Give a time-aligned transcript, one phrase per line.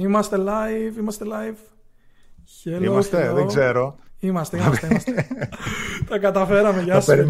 [0.00, 1.58] Είμαστε live, είμαστε live.
[2.64, 3.96] Hello, είμαστε, δεν ξέρω.
[4.18, 5.28] Είμαστε, είμαστε, είμαστε.
[6.08, 7.26] τα καταφέραμε, γεια σας.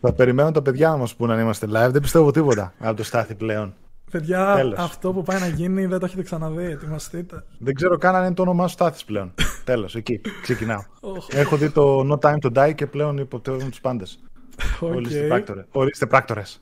[0.00, 1.90] Θα περιμένω τα παιδιά να μα πούνε αν είμαστε live.
[1.90, 3.74] Δεν πιστεύω τίποτα από το Στάθη πλέον.
[4.10, 6.64] Παιδιά, αυτό που πάει να γίνει δεν το έχετε ξαναδεί.
[6.64, 7.44] Ετοιμαστείτε.
[7.58, 9.34] Δεν ξέρω καν αν είναι το όνομά σου Στάθης πλέον.
[9.64, 10.82] Τέλος, εκεί ξεκινάω.
[11.28, 14.18] Έχω δει το No Time to Die και πλέον υποπτεύουν τους πάντες.
[14.80, 15.42] Okay.
[15.72, 16.60] Ορίστε πράκτορες.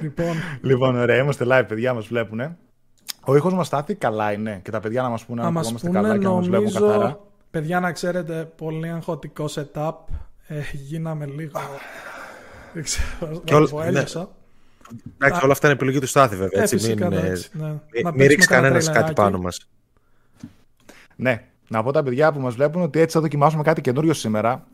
[0.00, 0.34] Λοιπόν.
[0.70, 2.40] λοιπόν, ωραία, είμαστε live, παιδιά μας βλέπουν.
[3.24, 6.18] Ο ήχος μας στάθη καλά είναι και τα παιδιά να μας πούνε αν είμαστε καλά
[6.18, 7.20] και να μας βλέπουν καθαρά.
[7.50, 9.92] Παιδιά, να ξέρετε, πολύ αγχωτικό setup.
[10.46, 11.60] Ε, γίναμε λίγο.
[12.72, 13.90] Δεν ξέρω, και όλα...
[13.90, 14.04] Ναι.
[15.18, 16.62] Εντάξει, όλα αυτά είναι επιλογή του Στάθη, βέβαια.
[16.62, 17.74] Έτσι, ε, μην, έτσι, ναι.
[18.14, 19.68] μην ρίξει κανένα κάτι πάνω μας.
[21.16, 24.66] Ναι, να πω τα παιδιά που μας βλέπουν ότι έτσι θα δοκιμάσουμε κάτι καινούριο σήμερα.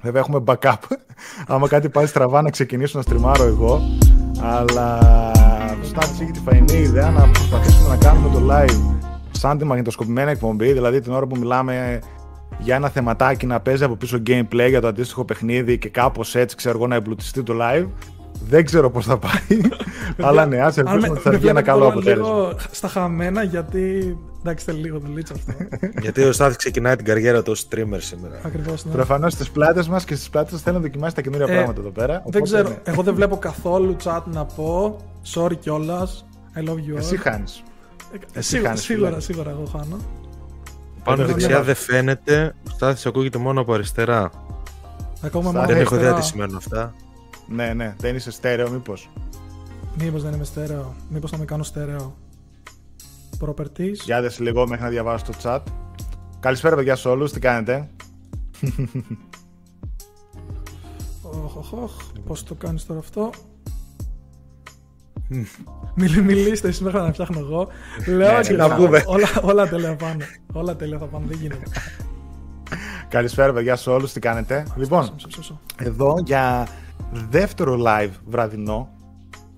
[0.00, 0.74] Βέβαια έχουμε backup.
[1.46, 3.80] Άμα κάτι πάει στραβά να ξεκινήσω να στριμάρω εγώ.
[4.40, 5.00] Αλλά
[5.96, 10.30] ο Στάθης έχει τη φαϊνή ιδέα να προσπαθήσουμε να κάνουμε το live σαν τη μαγνητοσκοπημένη
[10.30, 10.72] εκπομπή.
[10.72, 11.98] Δηλαδή την ώρα που μιλάμε
[12.58, 16.56] για ένα θεματάκι να παίζει από πίσω gameplay για το αντίστοιχο παιχνίδι και κάπως έτσι
[16.56, 17.86] ξέρω εγώ να εμπλουτιστεί το live.
[18.48, 19.60] Δεν ξέρω πώς θα πάει.
[20.28, 22.26] αλλά ναι, ας ελπίσουμε ότι θα βγει ένα καλό αποτέλεσμα.
[22.26, 24.16] Λίγο στα χαμένα, γιατί.
[24.40, 25.52] Εντάξει, θέλει λίγο δουλίτσα αυτό.
[26.02, 28.40] γιατί ο Στάθη ξεκινάει την καριέρα του ως streamer σήμερα.
[28.44, 28.84] Ακριβώς.
[28.84, 28.92] Ναι.
[28.92, 31.90] Προφανώς στις πλάτες μας και στις πλάτες θέλω να δοκιμάσει τα καινούργια ε, πράγματα εδώ
[31.90, 32.22] πέρα.
[32.26, 32.68] Δεν ξέρω.
[32.68, 32.76] Ναι.
[32.84, 34.96] Εγώ δεν βλέπω καθόλου chat να πω.
[35.34, 36.26] Sorry κιόλας.
[36.56, 36.96] I love you all.
[36.96, 37.62] Εσύ χάνεις.
[38.32, 39.98] Ε, σίγουρα, σίγουρα, σίγουρα εγώ χάνω.
[41.04, 42.54] Πάνω δεξιά δεν φαίνεται.
[42.66, 44.30] Ο Στάθης ακούγεται μόνο από αριστερά.
[45.22, 46.94] Ακόμα δεν έχω ιδέα τι σημαίνουν αυτά.
[47.48, 49.10] Ναι, ναι, δεν είσαι στέρεο, μήπως;
[49.98, 50.94] Μήπως δεν είμαι στέρεο.
[51.08, 52.16] Μήπως θα με κάνω στέρεο.
[53.40, 53.94] Properties.
[54.04, 55.60] Για δες λίγο μέχρι να διαβάσω το chat.
[56.40, 57.32] Καλησπέρα, παιδιά, σε όλους.
[57.32, 57.88] Τι κάνετε;
[61.22, 61.92] Οχ, οχ, οχ.
[62.26, 63.30] Πώς το κάνεις τώρα αυτό;
[65.94, 67.68] Μιλ, μιλήστε εσείς μέχρι να φτιάχνω εγώ.
[68.06, 69.02] Λέω και να πούμε.
[69.06, 70.26] Όλα, όλα τέλεια πάνε.
[70.52, 71.26] Όλα τέλεια θα πάνε.
[71.26, 71.64] Δεν γίνεται.
[73.08, 74.12] Καλησπέρα, παιδιά, σε όλους.
[74.12, 75.14] Τι κάνετε; Λοιπόν,
[75.76, 76.68] εδώ για
[77.30, 78.88] δεύτερο live βραδινό.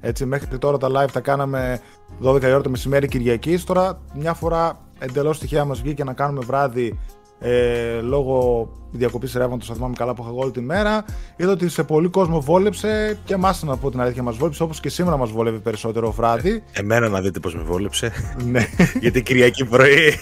[0.00, 1.80] Έτσι, μέχρι τώρα τα live τα κάναμε
[2.22, 3.64] 12 η ώρα το μεσημέρι Κυριακής.
[3.64, 6.98] Τώρα μια φορά εντελώς τυχαία μας βγήκε να κάνουμε βράδυ
[7.38, 11.04] ε, λόγω διακοπής ρεύματος, θα θυμάμαι καλά που είχα όλη τη μέρα.
[11.36, 14.80] Είδα ότι σε πολύ κόσμο βόλεψε και εμάς να πω την αλήθεια μας βόλεψε, όπως
[14.80, 16.62] και σήμερα μας βόλευε περισσότερο βράδυ.
[16.72, 18.12] Ε, εμένα να δείτε πώς με βόλεψε.
[18.44, 18.66] ναι.
[19.00, 20.14] Γιατί Κυριακή πρωί.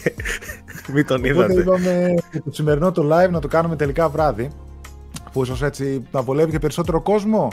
[0.92, 1.52] Μην τον είδατε.
[1.60, 2.14] Οπότε είπαμε
[2.44, 4.50] το σημερινό το live να το κάνουμε τελικά βράδυ
[5.34, 7.48] που ίσω έτσι να βολεύει και περισσότερο κόσμο.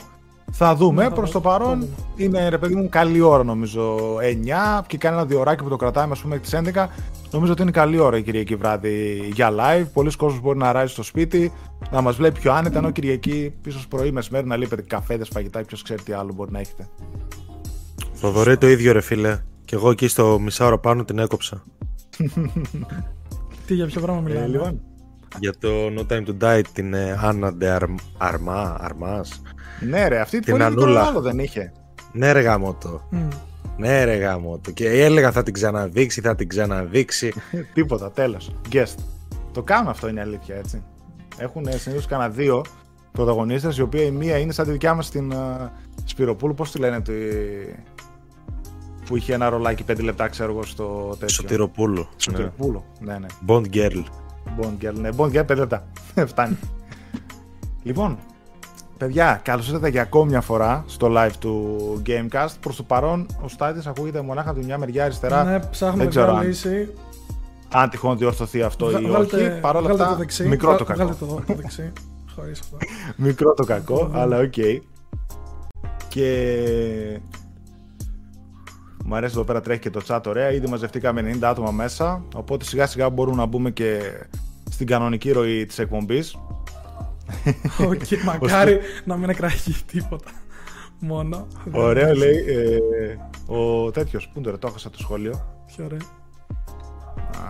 [0.52, 1.10] Θα δούμε.
[1.10, 3.98] Προς το παρόν είναι ρε παιδί μου καλή ώρα νομίζω.
[4.80, 6.88] 9 και κάνει ένα διωράκι που το κρατάμε, ας πούμε, μέχρι τις 11.
[7.32, 9.86] Νομίζω ότι είναι καλή ώρα η Κυριακή βράδυ για live.
[9.94, 11.52] Πολλοί κόσμοι μπορεί να ράζει στο σπίτι,
[11.92, 12.78] να μας βλέπει πιο άνετα.
[12.78, 16.60] Ενώ Κυριακή πίσω πρωί μεσημέρι να λείπετε καφέδες, φαγητά, ποιος ξέρει τι άλλο μπορεί να
[16.60, 16.90] έχετε.
[18.14, 19.40] Θοδωρή το ίδιο ρε φίλε.
[19.66, 21.64] Και εγώ εκεί στο μισάωρο πάνω την έκοψα.
[23.66, 24.82] τι για ποιο πράγμα μιλάμε; Ε, λοιπόν
[25.40, 27.78] για το No Time to Die την Άννα Ντε
[28.18, 29.42] Αρμά, Αρμάς.
[29.80, 31.04] Ναι ρε, αυτή την Ανούλα.
[31.04, 31.72] άλλο δεν είχε.
[32.12, 33.08] Ναι ρε γαμότο.
[33.12, 33.28] Mm.
[33.78, 34.72] Ναι ρε γαμότο.
[34.72, 37.34] Και έλεγα θα την ξαναδείξει, θα την ξαναδείξει.
[37.74, 38.56] Τίποτα, τέλος.
[38.72, 38.96] Guest.
[39.52, 40.84] Το κάνουν αυτό είναι αλήθεια έτσι.
[41.38, 42.64] Έχουν συνήθως κανένα δύο
[43.12, 45.70] πρωταγωνίστες, η οποία η μία είναι σαν τη δικιά μας στην uh,
[46.06, 47.14] Σπυροπούλου, πώς τη λένε, τη...
[49.06, 51.28] που είχε ένα ρολάκι 5 λεπτά ξέρω εγώ στο τέτοιο.
[51.28, 52.08] Σωτηροπούλου.
[52.16, 53.28] Σωτηροπούλου, ναι, ναι.
[53.48, 54.04] Bond Girl.
[54.60, 55.10] Bond Girl, ναι.
[55.18, 55.84] Bond Girl, 5 λεπτά.
[56.32, 56.58] Φτάνει.
[57.84, 58.18] λοιπόν,
[58.98, 62.50] παιδιά, καλώς ήρθατε για ακόμη μια φορά στο live του Gamecast.
[62.60, 65.44] Προς το παρόν, ο Στάθης ακούγεται μονάχα από τη μια μεριά αριστερά.
[65.44, 66.94] Ναι, ψάχνουμε Δεν ξέρω λύση.
[67.74, 69.60] Αν τυχόν διορθωθεί αυτό ή όχι.
[69.62, 71.16] Παρ' όλα αυτά, μικρό το κακό.
[71.20, 71.92] το, το δεξί.
[72.36, 72.78] Χωρίς αυτό.
[73.26, 74.54] μικρό το κακό, αλλά OK.
[74.56, 74.80] Okay.
[76.08, 77.20] Και
[79.06, 80.52] μου αρέσει εδώ πέρα τρέχει και το chat ωραία.
[80.52, 82.24] Ήδη μαζευτήκαμε 90 άτομα μέσα.
[82.36, 84.02] Οπότε σιγά σιγά μπορούμε να μπούμε και
[84.70, 86.38] στην κανονική ροή της εκπομπής.
[87.88, 90.32] Όχι, μακάρι να μην εκραγεί τίποτα.
[91.00, 91.48] Μόνο.
[91.72, 92.36] Ωραία, λέει.
[92.36, 93.18] Ε,
[93.54, 94.30] ο τέτοιος.
[94.34, 95.62] Πού είναι το έχασα το σχόλιο.
[95.66, 96.00] Ποιο ωραία.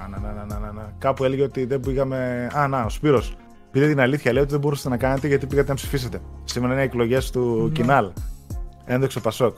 [0.04, 0.94] Α, να, να, να, να, να.
[0.98, 2.50] Κάπου έλεγε ότι δεν πήγαμε.
[2.54, 3.36] Α, να, ο Σπύρος.
[3.72, 6.22] Πείτε την αλήθεια, λέει ότι δεν μπορούσατε να κάνετε γιατί πήγατε να ψηφίσετε.
[6.44, 7.70] Σήμερα είναι οι εκλογές του ναι.
[7.70, 8.12] Κινάλ.
[8.86, 9.58] Ένδοξο Πασόκ.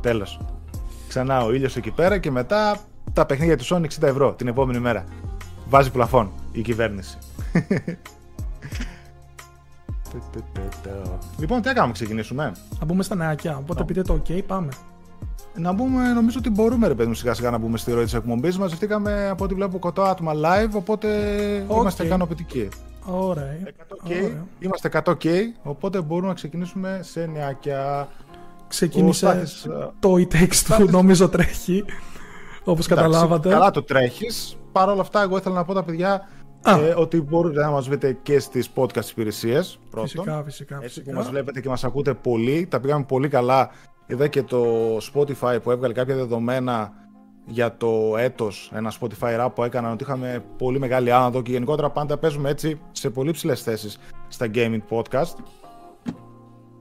[0.00, 0.40] Τέλος.
[1.08, 2.78] Ξανά ο ήλιος εκεί πέρα και μετά
[3.12, 5.04] τα παιχνίδια του Sony 60 ευρώ την επόμενη μέρα.
[5.68, 7.18] Βάζει πλαφόν η κυβέρνηση.
[11.38, 12.52] λοιπόν, τι έκαναμε, ξεκινήσουμε.
[12.80, 13.56] Να μπούμε στα νεάκια.
[13.56, 14.68] Οπότε πείτε το OK, πάμε.
[15.54, 18.14] Να μπούμε, νομίζω ότι μπορούμε ρε παιδί μου σιγά σιγά να μπούμε στη ροή της
[18.14, 18.58] εκπομπής.
[18.58, 21.08] Μαζευτήκαμε από ό,τι βλέπω 100 άτομα live, οπότε
[21.68, 22.68] είμαστε ικανοποιητικοί.
[23.04, 23.56] Ωραία.
[24.08, 25.26] 100K, Είμαστε 100K,
[25.62, 28.08] οπότε μπορούμε να ξεκινήσουμε σε νεάκια.
[28.68, 29.42] Ξεκίνησε
[29.98, 31.84] το e-text του, νομίζω τρέχει.
[32.64, 33.48] Όπως καταλάβατε.
[33.48, 34.56] Καλά το τρέχεις.
[34.72, 36.28] Παρ' όλα αυτά, εγώ ήθελα να πω τα παιδιά
[36.64, 39.78] ε, ότι μπορείτε να μας βρείτε και στις podcast υπηρεσίες.
[40.00, 40.78] Φυσικά, φυσικά.
[40.82, 42.66] Έτσι που μας βλέπετε και μας ακούτε πολύ.
[42.70, 43.70] Τα πήγαμε πολύ καλά.
[44.06, 46.92] Είδα και το Spotify που έβγαλε κάποια δεδομένα
[47.46, 51.90] για το έτος, ένα Spotify rap που έκαναν ότι είχαμε πολύ μεγάλη άνοδο και γενικότερα
[51.90, 53.98] πάντα παίζουμε έτσι σε πολύ ψηλές θέσεις
[54.28, 55.34] στα gaming podcast.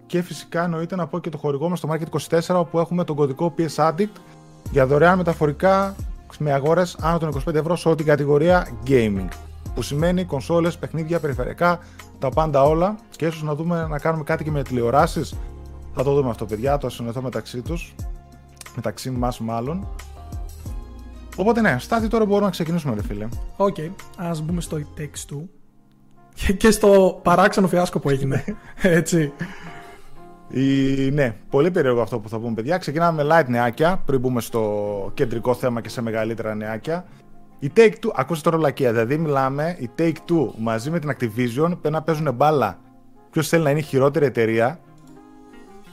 [0.07, 3.15] Και φυσικά εννοείται να πω και το χορηγό μας στο Market 24 όπου έχουμε τον
[3.15, 4.15] κωδικό PS Addict
[4.71, 5.95] για δωρεάν μεταφορικά
[6.39, 9.27] με αγορές άνω των 25 ευρώ σε ό,τι κατηγορία gaming.
[9.75, 11.79] Που σημαίνει κονσόλες, παιχνίδια, περιφερειακά,
[12.19, 15.35] τα πάντα όλα και ίσως να δούμε να κάνουμε κάτι και με τηλεοράσεις.
[15.93, 17.95] Θα το δούμε αυτό παιδιά, θα συνεννοηθώ μεταξύ τους,
[18.75, 19.87] μεταξύ μας μάλλον.
[21.35, 23.27] Οπότε ναι, Στάθη τώρα μπορούμε να ξεκινήσουμε ρε φίλε.
[23.57, 25.43] OK, okay, ας μπούμε στο It Takes Two
[26.57, 28.43] και στο παράξενο φιάσκο που έγινε,
[28.81, 29.33] έτσι.
[30.49, 30.61] Η...
[31.11, 32.77] Ναι, πολύ περίεργο αυτό που θα πούμε, παιδιά.
[32.77, 37.05] Ξεκινάμε με light νεάκια, πριν μπούμε στο κεντρικό θέμα και σε μεγαλύτερα νεάκια.
[37.59, 41.67] Η Take Two, ακούστε τώρα μαλακία, δηλαδή μιλάμε, η Take Two μαζί με την Activision
[41.81, 42.79] πρέπει να παίζουν μπάλα.
[43.31, 44.79] Ποιος θέλει να είναι η χειρότερη εταιρεία.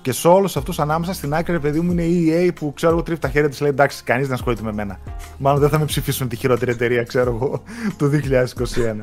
[0.03, 3.03] Και σε όλους αυτούς ανάμεσα στην άκρη, παιδί μου, είναι η EA που ξέρω εγώ
[3.03, 4.99] τρίβει τα χέρια της, λέει εντάξει, κανείς δεν ασχολείται με μένα.
[5.39, 7.63] Μάλλον δεν θα με ψηφίσουν τη χειρότερη εταιρεία, ξέρω εγώ,
[7.99, 9.03] του 2021.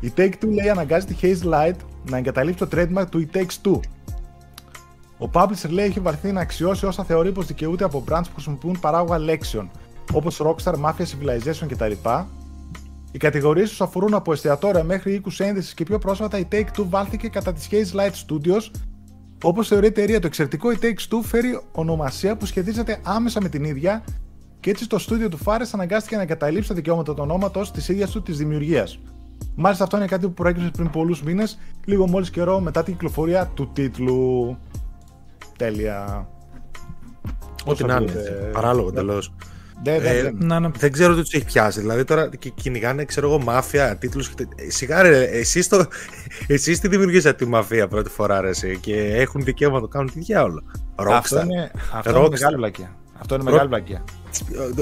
[0.00, 1.76] Η Take Two λέει αναγκάζει τη Haze Light
[2.10, 3.80] να εγκαταλείψει το trademark του It Takes Two
[5.22, 8.80] ο publisher λέει έχει βαρθεί να αξιώσει όσα θεωρεί πως δικαιούται από brands που χρησιμοποιούν
[8.80, 9.70] παράγωγα λέξεων,
[10.12, 11.92] όπως Rockstar, Mafia, Civilization κτλ.
[13.12, 17.28] Οι κατηγορίες τους αφορούν από εστιατόρια μέχρι οίκους ένδυσης και πιο πρόσφατα η Take-Two βάλθηκε
[17.28, 18.70] κατά τη Haze Light Studios.
[19.42, 23.64] Όπως θεωρεί η εταιρεία, το εξαιρετικό η Take-Two φέρει ονομασία που σχετίζεται άμεσα με την
[23.64, 24.04] ίδια
[24.60, 28.10] και έτσι το στούντιο του Fares αναγκάστηκε να εγκαταλείψει τα δικαιώματα του ονόματος της ίδιας
[28.10, 28.98] του της δημιουργίας.
[29.54, 33.46] Μάλιστα, αυτό είναι κάτι που προέκυψε πριν πολλούς μήνες, λίγο μόλις καιρό μετά την κυκλοφορία
[33.46, 34.56] του τίτλου.
[35.62, 36.28] Τέλεια.
[37.64, 38.12] Ό,τι να είναι.
[38.52, 39.34] Παράλογο εντελώς.
[39.84, 40.30] Ε,
[40.78, 41.80] δεν ξέρω τι τους έχει πιάσει.
[41.80, 44.32] Δηλαδή τώρα κυνηγάνε, ξέρω εγώ, μάφια, τίτλους.
[44.68, 45.86] Σιγά ρε, εσεί το...
[46.46, 50.12] εσείς τη δημιουργήσατε τη μαφία πρώτη φορά, ρε, εσύ, και έχουν δικαίωμα να το κάνουν
[50.12, 50.62] τι διάολο.
[50.94, 52.96] Αυτό είναι, αυτό είναι μεγάλη βλακία.
[53.20, 54.04] Αυτό είναι μεγάλη βλακία.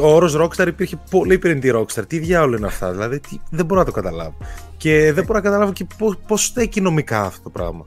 [0.01, 2.07] Ο όρος Rockstar υπήρχε πολύ πριν τη Rockstar.
[2.07, 4.37] Τι διάολο είναι αυτά, δηλαδή τι, δεν μπορώ να το καταλάβω.
[4.77, 5.87] Και δεν μπορώ να καταλάβω και
[6.27, 7.87] πώς στέκει νομικά αυτό το πράγμα.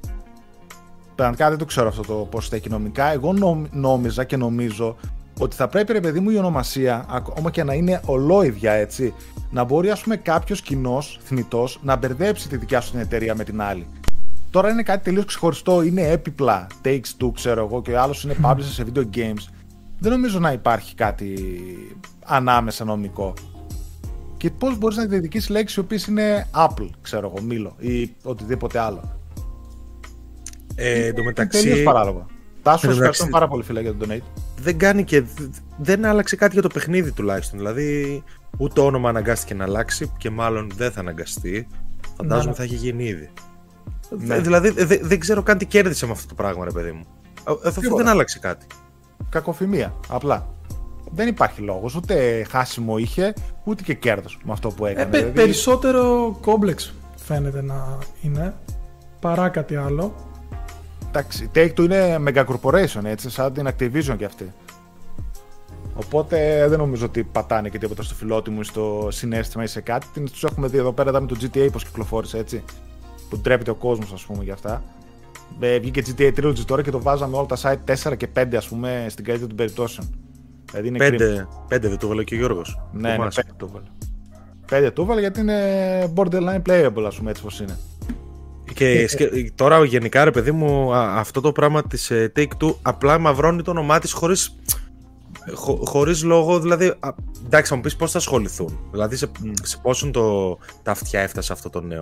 [1.16, 3.12] Πραγματικά δεν το ξέρω αυτό το πώς στέκει νομικά.
[3.12, 3.34] Εγώ
[3.72, 4.96] νόμιζα και νομίζω
[5.40, 9.14] ότι θα πρέπει, ρε παιδί μου, η ονομασία, ακόμα και να είναι ολόιδια έτσι,
[9.52, 13.44] να μπορεί, ας πούμε, κάποιος κοινός θνητός να μπερδέψει τη δικιά σου την εταιρεία με
[13.44, 13.88] την άλλη.
[14.50, 18.36] Τώρα είναι κάτι τελείως ξεχωριστό, είναι έπιπλα, takes two, ξέρω εγώ, και ο άλλος είναι
[18.44, 19.48] publisher σε video games.
[20.00, 21.36] Δεν νομίζω να υπάρχει κάτι
[22.26, 23.34] ανάμεσα νομικό.
[24.38, 28.80] Και πώς μπορείς να διεκδικήσει λέξεις οι οποίες είναι Apple, ξέρω εγώ, Μήλο ή οτιδήποτε
[28.80, 29.02] άλλο.
[30.76, 31.64] Ε, εν τω μεταξύ.
[31.64, 32.26] Τελείως παράλογο.
[32.62, 34.42] Τάσος, ευχαριστώ πάρα πολύ, φίλε, για τον donate.
[34.62, 35.24] Δεν κάνει και.
[35.78, 37.58] Δεν άλλαξε κάτι για το παιχνίδι τουλάχιστον.
[37.58, 38.24] Δηλαδή,
[38.58, 41.68] ούτε το όνομα αναγκάστηκε να αλλάξει και μάλλον δεν θα αναγκαστεί.
[42.18, 42.56] Φαντάζομαι ναι.
[42.56, 43.30] θα έχει γίνει ήδη.
[44.10, 44.40] Ναι.
[44.40, 44.70] Δηλαδή,
[45.02, 47.06] δεν ξέρω καν τι κέρδισε με αυτό το πράγμα, ρε παιδί μου.
[47.66, 48.66] Αυτό δεν άλλαξε κάτι.
[49.30, 50.48] Κακοφημία, απλά.
[51.12, 51.96] Δεν υπάρχει λόγος.
[51.96, 55.18] Ούτε χάσιμο είχε, ούτε και κέρδος με αυτό που έκανε.
[55.18, 55.32] Ε, δηλαδή...
[55.32, 58.54] Περισσότερο κόμπλεξ φαίνεται να είναι
[59.20, 60.16] παρά κάτι άλλο.
[61.16, 64.54] Εντάξει, Take-Two είναι mega corporation, έτσι, σαν την Activision κι αυτή.
[65.94, 70.08] Οπότε δεν νομίζω ότι πατάνε και τίποτα στο φιλότιμο ή στο συνέστημα ή σε κάτι.
[70.32, 72.64] Τους έχουμε δει εδώ πέρα με το GTA πώς κυκλοφόρησε έτσι.
[73.30, 74.84] Που ντρέπεται ο κόσμος, ας πούμε, για αυτά.
[75.60, 78.68] Ε, βγήκε GTA Trilogy τώρα και το βάζαμε όλα τα site 4 και 5, ας
[78.68, 80.10] πούμε, στην καλύτερη των περιπτώσεων.
[80.72, 80.98] Δηλαδή είναι
[81.70, 82.80] 5, 5 δεν το βάλε και ο Γιώργος.
[82.92, 84.88] Ναι, ναι, 5 το βάλε.
[84.88, 87.78] 5 το βάλε γιατί είναι borderline playable, ας πούμε, έτσι πώς είναι.
[88.74, 89.08] Και
[89.56, 94.00] τώρα γενικά ρε παιδί μου αυτό το πράγμα της ε, Take-Two απλά μαυρώνει το όνομά
[94.00, 94.56] της χωρίς,
[95.54, 96.94] χω, χωρίς λόγο, δηλαδή
[97.46, 101.54] εντάξει θα μου πεις πώς θα ασχοληθούν, δηλαδή σε, σε πόσον το, τα αυτιά έφτασε
[101.54, 102.02] αυτό το νέο.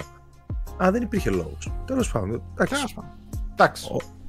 [0.84, 1.72] Α, δεν υπήρχε λόγος.
[1.86, 2.96] Τέλος πάντων, εντάξει.
[3.52, 3.88] εντάξει.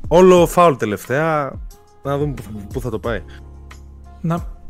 [0.09, 1.61] όλο φάουλ τελευταία,
[2.03, 2.35] να δούμε
[2.73, 3.23] πού θα το πάει.
[4.21, 4.61] Να.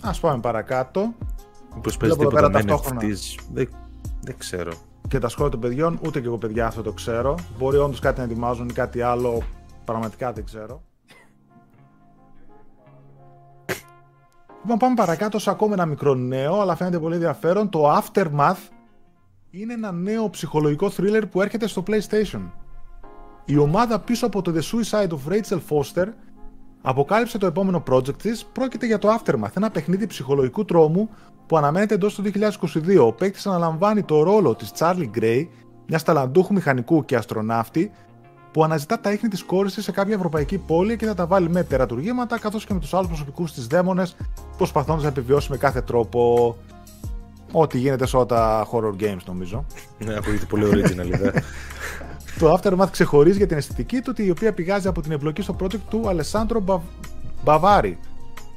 [0.00, 1.14] Ας πάμε παρακάτω.
[1.74, 3.68] Μήπως παίζει τίποτα με NFTs, δεν,
[4.20, 4.72] δεν ξέρω
[5.08, 7.34] και τα σχόλια των παιδιών, ούτε και εγώ παιδιά αυτό το ξέρω.
[7.58, 9.42] Μπορεί όντως κάτι να ετοιμάζουν ή κάτι άλλο,
[9.84, 10.82] πραγματικά δεν ξέρω.
[14.62, 17.70] Λοιπόν, πάμε παρακάτω σε ακόμα ένα μικρό νέο, αλλά φαίνεται πολύ ενδιαφέρον.
[17.70, 18.68] Το Aftermath
[19.50, 22.50] είναι ένα νέο ψυχολογικό thriller που έρχεται στο PlayStation.
[23.44, 26.06] Η ομάδα πίσω από το The Suicide of Rachel Foster
[26.88, 31.08] αποκάλυψε το επόμενο project της, πρόκειται για το Aftermath, ένα παιχνίδι ψυχολογικού τρόμου
[31.46, 33.06] που αναμένεται εντός του 2022.
[33.06, 35.46] Ο παίκτης αναλαμβάνει το ρόλο της Charlie Gray,
[35.86, 37.90] μιας ταλαντούχου μηχανικού και αστροναύτη,
[38.52, 41.62] που αναζητά τα ίχνη της κόρησης σε κάποια ευρωπαϊκή πόλη και θα τα βάλει με
[41.62, 44.16] τερατουργήματα καθώς και με τους άλλους προσωπικούς της δαίμονες,
[44.56, 46.56] προσπαθώντας να επιβιώσει με κάθε τρόπο.
[47.52, 49.64] Ό,τι γίνεται σε όλα τα horror games, νομίζω.
[49.98, 51.32] Ναι, ακούγεται πολύ original, ιδέα.
[52.38, 55.80] Το Aftermath ξεχωρίζει για την αισθητική του, η οποία πηγάζει από την εμπλοκή στο project
[55.90, 56.80] του Αλεσάντρο Μπα...
[57.44, 57.98] Μπαβάρη.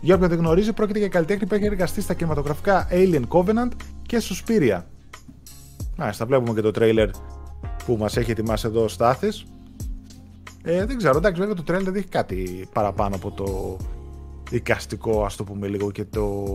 [0.01, 3.69] Για όποιον δεν γνωρίζει, πρόκειται για καλλιτέχνη που έχει εργαστεί στα κινηματογραφικά Alien Covenant
[4.01, 4.81] και Suspiria.
[5.98, 7.09] Μάλιστα, βλέπουμε και το τρέιλερ
[7.86, 9.45] που μας έχει ετοιμάσει εδώ ο Στάθης.
[10.63, 13.77] Ε, δεν ξέρω, εντάξει, βέβαια το τρέιλερ δεν έχει κάτι παραπάνω από το
[14.50, 16.45] δικαστικό, ας το πούμε λίγο, και το...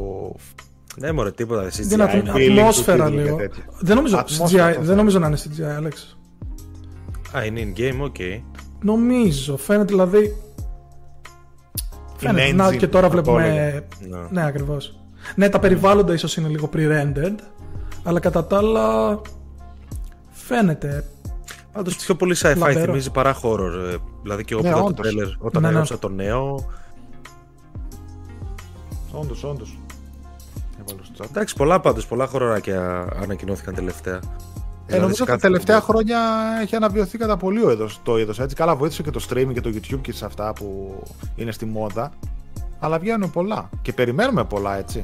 [0.97, 1.69] Ναι, μωρέ, τίποτα.
[1.69, 1.83] CGI.
[1.83, 2.61] Δεν είναι.
[2.61, 3.37] ατμόσφαιρα feeling και λίγο.
[3.37, 3.65] τέτοια.
[3.81, 4.97] Δεν νομίζω, Ατμόσφαιρα CGI, το δεν θέλω.
[4.97, 6.17] νομίζω να είναι CGI, Alex.
[7.37, 8.17] Α, είναι in-game, OK.
[8.83, 10.37] Νομίζω, φαίνεται δηλαδή.
[12.17, 12.51] Φαίνεται.
[12.51, 13.47] engine, Να, και τώρα θα το βλέπουμε.
[13.49, 13.83] έλεγα.
[14.09, 14.27] Ναι.
[14.41, 14.99] Ναι, ακριβώς.
[15.35, 17.35] Ναι, τα περιβάλλοντα ίσως είναι λίγο pre-rendered,
[18.03, 19.21] αλλά κατά τα άλλα.
[20.31, 21.05] Φαίνεται.
[21.73, 22.81] Πάντως πιο πολύ sci-fi Λαμπερό.
[22.85, 23.73] θυμίζει παρά horror.
[23.93, 25.07] ε, Δηλαδή και εγώ Ναι, που είδα το όντως.
[25.07, 25.69] τρέιλερ όταν Ναι, ναι.
[25.69, 26.69] έγραψα το νέο.
[29.13, 29.79] Όντως, όντως.
[30.81, 31.29] Έβαλε στο chat.
[31.31, 34.21] Εντάξει, πολλά πάντως, πολλά horror άκια ανακοινώθηκαν τελευταία.
[34.87, 36.19] Ε, νομίζω ότι τα κάθε- τελευταία χρόνια
[36.63, 38.39] έχει αναβιωθεί κατά πολύ ο είδος, το είδος.
[38.41, 40.95] Έτσι, καλά βοήθησε και το streaming και το YouTube και σε αυτά που
[41.37, 42.13] είναι στη μόδα.
[42.79, 43.69] Αλλά βγαίνουν πολλά.
[43.83, 45.03] Και περιμένουμε πολλά, έτσι.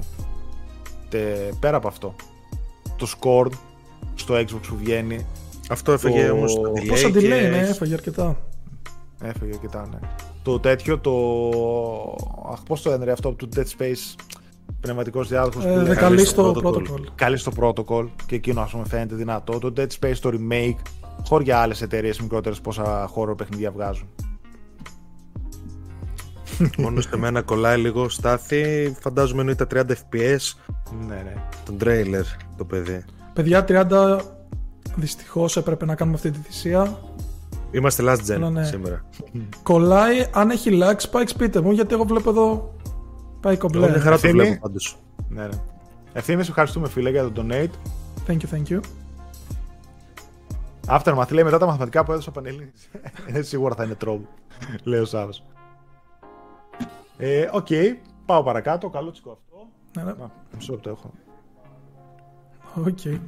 [1.08, 1.18] Τε,
[1.60, 2.14] πέρα από αυτό.
[2.96, 3.46] Το Score
[4.14, 5.26] στο Xbox που βγαίνει.
[5.70, 6.54] Αυτό έφεγε Το- όμως.
[6.88, 8.36] Πόσα delay ναι, έφαγε αρκετά.
[9.22, 9.98] Έφυγε και τα, ναι.
[10.42, 11.12] Το τέτοιο, το...
[12.52, 14.14] Αχ, πώς το λένε ρε, αυτό του Dead Space
[14.80, 16.74] πνευματικός διάδοχος Ε, που λέει Δεκαλή στο στο protocol.
[16.76, 17.04] protocol.
[17.14, 19.58] καλή στο protocol και εκείνο ας πούμε φαίνεται δυνατό.
[19.58, 20.76] Το Dead Space το remake,
[21.28, 24.08] χώρια άλλες εταιρείες μικρότερες πόσα χώρο παιχνίδια βγάζουν.
[26.78, 28.96] Μόνο σε μένα κολλάει λίγο στάθη.
[29.00, 30.52] Φαντάζομαι είναι τα 30 FPS.
[31.08, 31.34] Ναι, ναι.
[31.64, 32.24] Τον τρέιλερ
[32.56, 33.04] το παιδί.
[33.32, 34.18] Παιδιά, 30
[34.96, 36.98] δυστυχώς έπρεπε να κάνουμε αυτή τη θυσία.
[37.70, 38.64] Είμαστε last gen Ναι, ναι.
[38.64, 39.04] σήμερα.
[39.62, 42.74] Κολλάει, αν έχει lag, spikes πείτε μου, γιατί εγώ βλέπω εδώ.
[43.40, 43.88] Πάει Εγώ κομπλέ.
[43.88, 44.32] μια χαρά το Ευθύμη.
[44.42, 44.98] βλέπω πάντως.
[45.28, 45.60] ναι, ναι.
[46.12, 47.68] Ευθύμη, σε ευχαριστούμε φίλε για το donate.
[48.26, 48.80] Thank you, thank you.
[50.86, 52.90] Aftermath λέει μετά τα μαθηματικά που έδωσε ο Πανελλήνης.
[53.32, 54.20] Ε, Σίγουρα θα είναι troll,
[54.82, 55.44] λέει ο Σάβος.
[57.16, 57.66] Ε, Οκ,
[58.26, 58.88] πάω παρακάτω.
[58.88, 59.66] Καλούτσικο αυτό.
[59.96, 60.10] Ναι, ναι.
[60.24, 61.10] Α, μισό λεπτό έχω.
[62.74, 63.04] Οκ.
[63.04, 63.20] Με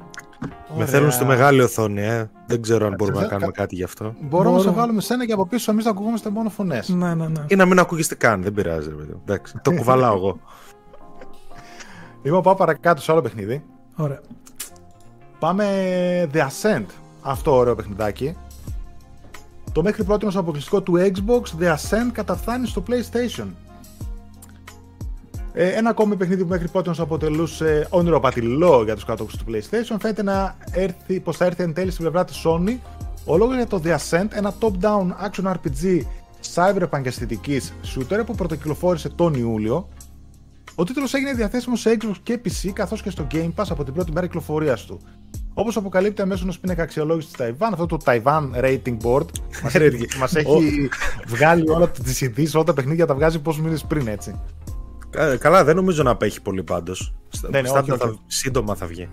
[0.73, 0.85] Ωραία.
[0.85, 2.29] θέλουν στη μεγάλη οθόνη, ε.
[2.47, 4.13] Δεν ξέρω αν μπορούμε να κα- κάνουμε κα- κάτι γι' αυτό.
[4.21, 4.79] Μπορούμε να σε Μπορώ.
[4.79, 6.89] βάλουμε σένα και από πίσω εμείς να ακουγόμαστε μόνο φωνές.
[6.89, 7.45] Ναι, ναι, ναι.
[7.47, 8.89] Ή να μην ακούγεστε καν, δεν πειράζει.
[8.89, 9.13] Ρε, παιδί.
[9.21, 10.39] Εντάξει, το κουβαλάω εγώ.
[12.23, 13.63] Λοιπόν, πάω παρακάτω σε άλλο παιχνίδι.
[13.95, 14.19] Ωραία.
[15.39, 15.65] Πάμε
[16.33, 16.85] The Ascent.
[17.21, 18.35] Αυτό ωραίο παιχνιδάκι.
[19.71, 23.45] Το μέχρι πρώτη μας αποκλειστικό του Xbox, The Ascent καταφθάνει στο PlayStation.
[25.53, 29.45] Ε, ένα ακόμη παιχνίδι που μέχρι πρώτη μας αποτελούσε όνειρο απατηλό για τους κάτοχους του
[29.47, 32.77] PlayStation φαίνεται να έρθει, πως θα έρθει εν τέλει στην πλευρά της Sony
[33.25, 36.01] ο λόγος για το The Ascent, ένα top-down action RPG
[36.55, 39.87] cyberpunk αισθητικής shooter που πρωτοκυκλοφόρησε τον Ιούλιο
[40.75, 43.93] ο τίτλος έγινε διαθέσιμο σε Xbox και PC καθώς και στο Game Pass από την
[43.93, 44.99] πρώτη μέρα κυκλοφορίας του.
[45.53, 49.25] Όπως αποκαλύπτει αμέσως ω πίνακα αξιολόγησης της Ταϊβάν, αυτό το Taiwan Rating Board
[49.63, 50.89] μας έχει, μας έχει
[51.27, 54.39] βγάλει όλα τις ειδήσεις, όλα τα παιχνίδια τα βγάζει πόσους μήνες πριν έτσι.
[55.15, 57.13] Ε, Καλά, δεν νομίζω να απέχει πολύ πάντως.
[57.49, 58.19] Ναι, ναι, όχι, όχι.
[58.27, 59.09] Σύντομα θα βγει.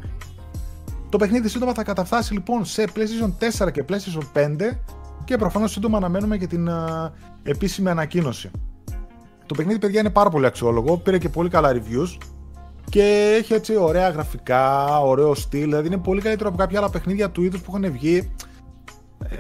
[1.08, 4.56] Το παιχνίδι σύντομα θα καταφτάσει λοιπόν σε PlayStation 4 και PlayStation 5
[5.24, 8.50] και προφανώς σύντομα αναμένουμε και την α, επίσημη ανακοίνωση.
[9.46, 10.96] Το παιχνίδι, παιδιά, είναι πάρα πολύ αξιόλογο.
[10.96, 12.18] Πήρε και πολύ καλά reviews
[12.90, 15.60] και έχει έτσι ωραία γραφικά, ωραίο στυλ.
[15.60, 18.32] Δηλαδή είναι πολύ καλύτερο από κάποια άλλα παιχνίδια του είδους που έχουν βγει.
[19.28, 19.36] Ε,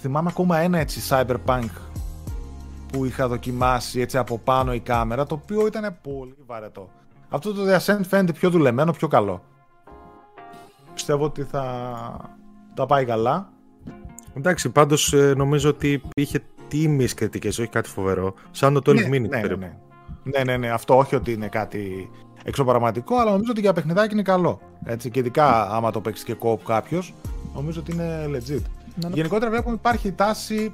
[0.00, 1.68] θυμάμαι ακόμα ένα έτσι cyberpunk
[2.92, 6.90] που είχα δοκιμάσει έτσι από πάνω η κάμερα, το οποίο ήταν πολύ βαρετό.
[7.28, 9.42] Αυτό το The Ascent φαίνεται πιο δουλεμένο, πιο καλό.
[10.94, 11.60] Πιστεύω ότι θα
[12.74, 13.52] τα πάει καλά.
[14.36, 18.34] Εντάξει, πάντως νομίζω ότι είχε τίμιες κριτικές, όχι κάτι φοβερό.
[18.50, 19.60] Σαν το 12 ναι, minutes ναι, περίπου.
[19.60, 19.72] ναι,
[20.22, 22.10] ναι, ναι, ναι, αυτό όχι ότι είναι κάτι
[22.44, 24.60] εξωπαραματικό, αλλά νομίζω ότι για παιχνιδάκι είναι καλό.
[24.84, 27.14] Έτσι, και ειδικά άμα το παίξεις και co-op κάποιος,
[27.54, 28.62] νομίζω ότι είναι legit.
[28.94, 29.14] Ναι, ναι.
[29.14, 30.72] Γενικότερα βλέπουμε υπάρχει τάση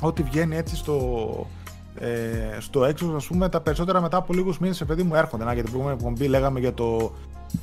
[0.00, 1.46] ότι βγαίνει έτσι στο,
[1.94, 2.08] ε,
[2.60, 5.44] στο Xbox, ας πούμε, τα περισσότερα μετά από λίγους μήνες, παιδί μου, έρχονται.
[5.44, 7.12] Να, για την προηγούμενη εκπομπή λέγαμε για το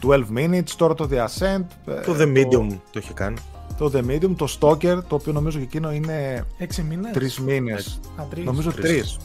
[0.02, 1.64] 12 Minutes, τώρα το The Ascent.
[1.86, 3.38] ε, Το The Medium το είχε κάνει.
[3.78, 8.00] Το The Medium, το Stalker, το οποίο νομίζω και εκείνο είναι Έξι μήνες; τρεις μήνες.
[8.20, 8.46] Α, τρεις.
[8.46, 8.90] Νομίζω Τρεις.
[8.92, 9.18] τρεις.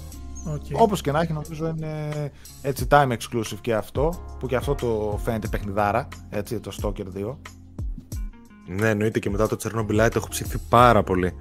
[0.55, 0.81] Οκ.
[0.81, 2.09] Όπως και να έχει, νομίζω είναι
[2.63, 7.37] έτσι time exclusive και αυτό, που και αυτό το φαίνεται παιχνιδάρα, έτσι, το Stalker 2.
[8.67, 11.35] Ναι, εννοείται και μετά το Chernobylite έχω ψηθεί πάρα πολύ.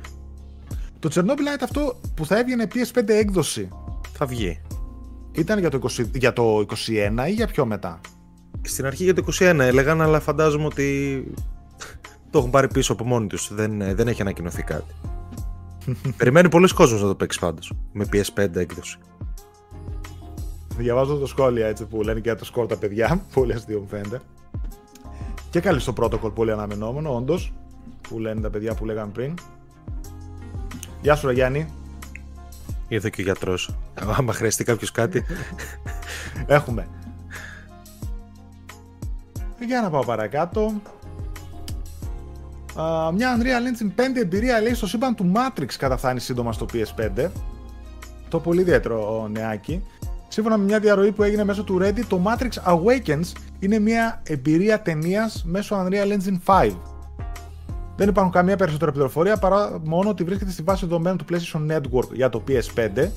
[1.01, 3.69] Το Chernobylite αυτό που θα έβγαινε PS5 έκδοση,
[4.13, 4.61] Θα βγει.
[5.31, 7.99] ήταν για το, 20, για το 21 ή για πιο μετά;
[8.61, 11.23] Στην αρχή για το 21 έλεγαν, αλλά φαντάζομαι ότι
[12.29, 13.53] το έχουν πάρει πίσω από μόνοι τους.
[13.53, 14.93] Δεν, δεν έχει ανακοινωθεί κάτι.
[16.17, 17.73] Περιμένει πολλοί κόσμος να το παίξει πάντως.
[17.91, 18.97] Με PS5 έκδοση.
[20.77, 23.25] Διαβάζω το σχόλια έτσι που λένε και για το σκορ τα παιδιά.
[23.33, 24.21] Πολύ αστείο μου φαίνεται.
[25.49, 27.53] Και καλή στο protocol, πολύ αναμενόμενο, όντως.
[28.01, 29.33] Που λένε τα παιδιά που λέγαμε πριν.
[31.01, 31.67] Γεια σου, ρε Γιάννη.
[32.87, 33.75] Ήρθε και ο γιατρός.
[34.17, 35.23] Άμα χρειαστεί κάποιος κάτι.
[36.47, 36.87] Έχουμε.
[39.65, 40.81] Για να πάω παρακάτω.
[42.79, 47.29] Α, μια Unreal Engine 5 εμπειρία λέει στο σύμπαν του Matrix καταφθάνει σύντομα στο PS5.
[48.29, 49.83] Το πολύ ιδιαίτερο νεάκι.
[50.27, 54.81] Σύμφωνα με μια διαρροή που έγινε μέσω του Reddit, το Matrix Awakens είναι μια εμπειρία
[54.81, 56.71] ταινίας μέσω Unreal Engine 5.
[58.01, 62.13] Δεν υπάρχουν καμία περισσότερη πληροφορία παρά μόνο ότι βρίσκεται στη βάση δεδομένων του PlayStation Network
[62.13, 63.09] για το PS5.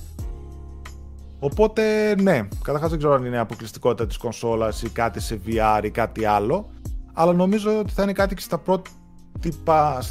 [1.38, 5.90] Οπότε, ναι, καταρχάς δεν ξέρω αν είναι αποκλειστικότητα της κονσόλας ή κάτι σε VR ή
[5.90, 6.70] κάτι άλλο.
[7.12, 10.02] Αλλά νομίζω ότι θα είναι κάτι και στα πρότυπα.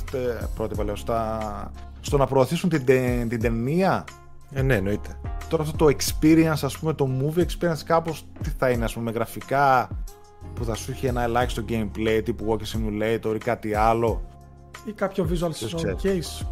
[0.55, 1.39] πρότυπα λέω, στα,
[1.99, 2.85] στο να προωθήσουν την,
[3.29, 4.03] την ταινία.
[4.53, 5.09] Ε, ναι, εννοείται.
[5.49, 9.05] Τώρα αυτό το experience, ας πούμε, το movie experience κάπως τι θα είναι, ας πούμε,
[9.05, 9.89] με γραφικά
[10.53, 14.21] που θα σου έχει ένα ελάχιστο gameplay τύπου walking simulator ή κάτι άλλο
[14.85, 16.45] ή κάποιο visual showcase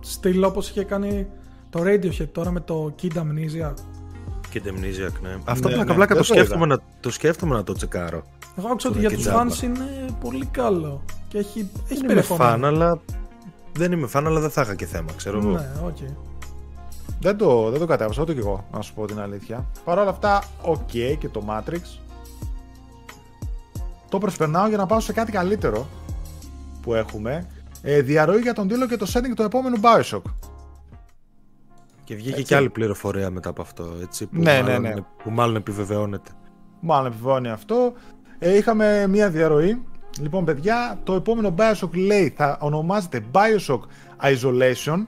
[0.00, 1.26] στυλ όπως είχε κάνει
[1.70, 3.74] το Radiohead τώρα με το Kid Amnesia.
[4.52, 5.38] Kid Amnesia, ναι.
[5.44, 8.22] Αυτό ναι, πλάκα ναι, πλάκα το, σκέφτομαι να, το σκέφτομαι να το τσεκάρω.
[8.58, 12.64] Εγώ άκουσα ότι για τους fans είναι πολύ καλό και έχει, έχει δεν είμαι φαν,
[12.64, 13.00] αλλά
[13.72, 15.50] δεν είμαι φαν, αλλά δεν θα είχα και θέμα, ξέρω εγώ.
[15.50, 16.12] Ναι, okay.
[17.20, 19.66] Δεν το, δεν το κατέβασα ούτε κι εγώ, να σου πω την αλήθεια.
[19.84, 21.80] Παρ' όλα αυτά, ok και το Matrix.
[24.08, 25.86] Το προσπερνάω για να πάω σε κάτι καλύτερο
[26.82, 27.46] που έχουμε
[27.88, 30.22] ε, διαρροή για τον τίτλο και το setting του επόμενου Bioshock.
[32.04, 32.42] Και βγήκε έτσι.
[32.42, 35.00] και άλλη πληροφορία μετά από αυτό, έτσι, που, ναι, ναι μάλλον, ναι, ναι.
[35.22, 36.30] που μάλλον επιβεβαιώνεται.
[36.80, 37.92] Μάλλον επιβεβαιώνει αυτό.
[38.38, 39.82] Ε, είχαμε μία διαρροή.
[40.20, 43.80] Λοιπόν, παιδιά, το επόμενο Bioshock λέει θα ονομάζεται Bioshock
[44.22, 45.06] Isolation.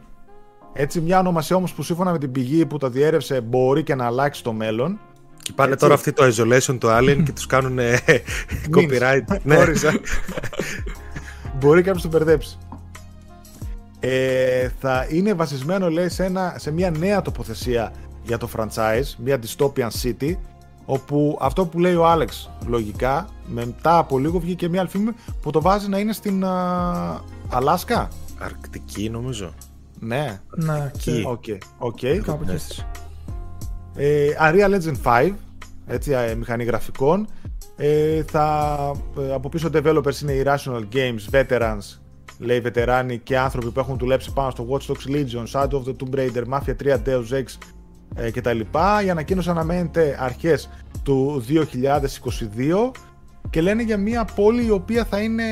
[0.73, 4.07] Έτσι, μια ονομασία όμως που σύμφωνα με την πηγή που το διέρευσε μπορεί και να
[4.07, 5.01] αλλάξει το μέλλον.
[5.43, 5.83] Και πάνε έτσι.
[5.83, 7.79] τώρα αυτοί το Isolation, το Alien και τους κάνουν
[8.71, 9.39] copyright.
[9.43, 9.57] ναι.
[11.59, 12.59] μπορεί κάποιος να το μπερδέψει.
[14.01, 19.39] Ε, θα είναι βασισμένο λέει σε, ένα, σε μια νέα τοποθεσία για το franchise, μια
[19.43, 20.37] dystopian city
[20.85, 25.61] όπου αυτό που λέει ο Άλεξ λογικά μετά από λίγο βγήκε μια άλλη που το
[25.61, 28.09] βάζει να είναι στην α, Αλάσκα.
[28.39, 29.53] Αρκτική νομίζω.
[30.01, 30.41] Ναι.
[30.55, 30.91] Ναι
[31.25, 32.21] OK okay, okay.
[33.97, 35.33] ε, Unreal Engine 5
[35.87, 37.29] έτσι, ε, μηχανή γραφικών.
[37.77, 38.77] Ε, θα,
[39.19, 41.99] ε, από πίσω developers είναι οι Rational Games, Veterans
[42.39, 45.97] λέει βετεράνοι και άνθρωποι που έχουν δουλέψει πάνω στο Watch Dogs Legion, Shadow of the
[45.97, 47.45] Tomb Raider, Mafia 3, Deus Ex
[48.15, 48.61] ε, κτλ.
[49.05, 50.69] Η ανακοίνωση αναμένεται αρχές
[51.03, 52.91] του 2022
[53.51, 55.45] και λένε για μια πόλη η οποία θα είναι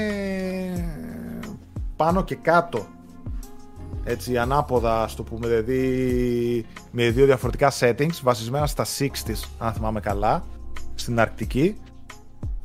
[1.96, 2.87] πάνω και κάτω
[4.05, 10.44] έτσι ανάποδα στο πούμε δηλαδή με δύο διαφορετικά settings βασισμένα στα 60s αν θυμάμαι καλά
[10.94, 11.77] στην Αρκτική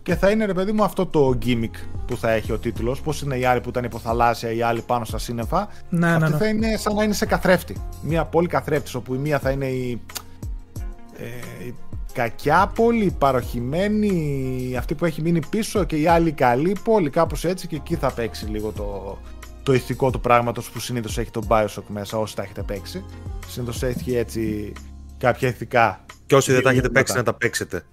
[0.04, 3.02] και θα είναι ρε παιδί μου αυτό το gimmick που θα έχει ο τίτλος.
[3.02, 5.68] Πώς είναι οι άλλοι που ήταν υποθαλάσσια, οι άλλοι πάνω στα σύννεφα.
[5.90, 6.38] Ναι, ναι, Αυτή ναι.
[6.38, 7.76] θα είναι σαν να είναι σε καθρέφτη.
[8.02, 10.02] Μία πόλη καθρέφτης, όπου η μία θα είναι η,
[11.18, 11.76] ε, η
[12.14, 17.46] κακιά πόλη, η παροχημένη, αυτή που έχει μείνει πίσω και η άλλη καλή πόλη, κάπως
[17.46, 17.68] έτσι.
[17.68, 19.18] Και εκεί θα παίξει λίγο το,
[19.64, 23.06] το ηθικό του πράγματος που συνήθως έχει το Bioshock μέσα, όσοι τα έχετε παίξει.
[23.48, 24.74] Συνήθως έχει έτσι
[25.18, 27.84] κάποια ηθικά και όσοι δεν τα έχετε παίξει, να τα παίξετε.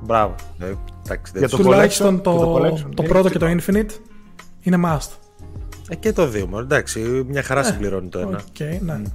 [0.00, 0.34] Μπράβο.
[0.58, 0.72] Ε,
[1.04, 3.90] εντάξει, Για το Τουλάχιστον το, το, το πρώτο και το Infinite
[4.60, 5.08] είναι must.
[5.88, 8.40] Ε, και το δύο, εντάξει, μια χαρά ε, συμπληρώνει το ένα.
[8.58, 9.02] Okay, ναι.
[9.04, 9.10] Mm.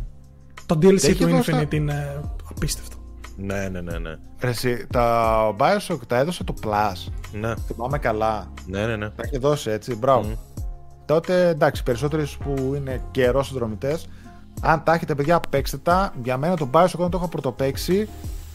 [0.65, 2.95] Το DLC του Infinite είναι απίστευτο.
[3.37, 3.97] Ναι, ναι, ναι.
[3.97, 4.15] ναι.
[4.39, 7.11] Εσύ, τα Bioshock τα έδωσε το Plus.
[7.39, 7.53] Ναι.
[7.67, 8.53] Θυμάμαι καλά.
[8.65, 9.09] Ναι, ναι, ναι.
[9.09, 10.29] Τα έχει δώσει έτσι, μπράβο.
[10.29, 10.63] Mm.
[11.05, 14.07] Τότε εντάξει, περισσότεροι που είναι καιρός συνδρομητές,
[14.61, 16.13] αν τα έχετε παιδιά, παίξτε τα.
[16.23, 18.09] Για μένα το Bioshock όταν το έχω πρωτοπαίξει,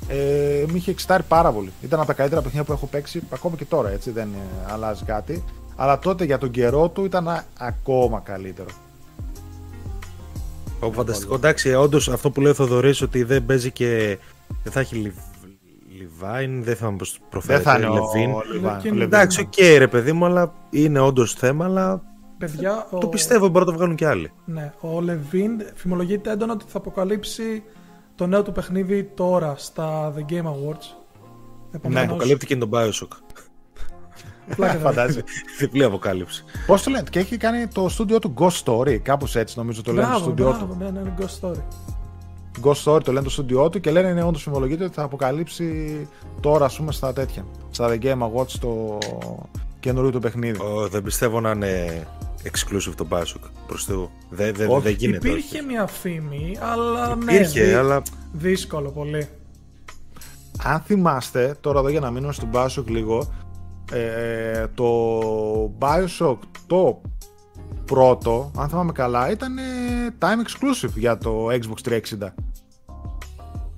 [0.08, 1.72] ε, με είχε εξητάρει πάρα πολύ.
[1.82, 5.04] Ήταν από τα καλύτερα παιχνίδια που έχω παίξει, ακόμα και τώρα έτσι, δεν ε, αλλάζει
[5.04, 5.44] κάτι.
[5.76, 8.68] Αλλά τότε για τον καιρό του ήταν α, ακόμα καλύτερο.
[10.80, 11.34] Ο, φανταστικό.
[11.34, 14.18] Εντάξει, όντως αυτό που λέει ο Θοδωρής ότι δεν παίζει και.
[14.62, 15.12] Δεν θα έχει
[15.98, 17.62] Λιβάιν, δεν θα πώς προφέρεται.
[17.62, 19.00] Δεν θα είναι Λεβίν.
[19.00, 22.02] Εντάξει, OK, okay, ρε παιδί μου, αλλά είναι όντως θέμα, αλλά.
[22.38, 23.08] Παιδιά, το ο...
[23.08, 24.32] πιστεύω μπορεί να το βγάλουν και άλλοι.
[24.44, 27.62] Ναι, ο Λεβίν φημολογείται έντονα ότι θα αποκαλύψει
[28.14, 30.86] το νέο του παιχνίδι τώρα στα The Game Awards.
[31.72, 32.04] Επομένως...
[32.06, 33.08] Ναι, αποκαλύπτει και τον Bioshock.
[34.82, 35.22] Φαντάζει.
[35.58, 36.44] Διπλή αποκάλυψη.
[36.66, 39.92] Πώς το λένε, και έχει κάνει το στούντιο του Ghost Story, κάπως έτσι νομίζω το
[39.92, 40.76] λένε το στούντιό του.
[40.78, 41.62] Ναι, ναι, ναι, Ghost Story.
[42.62, 46.08] Ghost Story το λένε το στούντιό του και λένε είναι όντως φημολογείται ότι θα αποκαλύψει
[46.40, 47.44] τώρα, ας πούμε, στα τέτοια.
[47.70, 48.98] Στα The Game Awards το
[49.80, 50.58] καινούριο του παιχνίδι.
[50.62, 52.06] Oh, δεν πιστεύω να είναι
[52.44, 54.10] exclusive το Bioshock προς Θεού.
[54.30, 55.28] Δεν δε, Όχι, δε γίνεται.
[55.28, 55.66] Υπήρχε όχι.
[55.66, 58.02] μια φήμη, αλλά Υπήρχε, ναι, δι- αλλά
[58.32, 59.28] δύσκολο πολύ.
[60.62, 63.32] Αν θυμάστε, τώρα εδώ για να μείνουμε στο Bioshock λίγο,
[63.92, 64.88] ε, το
[65.78, 67.00] Bioshock το
[67.84, 69.62] πρώτο, αν θυμάμαι καλά, ήταν ε,
[70.18, 71.98] time exclusive για το Xbox 360.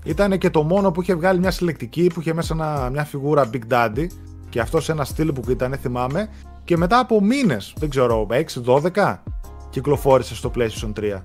[0.05, 3.51] Ήταν και το μόνο που είχε βγάλει μια συλλεκτική, που είχε μέσα ένα- μια φιγούρα
[3.53, 4.07] Big Daddy
[4.49, 6.29] και αυτό σε ένα steelbook ήταν, θυμάμαι,
[6.67, 9.23] και μετά από μήνες, δεν ξέρω, 6-12,
[9.71, 11.23] κυκλοφόρησε στο PlayStation 3.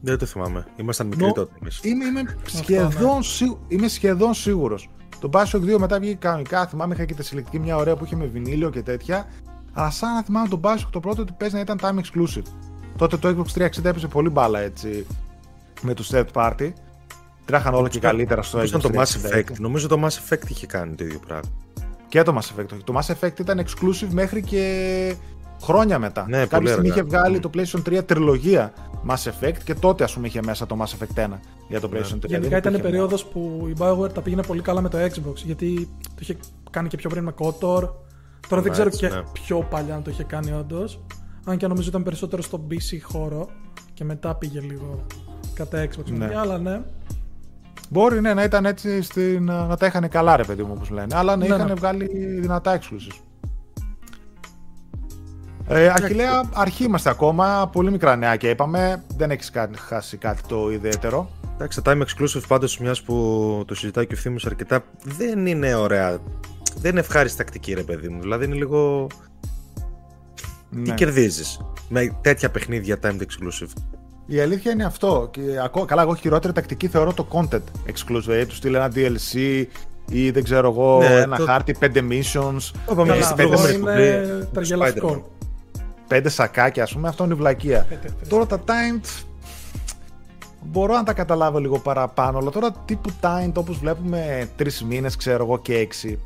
[0.00, 0.66] δεν το θυμάμαι.
[0.76, 1.80] Ήμασταν μικροί Νο- τότε εμείς.
[1.82, 4.88] Είμαι, είμαι, σχεδόν, σίγου- είμαι σχεδόν σίγουρος.
[5.20, 6.66] Το Bioshock 2 μετά βγήκε κανονικά.
[6.66, 9.26] Θυμάμαι είχα και τη συλλεκτική μια ωραία που είχε με βινίλιο και τέτοια.
[9.72, 12.42] Αλλά σαν να θυμάμαι τον Bioshock το πρώτο ότι παίζει να ήταν time exclusive.
[12.96, 15.06] Τότε το Xbox 360 έπαιζε πολύ μπάλα έτσι
[15.82, 16.72] με το third party.
[17.44, 19.34] Τρέχαν όλα και καλύτερα στο Πώς Xbox ήταν το Mass 360.
[19.38, 21.50] Effect; Νομίζω το Mass Effect είχε κάνει το ίδιο πράγμα.
[22.08, 22.66] Και το Mass Effect.
[22.72, 22.82] όχι.
[22.84, 25.14] Το Mass Effect ήταν exclusive μέχρι και
[25.62, 26.26] χρόνια μετά.
[26.28, 27.00] Ναι, Κάποια πολύ στιγμή αργά.
[27.00, 27.40] είχε βγάλει Μμ.
[27.40, 28.72] το PlayStation 3 τριλογία
[29.08, 31.28] Mass Effect και τότε ας πούμε είχε μέσα το Mass Effect 1
[31.68, 31.98] για το PlayStation 3.
[31.98, 32.26] Ναι.
[32.26, 35.34] Γενικά Δεν ήταν υπήρχε περίοδος που η Bioware τα πήγαινε πολύ καλά με το Xbox.
[35.44, 36.36] Γιατί το είχε
[36.70, 37.88] κάνει και πιο πριν με KOTOR.
[38.48, 39.22] Τώρα δεν ξέρω έτσι, και ναι.
[39.32, 41.00] πιο παλιά αν το είχε κάνει όντως.
[41.44, 43.48] Αν και νομίζω ήταν περισσότερο στο BC χώρο
[43.94, 45.06] και μετά πήγε λίγο
[45.54, 46.10] κατά Xbox.
[46.10, 46.32] Ναι.
[46.36, 46.80] Αλλά ναι.
[47.88, 51.14] Μπορεί ναι, να ήταν έτσι στην, να τα είχαν καλά, ρε παιδί μου, όπως λένε.
[51.16, 51.74] Αλλά ναι, Ναι, είχαν ναι.
[51.74, 52.06] βγάλει
[52.40, 53.20] δυνατά exclusives.
[55.70, 57.68] Ε, Αχιλέα, αρχή είμαστε ακόμα.
[57.72, 59.04] Πολύ μικρά νεάκια είπαμε.
[59.16, 61.30] Δεν έχεις χάσει κάτι το ιδιαίτερο.
[61.54, 63.14] Εντάξει, τα time exclusive πάντως μιας που
[63.66, 66.18] το συζητάει και ο Ευθύμιος αρκετά δεν είναι ωραία.
[66.80, 68.20] Δεν είναι ευχάριστη τακτική ρε παιδί μου.
[68.20, 69.06] Δηλαδή είναι λίγο...
[70.70, 70.94] Τι Ναι.
[70.94, 73.72] κερδίζεις με τέτοια παιχνίδια timed exclusive;
[74.30, 75.28] Η αλήθεια είναι αυτό.
[75.30, 78.22] Και, ακό- καλά, εγώ χειρότερη τακτική θεωρώ το content exclusive.
[78.24, 79.64] Δηλαδή, του στείλει ένα DLC
[80.08, 83.36] ή δεν ξέρω εγώ, Ναι, ένα το- χάρτη, πέντε missions, Το είπαμε Καλά, και στην
[83.36, 85.08] πέντε αυτό προηγούμενη είναι εκπομπή, το ταργελαστικό.
[85.08, 85.80] Spider-Man.
[86.08, 87.08] πέντε σακάκια, ας πούμε.
[87.08, 87.86] Αυτό είναι η βλακεία.
[87.88, 88.28] Πέντε, πέντε.
[88.28, 89.24] Τώρα τα timed
[90.62, 95.44] μπορώ να τα καταλάβω λίγο παραπάνω, αλλά τώρα τύπου timed όπως βλέπουμε τρεις μήνες ξέρω
[95.44, 96.18] εγώ και έξι.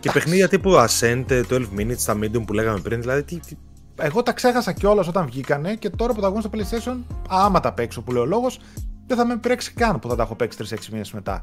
[0.00, 3.56] Και παιχνίδια τύπου Ascent, 12 Minutes, τα Medium που λέγαμε πριν, δηλαδή τι, τι-
[4.00, 6.96] Εγώ τα ξέχασα κιόλας όταν βγήκανε και τώρα που τα βγουν στο PlayStation,
[7.28, 8.60] άμα τα παίξω που λέει ο λόγος,
[9.06, 11.40] δεν θα με πρέξει καν που θα τα έχω παίξει 3-6 μήνες μετά.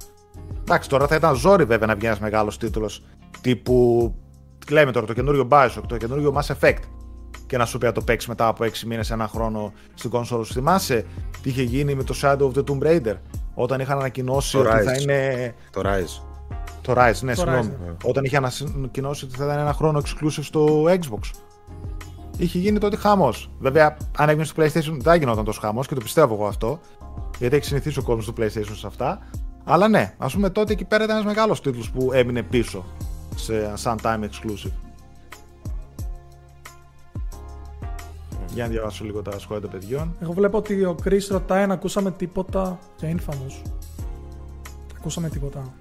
[0.59, 3.03] Εντάξει, τώρα θα ήταν ζόρι βέβαια να βγει ένας μεγάλος τίτλος
[3.41, 4.15] τύπου.
[4.69, 6.79] Λέμε τώρα το καινούριο Bioshock, το καινούριο Mass Effect.
[7.47, 10.43] Και να σου πει να το παίξει μετά από 6 μήνες, ένα χρόνο στην κόνσολα
[10.43, 10.53] σου.
[10.53, 11.05] Θυμάσαι
[11.41, 13.15] τι είχε γίνει με το Shadow of the Tomb Raider.
[13.53, 15.01] Όταν είχαν ανακοινώσει Το ότι θα Rise.
[15.01, 15.53] είναι.
[15.71, 16.21] το Rise.
[16.81, 17.69] Το Rise, ναι, Το συγγνώμη.
[17.73, 17.95] Rise, ναι.
[18.03, 21.19] Όταν είχε ανακοινώσει ότι θα ήταν ένα χρόνο exclusive στο Xbox.
[22.38, 23.50] Είχε γίνει τότε χαμός.
[23.60, 26.80] Βέβαια, αν έγινε στο PlayStation δεν θα γινόταν τόσο χαμός και το πιστεύω εγώ αυτό.
[27.39, 29.19] Γιατί έχει συνηθίσει ο κόσμος του PlayStation σε αυτά.
[29.63, 32.86] Αλλά ναι, ας πούμε τότε εκεί πέρα ήταν ένας μεγάλος τίτλος που έμεινε πίσω
[33.36, 34.71] σε, σαν time exclusive.
[38.54, 40.15] Για να διαβάσω λίγο τα σχόλια των παιδιών.
[40.19, 43.69] Εγώ βλέπω ότι ο Chris ρωτάει αν ακούσαμε τίποτα για Infamous.
[44.97, 45.73] Ακούσαμε τίποτα.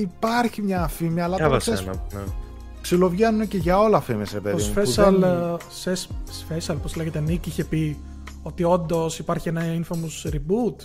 [0.00, 2.02] Υπάρχει μια φήμη, αλλά τώρα Διάβασε ξέρεις, ένα.
[2.12, 2.32] ναι.
[2.96, 4.56] Ψιλοβγαίνουν και για όλα φήμες, ρε παιδί.
[4.62, 6.06] Το μου, που Special, δεν- ε, σε-
[6.48, 7.98] Special, πώς λέγεται, Nick είχε πει
[8.42, 10.76] ότι όντως υπάρχει ένα Infamous reboot.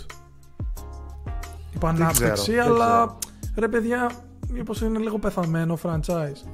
[1.76, 3.16] Επανάπτυξη, ξέρω, δεν αλλά
[3.56, 4.10] ρε παιδιά,
[4.52, 6.48] μήπως είναι λίγο πεθαμένο franchise.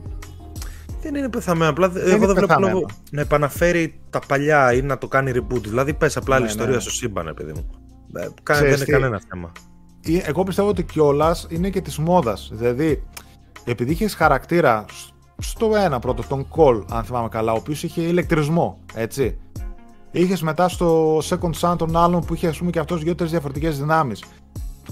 [1.03, 1.71] Δεν είναι πεθαμένο.
[1.71, 2.73] Απλά εγώ είναι δεν βλέπω πεθαμένο.
[2.73, 5.63] λόγο να επαναφέρει τα παλιά ή να το κάνει reboot.
[5.63, 6.81] Δηλαδή πες απλά άλλη Ναι, ιστορία ναι.
[6.81, 7.71] στο σύμπαν, παιδί μου.
[8.13, 9.53] Ε, κα- Ξέρεις δεν είναι τι, κανένα θέμα.
[10.07, 12.51] Ε, Εγώ πιστεύω ότι κιόλας είναι και της μόδας.
[12.53, 13.05] Δηλαδή,
[13.65, 18.03] επειδή είχες χαρακτήρα σ- στο ένα πρώτο, τον Call, αν θυμάμαι καλά, ο οποίος είχε
[18.03, 19.39] ηλεκτρισμό, έτσι.
[20.11, 23.79] Είχες μετά στο Second Son τον άλλον που είχε, ας πούμε, και αυτός δύο-τρει διαφορετικές
[23.79, 24.25] δυνάμεις.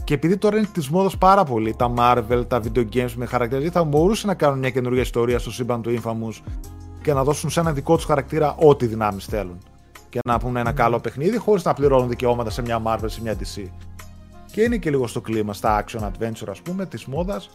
[0.04, 3.70] Και επειδή τώρα είναι της μόδας πάρα πολύ τα Marvel, τα video games με χαρακτήρε,
[3.70, 6.40] θα μπορούσαν να κάνουν μια καινούργια ιστορία στο σύμπαν του Infamous
[7.02, 9.58] και να δώσουν σε ένα δικό τους χαρακτήρα ό,τι δυνάμεις θέλουν.
[10.08, 13.36] Και να πούνε ένα καλό παιχνίδι χωρίς να πληρώνουν δικαιώματα σε μια Marvel, σε μια
[13.38, 13.62] DC.
[14.52, 17.50] Και είναι και λίγο στο κλίμα, στα action adventure, ας πούμε, της μόδας.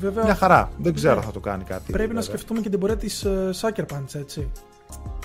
[0.00, 0.70] Βέβαια, Μια χαρά.
[0.78, 1.92] Δεν ξέρω αν θα το κάνει κάτι.
[1.92, 2.22] πρέπει να βέβαια.
[2.22, 4.50] σκεφτούμε και την πορεία της ε, Sucker Punch, έτσι.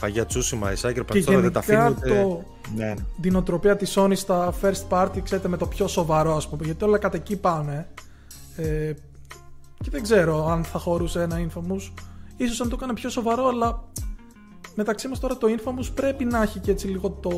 [0.01, 2.21] Παγιά τσούσιμα, η Sucker Και Punch τώρα δεν τα αφήνει γενικά ούτε...
[2.21, 2.43] το,
[2.75, 2.93] Ναι, ναι.
[3.21, 6.83] την οτροπία της Sony στα first party, ξέρετε, με το πιο σοβαρό, ας πούμε, γιατί
[6.83, 7.87] όλα κατά εκεί πάνε.
[8.55, 8.93] Ε,
[9.83, 11.91] και δεν ξέρω αν θα χωρούσε ένα Infamous.
[12.37, 13.83] Ίσως αν το έκανε πιο σοβαρό, αλλά
[14.75, 17.31] μεταξύ μας τώρα το Infamous πρέπει να έχει και έτσι λίγο το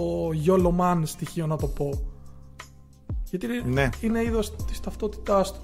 [0.46, 1.90] YOLO Man στοιχείο, να το πω.
[3.30, 3.90] Γιατί Ναι.
[4.02, 5.60] είναι είδος της ταυτότητάς του.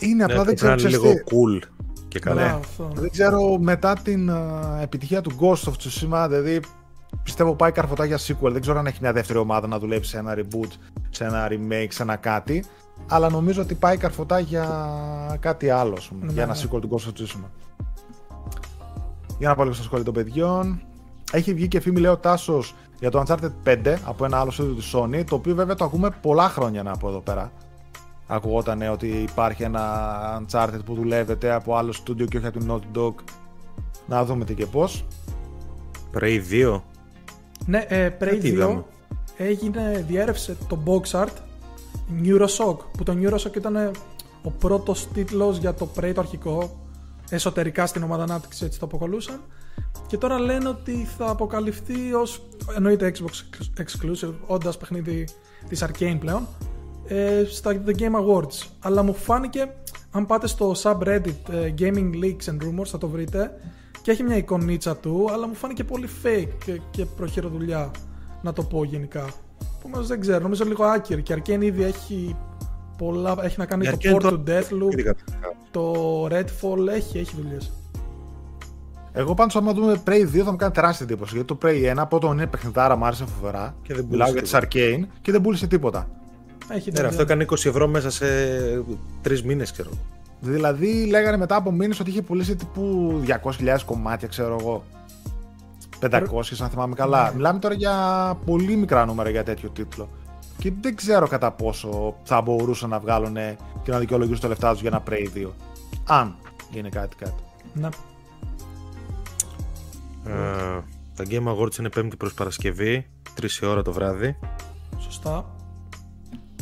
[0.00, 0.88] Είναι απλά Ναι, δεν πρέπει να ξέρω.
[0.90, 1.60] είναι ξέρεις λίγο τι.
[1.62, 1.68] cool
[2.08, 2.42] και καλά.
[2.42, 2.90] Μπράβο, αυτό.
[2.94, 6.60] Δεν ξέρω μετά την α, επιτυχία του Ghost of Tsushima, δηλαδή
[7.22, 8.50] πιστεύω πάει καρφωτά για sequel.
[8.52, 10.68] Δεν ξέρω αν έχει μια δεύτερη ομάδα να δουλέψει σε ένα reboot,
[11.10, 12.64] σε ένα remake, σε ένα κάτι.
[13.08, 14.66] Αλλά νομίζω ότι πάει καρφωτά για
[15.40, 16.60] κάτι άλλο, ας πούμε, Ναι, για ένα ναι.
[16.62, 17.48] sequel του Ghost of Tsushima.
[19.38, 20.80] Για να πάω λίγο στα σχόλια των παιδιών.
[21.32, 24.74] Έχει βγει και φήμη, λέει ο Τάσος, για το Uncharted 5 από ένα άλλο studio
[24.76, 27.52] της Sony, το οποίο βέβαια το ακούμε πολλά χρόνια να από εδώ πέρα.
[28.26, 29.82] Ακουγόταν ότι υπάρχει ένα
[30.40, 33.14] Uncharted που δουλεύεται από άλλο studio και όχι από την Naughty Dog.
[34.06, 35.04] Να δούμε τι και πώς.
[36.14, 36.80] Prey 2.
[37.66, 38.82] Ναι, ε, Prey 2
[39.36, 41.36] έγινε, διέρευσε το box art
[42.22, 43.90] Neuroshock, που το Neuroshock ήταν
[44.42, 46.80] ο πρώτος τίτλος για το Prey το αρχικό,
[47.30, 49.40] εσωτερικά στην ομάδα ανάπτυξη έτσι το αποκαλούσαν.
[50.06, 52.42] Και τώρα λένε ότι θα αποκαλυφθεί ως,
[52.76, 55.28] εννοείται Xbox exclusive, όντας παιχνίδι
[55.68, 56.46] της Arcane πλέον,
[57.06, 58.66] ε, στα The Game Awards.
[58.80, 59.74] Αλλά μου φάνηκε,
[60.10, 63.52] αν πάτε στο subreddit ε, Gaming Leaks and Rumors θα το βρείτε,
[64.02, 67.90] και έχει μια εικονίτσα του, αλλά μου φάνηκε πολύ fake και, και προχειροδουλειά,
[68.42, 69.28] να το πω γενικά.
[69.80, 72.36] Που μας δεν ξέρω, νομίζω λίγο άκυρη και Arcane ήδη έχει
[72.98, 75.14] πολλά, έχει να κάνει το port του Deathloop,
[75.70, 77.72] το Redfall, έχει, έχει δουλειές.
[79.18, 81.34] Εγώ πάντως, άμα δούμε Prey 2, θα μου κάνει τεράστια εντύπωση.
[81.34, 83.74] Γιατί το Prey 1 πρώτον είναι παιχνιδάρα, μου άρεσε φοβερά.
[83.82, 86.08] Και δεν Μιλάω για τη Arcane και δεν πούλησε τίποτα.
[86.68, 88.26] Έχει ναι, αυτό έκανε 20 ευρώ μέσα σε
[89.24, 89.90] 3 μήνες, ξέρω.
[90.40, 94.84] Δηλαδή, λέγανε μετά από μήνες ότι είχε πουλήσει τύπου 200.000 κομμάτια, ξέρω εγώ.
[96.00, 96.20] 500,
[96.60, 97.28] αν θυμάμαι καλά.
[97.28, 97.34] Ναι.
[97.36, 97.94] Μιλάμε τώρα για
[98.44, 100.08] πολύ μικρά νούμερα για τέτοιο τίτλο.
[100.58, 103.36] Και δεν ξέρω κατά πόσο θα μπορούσαν να βγάλουν
[103.82, 105.50] και να δικαιολογήσουν τα λεφτά τους για ένα Prey 2.
[106.06, 106.36] Αν
[106.70, 107.42] γίνει κάτι κάτι.
[107.72, 107.88] Ναι.
[110.26, 110.82] Uh,
[111.14, 113.06] τα Game Awards είναι πέμπτη προς Παρασκευή,
[113.40, 114.36] 3 ώρα το βράδυ.
[114.98, 115.56] Σωστά.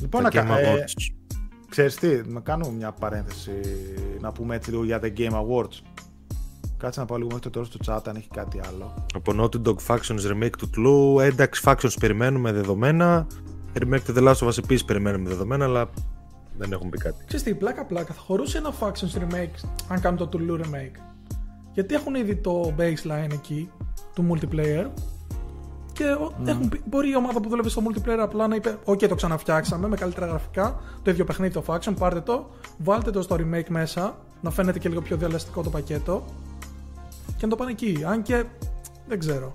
[0.01, 0.93] Λοιπόν, τα να Game ε, Awards.
[1.69, 3.51] Ξέρεις τι, να κάνω μια παρένθεση,
[4.21, 5.83] να πούμε έτσι λίγο για τα Game Awards.
[6.77, 9.07] Κάτσε να πάω λίγο μέχρι το τέλος του chat αν έχει κάτι άλλο.
[9.15, 13.27] Από Naughty Dog Factions Remake του Tlu, ένταξη Factions περιμένουμε δεδομένα.
[13.79, 15.91] Remake του The Last of Us επίσης περιμένουμε δεδομένα, αλλά
[16.59, 17.25] δεν έχουν πει κάτι.
[17.27, 21.14] Ξέρεις τι, πλάκα πλάκα, θα χωρούσε ένα Factions Remake αν κάνουν το Tulu Remake.
[21.75, 23.71] Γιατί έχουν ήδη το baseline εκεί
[24.15, 24.87] του multiplayer
[25.93, 26.47] και mm.
[26.47, 29.97] έχουν, μπορεί η ομάδα που δουλεύει στο multiplayer απλά να είπε: OK, το ξαναφτιάξαμε με
[29.97, 30.81] καλύτερα γραφικά.
[31.03, 32.47] Το ίδιο παιχνίδι το faction, πάρτε το,
[32.79, 36.25] βάλτε το στο remake μέσα, να φαίνεται και λίγο πιο διαλεστικό το πακέτο
[37.37, 38.05] και να το πάνε εκεί.
[38.07, 38.45] Αν και
[39.09, 39.55] δεν ξέρω.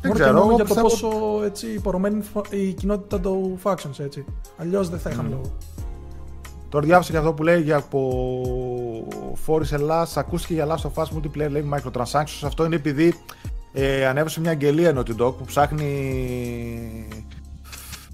[0.00, 0.40] Δεν ξέρω.
[0.42, 1.08] Μόνο για το πόσο
[1.44, 4.24] έτσι, υπορωμένη η κοινότητα του factions έτσι.
[4.56, 5.30] Αλλιώς δεν θα είχαν mm.
[5.30, 5.56] λόγο.
[6.70, 11.06] Τώρα διάβασα και αυτό που λέει για από Φόρη Ελλάδα, ακούστηκε για Last of Us
[11.06, 12.42] Multiplayer, λέει microtransactions.
[12.44, 13.14] Αυτό είναι επειδή
[13.72, 17.08] ε, ανέβασε μια αγγελία Naughty Dog που ψάχνει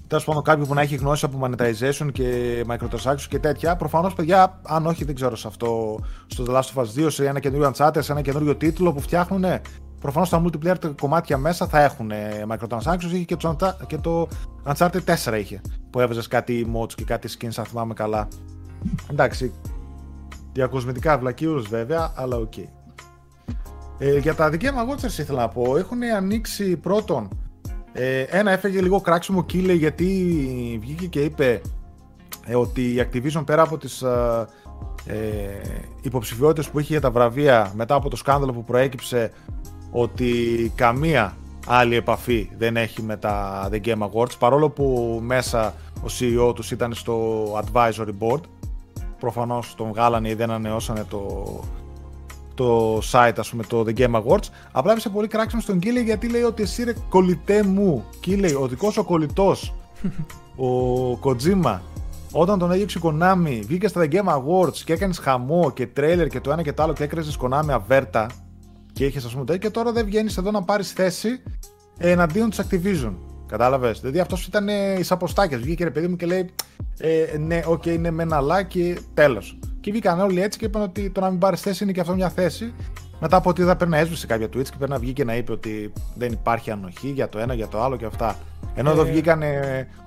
[0.07, 3.75] τέλος πάντων κάποιον που να έχει γνώση από monetization και microtransactions και τέτοια.
[3.75, 7.27] Προφανώς, παιδιά, αν όχι, δεν ξέρω σε αυτό, στο The Last of Us 2, σε
[7.27, 9.45] ένα καινούριο Uncharted, σε ένα καινούριο τίτλο που φτιάχνουν,
[9.99, 12.11] προφανώς τα multiplayer κομμάτια μέσα θα έχουν
[12.47, 13.11] microtransactions.
[13.11, 14.27] Είχε και το, και το
[14.65, 18.27] Uncharted 4 είχε, που έβαζες κάτι mods και κάτι skins, αν θυμάμαι καλά.
[19.11, 19.53] Εντάξει,
[20.53, 22.53] διακοσμητικά βλακείες βέβαια, αλλά OK.
[22.55, 22.65] Okay.
[23.99, 27.29] Ε, για τα δικαίωμα Watchers ήθελα να πω, έχουν ανοίξει πρώτον,
[27.99, 30.07] ε, ένα έφεγε λίγο κράξιμο κύλε γιατί
[30.81, 31.61] βγήκε και είπε
[32.45, 34.47] ε, ότι η Activision πέρα από τις ε,
[35.05, 35.15] ε,
[36.01, 39.31] υποψηφιότητες που είχε για τα βραβεία μετά από το σκάνδαλο που προέκυψε
[39.91, 40.31] ότι
[40.75, 46.55] καμία άλλη επαφή δεν έχει με τα The Game Awards παρόλο που μέσα ο CEO
[46.55, 48.41] τους ήταν στο advisory board.
[49.19, 51.45] Προφανώς τον βγάλανε ή δεν ανανεώσανε το,
[52.57, 56.29] το site ας πούμε το The Game Awards απλά έπεσε πολύ κράξιμο στον Κίλε γιατί
[56.29, 59.73] λέει ότι εσύ ρε κολλητέ μου Κίλε ο δικός ο κολλητός
[60.67, 61.79] ο Kojima
[62.31, 66.27] όταν τον έγιξε η Konami βγήκε στα The Game Awards και έκανες χαμό και τρέλερ
[66.27, 68.27] και το ένα και το άλλο και έκραζες Konami αβέρτα
[68.93, 71.41] και είχες ας πούμε τέτοιο και τώρα δεν βγαίνεις εδώ να πάρεις θέση
[71.97, 73.13] εναντίον της Activision.
[73.47, 74.67] Κατάλαβες; Δηλαδή αυτός ήταν
[74.99, 75.57] εις αποστάκια.
[75.57, 76.49] Βγήκε ρε παιδί μου και λέει
[76.97, 79.59] ε, Ναι, OK, okay, είναι με ένα like τέλος.
[79.87, 82.13] Και βγήκαν όλοι έτσι και είπαν ότι το να μην πάρεις θέση είναι και αυτό
[82.13, 82.73] μια θέση.
[83.19, 85.35] Μετά από ότι δεν πρέπει να έσβησε κάποια tweets και πρέπει να βγει και να
[85.35, 88.35] είπε ότι δεν υπάρχει ανοχή για το ένα, για το άλλο και αυτά.
[88.75, 89.11] Ενώ εδώ ε.
[89.11, 89.41] βγήκαν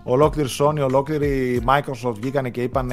[0.02, 2.90] ολόκληρη Sony, ολόκληρη Microsoft βγήκαν και είπαν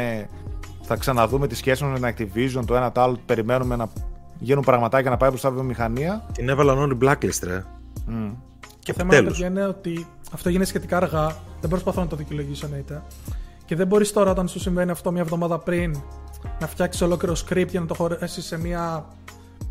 [0.82, 3.90] θα ξαναδούμε τη σχέση με την Activision, το ένα το άλλο, περιμένουμε να
[4.40, 6.26] γίνουν πραγματάκια να πάει μπροστά βιομηχανία.
[6.32, 7.64] Την έβαλαν όλοι blacklist, ρε.
[8.10, 8.36] Mm.
[8.80, 11.36] Και θέμα παιδιά είναι ότι αυτό γίνεται σχετικά αργά.
[11.62, 13.02] Δεν προσπαθώ να το δικαιολογήσω εννοείται.
[13.68, 16.02] Και δεν μπορείς τώρα, όταν σου συμβαίνει αυτό μια εβδομάδα πριν,
[16.60, 19.06] να φτιάξεις ολόκληρο script για να το χωρέσεις σε μια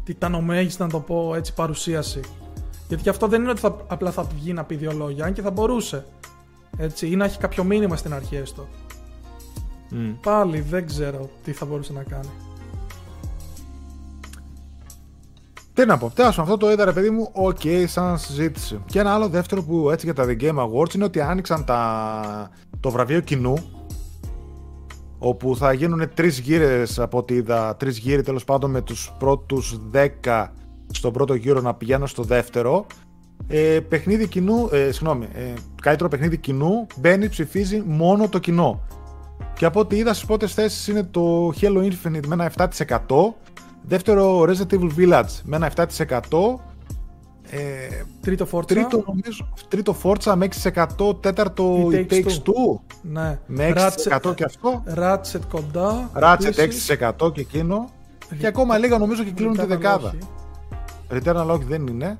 [0.05, 2.21] τιτανομέγιστη, να το πω έτσι, παρουσίαση.
[2.89, 5.43] Γιατί αυτό δεν είναι ότι θα, απλά θα βγει να πει δύο λόγια, αν και
[5.43, 6.05] θα μπορούσε.
[6.77, 8.67] Έτσι, ή να έχει κάποιο μήνυμα στην αρχή έστω.
[9.91, 10.15] Mm.
[10.23, 12.31] Πάλι δεν ξέρω τι θα μπορούσε να κάνει.
[15.73, 18.81] Τι να πω, τέλο αυτό το είδα ρε παιδί μου, OK, okay, σαν συζήτηση.
[18.87, 22.51] Και ένα άλλο δεύτερο που έτσι για τα The Game Awards είναι ότι άνοιξαν τα...
[22.81, 23.55] το βραβείο κοινού,
[25.19, 29.81] όπου θα γίνουν τρεις γύρες από ό,τι είδα, τρεις γύροι τέλος πάντων με τους πρώτους
[30.25, 30.53] 10
[30.91, 32.87] στον πρώτο γύρο να πηγαίνουν στο δεύτερο.
[33.49, 35.53] Ε, παιχνίδι κοινού, ε, συγγνώμη, ε,
[35.83, 38.81] καλύτερο παιχνίδι κοινού μπαίνει, ψηφίζει μόνο το κοινό.
[39.55, 43.37] Και από ό,τι είδα στις πρώτες θέσεις είναι το Halo Infinite με ένα 7%.
[43.83, 46.61] Δεύτερο Resident Evil Village με ένα 7%.
[47.51, 48.67] Ε, τρίτο Forza.
[48.67, 50.49] Τρίτο, νομίζω, τρίτο Forza με
[50.99, 51.23] 6%.
[51.23, 52.81] Τέταρτο It Takes, Two.
[53.03, 53.39] Ναι.
[53.47, 54.83] Με 6% Ratchet, και αυτό.
[54.97, 56.11] Ratchet κοντά.
[56.15, 56.69] Ratchet
[57.21, 57.91] 6% και εκείνο.
[58.39, 60.15] Και ακόμα λίγα νομίζω και κλείνουν τη δεκάδα.
[61.11, 62.19] Returnal όχι δεν είναι.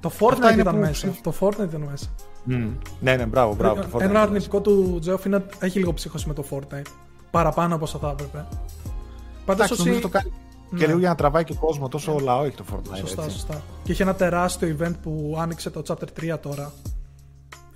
[0.00, 1.14] Το Fortnite ήταν μέσα.
[1.22, 2.06] Το Fortnite ήταν μέσα.
[2.48, 2.68] Mm.
[3.00, 3.82] Ναι, ναι, μπράβο, μπράβο.
[3.82, 6.90] Το Ένα αρνητικό του Τζεόφ είναι ότι έχει λίγο ψύχωση με το Fortnite.
[7.30, 8.46] Παραπάνω από όσο θα έπρεπε.
[9.44, 9.98] Πάντως όσοι...
[9.98, 10.49] το κάνει ναι.
[10.76, 12.20] Και λίγο για να τραβάει και κόσμο, τόσο ναι.
[12.20, 12.96] λαό έχει το Fortnite.
[12.98, 13.36] Σωστά, έτσι.
[13.36, 13.62] σωστά.
[13.82, 16.72] Και είχε ένα τεράστιο event που άνοιξε το Chapter 3 τώρα.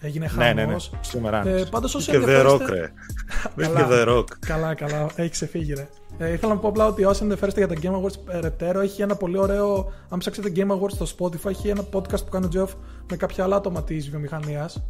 [0.01, 0.47] Έγινε χαμός.
[0.47, 0.77] Ναι, ναι, ναι.
[1.01, 2.93] Σήμερα ε, πάντως όσοι και The Rock, ρε.
[3.67, 4.25] καλά, The Rock.
[4.47, 5.07] καλά, καλά.
[5.15, 5.89] Έχει ξεφύγει, ρε.
[6.19, 9.17] Ε, ήθελα να πω απλά ότι όσοι ενδιαφέρεστε για τα Game Awards περαιτέρω, έχει ένα
[9.17, 9.93] πολύ ωραίο.
[10.09, 12.69] Αν ψάξετε Game Awards στο Spotify, έχει ένα podcast που κάνει ο Jeff
[13.11, 14.83] με κάποια άλλα άτομα της βιομηχανίας.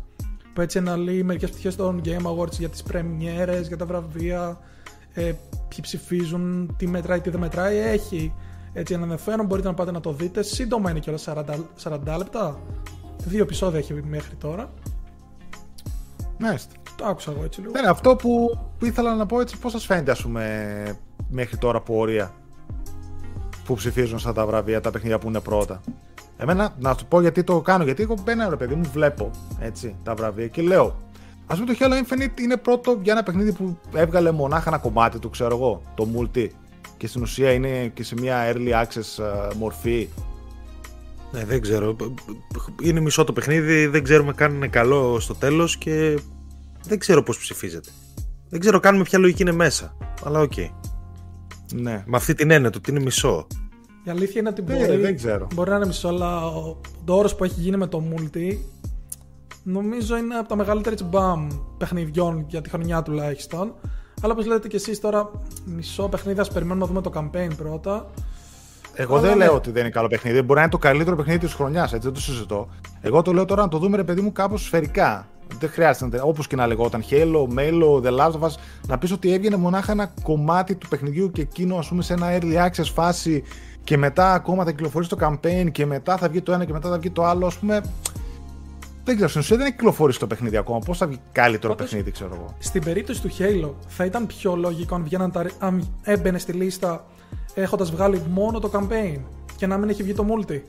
[0.52, 4.59] Που έτσι αναλύει μερικές πτυχές των Game Awards για τις πρεμιέρες, για τα βραβεία,
[5.14, 5.22] ε,
[5.68, 7.76] ποιοι ψηφίζουν, τι μετράει, τι δεν μετράει.
[7.76, 8.34] Έχει
[8.72, 10.42] έτσι ένα ενδιαφέρον, μπορείτε να πάτε να το δείτε.
[10.42, 11.42] Σύντομα είναι κιόλας 40,
[11.82, 12.60] 40 λεπτά.
[13.24, 14.72] Δύο επεισόδια έχει μέχρι τώρα.
[16.38, 16.74] Μάλιστα.
[16.96, 17.72] Το άκουσα εγώ έτσι λίγο.
[17.72, 20.98] Ναι, αυτό που, ήθελα να πω έτσι, πώς σας φαίνεται ας πούμε
[21.30, 22.34] μέχρι τώρα πορεία
[23.64, 25.80] που ψηφίζουν στα τα βραβεία, τα παιχνίδια που είναι πρώτα;
[26.36, 29.96] Εμένα, να σου πω γιατί το κάνω, γιατί εγώ μπαίνω ρε παιδί μου, βλέπω έτσι,
[30.02, 30.96] τα βραβεία και λέω.
[31.47, 35.18] Ας πούμε το Halo Infinite είναι πρώτο για ένα παιχνίδι που έβγαλε μονάχα ένα κομμάτι
[35.18, 36.49] του, ξέρω εγώ, το multi.
[36.97, 40.09] Και στην ουσία είναι και σε μια early access uh, μορφή.
[41.32, 41.97] Ναι, δεν ξέρω.
[42.82, 46.18] Είναι μισό το παιχνίδι, δεν ξέρουμε καν είναι καλό στο τέλος και
[46.86, 47.90] δεν ξέρω πώς ψηφίζεται.
[48.49, 49.97] Δεν ξέρω καν με ποια λογική είναι μέσα.
[50.24, 50.53] Αλλά OK.
[50.57, 50.70] Okay.
[51.72, 52.03] Ναι.
[52.07, 53.47] Με αυτή την έννοια του ότι είναι μισό.
[54.05, 55.47] Η αλήθεια είναι ότι δεν, μπορεί, δεν ξέρω.
[55.55, 56.76] μπορεί να είναι μισό, αλλά ο
[57.07, 58.57] όρος που έχει γίνει με το multi
[59.64, 61.48] νομίζω είναι από τα μεγαλύτερα μπαμ
[61.78, 63.74] παιχνιδιών για τη χρονιά τουλάχιστον.
[64.22, 65.30] Αλλά όπως λέτε και εσείς τώρα,
[65.64, 68.06] μισό παιχνίδι, ας περιμένουμε να δούμε το campaign πρώτα.
[68.94, 69.44] Εγώ δεν ναι.
[69.44, 70.42] λέω ότι δεν είναι καλό παιχνίδι.
[70.42, 72.68] Μπορεί να είναι το καλύτερο παιχνίδι της χρονιάς, έτσι δεν το συζητώ.
[73.00, 75.28] Εγώ το λέω τώρα να το δούμε, ρε παιδί μου, κάπως σφαιρικά.
[75.58, 78.54] Δεν χρειάζεται, όπως και να λεγόταν, Halo, Melo, The Last of Us,
[78.86, 82.38] να πεις ότι έβγαινε μονάχα ένα κομμάτι του παιχνιδιού και εκείνο, ας πούμε, σε ένα
[82.38, 83.42] early access φάση
[83.84, 86.88] και μετά ακόμα θα κυκλοφορήσει το campaign και μετά θα βγει το ένα και μετά
[86.88, 87.80] θα βγει το άλλο, ας πούμε.
[89.05, 90.78] Δεν ξέρω, στην ουσία δεν έχει κυκλοφορήσει το παιχνίδι ακόμα.
[90.78, 92.57] Πώς θα βγει καλύτερο Πάντως, παιχνίδι, ξέρω εγώ.
[92.59, 97.07] Στην περίπτωση του Halo, θα ήταν πιο λογικό αν, τα, αν έμπαινε στη λίστα
[97.55, 99.20] έχοντας βγάλει μόνο το campaign
[99.57, 100.61] και να μην έχει βγει το multi.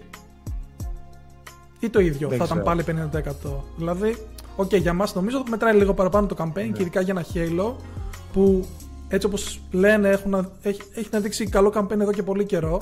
[1.80, 2.62] Ή το ίδιο, δεν θα ξέρω.
[2.62, 3.10] ήταν πάλι
[3.46, 3.50] 50%.
[3.78, 4.18] Δηλαδή,
[4.56, 6.68] OK, okay, για μας νομίζω ότι μετράει λίγο παραπάνω το campaign ναι.
[6.68, 7.74] και ειδικά για ένα Halo
[8.34, 8.66] που
[9.08, 12.82] έτσι όπως λένε έχουν, έχει, έχει να δείξει καλό campaign εδώ και πολύ καιρό.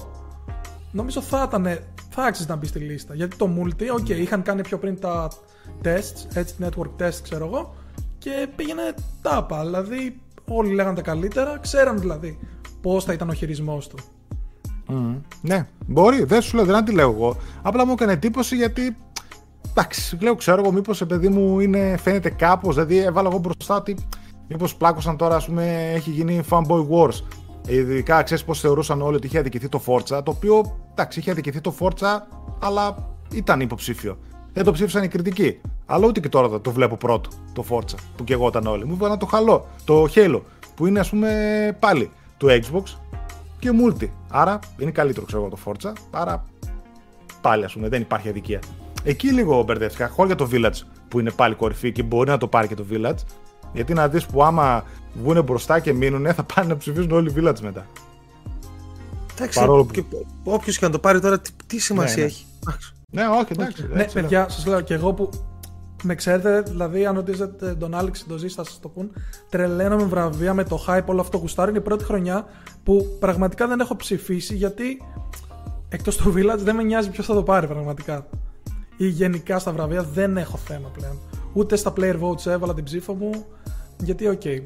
[0.95, 1.79] Νομίζω θα ήταν,
[2.09, 3.15] θα άξιζε να μπει στη λίστα.
[3.15, 5.31] Γιατί το multi, OK, okay, είχαν κάνει πιο πριν τα
[5.83, 7.75] tests, έτσι network test ξέρω εγώ,
[8.17, 9.63] και πήγαινε τάπα.
[9.65, 12.39] Δηλαδή, όλοι λέγανε τα καλύτερα, ξέραν δηλαδή
[12.81, 13.97] πώς θα ήταν ο χειρισμός του.
[14.87, 15.21] Mm.
[15.41, 17.35] Ναι, μπορεί, δεν σου λέω, δεν αντιλέω εγώ.
[17.61, 18.95] Απλά μου έκανε εντύπωση γιατί.
[19.69, 22.75] Εντάξει, λέω, ξέρω εγώ, μήπως παιδί μου είναι, φαίνεται κάπως.
[22.75, 23.95] Δηλαδή, έβαλα εγώ μπροστά ότι
[24.47, 27.21] μήπως πλάκωσαν τώρα, ας πούμε, έχει γίνει fanboy wars.
[27.67, 30.21] Ειδικά ξέρεις πώς θεωρούσαν όλοι ότι είχε αδικηθεί το Forza.
[30.23, 32.19] Το οποίο εντάξει, είχε αδικηθεί το Forza,
[32.59, 34.17] αλλά ήταν υποψήφιο.
[34.53, 35.61] Δεν το ψήφισαν οι κριτικοί.
[35.85, 38.85] Αλλά ούτε και τώρα το βλέπω πρώτο το Forza που και εγώ ήταν όλοι.
[38.85, 40.41] Μου είπαν το χαλό, το Halo,
[40.75, 41.29] που είναι ας πούμε
[41.79, 42.83] πάλι του Xbox
[43.59, 44.07] και multi.
[44.29, 45.93] Άρα είναι καλύτερο ξέρω εγώ το Forza.
[46.11, 46.43] Άρα
[47.41, 48.59] πάλι ας πούμε δεν υπάρχει αδικία.
[49.03, 50.07] Εκεί λίγο μπερδεύτηκα.
[50.07, 52.85] Χωρίς για το Village που είναι πάλι κορυφή και μπορεί να το πάρει και το
[52.91, 53.17] Village.
[53.73, 54.83] Γιατί να δεις που άμα
[55.21, 57.85] βγουν μπροστά και μείνουν, θα πάνε να ψηφίσουν όλοι οι Village μετά.
[59.35, 60.25] Εντάξει, Παρόλο που...
[60.43, 62.27] όποιος και να το πάρει τώρα, τι, τι σημασία ναι, ναι.
[62.27, 62.45] έχει.
[63.11, 63.87] Ναι, όχι, εντάξει.
[63.93, 65.29] Ναι, παιδιά, σας λέω και εγώ που
[66.03, 69.11] με ξέρετε, δηλαδή, αν ρωτήσετε τον Άλεξ τον Ζή, θα σας το πούν.
[69.49, 71.69] Τρελαίνω βραβεία με το hype όλο αυτό γουστάρω.
[71.69, 72.45] Είναι η πρώτη χρονιά
[72.83, 75.01] που πραγματικά δεν έχω ψηφίσει γιατί
[75.89, 78.27] εκτός του Village δεν με νοιάζει ποιος θα το πάρει πραγματικά.
[78.97, 81.19] Ή γενικά στα βραβεία δεν έχω θέμα πλέον.
[81.53, 83.45] Ούτε στα player votes έβαλα την ψήφο μου
[83.97, 84.41] γιατί OK.
[84.43, 84.63] Okay.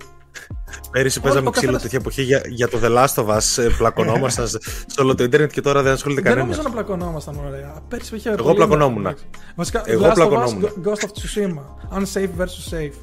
[0.92, 3.64] Πέρυσι παίζαμε ξύλο τέτοια εποχή για, για το The Last of Us.
[3.64, 6.46] Ε, πλακωνόμασταν σε όλο το Ιντερνετ και τώρα δεν ασχολείται κανένας.
[6.46, 7.82] Δεν νομίζω να πλακωνόμασταν, ωραία.
[7.88, 9.16] Πέρυσι είχε Εγώ πλακωνόμουν.
[9.56, 10.70] Βασικά, Εγώ πλακωνόμουν.
[10.84, 11.98] Ghost of Tsushima.
[11.98, 12.94] Unsafe versus safe.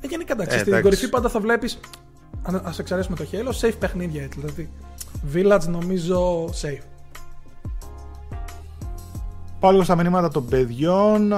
[0.00, 1.80] Ε, γενικά εντάξει, ε, στην κορυφή πάντα θα βλέπεις.
[2.42, 4.40] Α εξαιρέσουμε το Halo, safe παιχνίδια έτσι.
[4.40, 4.70] Δηλαδή,
[5.34, 6.89] Village νομίζω safe.
[9.60, 11.32] Πάω λίγο στα μηνύματα των παιδιών.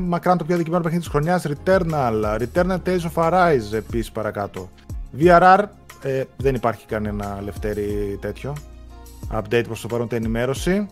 [0.00, 1.46] μακράν το πιο δικημένο παιχνίδι της χρονιάς.
[1.48, 2.38] Returnal.
[2.40, 4.68] Returnal Tales of Arise επίσης παρακάτω.
[5.18, 5.64] VRR.
[6.02, 8.52] Ε, δεν υπάρχει κανένα λευτέρη τέτοιο.
[9.32, 10.86] update προς το παρόν ενημέρωση.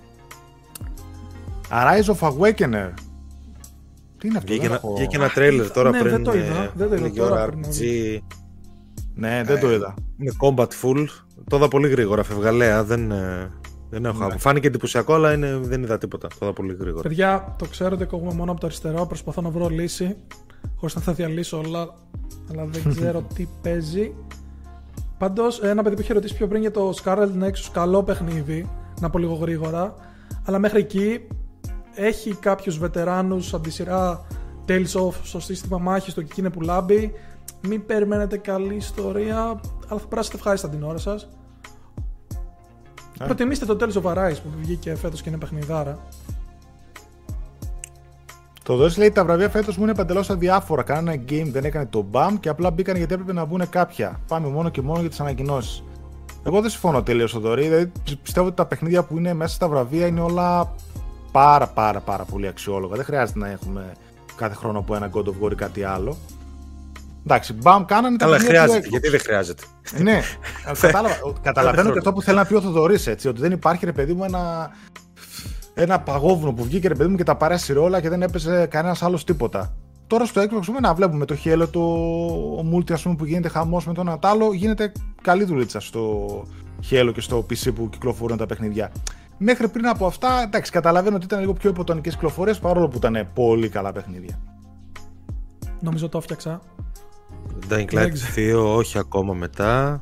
[1.70, 2.90] Arise of Awakener.
[4.18, 6.10] Τι είναι αυτό, Βγήκε δεν ένα, έχω- βγήκε ένα τρέλερ τώρα Ναι, πριν.
[6.10, 6.62] δεν το είδα.
[6.62, 8.22] ε, Δεν το είδα λίγη τώρα ώρα πριν, RPG.
[9.14, 9.94] Ναι, δεν το είδα.
[10.16, 11.06] Με combat full.
[11.48, 12.84] Το είδα πολύ γρήγορα, φευγαλέα.
[12.84, 13.50] Δεν, ε,
[13.90, 14.24] δεν έχω Ναι.
[14.24, 14.38] άπο.
[14.38, 16.28] Φάνηκε εντυπωσιακό, αλλά είναι, δεν είδα τίποτα.
[16.28, 17.02] Το είδα πολύ γρήγορα.
[17.02, 19.06] Παιδιά, το ξέρω ότι κόβουμε μόνο από το αριστερό.
[19.06, 20.16] Προσπαθώ να βρω λύση.
[20.76, 21.94] Χωρίς να θα διαλύσω όλα.
[22.50, 24.14] Αλλά δεν ξέρω τι παίζει.
[25.18, 28.68] Πάντως, ένα παιδί που είχε ρωτήσει πιο πριν για το Scarlet Nexus, καλό παιχνίδι.
[29.00, 29.94] Να πω λίγο γρήγορα.
[30.44, 31.20] Αλλά μέχρι εκεί
[31.94, 34.26] έχει κάποιους βετεράνους από τη σειρά
[34.68, 37.12] Tales of στο σύστημα μάχης του και εκεί είναι που λάμπει.
[37.68, 40.98] Μην περιμένετε καλή ιστορία, αλλά θα περάσετε ευχάριστα την ώρα
[43.18, 43.24] σα.
[43.24, 45.98] Προτιμήστε το Tales of Arise που βγήκε φέτος και είναι παιχνιδάρα.
[48.62, 50.82] Το δώσει λέει τα βραβεία φέτος μου είναι παντελώς αδιάφορα.
[50.82, 54.20] Κανένα game δεν έκανε το BAM και απλά μπήκαν γιατί έπρεπε να μπουν κάποια.
[54.28, 55.82] Πάμε μόνο και μόνο για τις ανακοινώσεις.
[56.46, 57.62] Εγώ δεν συμφωνώ τελείως, Θοδωρή.
[57.62, 57.92] Δηλαδή,
[58.22, 60.74] πιστεύω ότι τα παιχνίδια που είναι μέσα στα βραβεία είναι όλα
[61.32, 62.96] πάρα πάρα πάρα πολύ αξιόλογα.
[62.96, 63.92] Δεν χρειάζεται να έχουμε
[64.36, 66.16] κάθε χρόνο από ένα God of War ή κάτι άλλο.
[67.28, 68.86] Εντάξει, BAM κάνανε τα Αλλά παιχνίδια του χρειάζεται.
[68.86, 68.90] Xbox.
[68.90, 69.62] Γιατί δεν χρειάζεται.
[69.98, 70.20] Ναι,
[70.80, 71.92] κατάλαβα, καταλαβαίνω χρόνο.
[71.92, 73.28] και αυτό που θέλει να πει ο Θοδωρής, έτσι.
[73.28, 74.70] Ότι δεν υπάρχει ρε παιδί μου ένα,
[75.74, 79.02] ένα παγόβουνο που βγήκε ρε παιδί μου και τα παρέσει όλα και δεν έπαιζε κανένας
[79.02, 79.76] άλλος τίποτα.
[80.06, 81.82] Τώρα στο Xbox πούμε, να βλέπουμε το Halo, το
[82.74, 86.26] multi ας πούμε, που γίνεται χαμός με τον Ατάλο, γίνεται καλή δουλίτσα στο
[86.90, 88.92] Halo και στο PC που κυκλοφορούν τα παιχνίδια.
[89.38, 93.28] Μέχρι πριν από αυτά, εντάξει, καταλαβαίνω ότι ήταν λίγο πιο υποτονικές κυκλοφορίες παρόλο που ήταν
[93.34, 94.38] πολύ καλά παιχνίδια.
[95.80, 96.60] Νομίζω το έφτιαξα.
[97.68, 98.72] Dying Δεν Light ξέρω.
[98.72, 100.00] 2, όχι ακόμα μετά.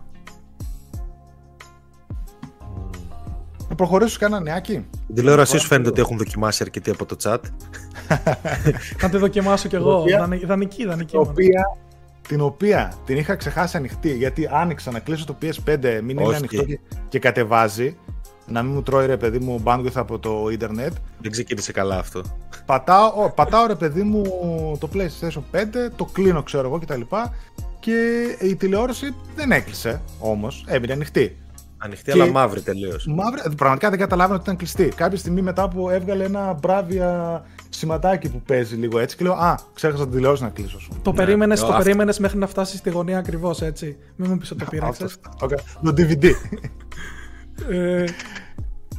[3.69, 4.73] Να προχωρήσω σε κανένα νεάκι.
[5.07, 7.39] Την τηλεόρασή σου φαίνεται ότι έχουν δοκιμάσει αρκετοί από το chat.
[9.03, 10.01] Να τη δοκιμάσω κι εγώ.
[10.01, 11.11] οποία- Δανει- Ιδανική, ιδανική.
[11.11, 11.33] την μόνος.
[11.33, 11.77] οποία,
[12.29, 16.37] την οποία την είχα ξεχάσει ανοιχτή γιατί άνοιξα να κλείσω το PS5 μην είναι Όχι.
[16.37, 17.97] ανοιχτό και, και κατεβάζει
[18.47, 22.23] να μην μου τρώει ρε παιδί μου bandwidth από το ίντερνετ Δεν ξεκίνησε καλά αυτό.
[22.67, 24.23] Πατάω, ω, πατάω ρε παιδί μου
[24.81, 25.65] το PlayStation 5
[25.97, 27.01] το κλείνω ξέρω εγώ κτλ
[27.81, 31.39] και η τηλεόραση δεν έκλεισε όμως έμεινε ανοιχτή
[31.79, 33.07] Ανοιχτή, Και- αλλά μαύρη τελείως.
[33.07, 34.85] Μαύρη, πραγματικά δεν καταλάβαινα ότι ήταν κλειστή.
[34.97, 39.59] Κάποια στιγμή μετά που έβγαλε ένα μπράβια σηματάκι που παίζει λίγο έτσι και λέω Α,
[39.75, 40.77] ξέχασα την τηλεόραση να κλείσω.
[40.77, 41.01] ας πούμε».
[41.03, 41.17] Το Ναι.
[41.17, 43.97] περίμενες Ε, το αυτό- περίμενες μέχρι να φτάσει στη γωνία ακριβώς έτσι.
[44.17, 45.05] Μην μου πεις ότι το πείραξε.
[45.05, 45.49] Αυτό, αυτό.
[45.83, 46.25] Το DVD.
[47.71, 48.05] Ε,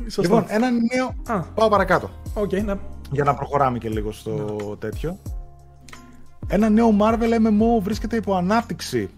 [0.01, 0.21] σωστό.
[0.21, 1.37] λοιπόν, ένα νέο.
[1.37, 2.09] Α, Πάω παρακάτω.
[2.33, 2.73] οκ, ναι.
[3.11, 5.17] Για να προχωράμε και λίγο στο τέτοιο.
[6.47, 9.09] Ένα νέο Marvel MMO βρίσκεται υπό ανάπτυξη.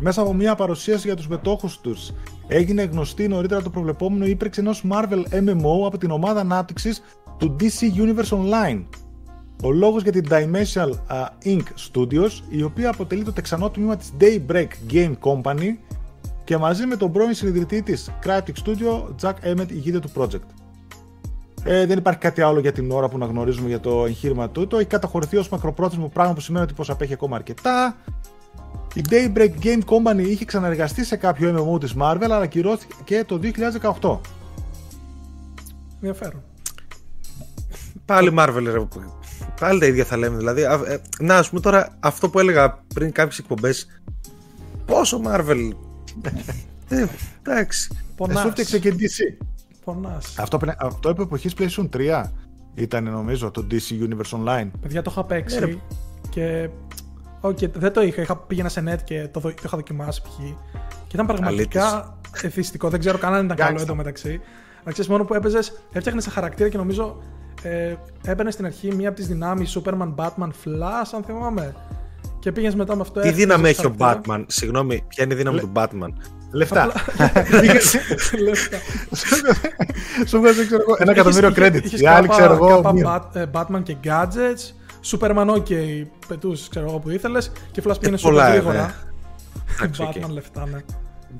[0.00, 2.12] Μέσα από μια παρουσίαση για τους μετόχους τους
[2.46, 7.02] έγινε γνωστή νωρίτερα το προβλεπόμενο ύπαρξη ενός Marvel MMO από την ομάδα ανάπτυξης
[7.38, 8.84] του DC Universe Online.
[9.64, 11.62] Ο λόγος για την Dimensional α, Inc.
[11.92, 15.76] Studios, η οποία αποτελεί το τεξανό τμήμα της Daybreak Game Company
[16.44, 20.46] και μαζί με τον πρώην συνειδητή της Cryptic Studio, Jack Emmett ηγείται του project.
[21.64, 24.76] Ε, δεν υπάρχει κάτι άλλο για την ώρα που να γνωρίζουμε για το εγχείρημα τούτο.
[24.76, 27.96] Έχει καταχωρηθεί ως μακροπρόθεσμο πράγμα που σημαίνει ότι πως απέχει ακόμα αρκετά.
[28.94, 33.40] Η Daybreak Game Company είχε ξαναεργαστεί σε κάποιο MMO της Marvel, αλλά ακυρώθηκε και το
[34.00, 34.18] 2018.
[35.94, 36.42] Ενδιαφέρον.
[38.04, 38.86] Πάλι Marvel, ρε.
[39.60, 40.36] Πάλι τα ίδια θα λέμε.
[40.36, 43.86] Δηλαδή, α, ε, να, ας πούμε τώρα αυτό που έλεγα πριν κάποιες εκπομπές.
[44.86, 45.70] Πόσο Marvel.
[46.88, 47.06] Ε,
[47.42, 47.82] εντάξει.
[47.94, 48.44] Σου Πονάς.
[48.44, 49.44] έφτιαξε και DC.
[49.84, 50.38] Πονάς.
[50.38, 52.22] Αυτό, πρέ- αυτό επί εποχής PlayStation 3
[52.74, 54.70] ήταν νομίζω το DC Universe Online.
[54.80, 55.76] Παιδιά το είχα παίξει Ναι, ρε.
[56.30, 56.68] και.
[57.40, 58.22] Οκ, δεν το είχα.
[58.22, 58.36] είχα.
[58.36, 60.36] Πήγαινα σε net και το, δο- το είχα δοκιμάσει π.χ.
[61.06, 62.88] Και ήταν πραγματικά εθιστικό.
[62.88, 63.82] Δεν ξέρω καν αν ήταν καλό Gangsta.
[63.82, 64.40] εντωμεταξύ.
[64.82, 67.22] Αλλά ξέρεις μόνο που έπαιζες, έφτιαχνες σε χαρακτήρα και νομίζω
[67.62, 67.94] ε,
[68.24, 71.74] έμπαινε στην αρχή μία από τις δυνάμεις Superman, Batman, Flash, αν θυμάμαι.
[72.42, 73.20] Και πήγες μετά με αυτό.
[73.20, 74.36] Τι έφτιαξες δύναμη έχει ο χαρακτήρα.
[74.38, 76.08] Batman; Συγγνώμη, ποια είναι η δύναμη Λε- του Batman;
[76.52, 76.84] Λεφτά.
[78.44, 78.78] Λεφτά.
[80.26, 81.84] Σου βγάζει ξέρω εγώ, ένα εκατομμύριο Είχες- credit.
[81.84, 82.66] είχες Οι άλλοι κάπα- ξέρω εγώ.
[82.66, 83.30] κάπα μία.
[83.32, 84.72] Bat- ε, Batman και gadgets.
[85.10, 85.72] Superman, ok,
[86.28, 87.52] πετούσε ξέρω εγώ που ήθελες.
[87.72, 88.74] Και Flash πήγαινε πολλά, super ε, γρήγορα.
[88.82, 88.92] ναι.
[89.74, 90.12] Εντάξει, OK.
[90.12, 90.78] Batman λεφτά, ναι.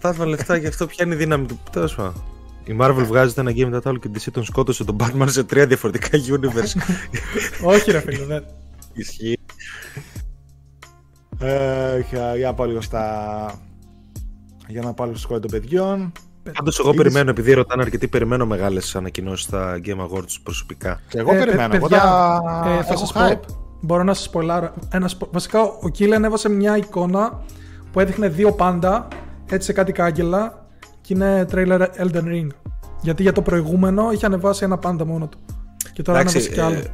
[0.02, 1.60] Batman λεφτά γι' αυτό ποια είναι η δύναμη του.
[1.72, 2.22] Τέλος πάντων.
[2.64, 5.26] Η Marvel βγάζει ένα game μετά το άλλο και η DC τον σκότωσε τον Batman
[5.28, 6.80] σε τρία διαφορετικά universe.
[7.74, 8.44] Όχι, ρε φίλε, δεν.
[8.92, 9.38] Ισχύει.
[11.42, 13.04] Ε, για- για να πάω λίγο στα.
[14.68, 16.12] Για να πάω λίγο στο σχόλιο των παιδιών.
[16.52, 21.00] Πάντως, εγώ Είδες- περιμένω, επειδή ρωτάνε αρκετοί, περιμένω μεγάλες ανακοινώσεις στα Game Awards προσωπικά.
[21.08, 21.74] Και εγώ Ε, περιμένω.
[21.74, 22.42] Εγώ παιδιά, τα...
[22.78, 23.40] ε, θα έχω σας hype.
[23.46, 24.72] πω, μπορώ να σας σποιλάρω.
[24.90, 27.40] Ένα, σπο- βασικά, ο Κίλεν έβασε μια εικόνα
[27.92, 29.08] που έδειχνε δύο πάντα,
[29.50, 30.66] έτσι σε κάτι κάγκελα,
[31.00, 32.46] και είναι trailer Elden Ring.
[33.00, 35.38] Γιατί για το προηγούμενο είχε ανεβάσει ένα πάντα μόνο του.
[35.92, 36.74] Και τώρα ανέβασε κι άλλο.
[36.74, 36.84] ε,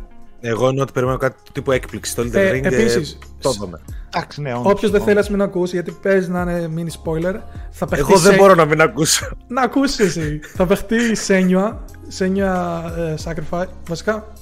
[0.41, 2.65] εγώ εννοώ ότι περιμένω κάτι του τύπου έκπληξη στο Elden Ε, Ring.
[2.65, 3.81] επίσης, το είδαμε.
[4.15, 5.29] Εντάξει, ναι, όντως, Όποιος δεν θέλει, όντως.
[5.29, 7.35] α μην ακούσει, γιατί παίζει να είναι mini spoiler.
[7.71, 9.29] Θα παιχτεί Εγώ δεν σε- μπορώ να μην ακούσω.
[9.47, 10.41] Να ακούσεις εσύ.
[10.55, 11.85] θα παιχτεί Σένιουα.
[12.09, 13.67] Σένιουα ε, Sacrifice.
[13.89, 14.33] Βασικά.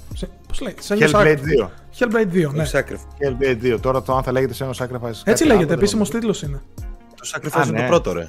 [0.48, 1.64] Πώς λέει, Σένιουα Hellblade Sacrifice.
[1.64, 1.68] 2.
[1.98, 2.64] Hellblade 2, ναι.
[2.64, 3.26] Το Sacrifice.
[3.28, 3.80] Hellblade 2.
[3.80, 5.08] Τώρα το αν θα λέγεται σε ένα Sacrifice.
[5.08, 6.18] Έτσι κάτι λέγεται, άλλο, δεν επίσημος νομίζω.
[6.18, 6.60] τίτλος είναι.
[7.14, 7.80] Το Sacrifice Α, είναι ναι.
[7.82, 8.28] το πρώτο, ρε.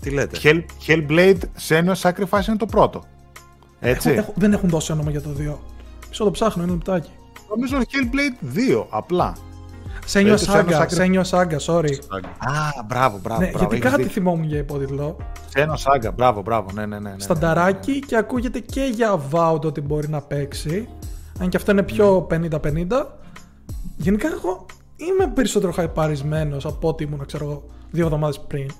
[0.00, 3.02] Τι λέτε; Hell, Hellblade Senua Sacrifice είναι το πρώτο.
[3.80, 4.08] Έτσι.
[4.08, 5.58] Έχουν- έχουν- δεν έχουν δώσει όνομα για το 2.
[6.08, 7.10] Μισό το ψάχνω, ένα λεπτάκι.
[7.48, 9.36] Νομίζω Hellblade 2, απλά.
[10.04, 11.92] Σένιουα το Senua Saga, Sacri- Σένιουα Saga, sorry.
[12.38, 13.40] Α, μπράβο, μπράβο.
[13.40, 13.58] Ναι, μπράβο.
[13.58, 14.10] γιατί έχεις κάτι δίκιο.
[14.10, 15.16] θυμόμουν για υπότιτλο.
[15.54, 16.68] Senua Saga, μπράβο, μπράβο.
[16.74, 17.10] Ναι, ναι, ναι.
[17.10, 20.88] ναι, Στανταράκι και ακούγεται και για Avowed ότι μπορεί να παίξει.
[21.40, 23.06] Αν και αυτό είναι πιο 50-50.
[23.96, 28.70] Γενικά εγώ είμαι περισσότερο χαϊπαρισμένος από ό,τι ήμουν, ξέρω εγώ, δύο εβδομάδες πριν.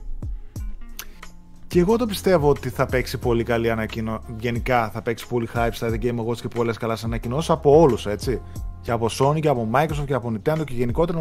[1.75, 4.25] Και εγώ το πιστεύω ότι θα παίξει πολύ καλή ανακοίνωση.
[4.39, 8.07] Γενικά θα παίξει πολύ hype στα The Game Awards και πολλές καλές ανακοινώσεις από όλους,
[8.07, 8.41] έτσι.
[8.81, 11.19] Και από Sony και από Microsoft και από Nintendo και γενικότερα.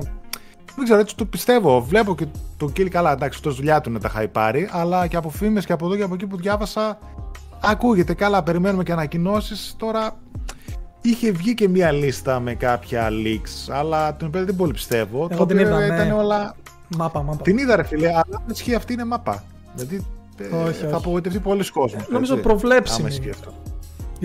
[0.76, 1.82] Δεν ξέρω, έτσι το πιστεύω.
[1.82, 2.26] Βλέπω και
[2.58, 5.74] το Kill καλά, εντάξει, αυτός δουλειά του είναι τα hype αλλά και από φήμες και
[5.74, 6.98] από εδώ και από εκεί που διάβασα.
[7.62, 9.76] Ακούγεται καλά, περιμένουμε και ανακοινώσεις.
[9.78, 10.16] Τώρα
[11.02, 15.28] είχε βγει και μία λίστα με κάποια leaks, αλλά την οποία δεν πολύ πιστεύω.
[15.32, 15.86] Εγώ το την οποίο είδα, ναι.
[15.86, 16.56] ήταν όλα
[16.98, 17.42] Μάπα, μάπα.
[17.44, 19.44] την είδα ρε φίλε, αλλά αν ισχύει αυτή είναι μάπα.
[19.76, 20.96] Δηλαδή ε, Όχι, θα όχι.
[20.96, 22.06] απογοητευτεί πολλοί κόσμο.
[22.10, 23.00] νομίζω προβλέψιμη.
[23.00, 23.54] Άμα ισχύει αυτό.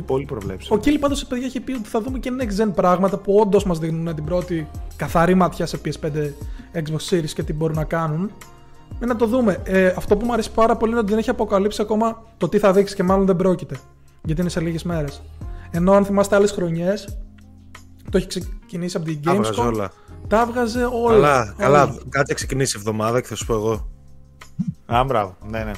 [0.07, 0.77] Πολύ προβλέψιμο.
[0.79, 3.65] Ο Κίλι πάντως παιδιά έχει πει ότι θα δούμε και next gen πράγματα που όντως
[3.65, 6.33] μας δίνουν την πρώτη καθαρή ματιά σε PS5
[6.75, 8.31] Xbox Series και τι μπορούν να κάνουν.
[9.01, 9.61] Με να το δούμε.
[9.65, 12.59] Ε, αυτό που μου αρέσει πάρα πολύ είναι ότι δεν έχει αποκαλύψει ακόμα το τι
[12.59, 13.77] θα δείξει και μάλλον δεν πρόκειται.
[14.25, 15.23] Γιατί είναι σε λίγες μέρες.
[15.71, 17.19] Ενώ αν θυμάστε άλλες χρονιές,
[18.11, 19.67] το έχει ξεκινήσει από την Τα έβγαζε Gamescom.
[19.67, 19.91] όλα.
[20.29, 21.11] Τα έβγαζε όλα.
[21.13, 21.55] Καλά, όλα.
[21.59, 21.95] καλά.
[22.09, 23.89] Κάτι ξεκινήσει η εβδομάδα και θα σου πω εγώ.
[24.87, 25.37] Α, μπράβο.
[25.51, 25.73] Ναι, ναι.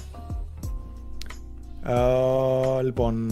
[1.87, 3.31] Ε, λοιπόν,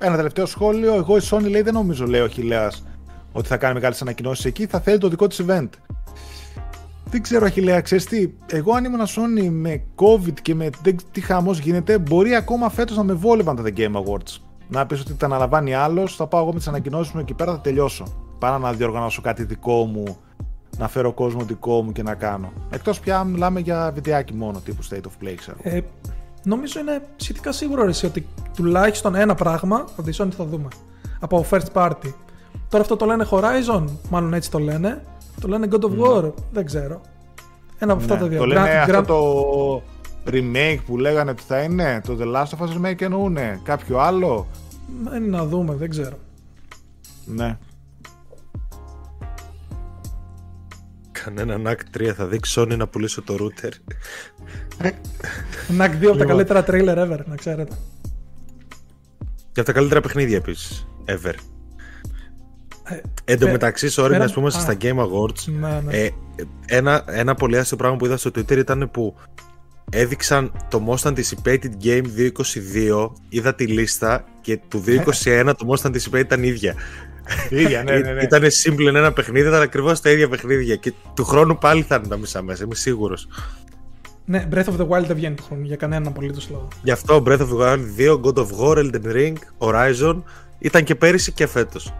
[0.00, 0.94] ε, ένα τελευταίο σχόλιο.
[0.94, 2.84] Εγώ η Sony λέει δεν νομίζω, λέει ο Χιλέας,
[3.32, 4.66] ότι θα κάνει μεγάλες ανακοινώσεις εκεί.
[4.66, 5.68] Θα θέλει το δικό της event.
[7.10, 11.20] Δεν ξέρω, Αχιλέα, ξέρεις τι, εγώ αν ήμουν Sony με COVID και με δεν- τι
[11.20, 14.36] χαμός γίνεται, μπορεί ακόμα φέτος να με βόλευαν τα The Game Awards.
[14.68, 17.52] Να πεις ότι τα αναλαμβάνει άλλος, θα πάω εγώ με τις ανακοινώσεις μου εκεί πέρα,
[17.52, 18.04] θα τελειώσω.
[18.38, 20.16] Παρά να διοργανώσω κάτι δικό μου,
[20.78, 22.52] να φέρω κόσμο δικό μου και να κάνω.
[22.70, 25.56] Εκτός πια αν μιλάμε για βιντεάκι μόνο, τύπου State of Play, ξέρω.
[25.62, 25.80] Ε,
[26.44, 28.26] νομίζω είναι σχετικά σίγουρο ρε, εσύ, ότι
[28.56, 30.68] τουλάχιστον ένα πράγμα από τη Sony θα δούμε.
[31.20, 32.12] Από first party.
[32.68, 35.04] Τώρα αυτό το λένε Horizon, μάλλον έτσι το λένε.
[35.40, 37.00] Το λένε God of War, δεν ξέρω.
[37.78, 38.38] Ένα από αυτά Ναι, τα δύο.
[38.38, 39.82] Το λένε Grand- αυτό Grand- το
[40.30, 44.46] remake που λέγανε ότι θα είναι, το The Last of Us remake εννοούνε, κάποιο άλλο;
[45.04, 46.16] Μένει να δούμε, δεν ξέρω.
[47.24, 47.58] Ναι.
[51.24, 53.70] Κανένα NAC 3 θα δείξει Sony να πουλήσω το router.
[55.78, 56.26] NAC 2 από τα Λοιπόν.
[56.26, 57.74] καλύτερα trailer ever, να ξέρετε.
[59.52, 60.86] Και από τα καλύτερα παιχνίδια επίσης.
[61.04, 61.34] Ever.
[62.84, 64.50] Ε, Εν τω ε, μεταξύ, sorry, ένα- να πούμε α.
[64.50, 65.44] στα Game Awards.
[65.60, 65.96] Ναι, ναι.
[65.98, 66.10] Ε,
[66.66, 69.16] ένα, ένα πολύ άστιο πράγμα που είδα στο Twitter ήταν που
[69.90, 74.84] έδειξαν το Most Anticipated Game 2022, είδα τη λίστα και του
[75.24, 76.74] 2021 το Most Anticipated ήταν ίδια.
[77.60, 78.22] Ίδια, ναι, ναι, ναι.
[78.22, 80.76] Ήταν simple ένα παιχνίδι, ήταν ακριβώς τα ίδια παιχνίδια.
[80.76, 83.28] Και του χρόνου πάλι θα είναι τα μισά μέσα, είμαι σίγουρος.
[84.24, 86.68] ναι, Breath of the Wild δεν βγαίνει του χρόνου για κανέναν απολύτως λόγο.
[86.82, 90.22] Γι' αυτό Breath of the Wild 2, God of War, Elden Ring, Horizon
[90.58, 91.92] ήταν και πέρυσι και φέτος.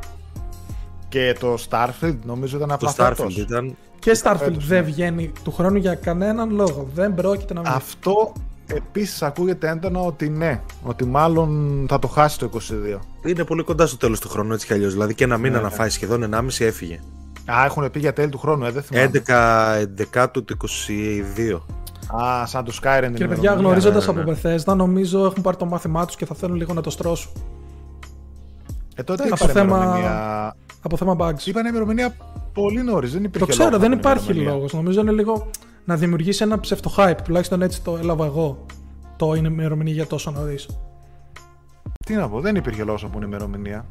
[1.09, 3.37] Και το Starfield νομίζω ήταν Το απλά Starfield φέτος.
[3.37, 3.77] ήταν.
[3.99, 4.91] Και Starfield φέτος, δεν ναι.
[4.91, 6.89] βγαίνει του χρόνου για κανέναν λόγο.
[6.95, 7.71] Δεν πρόκειται να βγει.
[7.75, 8.33] Αυτό
[8.77, 12.99] επίσης ακούγεται έντονα ότι ναι, ότι μάλλον θα το χάσει το 22.
[13.27, 14.93] Είναι πολύ κοντά στο τέλος του χρόνου έτσι κι αλλιώς.
[14.93, 15.75] Δηλαδή και ένα μήνα Ναι, να ναι.
[15.75, 17.01] φάει σχεδόν 1,5 έφυγε.
[17.53, 19.11] Α, έχουν πει για τέλη του χρόνου, ε, δεν θυμάμαι.
[19.27, 21.61] 11, 11 του 22.
[22.23, 22.99] Α, σαν το Skyrim.
[23.03, 23.53] την Κύριε παιδιά, ημερομηνία.
[23.53, 24.33] γνωρίζοντας ναι, από
[24.73, 27.31] Bethesda, νομίζω έχουν πάρει το μάθημά τους και θα θέλουν λίγο να το στρώσουν.
[28.95, 30.57] Ε, τότε Από είπαν θέμα- ημερομηνία...
[30.83, 31.47] Από θέμα bugs.
[31.47, 32.17] Είπαν ημερομηνία
[32.53, 34.55] πολύ νωρίς, δεν υπήρχε Το ξέρω, λόγος δεν να πούνε υπάρχει ημερομηνία.
[34.55, 34.73] λόγος.
[34.73, 35.51] Νομίζω είναι λίγο
[35.91, 37.23] να δημιουργήσει ένα ψευτοχάιπ.
[37.23, 38.67] Τουλάχιστον έτσι το έλαβα εγώ.
[39.17, 40.69] Το είναι ημερομηνία για τόσο νωρίς.
[42.07, 43.87] Τι να πω, δεν υπήρχε λόγος να πούνε ημερομηνία.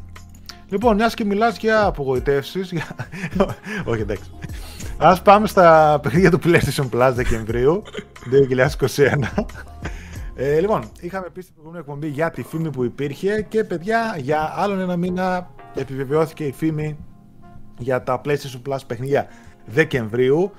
[0.69, 2.71] Λοιπόν, μιας και μιλάς για απογοητεύσεις.
[2.71, 2.85] Για...
[3.91, 4.31] Όχι, εντάξει.
[4.97, 7.81] Α πάμε στα παιχνίδια του PlayStation Plus Δεκεμβρίου
[8.85, 9.43] 2021.
[10.35, 14.53] Ε, λοιπόν, είχαμε πει στην προηγούμενη εκπομπή για τη φήμη που υπήρχε και παιδιά, για
[14.55, 16.97] άλλον ένα μήνα επιβεβαιώθηκε η φήμη
[17.77, 19.27] για τα PlayStation Plus παιχνίδια
[19.65, 20.51] Δεκεμβρίου,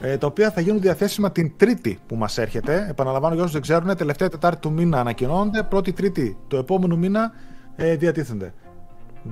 [0.00, 2.86] ε, τα οποία θα γίνουν διαθέσιμα την Τρίτη που μας έρχεται.
[2.90, 7.32] Επαναλαμβάνω για όσους δεν ξέρουν, τελευταία Τετάρτη του μήνα ανακοινώνονται, πρώτη Τρίτη του επόμενου μήνα
[7.76, 8.52] ε, διατίθενται.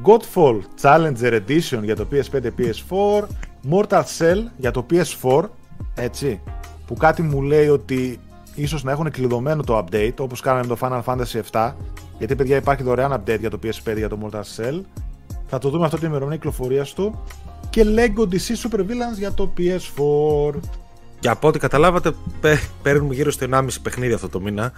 [0.02, 3.22] Godfall Challenger Edition για το PS5 PS4,
[3.70, 5.44] Mortal Cell για το PS4,
[5.94, 6.40] έτσι,
[6.86, 8.20] που κάτι μου λέει ότι
[8.54, 11.72] ίσως να έχουν κλειδωμένο το update, όπως κάναμε με το Final Fantasy 7,
[12.18, 14.80] γιατί παιδιά υπάρχει δωρεάν update για το PS5 για το Mortal Cell.
[15.55, 17.20] Θα το δούμε αυτό την ημερομηνία κυκλοφορίας του.
[17.70, 20.61] και Lego DC Super Villains για το PS4.
[21.18, 22.12] Και από ό,τι καταλάβατε,
[22.82, 24.72] παίρνουμε γύρω στο 1,5 παιχνίδι αυτό το μήνα.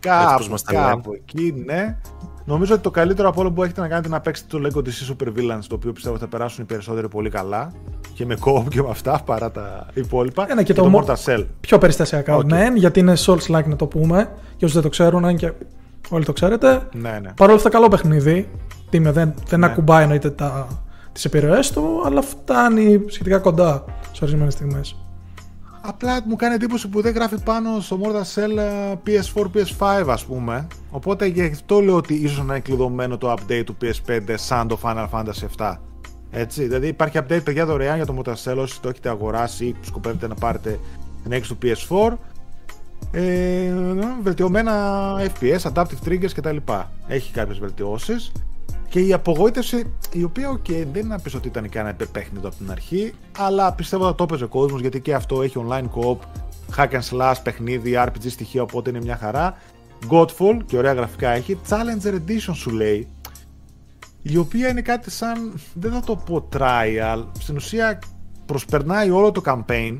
[0.00, 1.96] Κάπου, κάπου εκεί, ναι.
[2.44, 5.12] Νομίζω ότι το καλύτερο από όλο που έχετε να κάνετε να παίξετε το Lego DC
[5.12, 7.72] Super Villains, το οποίο πιστεύω θα περάσουν οι περισσότεροι πολύ καλά
[8.14, 10.46] και με co και με αυτά παρά τα υπόλοιπα.
[10.50, 11.44] Ένα και, και το, το Mortal Cell.
[11.60, 12.44] Πιο περιστασιακά, okay.
[12.44, 14.16] ναι, γιατί είναι Souls-like να το πούμε.
[14.56, 15.52] Για όσου δεν το ξέρουν, αν και
[16.08, 16.88] όλοι το ξέρετε.
[16.92, 17.32] Ναι, ναι.
[17.36, 18.48] Παρ' όλα αυτά, καλό παιχνίδι.
[18.90, 19.66] Τίμιο, δεν, δεν ναι.
[19.66, 20.34] ακουμπάει εννοείται
[21.12, 24.96] τις επιρροές του, αλλά φτάνει σχετικά κοντά σε ορισμένες στιγμές.
[25.80, 28.58] Απλά μου κάνει εντύπωση που δεν γράφει πάνω στο Mortal Cell
[29.06, 30.66] PS4, PS5 ας πούμε.
[30.90, 34.78] Οπότε γι' αυτό λέω ότι ίσως να είναι κλειδωμένο το update του PS5 σαν το
[34.82, 35.76] Final Fantasy 7.
[36.30, 39.76] Έτσι, δηλαδή υπάρχει update παιδιά δωρεάν για το Mortal Cell όσοι το έχετε αγοράσει ή
[39.80, 40.78] σκοπεύετε να πάρετε
[41.22, 42.12] την έξι του PS4.
[43.10, 43.72] Ε,
[44.22, 46.56] βελτιωμένα FPS, adaptive triggers κτλ.
[47.06, 48.32] Έχει κάποιες βελτιώσεις.
[48.88, 52.56] Και η απογοήτευση, η οποία okay, δεν είναι να πεις ότι ήταν κανένα υπερπέχνητο από
[52.56, 56.16] την αρχή, αλλά πιστεύω ότι το έπαιζε ο κόσμος γιατί και αυτό έχει online co-op,
[56.76, 59.56] hack and slash, παιχνίδι, RPG στοιχεία, οπότε είναι μια χαρά.
[60.10, 61.58] Godfall, και ωραία γραφικά έχει.
[61.68, 63.08] Challenger Edition σου λέει,
[64.22, 67.98] η οποία είναι κάτι σαν, δεν θα το πω trial, στην ουσία
[68.46, 69.98] προσπερνάει όλο το campaign,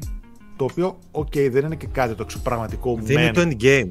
[0.57, 2.99] το οποίο, ok, δεν είναι και κάτι το εξωπραγματικό.
[3.01, 3.91] Δίνει το endgame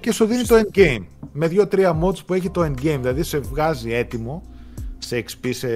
[0.00, 1.04] και σου δίνει το endgame.
[1.32, 2.98] Με δύο-τρία mods που έχει το endgame.
[3.00, 4.42] Δηλαδή σε βγάζει έτοιμο
[4.98, 5.68] σε XP, σε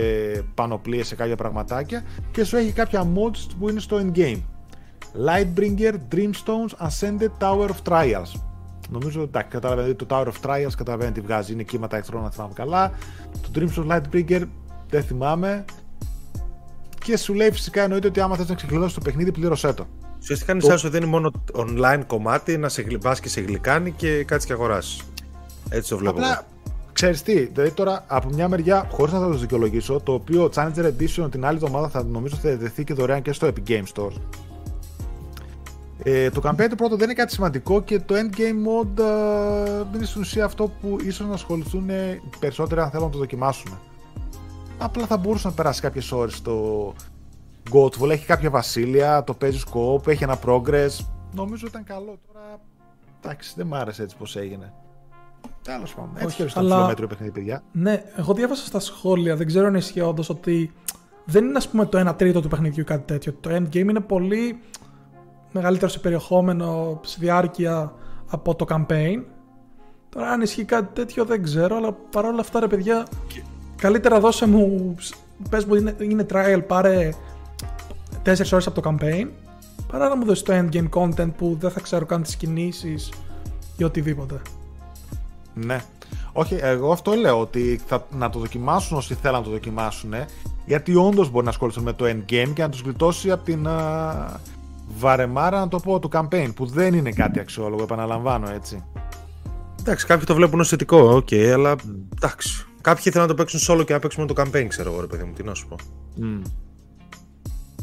[0.55, 4.43] πανοπλίες, σε κάποια πραγματάκια και σου έχει κάποια mods που είναι στο endgame.
[5.27, 8.41] Lightbringer, Dreamstones, Ascended Tower of Trials.
[8.91, 11.53] Νομίζω ότι καταλαβαίνετε το Tower of Trials καταλαβαίνετε τι βγάζει.
[11.53, 12.93] Είναι κύματα εχθρών, να θυμάμαι καλά.
[13.43, 14.43] Το Dreamstones Lightbringer
[14.89, 15.65] δεν θυμάμαι.
[17.05, 19.87] Και σου λέει φυσικά εννοείται ότι άμα θες να ξεκλειδώσεις το παιχνίδι, πλήρωσέ το.
[20.25, 24.25] Ουσιαστικά είναι σαν σου δίνει μόνο online κομμάτι να σε βάσει και σε γλυκάνει και
[24.25, 25.01] κάτσεις και αγοράσει.
[25.69, 26.17] Έτσι το βλέπω.
[26.17, 26.47] Απλά,
[26.93, 30.85] ξέρεις τι, δηλαδή τώρα από μια μεριά, χωρίς να θα το δικαιολογήσω, το οποίο Challenger
[30.85, 34.13] Edition την άλλη εβδομάδα θα νομίζω θα δεθεί και δωρεάν και στο Epic Game Store.
[36.03, 40.05] Ε, το campaign το πρώτο δεν είναι κάτι σημαντικό και το endgame mode ε, είναι
[40.05, 41.91] στην ουσία αυτό που ίσως να ασχοληθούν
[42.39, 43.79] περισσότεροι αν θέλουν να το δοκιμάσουν.
[44.79, 46.93] Απλά θα μπορούσε να περάσει κάποιες ώρες στο,
[47.73, 50.91] Godfall έχει κάποια βασίλεια, το παίζει scope, έχει ένα progress.
[51.35, 52.19] Νομίζω ήταν καλό.
[52.33, 52.61] Τώρα
[53.23, 54.73] εντάξει, δεν μ' άρεσε έτσι πώς έγινε.
[55.63, 56.11] Τέλος πάντων.
[56.17, 56.87] Έτσι και αλλά...
[56.87, 57.63] μέτρο παιχνίδι, παιδιά.
[57.73, 60.73] Ναι, εγώ διάβασα στα σχόλια, δεν ξέρω αν ισχύει όντως ότι
[61.25, 63.33] δεν είναι ας πούμε το 1 τρίτο του παιχνιδιού κάτι τέτοιο.
[63.41, 64.59] Το endgame είναι πολύ
[65.53, 67.93] μεγαλύτερο σε περιεχόμενο, σε διάρκεια
[68.31, 69.23] από το campaign.
[70.09, 73.07] Τώρα αν ισχύει κάτι τέτοιο δεν ξέρω, αλλά παρόλα αυτά ρε παιδιά,
[73.77, 74.95] καλύτερα δώσε μου,
[75.51, 77.11] πες μου είναι, είναι trial, πάρε
[78.25, 79.29] 4 ώρες από το campaign
[79.87, 83.13] παρά να μου δώσει το endgame content που δεν θα ξέρω καν τις κινήσεις
[83.77, 84.41] ή οτιδήποτε.
[85.55, 85.85] Ναι.
[86.33, 90.13] Όχι, εγώ αυτό λέω ότι θα, να το δοκιμάσουν όσοι θέλουν να το δοκιμάσουν
[90.67, 94.41] γιατί όντως μπορεί να ασχοληθούν με το endgame και να τους γλιτώσει από την α,
[94.99, 98.85] βαρεμάρα να το πω του campaign που δεν είναι κάτι αξιόλογο, επαναλαμβάνω έτσι.
[99.81, 101.75] Εντάξει, κάποιοι το βλέπουν ως θετικό, OK, okay, αλλά
[102.17, 102.67] εντάξει.
[102.81, 105.07] Κάποιοι θέλουν να το παίξουν solo και να παίξουν με το campaign, ξέρω εγώ, ρε
[105.07, 105.77] παιδί μου, τι να σου πω.
[106.23, 106.43] Mm.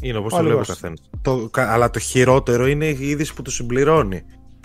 [0.02, 1.00] Είναι όπως το λέει ο καθένας.
[1.54, 4.22] Αλλά το χειρότερο είναι η είδηση που το συμπληρώνει.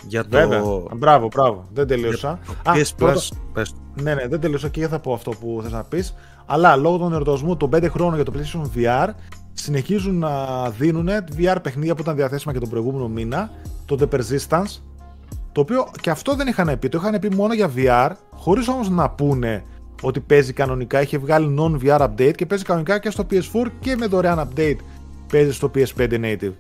[0.08, 0.30] Για το...
[0.30, 0.62] Βέβαια.
[0.96, 1.68] Μπράβο, μπράβο.
[1.74, 2.30] Δεν τελείωσα.
[2.64, 3.76] Α, PS Plus, πες.
[4.02, 6.16] Ναι, ναι, δεν τελείωσα και θα πω αυτό που θες να πεις.
[6.46, 9.08] Αλλά λόγω των ερωτασμού των 5 χρόνων για το PlayStation VR
[9.54, 10.30] συνεχίζουν να
[10.70, 13.52] δίνουν VR παιχνίδια που ήταν διαθέσιμα και τον προηγούμενο μήνα.
[13.86, 14.82] Το The Persistence.
[15.52, 16.90] Το οποίο και αυτό δεν είχαν πει.
[16.90, 19.64] Το είχαν πει μόνο για VR, χωρίς όμως να πούνε
[20.02, 21.02] ότι παίζει κανονικά.
[21.02, 24.78] Είχε βγάλει non-VR update και παίζει κανονικά και στο PS4 και με δωρεάν update
[25.32, 26.54] παίζεις στο PS5 native.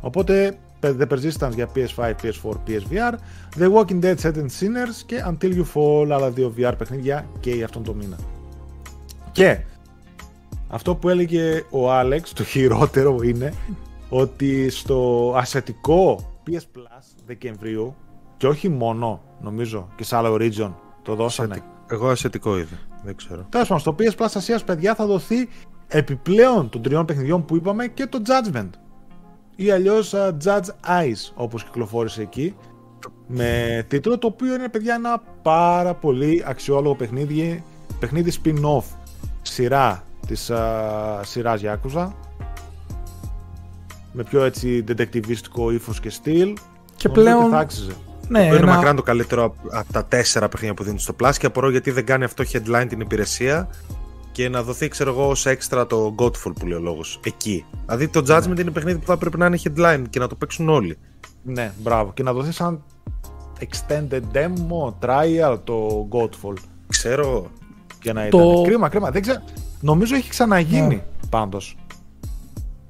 [0.00, 3.14] Οπότε The Persistence για PS5, PS4, PSVR,
[3.58, 7.50] The Walking Dead Set and Sinners και Until You Fall, άλλα δύο VR παιχνίδια και
[7.50, 8.16] για αυτόν τον μήνα.
[9.32, 9.60] Και
[10.68, 13.52] αυτό που έλεγε ο Άλεξ, το χειρότερο είναι
[14.08, 17.94] ότι στο ασιατικό PS Plus Δεκεμβρίου
[18.36, 21.62] και όχι μόνο, νομίζω, και σε άλλο region το δώσανε.
[21.90, 23.46] Εγώ ασιατικό είδα, δεν ξέρω.
[23.48, 25.48] Τέλος πάντων, στο PS Plus Ασίας, παιδιά, θα δοθεί
[25.88, 28.70] επιπλέον των τριών παιχνιδιών που είπαμε και το Judgment.
[29.56, 32.54] Ή αλλιώς uh, Judge Eyes όπως κυκλοφόρησε εκεί
[33.26, 37.64] με τίτλο το οποίο είναι παιδιά ένα πάρα πολύ αξιόλογο παιχνίδι
[37.98, 38.84] παιχνίδι spin-off
[39.42, 42.08] σειρά της uh, σειράς Yakuza
[44.12, 46.56] με πιο έτσι detectivistικό ύφος και στυλ.
[46.96, 47.92] Και πλέον θα άξιζε.
[48.28, 48.74] Ναι, είναι ένα...
[48.74, 52.06] μακράν το καλύτερο από τα τέσσερα παιχνίδια που δίνουν στο Plus και απορώ γιατί δεν
[52.06, 53.68] κάνει αυτό headline την υπηρεσία
[54.36, 57.20] και να δοθεί, ξέρω εγώ, ως έξτρα το Godfall που λέει ο λόγος.
[57.24, 57.64] Εκεί.
[57.84, 58.60] Δηλαδή το Judgment ναι.
[58.60, 60.98] είναι παιχνίδι που θα πρέπει να είναι headline και να το παίξουν όλοι.
[61.42, 62.12] Ναι, μπράβο.
[62.12, 62.82] Και να δοθεί σαν
[63.60, 66.54] extended demo, trial το Godfall.
[66.86, 67.50] Ξέρω.
[68.02, 68.50] Για να το...
[68.50, 68.62] ήταν.
[68.62, 69.10] Κρίμα, κρίμα.
[69.10, 69.42] Δεν ξέρω.
[69.80, 70.88] Νομίζω έχει ξαναγίνει yeah.
[70.88, 71.28] Ναι.
[71.30, 71.76] πάντως.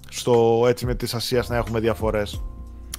[0.09, 2.42] στο, έτσι με της Ασίας να έχουμε διαφορές.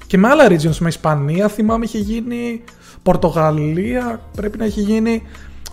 [0.07, 2.63] Και με άλλα regions, με Ισπανία θυμάμαι είχε γίνει,
[3.03, 5.23] Πορτογαλία πρέπει να έχει γίνει.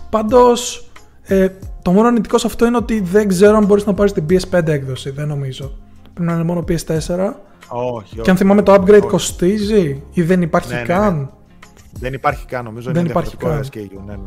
[0.09, 0.89] Πάντως,
[1.27, 1.47] ε,
[1.81, 4.67] το μόνο αρνητικό σε αυτό είναι ότι δεν ξέρω αν μπορείς να πάρεις την PS5
[4.67, 5.77] έκδοση, δεν νομίζω.
[6.13, 7.33] Πρέπει να είναι μόνο PS4.
[7.67, 11.27] Όχι, Και αν θυμάμαι το upgrade κοστίζει ή δεν υπάρχει Ναι, ναι, καν; ναι.
[11.99, 14.03] Δεν υπάρχει καν, νομίζω Δεν είναι υπάρχει διαφορετικό καν.
[14.03, 14.05] SKU.
[14.05, 14.25] Ναι, ναι.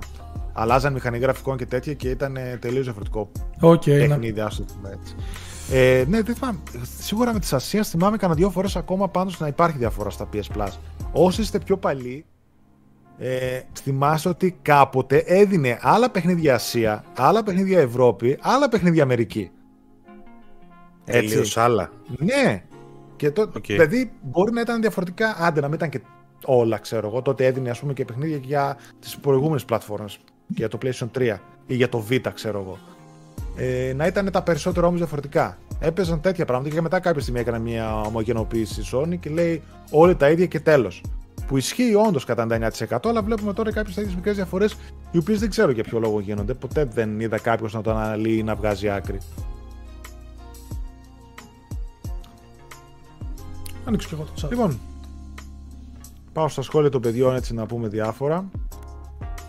[0.53, 3.31] Αλλάζαν μηχανή γραφικών και τέτοια και ήταν τελείως διαφορετικό
[3.61, 4.07] Οκ, ναι.
[4.07, 5.15] παιχνίδι, ας το πούμε έτσι.
[5.71, 6.59] Ε, ναι, δεν θυμάμαι.
[7.01, 10.57] Σίγουρα με τη Ασία θυμάμαι κανένα δύο φορές ακόμα πάντως να υπάρχει διαφορά στα PS
[10.57, 10.69] Plus.
[11.13, 12.25] Όσοι είστε πιο παλιοί,
[13.19, 19.51] ε, θυμάσαι ότι κάποτε έδινε άλλα παιχνίδια Ασία, άλλα παιχνίδια Ευρώπη, άλλα παιχνίδια Αμερική.
[21.05, 21.29] Έτσι.
[21.29, 21.91] Τελείως άλλα.
[22.19, 22.63] Ναι.
[23.17, 23.67] Και το, Οκ.
[23.67, 26.01] Δηλαδή μπορεί να ήταν διαφορετικά, άντε να μην ήταν και
[26.45, 27.23] όλα, ξέρω εγώ.
[27.23, 30.19] Τότε έδινε ας πούμε και παιχνίδια και για τις προηγούμενες πλατφόρμες.
[30.47, 32.79] Και για το PlayStation 3 ή για το Vita, ξέρω εγώ.
[33.57, 35.59] Ε, να ήταν τα περισσότερα όμως διαφορετικά.
[35.81, 40.17] Έπαιζαν τέτοια πράγματα και μετά κάποια στιγμή έκανε μια ομογενοποίηση η Sony και λέει όλοι
[40.17, 41.03] τα ίδια και τέλος.
[41.49, 42.47] Που ισχύει όντως κατά
[42.89, 44.77] 99%, αλλά βλέπουμε τώρα κάποιες τέτοιες μικρές διαφορές,
[45.11, 46.55] οι οποίες δεν ξέρω για ποιο λόγο γίνονται.
[46.55, 49.19] Ποτέ δεν είδα κάποιος να το αναλύει ή να βγάζει άκρη.
[53.85, 54.51] Ανοίξω και εγώ το chat.
[54.51, 54.81] Λοιπόν,
[56.33, 58.49] πάω στα σχόλια των παιδιών έτσι να πούμε διάφορα.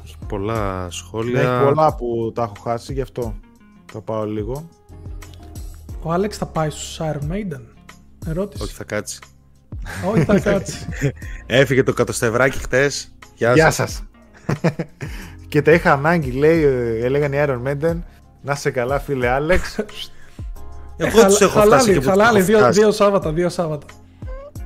[0.03, 1.41] Έχει πολλά Ναι, σχόλια.
[1.41, 3.35] έχει πολλά που τα έχω χάσει, γι' αυτό
[3.91, 4.69] θα πάω λίγο.
[6.03, 7.61] Ο Άλεξ θα πάει στο Iron Maiden.
[8.27, 8.63] Ερώτηση.
[8.63, 9.19] Όχι, θα κάτσει.
[10.13, 10.87] Όχι, θα κάτσει.
[11.45, 13.11] Έφυγε το κατοστευράκι χτες.
[13.35, 13.91] Γεια, Γεια σας.
[13.91, 14.03] σας.
[15.49, 17.97] και τα είχα ανάγκη, λέει, ε, έλεγαν οι Iron Maiden.
[18.41, 19.79] Να σε καλά, φίλε Άλεξ.
[20.97, 22.79] Εγώ τους έχω χαλάλι, φτάσει και που τους χαλάλι, έχω δύο, φτάσει.
[22.79, 23.85] δύο Σάββατα, δύο Σάββατα.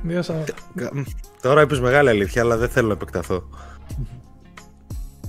[0.02, 0.52] Δύο Σάββατα.
[0.74, 1.02] Κα- μ,
[1.42, 3.42] Τώρα είπες μεγάλη αλήθεια, αλλά δεν θέλω να επεκταθώ.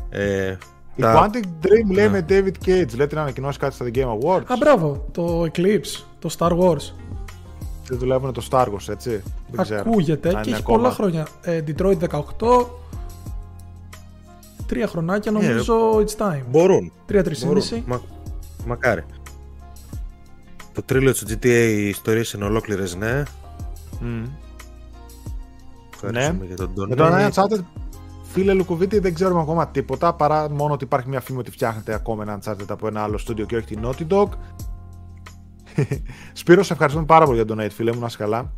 [0.10, 0.56] ε,
[0.96, 2.10] Η τα- Quantic Dream λέει Ναι.
[2.10, 2.96] με David Cage.
[2.96, 4.44] Λέτε να ανακοινώσει κάτι στα The Game Awards.
[4.48, 6.94] Α, μπράβο, το Eclipse, το Star Wars.
[7.88, 9.24] Δεν δουλεύουν το Star Wars, έτσι.
[9.52, 9.80] Δεν ξέρω.
[9.80, 10.78] Ακούγεται Αν και είναι έχει ακόμα.
[10.78, 11.28] πολλά χρόνια.
[11.42, 11.98] Ε, Detroit
[12.40, 12.66] 18,
[14.66, 16.42] τρία χρονάκια νομίζω it's time.
[16.50, 16.92] Μπορούν.
[17.06, 17.24] Τρία, μπορούν.
[17.24, 17.84] τρισήμιση.
[17.88, 18.02] Μα,
[18.66, 19.04] μακάρι.
[20.74, 23.24] Το τρίλιο του GTA οι ιστορίες είναι ολόκληρες, ναι.
[24.00, 24.24] Μμ.
[25.94, 26.96] Ευχαριστούμε για τον Με Ναι.
[26.96, 27.30] το donate.
[27.32, 27.64] Uncharted,
[28.24, 32.24] φίλε Λουκουβίτη, δεν ξέρουμε ακόμα τίποτα παρά μόνο ότι υπάρχει μια φήμη ότι φτιάχνεται ακόμα
[32.24, 34.28] ένα Uncharted από ένα άλλο στούντιο και όχι την Naughty Dog.
[36.34, 38.52] Σπύρο, σε ευχαριστούμε πάρα πολύ για τον donate, φίλε μου, να είσαι καλά.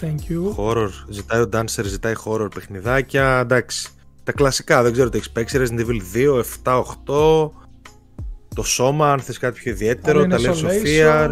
[0.00, 0.54] Thank you.
[0.56, 0.88] Horror.
[1.08, 3.38] Ζητάει ο Dancer, ζητάει horror παιχνιδάκια.
[3.38, 3.88] Εντάξει.
[4.24, 5.58] Τα κλασικά, δεν ξέρω τι έχεις παίξει.
[5.60, 7.50] Resident Evil 2, 7, 8.
[8.54, 10.26] Το σώμα, αν θες κάτι πιο ιδιαίτερο.
[10.26, 11.30] Τα Alien Layers of Isolation, Fear.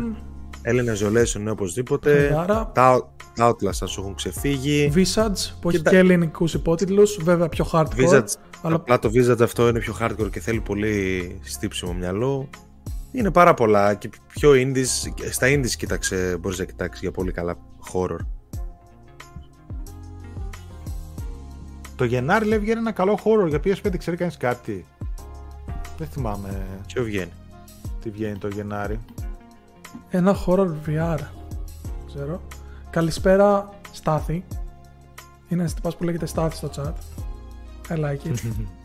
[0.62, 2.36] Elena Isolation, ναι, οπωσδήποτε.
[2.38, 4.92] Άρα, Τα τα Outlast, αν σου έχουν ξεφύγει.
[4.94, 7.96] Visage που έχει Κοίτα- και ελληνικού υπότιτλου, βέβαια πιο hardcore.
[7.96, 8.24] Visage,
[8.62, 12.48] αλλά Απλά το Visage αυτό είναι πιο hardcore και θέλει πολύ στύψιμο μυαλό.
[13.12, 15.12] Είναι πάρα πολλά και πιο indies.
[15.14, 17.56] και Στα indies κοίταξε, μπορείς να κοιτάξεις για πολύ καλά
[17.92, 18.18] horror.
[21.96, 24.84] Το Γενάρη λέει βγαίνει ένα καλό horror για PS5, ξέρει κανείς κάτι;
[25.98, 27.32] Δεν θυμάμαι Ποιο βγαίνει;
[28.02, 29.00] τι βγαίνει το Γενάρη;
[30.10, 31.18] ένα horror VR.
[32.06, 32.42] Ξέρω.
[32.90, 34.44] Καλησπέρα, Στάθη.
[35.48, 36.92] Είναι ένας τυπάς που λέγεται Στάθη στο chat.
[37.92, 38.38] I like it.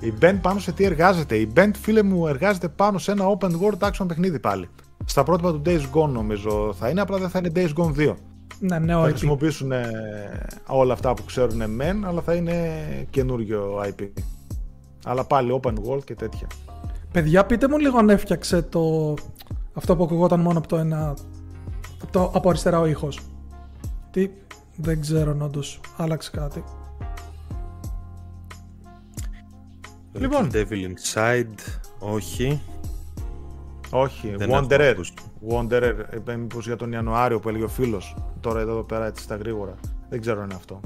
[0.00, 3.50] Η Band πάνω σε τι εργάζεται; Η Band, φίλε μου, εργάζεται πάνω σε ένα open
[3.50, 4.68] world action παιχνίδι πάλι.
[5.04, 8.14] Στα πρότυπα του Days Gone νομίζω θα είναι, απλά δεν θα είναι Days Gone 2.
[8.60, 9.08] ναι, νέο θα IP.
[9.08, 9.90] χρησιμοποιήσουν ε,
[10.66, 12.54] όλα αυτά που ξέρουν μεν, αλλά θα είναι
[13.10, 14.08] καινούριο IP.
[15.04, 16.46] Αλλά πάλι open world και τέτοια.
[17.12, 19.14] Παιδιά, πείτε μου λίγο αν έφτιαξε το...
[19.72, 21.16] αυτό που ακουγόταν μόνο από το ένα...
[22.10, 22.30] Το...
[22.34, 23.20] από αριστερά ο ήχος.
[24.10, 24.30] Τι...
[24.76, 26.64] Δεν ξέρω αν όντως άλλαξε κάτι.
[30.18, 30.50] Λοιπόν.
[30.52, 30.66] Devil
[31.14, 31.54] Inside,
[31.98, 32.60] όχι.
[33.90, 34.80] Όχι, Δεν έχω Wanderer.
[34.90, 35.12] ακούσει.
[35.50, 38.16] Wanderer, είπε μήπως για τον Ιανουάριο που έλεγε ο φίλος.
[38.40, 39.74] Τώρα εδώ πέρα έτσι στα γρήγορα.
[40.08, 40.80] Δεν ξέρω αν είναι αυτό.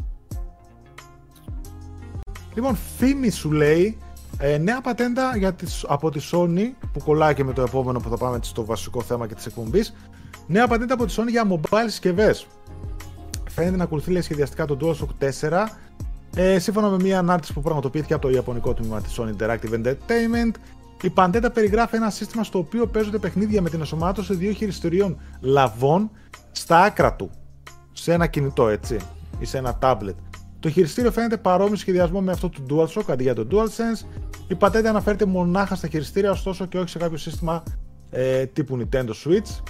[2.55, 3.99] Λοιπόν, φήμη σου λέει
[4.39, 8.09] ε, νέα πατέντα για τις, από τη Sony που κολλάει και με το επόμενο που
[8.09, 9.95] θα πάμε στο βασικό θέμα και της εκπομπής.
[10.47, 12.47] Νέα πατέντα από τη Sony για mobile συσκευές.
[13.51, 15.66] Φαίνεται να ακολουθεί λέει, σχεδιαστικά το DualShock 4
[16.37, 20.53] ε, σύμφωνα με μια ανάρτηση που πραγματοποιήθηκε από το ιαπωνικό τμήμα της Sony Interactive Entertainment,
[21.03, 26.11] η παντέτα περιγράφει ένα σύστημα στο οποίο παίζονται παιχνίδια με την ενσωμάτωση δύο χειριστηριών λαβών
[26.53, 27.30] στα άκρα του.
[27.93, 28.97] Σε ένα κινητό, έτσι,
[29.39, 30.14] ή σε ένα tablet.
[30.61, 34.07] Το χειριστήριο φαίνεται παρόμοιο σχεδιασμό με αυτό του DualShock αντί για το DualSense.
[34.49, 37.62] Η πατέντα αναφέρεται μονάχα στα χειριστήρια, ωστόσο και όχι σε κάποιο σύστημα
[38.11, 39.62] ε, τύπου Nintendo Switch.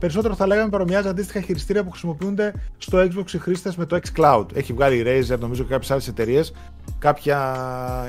[0.00, 4.46] Περισσότερο θα λέγαμε παρομοιάζει αντίστοιχα χειριστήρια που χρησιμοποιούνται στο Xbox οι χρήστες με το xCloud.
[4.54, 6.52] Έχει βγάλει η Razer, νομίζω και κάποιες άλλες εταιρείες,
[6.98, 7.54] κάποια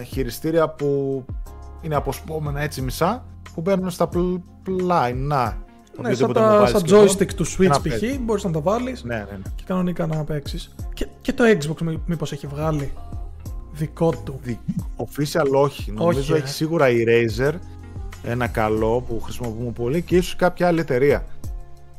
[0.08, 1.24] χειριστήρια που
[1.82, 5.14] είναι αποσπώμενα έτσι μισά, που μπαίνουν στα πλ- πλάι.
[5.14, 5.44] Να.
[6.02, 8.00] Ναι, σαν, οποιοδήποτε τα, mobile σαν σχεδόν, joystick του και να Switch π.χ.
[8.00, 8.20] παίζει.
[8.20, 9.38] μπορείς να τα βάλεις Ναι, ναι, ναι.
[9.56, 10.76] και κανονικά να παίξεις.
[10.94, 12.92] Και, και το Xbox μή- μήπως έχει βγάλει
[13.72, 14.60] δικό του; Δι-
[14.98, 15.92] Official όχι.
[15.92, 16.36] Νομίζω Όχι, ε.
[16.36, 17.54] έχει σίγουρα η Razer
[18.24, 21.26] ένα καλό που χρησιμοποιούμε πολύ και ίσως κάποια άλλη εταιρεία.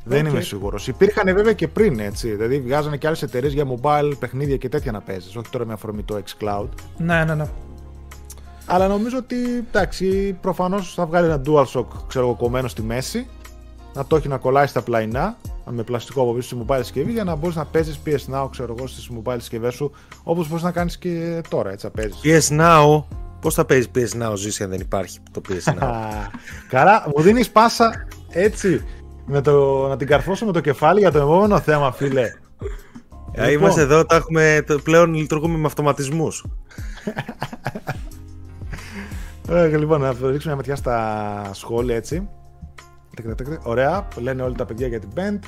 [0.04, 0.32] Δεν Οκ.
[0.32, 0.88] είμαι σίγουρος.
[0.88, 2.30] Υπήρχαν βέβαια και πριν έτσι.
[2.30, 5.36] Δηλαδή βγάζανε και άλλες εταιρείες για mobile παιχνίδια και τέτοια να παίζεις.
[5.36, 6.68] Όχι τώρα με αφορμή το xCloud.
[6.96, 7.46] Ναι, ναι, ναι.
[8.66, 9.36] Αλλά νομίζω ότι
[9.68, 13.26] εντάξει, προφανώς θα βγάλει ένα DualShock ξέρω εγώ, κομμένο στη μέση.
[13.94, 15.36] Να το έχει να κολλάει στα πλαϊνά
[15.70, 18.74] με πλαστικό από πίσω στη mobile συσκευή για να μπορείς να παίζεις PS Now ξέρω
[18.78, 19.92] εγώ, στις mobile συσκευές σου
[20.22, 21.70] όπως μπορείς να κάνεις και τώρα.
[21.70, 22.50] Έτσι, να παίζεις.
[22.50, 23.04] PS Now.
[23.40, 25.90] Πώς θα παίζεις PS Now, ζήσει αν δεν υπάρχει το PS Now;
[26.68, 28.84] Καλά, μου δίνεις πάσα έτσι
[29.26, 32.22] με το, να την καρφώσω με το κεφάλι για το επόμενο θέμα, φίλε.
[33.32, 33.52] Ε, Λοιπόν.
[33.52, 36.44] Είμαστε εδώ, τα έχουμε, το- πλέον λειτουργούμε με αυτοματισμούς.
[39.48, 42.28] Ε, λοιπόν, να ρίξουμε μια ματιά στα σχόλια έτσι.
[43.16, 43.66] Τεκ, τεκ, τεκ.
[43.66, 45.38] Ωραία, λένε όλοι τα παιδιά για την Band.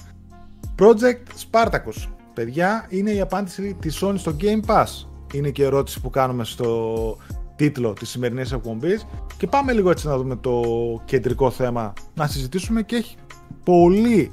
[0.83, 2.09] Project Spartacus.
[2.35, 4.87] Παιδιά, είναι η απάντηση της Sony στο Game Pass.
[5.33, 7.17] Είναι και η ερώτηση που κάνουμε στο
[7.57, 9.07] τίτλο της σημερινής εκπομπής.
[9.37, 10.63] Και πάμε λίγο έτσι να δούμε το
[11.05, 13.17] κεντρικό θέμα να συζητήσουμε και έχει
[13.65, 14.31] πολύ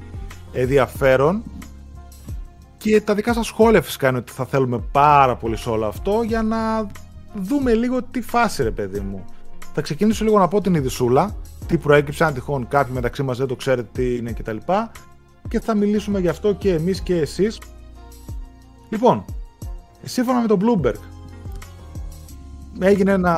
[0.51, 1.43] ενδιαφέρον
[2.77, 6.21] και τα δικά σας σχόλια φυσικά είναι ότι θα θέλουμε πάρα πολύ σε όλο αυτό
[6.25, 6.87] για να
[7.33, 9.25] δούμε λίγο τι φάση ρε παιδί μου.
[9.73, 11.35] Θα ξεκινήσω λίγο να πω την ειδισούλα,
[11.67, 14.57] τι προέκυψε, αν τυχόν κάποιοι μεταξύ μας δεν το ξέρετε τι είναι κτλ.
[15.47, 17.59] Και θα μιλήσουμε γι' αυτό και εμείς και εσείς.
[18.89, 19.25] Λοιπόν,
[20.03, 20.99] σύμφωνα με το Bloomberg,
[22.79, 23.37] έγινε ένα,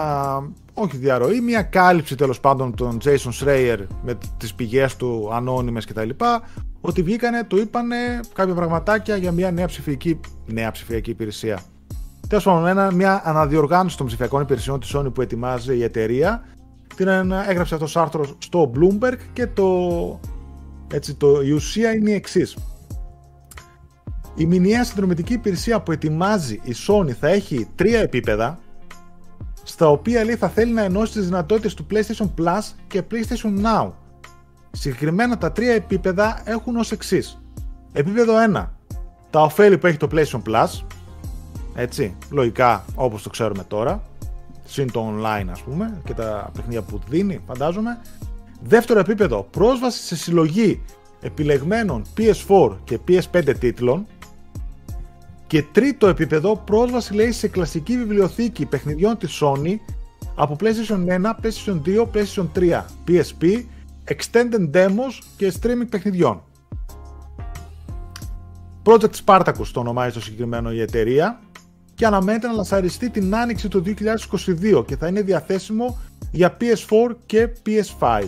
[0.73, 6.09] όχι διαρροή, μια κάλυψη τέλος πάντων των Jason Schreier με τις πηγές του ανώνυμες κτλ.
[6.81, 7.95] Ότι βγήκανε, το είπανε
[8.33, 11.59] κάποια πραγματάκια για μια νέα ψηφιακή, νέα ψηφιακή υπηρεσία.
[12.27, 16.43] Τέλος πάντων, ένα- μια αναδιοργάνωση των ψηφιακών υπηρεσιών της Sony που ετοιμάζει η εταιρεία.
[16.95, 20.19] Την ένα- έγραψε αυτός άρθρο στο Bloomberg και το,
[20.93, 22.57] έτσι, το, η ουσία είναι η εξής.
[24.35, 28.59] Η μηνιαία συνδρομητική υπηρεσία που ετοιμάζει η Sony θα έχει τρία επίπεδα,
[29.63, 33.91] στα οποία λέει θα θέλει να ενώσει τις δυνατότητες του PlayStation Plus και PlayStation Now.
[34.71, 37.41] Συγκεκριμένα τα τρία επίπεδα έχουν ως εξής.
[37.91, 38.65] Επίπεδο 1.
[39.29, 40.85] Τα ωφέλη που έχει το PlayStation Plus,
[41.75, 44.01] έτσι, λογικά όπως το ξέρουμε τώρα,
[44.65, 48.01] συν το online ας πούμε και τα παιχνίδια που δίνει φαντάζομαι.
[48.61, 50.81] Δεύτερο επίπεδο, πρόσβαση σε συλλογή
[51.21, 54.05] επιλεγμένων PS4 και PS5 τίτλων.
[55.47, 59.75] Και τρίτο επίπεδο, πρόσβαση λέει σε κλασική βιβλιοθήκη παιχνιδιών της Sony
[60.35, 63.63] από PlayStation 1, PlayStation 2, PlayStation 3, PSP,
[64.07, 66.43] extended demos και streaming παιχνιδιών.
[68.83, 71.39] Project Spartacus το ονομάζει το συγκεκριμένο η εταιρεία
[71.93, 73.83] και αναμένεται να λασαριστεί την άνοιξη του
[74.71, 75.99] 2022 και θα είναι διαθέσιμο
[76.31, 78.23] για PS4 και PS5.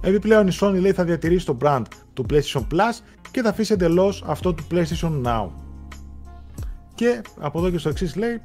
[0.00, 1.82] Επιπλέον η Sony λέει θα διατηρήσει το brand
[2.14, 5.65] του PlayStation Plus και θα αφήσει εντελώς αυτό του PlayStation Now.
[6.96, 8.40] Και από εδώ και στο εξής λέει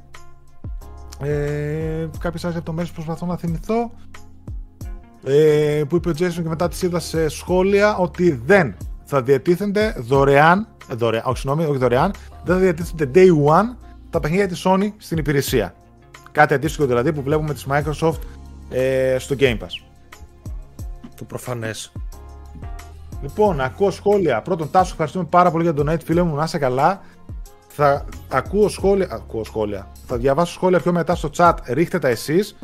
[1.20, 3.90] ε, κάποιες άλλες λεπτομέρειες που προσπαθώ να θυμηθώ
[5.24, 9.94] ε, που είπε ο Jason και μετά τις είδα σε σχόλια ότι δεν θα διατίθενται
[9.98, 12.12] δωρεάν, ε, δωρεάν όχι συγγνώμη, όχι δωρεάν,
[12.44, 13.76] δεν θα διατίθενται day one
[14.10, 15.74] τα παιχνίδια της Sony στην υπηρεσία.
[16.32, 18.20] Κάτι αντίστοιχο δηλαδή που βλέπουμε της Microsoft
[18.70, 19.82] ε, στο Game Pass.
[21.16, 21.92] Το προφανές.
[23.22, 24.42] Λοιπόν, ακούω σχόλια.
[24.42, 27.00] Πρώτον, Τάσο, ευχαριστούμε πάρα πολύ για τον donate, φίλε μου, να είσαι καλά.
[27.74, 29.92] Θα ακούω σχόλια, ακούω σχόλια.
[30.06, 32.56] Θα διαβάσω σχόλια πιο μετά στο chat, ρίχτε τα εσείς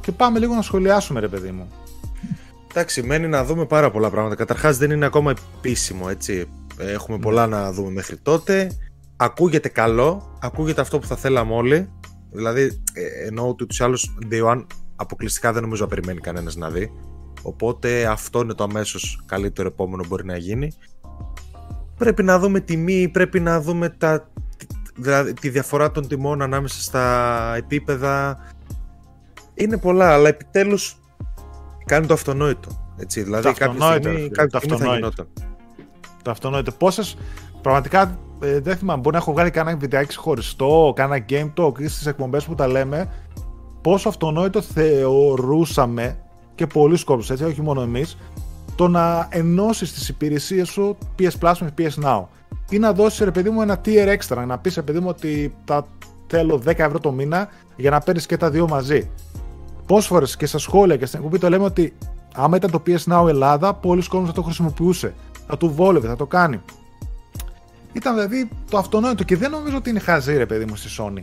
[0.00, 1.68] και πάμε λίγο να σχολιάσουμε, ρε παιδί μου.
[2.70, 4.34] Εντάξει, μένει να δούμε πάρα πολλά πράγματα.
[4.34, 6.48] Καταρχάς δεν είναι ακόμα επίσημο, έτσι.
[6.78, 8.78] Έχουμε πολλά να δούμε μέχρι τότε.
[9.16, 11.90] Ακούγεται καλό, ακούγεται αυτό που θα θέλαμε όλοι.
[12.30, 14.66] Δηλαδή, ε, εννοώ ότι ούτως ή άλλως Day One
[14.96, 16.92] αποκλειστικά δεν νομίζω να περιμένει κανένας να δει.
[17.42, 20.72] Οπότε αυτό είναι το αμέσως καλύτερο επόμενο μπορεί να γίνει.
[22.00, 24.28] Πρέπει να δούμε τιμή, πρέπει να δούμε τα,
[24.94, 28.38] δηλαδή, τη διαφορά των τιμών ανάμεσα στα επίπεδα.
[29.54, 30.96] Είναι πολλά, αλλά επιτέλους
[31.84, 32.94] κάνει το αυτονόητο.
[32.96, 35.06] Έτσι, δηλαδή Το κάποια αυτονόητο, στιγμή, ρε φίλε, κάποια το στιγμή θα αυτονόητο.
[35.24, 35.46] γινόταν.
[36.22, 36.72] Το αυτονόητο.
[36.72, 37.16] Πόσες.
[37.62, 39.00] Πραγματικά ε, δεν θυμάμαι.
[39.00, 42.66] Μπορεί να έχω βγάλει κανένα βιντεάκι ξεχωριστό, κανένα game talk ή στις εκπομπές που τα
[42.66, 43.12] λέμε.
[43.80, 46.18] Πόσο αυτονόητο θεωρούσαμε
[46.54, 48.18] και πολλοί κόσμοι έτσι, όχι μόνο εμείς,
[48.80, 52.24] το να ενώσεις τις υπηρεσίες σου PS Plus με PS Now.
[52.70, 55.54] Ή να δώσεις ρε παιδί μου ένα tier extra, να πεις ρε παιδί μου ότι
[55.64, 55.86] τα
[56.26, 59.10] θέλω 10 ευρώ το μήνα για να παίρνεις και τα δύο μαζί.
[59.86, 61.96] Πόσες φορές και στα σχόλια και στην εκπομπή το λέμε ότι
[62.34, 65.14] άμα ήταν το PS Now Ελλάδα, πολλοί κόσμοι θα το χρησιμοποιούσε.
[65.46, 66.60] Θα του βόλευε, θα το κάνει.
[67.92, 71.22] Ήταν δηλαδή το αυτονόητο και δεν νομίζω ότι είναι χαζή ρε παιδί μου στη Sony.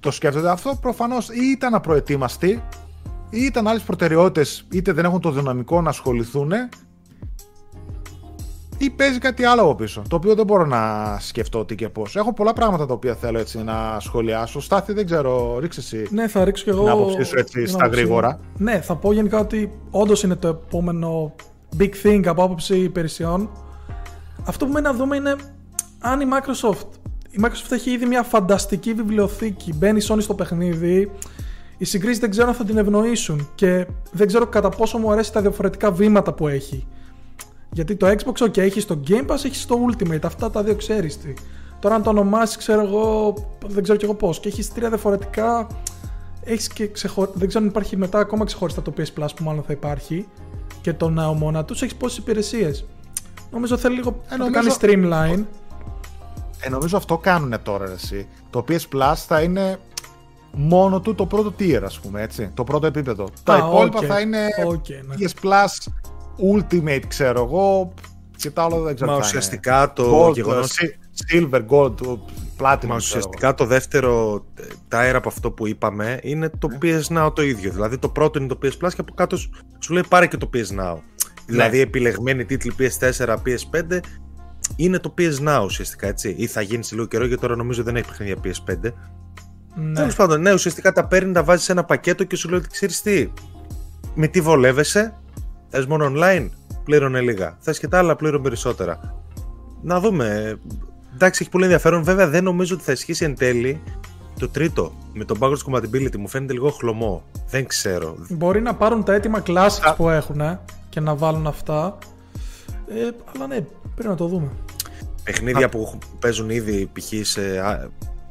[0.00, 2.62] Το σκέφτονται αυτό προφανώς ή ήταν απροετοίμαστοι
[3.34, 6.52] ή ήταν άλλες προτεραιότητες, είτε δεν έχουν το δυναμικό να ασχοληθούν
[8.78, 12.16] ή παίζει κάτι άλλο από πίσω, το οποίο δεν μπορώ να σκεφτώ τι και πώς.
[12.16, 14.60] Έχω πολλά πράγματα τα οποία θέλω έτσι να σχολιάσω.
[14.60, 16.06] Στάθη, δεν ξέρω, ρίξε εσύ.
[16.10, 16.84] Ναι, θα ρίξω κι εγώ.
[16.84, 18.40] Να άποψή σου έτσι στα γρήγορα.
[18.56, 21.34] Ναι, θα πω γενικά ότι όντως είναι το επόμενο
[21.78, 23.50] big thing από άποψη υπηρεσιών.
[24.44, 25.36] Αυτό που μένει να δούμε είναι
[25.98, 26.88] αν η Microsoft.
[27.30, 29.72] Η Microsoft έχει ήδη μια φανταστική βιβλιοθήκη.
[29.74, 31.10] Μπαίνει η Sony στο παιχνίδι.
[31.78, 35.32] Οι συγκρίσει δεν ξέρω αν θα την ευνοήσουν και δεν ξέρω κατά πόσο μου αρέσει
[35.32, 36.86] τα διαφορετικά βήματα που έχει.
[37.72, 40.24] Γιατί το Xbox, OK, έχει το Game Pass, έχει το Ultimate.
[40.24, 41.34] Αυτά τα δύο ξέρεις τι.
[41.78, 43.34] Τώρα, αν το ονομάσεις, ξέρω εγώ,
[43.66, 44.40] δεν ξέρω κι εγώ πώς.
[44.40, 45.66] Και έχεις τρία διαφορετικά.
[46.44, 47.30] Έχεις και ξεχω...
[47.34, 50.28] Δεν ξέρω αν υπάρχει μετά ακόμα ξεχωριστά το PS Plus που μάλλον θα υπάρχει.
[50.80, 51.72] Και το Now μόνα του.
[51.72, 52.84] Έχεις πόσες υπηρεσίες.
[53.50, 55.44] Νομίζω θέλει λίγο ε, να το κάνεις streamline.
[56.60, 58.28] Ε, νομίζω αυτό κάνουν τώρα εσύ.
[58.50, 59.78] Το PS Plus θα είναι
[60.56, 62.50] μόνο του το πρώτο tier, ας πούμε, έτσι.
[62.54, 63.28] Το πρώτο επίπεδο.
[63.42, 65.14] Τα υπόλοιπα θα είναι okay, ναι.
[65.18, 65.92] PS Plus
[66.54, 67.92] Ultimate, ξέρω εγώ.
[68.36, 69.10] Και τα όλα δεν ξέρω.
[69.10, 70.78] Μα ουσιαστικά το gold, γεγονός...
[71.32, 71.94] Silver, Gold,
[72.58, 72.86] Platinum.
[72.86, 74.44] Μα ουσιαστικά το δεύτερο
[74.90, 76.78] tier από αυτό που είπαμε είναι το ναι.
[76.82, 77.70] PS Now το ίδιο.
[77.70, 79.36] Δηλαδή το πρώτο είναι το PS Plus και από κάτω
[79.78, 80.96] σου λέει πάρε και το PS Now.
[81.46, 84.00] Δηλαδή επιλεγμένοι τίτλοι PS4, PS5
[84.76, 86.34] είναι το PS Now ουσιαστικά έτσι.
[86.38, 88.92] Ή θα γίνει σε λίγο καιρό γιατί τώρα νομίζω δεν έχει παιχνίδια PS5.
[89.74, 89.92] Ναι.
[89.92, 92.68] Τέλος πάντων, ναι, ουσιαστικά τα παίρνει, τα βάζει σε ένα πακέτο και σου λέει ότι
[92.68, 93.32] ξέρεις τι.
[94.14, 95.14] Με τι βολεύεσαι,
[95.76, 96.48] Θες μόνο online,
[96.84, 97.56] πλήρωνε λίγα.
[97.60, 99.14] Θες και τα άλλα, πλήρωνε περισσότερα.
[99.82, 100.58] Να δούμε.
[101.14, 102.04] Εντάξει, έχει πολύ ενδιαφέρον.
[102.04, 103.82] Βέβαια, δεν νομίζω ότι θα ισχύσει εν τέλει
[104.38, 104.92] το τρίτο.
[105.12, 107.24] Με το backwards compatibility μου φαίνεται λίγο χλωμό.
[107.48, 108.16] Δεν ξέρω.
[108.28, 110.58] Μπορεί να πάρουν τα έτοιμα classics που έχουν
[110.88, 111.98] και να βάλουν αυτά.
[112.88, 113.60] Ε, αλλά ναι,
[113.94, 114.48] πρέπει να το δούμε.
[115.24, 117.26] Παιχνίδια που παίζουν ήδη π.χ.
[117.26, 117.40] σε,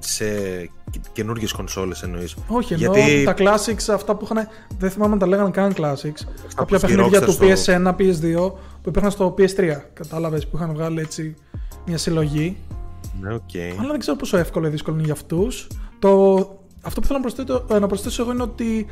[0.08, 0.26] σε
[1.12, 2.36] καινούργιες κονσόλες εννοείς.
[2.48, 3.24] Όχι, εννοώ Γιατί...
[3.24, 4.48] τα classics αυτά που είχαν.
[4.78, 6.28] Δεν θυμάμαι αν τα λέγανε καν classics.
[6.56, 8.52] Κάποια παιχνίδια του PS1, PS2
[8.82, 9.76] που υπήρχαν στο PS3.
[9.94, 11.36] Κατάλαβες που είχαν βγάλει έτσι
[11.86, 12.58] μια συλλογή.
[13.22, 13.76] Ναι, okay.
[13.80, 15.68] Αλλά δεν ξέρω πόσο εύκολο ή δύσκολο είναι για αυτούς.
[16.00, 16.10] Το...
[16.82, 18.86] Αυτό που θέλω να προσθέσω, να προσθέσω εγώ είναι ότι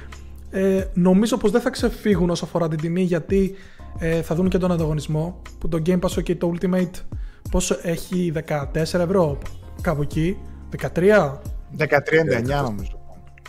[0.50, 3.56] ε, νομίζω πως δεν θα ξεφύγουν όσο αφορά την τιμή γιατί
[4.00, 7.02] ε, θα δουν και τον ανταγωνισμό που το Game Pass και το Ultimate
[7.52, 9.38] πόσο έχει 14 ευρώ
[9.82, 10.38] κάπου εκεί
[10.78, 11.38] 13
[11.78, 13.00] 13,99 νομίζω.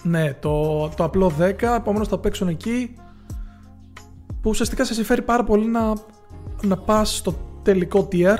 [0.03, 2.95] Ναι, το, το απλό 10, επομένω θα παίξουν εκεί.
[4.41, 5.93] Που ουσιαστικά σε συμφέρει πάρα πολύ να,
[6.63, 8.37] να πας στο τελικό tier.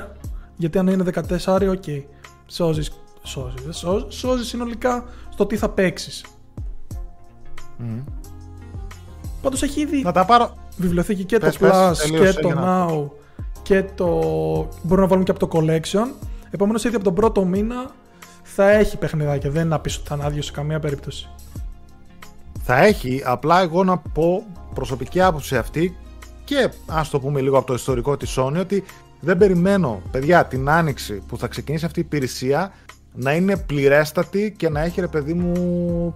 [0.55, 1.83] Γιατί αν είναι 14, OK.
[1.85, 2.03] Okay,
[2.47, 2.91] σώζεις.
[3.23, 6.25] Σώζεις, σώζεις συνολικά στο τι θα παίξεις.
[7.79, 8.03] Mm.
[9.41, 10.57] Πάντως έχει ήδη να τα πάρω.
[10.77, 13.09] βιβλιοθήκη και το Plus και το Now
[13.61, 14.05] και το.
[14.83, 16.07] Μπορούμε να βάλουμε και από το Collection.
[16.49, 17.91] Επομένως ήδη από τον πρώτο μήνα
[18.55, 19.49] θα έχει παιχνιδάκια.
[19.49, 21.29] Δεν είναι να πει ότι θα είναι άδειο σε καμία περίπτωση.
[22.63, 25.97] Θα έχει, απλά εγώ να πω προσωπική άποψη αυτή
[26.43, 28.83] και ας το πούμε λίγο από το ιστορικό της Sony ότι
[29.19, 32.71] δεν περιμένω, παιδιά, την άνοιξη που θα ξεκινήσει αυτή η υπηρεσία
[33.13, 36.15] να είναι πληρέστατη και να έχει ρε παιδί μου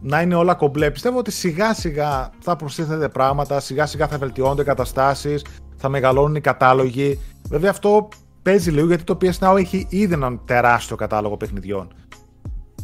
[0.00, 0.90] να είναι όλα κομπλέ.
[0.90, 5.44] Πιστεύω ότι σιγά σιγά θα προσθέτεται πράγματα, σιγά σιγά θα βελτιώνονται καταστάσεις,
[5.76, 7.20] θα μεγαλώνουν οι κατάλογοι.
[7.48, 8.08] Βέβαια αυτό
[8.46, 11.88] παίζει λίγο γιατί το PS Now έχει ήδη έναν τεράστιο κατάλογο παιχνιδιών.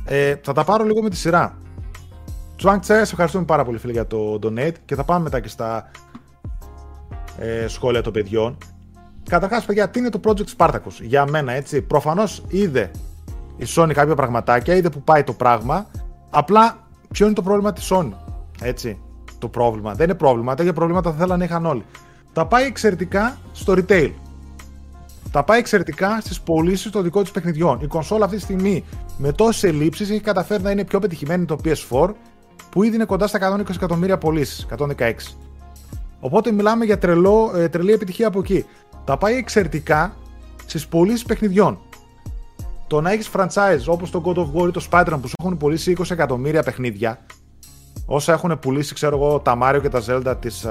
[0.04, 1.58] Ε, θα τα πάρω λίγο με τη σειρά.
[2.56, 5.90] Τσουάνκ Τσε, ευχαριστούμε πάρα πολύ φίλε για το donate και θα πάμε μετά και στα
[7.38, 8.58] ε, σχόλια των παιδιών.
[9.28, 11.82] Καταρχάς, παιδιά, τι είναι το Project Spartacus; Για μένα, έτσι.
[11.82, 12.90] Προφανώς είδε
[13.56, 15.86] η Sony κάποια πραγματάκια, είδε που πάει το πράγμα.
[16.30, 18.12] Απλά, ποιο είναι το πρόβλημα της Sony,
[18.62, 18.98] έτσι.
[19.38, 19.94] Το πρόβλημα.
[19.94, 21.84] Δεν είναι πρόβλημα, τέτοια προβλήματα θα θέλανε να είχαν όλοι.
[22.32, 24.10] Τα πάει εξαιρετικά στο retail
[25.32, 27.80] τα πάει εξαιρετικά στις πωλήσεις των δικών τη παιχνιδιών.
[27.82, 28.84] Η κονσόλα αυτή τη στιγμή
[29.16, 32.10] με τόσες ελλείψεις έχει καταφέρει να είναι πιο πετυχημένη το PS4
[32.70, 34.66] που ήδη είναι κοντά στα 120 εκατομμύρια πωλήσεις,
[34.98, 35.12] 116.
[36.20, 38.64] Οπότε μιλάμε για τρελό, ε, τρελή επιτυχία από εκεί.
[39.04, 40.16] Τα πάει εξαιρετικά
[40.66, 41.78] στις πωλήσεις παιχνιδιών.
[42.86, 45.56] Το να έχεις franchise όπως το God of War ή το Spider-Man που σου έχουν
[45.56, 47.18] πωλήσει 20 εκατομμύρια παιχνίδια,
[48.14, 50.66] όσα έχουν πουλήσει, ξέρω εγώ, τα Mario και τα Zelda της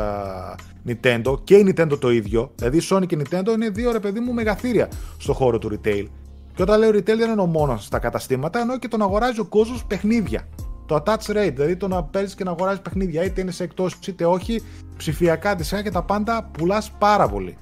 [0.87, 2.51] Nintendo και η Nintendo το ίδιο.
[2.55, 4.87] Δηλαδή η Sony και η Nintendo είναι δύο ρε παιδί μου μεγαθύρια
[5.17, 6.05] στο χώρο του retail.
[6.53, 9.45] Και όταν λέω retail δεν εννοώ μόνο στα καταστήματα, εννοώ και το να αγοράζει ο
[9.45, 10.47] κόσμος παιχνίδια.
[10.85, 13.97] Το attach rate, δηλαδή το να παίρνει και να αγοράζεις παιχνίδια, είτε είναι σε εκτός
[14.07, 14.61] είτε όχι,
[14.97, 17.57] ψηφιακά τη και τα πάντα πουλάς πάρα πολύ.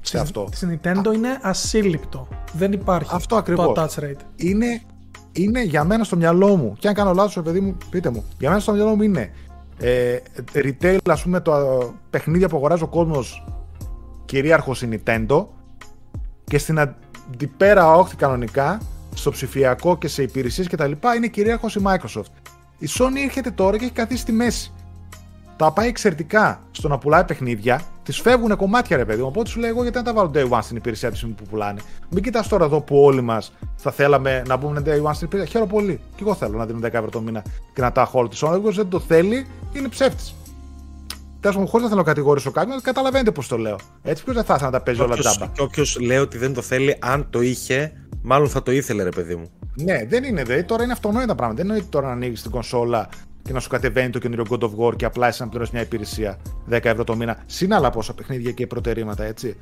[0.00, 0.48] Σε αυτό.
[0.52, 2.28] Στη Nintendo είναι ασύλληπτο.
[2.52, 3.66] Δεν υπάρχει αυτό ακριβώς.
[3.66, 4.20] το attach rate.
[4.36, 4.82] Είναι,
[5.32, 8.24] είναι για μένα στο μυαλό μου, και αν κάνω λάθος, παιδί μου, πείτε μου.
[8.38, 9.30] Για μένα στο μυαλό μου είναι
[9.78, 10.16] ε,
[10.54, 11.52] retail, ας πούμε, το
[12.10, 13.44] παιχνίδια που αγοράζει ο κόσμος
[14.24, 15.46] κυρίαρχος η Nintendo
[16.44, 18.80] και στην αντιπέρα όχθη κανονικά,
[19.14, 22.32] στο ψηφιακό και σε υπηρεσίες και τα λοιπά, είναι κυρίαρχος η Microsoft.
[22.78, 24.72] Η Sony έρχεται τώρα και έχει καθίσει στη μέση.
[25.56, 27.80] Τα πάει εξαιρετικά στο να πουλάει παιχνίδια,
[28.10, 29.26] Τη φεύγουν κομμάτια, ρε παιδί μου.
[29.26, 31.80] Οπότε σου λέω εγώ γιατί να τα βάλω day one στην υπηρεσία της που πουλάνε.
[32.10, 35.50] Μην κοιτάς τώρα εδώ που όλοι μας θα θέλαμε να μπούμε day one στην υπηρεσία.
[35.50, 36.00] Χαίρομαι πολύ.
[36.16, 37.42] Και εγώ θέλω να δίνω 10 ευρώ το μήνα
[37.74, 38.58] και να τα έχω όλη τη ώρα.
[38.58, 40.34] δεν το θέλει, είναι ψεύτης.
[41.40, 43.76] Τέλος πάντων, χωρίς να θέλω να κατηγορήσω κάποιον, καταλαβαίνετε πώς το λέω.
[44.02, 45.46] Έτσι, ποιος δεν θα ήθελε να τα παίζει όλα τζάμπα.
[45.46, 47.92] Και όποιος λέει ότι δεν το θέλει, αν το είχε,
[48.22, 49.50] μάλλον θα το ήθελε, ρε παιδί μου.
[49.74, 50.62] Ναι, δεν είναι δε.
[50.62, 51.62] Τώρα είναι αυτονόητα πράγματα.
[51.62, 53.08] Δεν είναι τώρα να ανοίγεις την κονσόλα
[53.42, 55.82] και να σου κατεβαίνει το καινούριο God of War και απλά εσύ να πληρώσεις μια
[55.82, 56.36] υπηρεσία
[56.70, 57.36] 10 ευρώ το μήνα.
[57.46, 59.56] Συν άλλα πόσα παιχνίδια και προτερήματα, έτσι.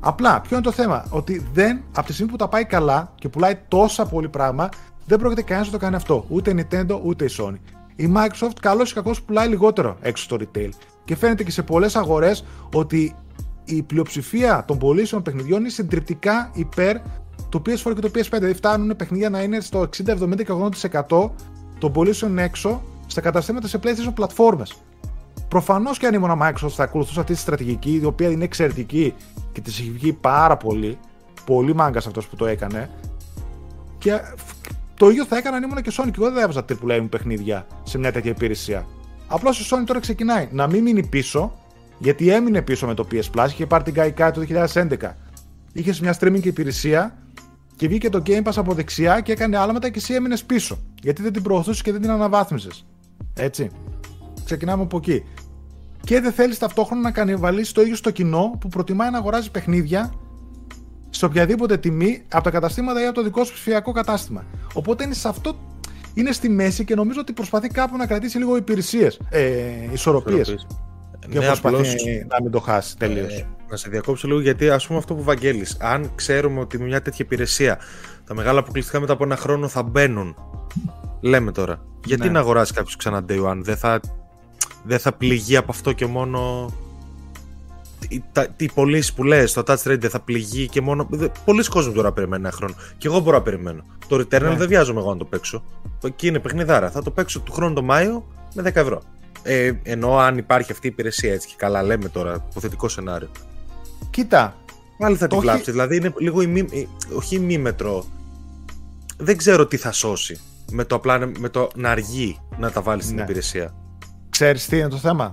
[0.00, 3.28] Απλά, ποιο είναι το θέμα, ότι δεν, από τη στιγμή που τα πάει καλά και
[3.28, 4.68] πουλάει τόσα πολύ πράγμα,
[5.06, 6.24] δεν πρόκειται κανένας να το κάνει αυτό.
[6.28, 7.56] Ούτε η Nintendo ούτε η Sony.
[7.96, 10.68] Η Microsoft, καλό ή κακό, πουλάει λιγότερο έξω στο retail.
[11.04, 12.44] Και φαίνεται και σε πολλές αγορές
[12.74, 13.16] ότι
[13.64, 16.96] η πλειοψηφία των πωλήσεων παιχνιδιών είναι συντριπτικά υπέρ
[17.48, 18.28] του PS4 και του PS5.
[18.30, 20.52] Δηλαδή φτάνουν παιχνίδια να είναι στο 60, 70 και
[21.08, 21.30] 80%
[21.80, 24.74] των πωλήσεων έξω στα καταστήματα σε PlayStation πλατφόρμες.
[25.48, 29.14] Προφανώς και αν ήμουν Microsoft θα ακολουθούσα αυτή τη στρατηγική, η οποία είναι εξαιρετική
[29.52, 30.98] και της έχει βγει πάρα πολύ.
[31.44, 32.90] Πολύ μάγκας αυτός που το έκανε.
[33.98, 34.20] Και
[34.94, 37.08] το ίδιο θα έκανα αν ήμουν και Sony και εγώ δεν θα έβαζα AAA μου
[37.08, 38.86] παιχνίδια σε μια τέτοια υπηρεσία.
[39.26, 41.52] Απλώς η Sony τώρα ξεκινάει να μην μείνει πίσω,
[41.98, 44.40] γιατί έμεινε πίσω με το PS Plus, είχε πάρει την Gaikai το
[44.72, 45.16] 2011.
[45.72, 47.16] Είχες μια streaming υπηρεσία
[47.80, 50.78] και βγήκε το Game Pass από δεξιά και έκανε άλματα και εσύ έμεινες πίσω.
[51.02, 52.86] Γιατί δεν την προωθούσες και δεν την αναβάθμιζες.
[53.34, 53.70] Έτσι.
[54.44, 55.24] Ξεκινάμε από εκεί.
[56.00, 60.12] Και δεν θέλεις ταυτόχρονα να κανιβαλίσει το ίδιο στο κοινό που προτιμάει να αγοράζει παιχνίδια
[61.10, 64.44] σε οποιαδήποτε τιμή από τα καταστήματα ή από το δικό σου ψηφιακό κατάστημα.
[64.74, 65.54] Οπότε είναι σε αυτό.
[66.14, 69.20] Είναι στη μέση και νομίζω ότι προσπαθεί κάπου να κρατήσει λίγο υπηρεσίες.
[69.30, 70.66] Ε, ισορροπίες.
[71.28, 71.94] Και ναι, προσπαθεί απλώς...
[72.28, 73.34] να μην το χάσει τελείως.
[73.34, 75.66] Ε, να σε διακόψω λίγο γιατί ας πούμε αυτό που βαγγέλει.
[75.78, 77.78] Αν ξέρουμε ότι με μια τέτοια υπηρεσία
[78.24, 80.36] τα μεγάλα αποκλειστικά μετά από ένα χρόνο θα μπαίνουν.
[81.20, 81.82] Λέμε τώρα.
[82.04, 82.32] Γιατί ναι.
[82.32, 84.00] να αγοράσει κάποιος ξανά Day One, δεν θα,
[84.84, 86.70] δεν θα πληγεί από αυτό και μόνο.
[88.56, 91.08] Οι πωλήσει που λες, το Touch Trade δεν θα πληγεί και μόνο.
[91.44, 92.74] Πολλοί κόσμοι τώρα περιμένουν ένα χρόνο.
[92.98, 93.84] Και εγώ μπορώ να περιμένω.
[94.08, 94.56] Το Returnal ναι.
[94.56, 95.62] δεν βιάζομαι εγώ να το παίξω.
[96.04, 96.90] Εκεί είναι παιχνιδάρα.
[96.90, 99.02] Θα το παίξω του χρόνου το Μάιο με 10 ευρώ.
[99.42, 103.30] Ε, ενώ αν υπάρχει αυτή η υπηρεσία έτσι και καλά λέμε τώρα, υποθετικό σενάριο.
[104.10, 104.54] Κοίτα.
[104.98, 105.72] Πάλι θα την κλάψεις.
[105.72, 108.04] Δηλαδή είναι λίγο ημί, όχι ημίμετρο.
[109.16, 110.40] Δεν ξέρω τι θα σώσει
[110.70, 113.22] με το απλά με το να αργεί να τα βάλεις στην ναι.
[113.22, 113.74] υπηρεσία.
[114.30, 115.32] Ξέρεις τι είναι το θέμα;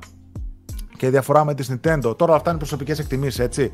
[0.97, 2.17] Και η διαφορά με τη Nintendo.
[2.17, 3.71] Τώρα αυτά είναι προσωπικές εκτιμήσεις, έτσι.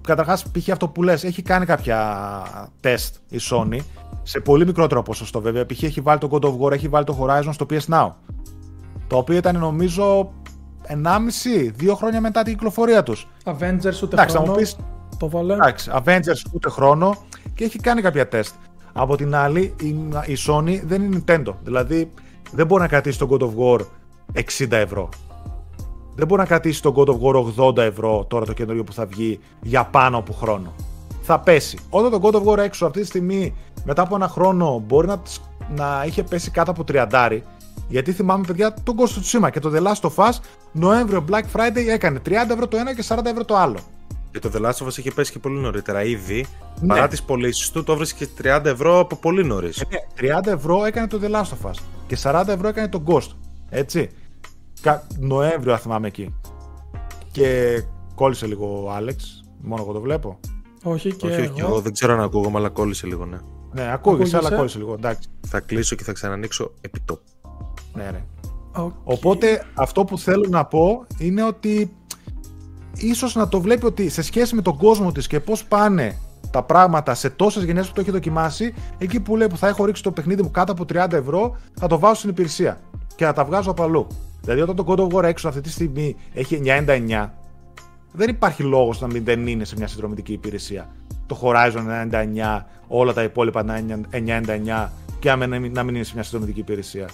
[0.00, 0.68] Καταρχάς, π.χ.
[0.70, 2.42] αυτό που λες, έχει κάνει κάποια
[2.80, 3.78] τεστ η Sony
[4.22, 5.66] σε πολύ μικρότερο ποσοστό βέβαια.
[5.66, 5.82] Π.χ.
[5.82, 8.10] έχει βάλει το God of War, έχει βάλει το Horizon στο PS Now.
[9.14, 10.32] Το οποίο ήταν νομίζω
[10.88, 13.28] 1,5-2 χρόνια μετά την κυκλοφορία τους.
[13.44, 14.52] Avengers ούτε Εντάξει, χρόνο.
[14.52, 14.76] Πεις,
[15.18, 15.54] το βάλε.
[15.54, 17.16] Εντάξει, Avengers ούτε χρόνο
[17.54, 18.54] και έχει κάνει κάποια τεστ.
[18.92, 19.74] Από την άλλη,
[20.26, 21.54] η, Sony δεν είναι Nintendo.
[21.62, 22.10] Δηλαδή,
[22.52, 23.80] δεν μπορεί να κρατήσει τον God of War
[24.58, 25.08] 60 ευρώ.
[26.14, 29.06] Δεν μπορεί να κρατήσει τον God of War 80 ευρώ τώρα το καινούριο που θα
[29.06, 30.72] βγει για πάνω από χρόνο.
[31.22, 31.78] Θα πέσει.
[31.90, 33.54] Όταν το God of War έξω αυτή τη στιγμή
[33.84, 35.22] μετά από ένα χρόνο μπορεί να,
[35.76, 37.40] να είχε πέσει κάτω από 30
[37.88, 40.32] γιατί θυμάμαι, παιδιά, τον Ghost Tsushima και το The Last of Us
[40.72, 43.78] Νοέμβριο Black Friday έκανε 30 ευρώ το ένα και 40 ευρώ το άλλο.
[44.30, 46.46] Και το The Last of Us είχε πέσει και πολύ νωρίτερα ήδη.
[46.80, 46.86] Ναι.
[46.86, 49.80] Παρά τις πωλήσεις του, το βρίσκει 30 ευρώ από πολύ νωρίς.
[49.80, 49.86] Ε,
[50.40, 51.74] 30 ευρώ έκανε το The Last of Us
[52.06, 53.30] και 40 ευρώ έκανε το Ghost.
[53.68, 54.10] Έτσι.
[54.80, 55.06] Κα...
[55.18, 56.34] Νοέμβριο, αν θυμάμαι εκεί.
[57.32, 57.80] Και
[58.14, 59.44] κόλλησε λίγο ο Άλεξ.
[59.60, 60.40] Μόνο εγώ το βλέπω.
[60.82, 61.54] Όχι και, όχι, εγώ.
[61.58, 61.80] εγώ.
[61.80, 63.38] Δεν ξέρω αν ακούγομαι, αλλά κόλλησε λίγο, ναι.
[63.72, 64.92] Ναι, ακούγεσαι, αλλά κόλλησε λίγο.
[64.92, 65.28] Εντάξει.
[65.46, 67.33] Θα κλείσω και θα ξανανοίξω επιτόπου.
[67.94, 68.22] Ναι, ναι.
[69.04, 71.96] Οπότε αυτό που θέλω να πω είναι ότι
[72.96, 76.18] ίσως να το βλέπει ότι σε σχέση με τον κόσμο της και πώς πάνε
[76.50, 79.84] τα πράγματα σε τόσες γενιές που το έχει δοκιμάσει, εκεί που λέει που θα έχω
[79.84, 82.80] ρίξει το παιχνίδι μου κάτω από 30 ευρώ, θα το βάζω στην υπηρεσία
[83.16, 84.06] και θα τα βγάζω από αλλού.
[84.40, 87.28] Δηλαδή, όταν το God of War έξω αυτή τη στιγμή έχει 999,
[88.12, 90.88] δεν υπάρχει λόγος να μην δεν είναι σε μια συνδρομητική υπηρεσία.
[91.26, 93.64] Το Horizon 99, όλα τα υπόλοιπα
[94.10, 94.88] 999
[95.18, 97.08] και να μην είναι σε μια συνδρομητική υπηρεσία.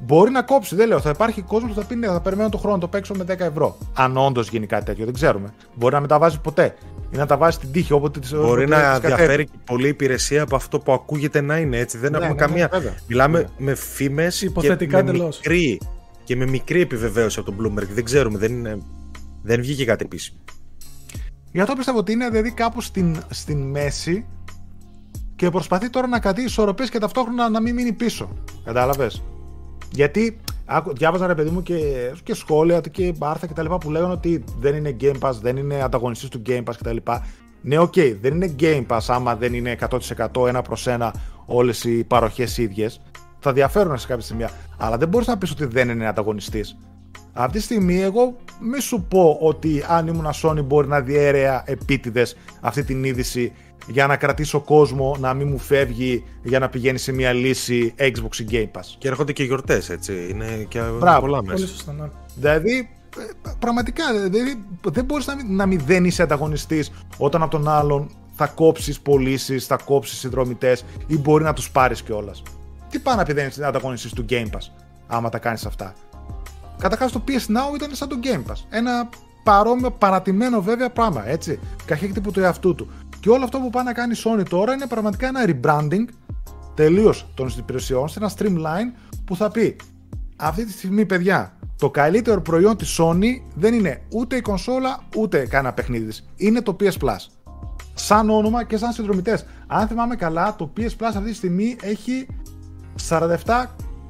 [0.00, 1.00] Μπορεί να κόψει, δεν λέω.
[1.00, 3.24] Θα υπάρχει κόσμος που θα πει ναι, θα περιμένω τον χρόνο να το παίξω με
[3.28, 3.76] 10 ευρώ.
[3.94, 5.54] Αν όντως γίνει κάτι τέτοιο, δεν ξέρουμε.
[5.74, 6.74] Μπορεί να μεταβάζει ποτέ
[7.10, 10.78] ή να τα βάζει στην τύχη όποτε Μπορεί να διαφέρει και πολύ υπηρεσία από αυτό
[10.78, 11.98] που ακούγεται να είναι έτσι.
[11.98, 12.70] Δεν ναι, έχουμε ναι, καμία.
[12.72, 13.46] Ναι, Μιλάμε ναι.
[13.58, 15.80] με φήμες και με μικρή,
[16.24, 17.88] και με μικρή επιβεβαίωση από τον Bloomberg.
[17.88, 18.78] Δεν ξέρουμε, δεν, είναι,
[19.42, 20.38] δεν βγήκε κάτι επίσημο.
[21.52, 24.26] Για αυτό πιστεύω ότι είναι δηλαδή κάπου στην, στην μέση
[25.36, 28.28] και προσπαθεί τώρα να κρατήσει ισορροπίες και ταυτόχρονα να μην μείνει πίσω.
[28.64, 29.22] Κατάλαβες;
[29.90, 30.40] Γιατί
[30.92, 31.76] διάβαζα ρε παιδί μου και,
[32.22, 35.56] και σχόλια και άρθρα και τα λοιπά που λέγανε ότι δεν είναι Game Pass, δεν
[35.56, 36.96] είναι ανταγωνιστής του Game Pass κτλ.
[37.62, 41.14] Ναι, OK, okay, δεν είναι Game Pass άμα δεν είναι 100% ένα προς ένα
[41.46, 43.00] όλες οι παροχές ίδιες.
[43.38, 44.50] Θα διαφέρουν σε κάποια σημεία.
[44.78, 46.76] Αλλά δεν μπορείς να πεις ότι δεν είναι ανταγωνιστής.
[47.32, 52.36] Αυτή τη στιγμή εγώ μη σου πω ότι αν ήμουν Sony μπορεί να διέρρεα επίτηδες
[52.60, 53.52] αυτή την είδηση
[53.86, 58.36] για να κρατήσω κόσμο να μην μου φεύγει για να πηγαίνει σε μια λύση Xbox
[58.38, 58.84] ή Game Pass.
[58.98, 60.28] Και έρχονται και γιορτές, έτσι.
[60.30, 61.20] Είναι και Μπράβο.
[61.20, 61.66] πολλά Πολύ μέσα.
[61.66, 62.08] σωστά, ναι.
[62.34, 62.88] Δηλαδή,
[63.18, 67.68] ε, πραγματικά, δηλαδή, δεν μπορείς να, μην- να μην δεν είσαι ανταγωνιστής όταν από τον
[67.68, 72.42] άλλον θα κόψεις πωλήσεις, θα κόψεις συνδρομητές ή μπορεί να τους πάρεις κιόλας.
[72.90, 74.70] Τι πάει να πει δεν είσαι ανταγωνιστής του Game Pass,
[75.06, 75.92] άμα τα κάνεις αυτά;
[76.78, 78.56] Καταρχάς το PS Now ήταν σαν το Game Pass.
[78.70, 79.08] Ένα
[79.44, 81.58] παρόμοιο, παρατημένο βέβαια πράγμα, έτσι.
[81.84, 82.90] Καχέκτυπο του εαυτού του.
[83.20, 86.04] Και όλο αυτό που πάει να κάνει η Sony τώρα είναι πραγματικά ένα rebranding
[86.74, 89.76] τελείως των υπηρεσιών σε ένα streamline που θα πει
[90.36, 95.46] αυτή τη στιγμή, παιδιά, το καλύτερο προϊόν της Sony δεν είναι ούτε η κονσόλα ούτε
[95.46, 96.28] κανένα παιχνίδι της.
[96.36, 97.26] Είναι το PS Plus.
[97.94, 99.46] Σαν όνομα και σαν συνδρομητές.
[99.66, 102.26] Αν θυμάμαι καλά, το PS Plus αυτή τη στιγμή έχει
[103.08, 103.64] 47,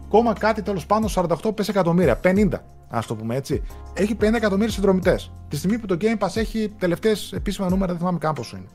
[0.09, 2.21] κόμμα κάτι τέλος πάντων, 48 πες εκατομμύρια.
[2.25, 2.49] 50,
[2.89, 3.63] ας το πούμε έτσι.
[3.95, 5.33] Έχει 50 εκατομμύρια συνδρομητές.
[5.49, 8.67] Τη στιγμή που το Game Pass έχει τελευταίες επίσημα νούμερα, δεν θυμάμαι καν πόσο είναι.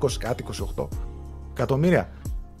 [0.00, 0.44] 20 κάτι,
[0.76, 0.88] 28
[1.52, 2.08] εκατομμύρια.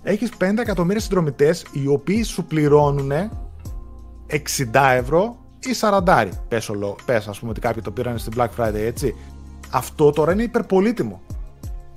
[0.02, 3.12] Έχεις 50 εκατομμύρια συνδρομητές οι οποίοι σου πληρώνουν
[4.30, 6.28] 60 ευρώ ή 40.
[6.48, 9.14] Πες, ολο- πες ας πούμε ότι κάποιοι το πήραν στην Black Friday έτσι.
[9.70, 11.20] Αυτό τώρα είναι υπερπολίτιμο.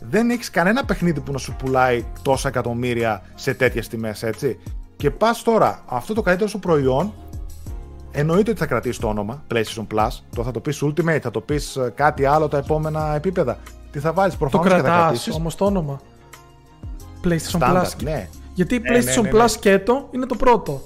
[0.02, 4.60] Δεν έχεις κανένα παιχνίδι που να σου πουλάει τόσα εκατομμύρια σε τέτοιες τιμές έτσι.
[4.95, 7.14] Και πας τώρα αυτό το καλύτερο σου προϊόν
[8.11, 10.07] εννοείται ότι θα κρατήσει το όνομα PlayStation Plus.
[10.36, 13.57] Το θα το πεις Ultimate, θα το πεις ε, κάτι άλλο τα επόμενα επίπεδα.
[13.91, 15.36] Τι θα βάλεις Το προφανώς και θα κρατάς κρατήσεις.
[15.36, 15.99] όμως το όνομα.
[17.24, 18.03] PlayStation Standard, Plus.
[18.03, 18.30] ναι.
[18.53, 19.44] Γιατί Ναι, ναι, PlayStation ναι, ναι.
[19.44, 20.82] Plus σκέτο είναι το πρώτο.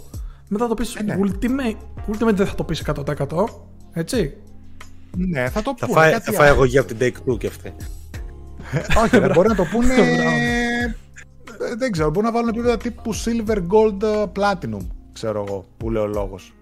[0.48, 1.18] Μετά θα το πεις Ε, ναι.
[1.22, 1.78] Ultimate.
[2.12, 3.46] Ultimate δεν θα το πεις 100%.
[3.94, 4.34] Έτσι.
[5.18, 6.56] Ναι, θα το Θα πούνε, φάει, κάτι θα φάει άλλο.
[6.56, 7.74] αγωγή από την Take Two και αυτή.
[9.04, 9.94] Όχι, δεν μπορεί να το πούνε.
[9.96, 10.30] Μπράβο.
[11.72, 15.90] Ε, δεν ξέρω, μπορεί να βάλουν επίπεδα τύπου Silver Gold ε, Platinum, ξέρω εγώ, που
[15.90, 16.54] λέει ο λόγος.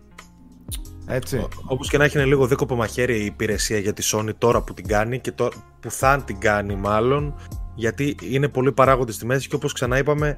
[1.07, 1.47] Έτσι.
[1.65, 4.73] Όπως και να έχει είναι λίγο δίκοπο μαχαίρι η υπηρεσία για τη Sony τώρα που
[4.73, 7.35] την κάνει και τώρα που θα την κάνει μάλλον.
[7.75, 10.37] Γιατί είναι πολλοί παράγοντες στη μέση και όπως ξανά είπαμε,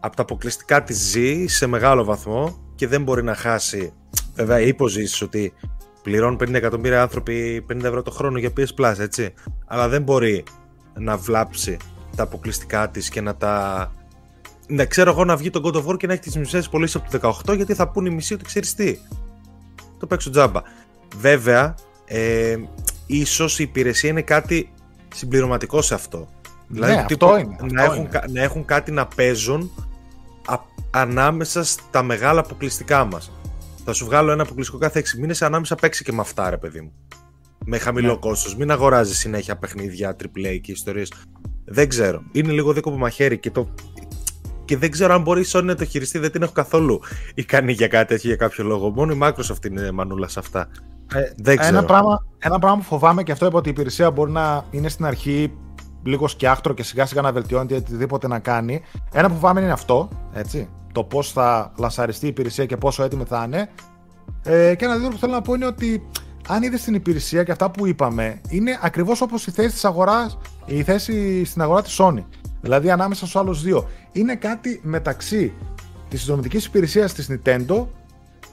[0.00, 3.92] από τα αποκλειστικά της ζει σε μεγάλο βαθμό και δεν μπορεί να χάσει.
[4.34, 5.52] Βέβαια, υποζήσεις ότι
[6.02, 9.34] πληρώνουν 50 εκατομμύρια άνθρωποι 50 ευρώ το χρόνο για PS Plus, έτσι.
[9.66, 10.44] Αλλά δεν μπορεί
[10.94, 11.76] να βλάψει
[12.16, 13.92] τα αποκλειστικά της και να τα.
[14.68, 16.96] Να ξέρω εγώ να βγει το God of War και να έχει τις μισές πωλήσεις
[16.96, 18.98] από το 18 γιατί θα πούνε οι μισοί ότι ξέρεις τι
[19.98, 20.60] το παίξω τζάμπα.
[21.16, 21.74] Βέβαια,
[22.04, 22.56] ε,
[23.06, 24.70] ίσως η υπηρεσία είναι κάτι
[25.14, 26.28] συμπληρωματικό σε αυτό.
[26.68, 28.08] Ναι, αυτό είναι, να, αυτό έχουν, είναι.
[28.08, 29.70] κα- να έχουν κάτι να παίζουν
[30.46, 30.58] α-
[30.90, 33.30] ανάμεσα στα μεγάλα αποκλειστικά μας.
[33.84, 36.80] Θα σου βγάλω ένα αποκλειστικό κάθε 6 μήνες, ανάμεσα παίξει και με αυτά ρε παιδί
[36.80, 36.92] μου.
[37.64, 38.18] Με χαμηλό Ναι.
[38.18, 38.56] κόστος.
[38.56, 41.12] Μην αγοράζεις συνέχεια παιχνίδια AAA και ιστορίες.
[41.64, 42.22] Δεν ξέρω.
[42.32, 43.74] Είναι λίγο δίκοπο μαχαίρι και το...
[44.66, 47.00] Και δεν ξέρω αν μπορεί η Sony να το χειριστεί, δεν την έχω καθόλου
[47.34, 48.90] ικανή για κάτι τέτοιο για κάποιο λόγο.
[48.90, 50.68] Μόνο η Microsoft είναι μανούλα σε αυτά.
[51.14, 51.76] Ε, δεν ξέρω.
[51.76, 54.88] Ένα πράγμα, ένα πράγμα που φοβάμαι και αυτό είπα ότι η υπηρεσία μπορεί να είναι
[54.88, 55.52] στην αρχή
[56.02, 58.82] λίγο σκιάχτρο και σιγά σιγά να βελτιώνεται ή οτιδήποτε να κάνει.
[59.12, 60.68] Ένα που φοβάμαι είναι αυτό, έτσι.
[60.92, 63.68] Το πώς θα λασαριστεί η υπηρεσία και πόσο έτοιμη θα είναι.
[64.42, 66.08] Ε, και ένα δεύτερο που θέλω να πω είναι ότι
[66.48, 70.30] αν είδες την υπηρεσία και αυτά που είπαμε, είναι ακριβώς όπως η θέση της αγορά,
[70.66, 72.24] η θέση στην αγορά της Sony.
[72.66, 73.88] Δηλαδή ανάμεσα στους άλλους δύο.
[74.12, 75.52] Είναι κάτι μεταξύ
[76.08, 77.86] της συνδρομητικής υπηρεσίας της Nintendo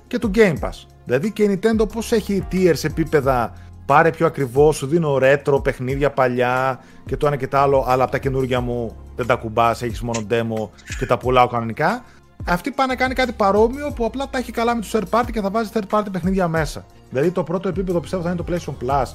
[0.07, 0.85] και του Game Pass.
[1.05, 3.53] Δηλαδή και η Nintendo πώς έχει tiers επίπεδα
[3.85, 8.03] πάρε πιο ακριβό, σου δίνω retro παιχνίδια παλιά και το ένα και το άλλο, αλλά
[8.03, 10.69] από τα καινούργια μου δεν τα κουμπάς, έχεις μόνο demo
[10.99, 12.03] και τα πουλάω κανονικά.
[12.45, 15.31] Αυτή πάει να κάνει κάτι παρόμοιο που απλά τα έχει καλά με τους third party
[15.31, 16.85] και θα βάζει third party παιχνίδια μέσα.
[17.09, 19.05] Δηλαδή το πρώτο επίπεδο πιστεύω θα είναι το PlayStation Plus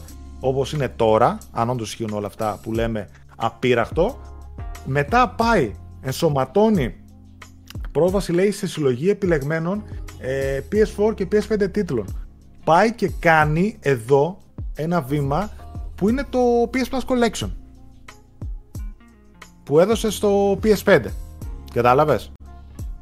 [0.40, 4.18] όπως είναι τώρα, αν όντως ισχύουν όλα αυτά που λέμε απείραχτο.
[4.90, 6.94] Μετά πάει, ενσωματώνει
[7.92, 9.84] πρόσβαση λέει σε συλλογή επιλεγμένων
[10.18, 12.28] ε, PS4 και PS5 τίτλων.
[12.64, 14.38] Πάει και κάνει εδώ
[14.74, 15.50] ένα βήμα
[15.94, 16.38] που είναι το
[16.72, 17.50] PS Plus Collection
[19.64, 21.04] που έδωσε στο PS5.
[21.72, 22.32] Κατάλαβες;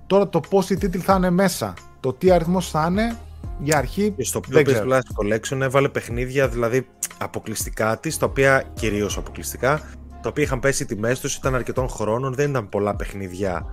[0.06, 3.16] Τώρα το πόσοι τίτλοι θα είναι μέσα, το τι αριθμός θα είναι,
[3.58, 4.98] για αρχή Και στο δεν πιο PS ξέρω.
[4.98, 6.86] Plus Collection έβαλε παιχνίδια δηλαδή
[7.18, 9.80] αποκλειστικά της, τα οποία κυρίως αποκλειστικά,
[10.26, 13.66] τα οποία είχαν πέσει οι τιμές τους, ήταν αρκετών χρόνων, δεν ήταν πολλά παιχνίδια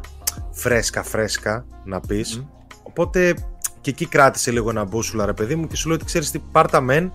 [0.51, 2.45] φρέσκα φρέσκα να πεις.
[2.84, 3.34] Οπότε
[3.81, 6.39] και εκεί κράτησε λίγο ένα μπούσουλα ρε παιδί μου και σου λέει ότι ξέρεις τι,
[6.39, 7.11] πάρτα μεν,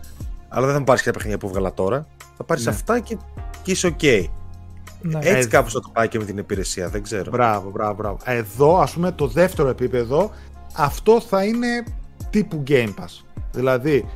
[0.48, 2.06] αλλά δεν θα μου πάρεις και τα παιχνίδια που 'βγαλα τώρα.
[2.36, 2.70] Θα πάρεις Ναι.
[2.70, 3.16] αυτά και,
[3.62, 4.02] και είσαι οκ.
[4.02, 5.18] Ναι.
[5.18, 7.30] Έτσι Ε, κάπως θα το πάει και με την υπηρεσία, δεν ξέρω.
[7.30, 8.18] Μπράβο, μπράβο, μπράβο.
[8.24, 10.30] Εδώ, ας πούμε, το δεύτερο επίπεδο,
[10.76, 11.84] αυτό θα είναι
[12.30, 13.24] τύπου Game Pass.
[13.52, 14.08] Δηλαδή,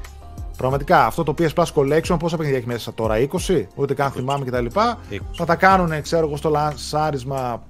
[0.57, 3.15] πραγματικά, αυτό το PS Plus Collection, πόσα παιχνίδια έχει μέσα τώρα,
[3.49, 4.67] 20, ούτε καν θυμάμαι κτλ.
[4.67, 4.71] 20.
[5.33, 7.63] Θα τα κάνουν, ξέρω εγώ, στο λανσάρισμα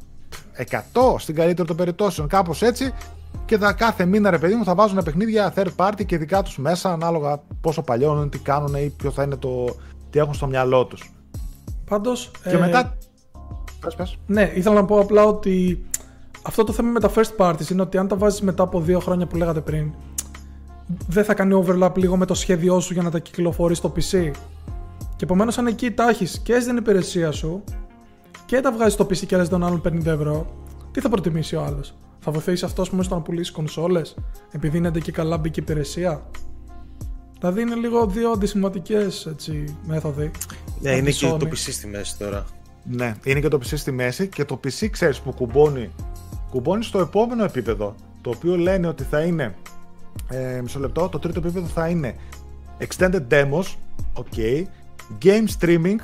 [0.57, 2.93] 100 στην καλύτερη των περιπτώσεων, κάπως έτσι.
[3.45, 6.59] Και τα κάθε μήνα, ρε παιδί μου, θα βάζουν παιχνίδια third party και δικά τους
[6.59, 9.77] μέσα, ανάλογα πόσο παλιό είναι, τι κάνουν ή ποιο θα είναι το.
[10.11, 11.13] τι έχουν στο μυαλό τους.
[11.85, 12.97] Πάντως, Και ε, μετά.
[13.81, 14.17] Πες, πες.
[14.27, 15.85] Ναι, ήθελα να πω απλά ότι
[16.43, 19.01] αυτό το θέμα με τα first parties είναι ότι αν τα βάζεις μετά από δύο
[19.01, 19.93] χρόνια που λέγατε πριν,
[21.09, 24.31] δεν θα κάνει overlap λίγο με το σχέδιό σου για να τα κυκλοφορεί στο PC.
[25.17, 27.65] Και επομένως, αν εκεί τα έχεις και έχει την υπηρεσία σου
[28.47, 30.47] και τα βγάζεις στο PC και λες τον άλλον 50 ευρώ,
[30.91, 34.15] τι θα προτιμήσει ο άλλος; Θα βοηθήσει αυτό πούμε, στο να πουλήσεις κονσόλες,
[34.51, 36.23] επειδή είναι και καλά μπήκε υπηρεσία;
[37.39, 39.07] Δηλαδή είναι λίγο δύο αντισυμματικέ
[39.87, 40.31] μέθοδοι.
[40.81, 41.49] Ναι, Από είναι τη και το Sony.
[41.49, 42.45] PC στη μέση τώρα.
[42.85, 45.91] Ναι, είναι και το PC στη μέση και το PC ξέρεις που κουμπώνει.
[46.51, 49.55] Κουμπώνει στο επόμενο επίπεδο, το οποίο λένε ότι θα είναι,
[50.29, 52.15] ε, μισό λεπτό, το τρίτο επίπεδο θα είναι
[52.79, 53.65] Extended Demos,
[54.15, 54.65] ok,
[55.25, 55.97] Game Streaming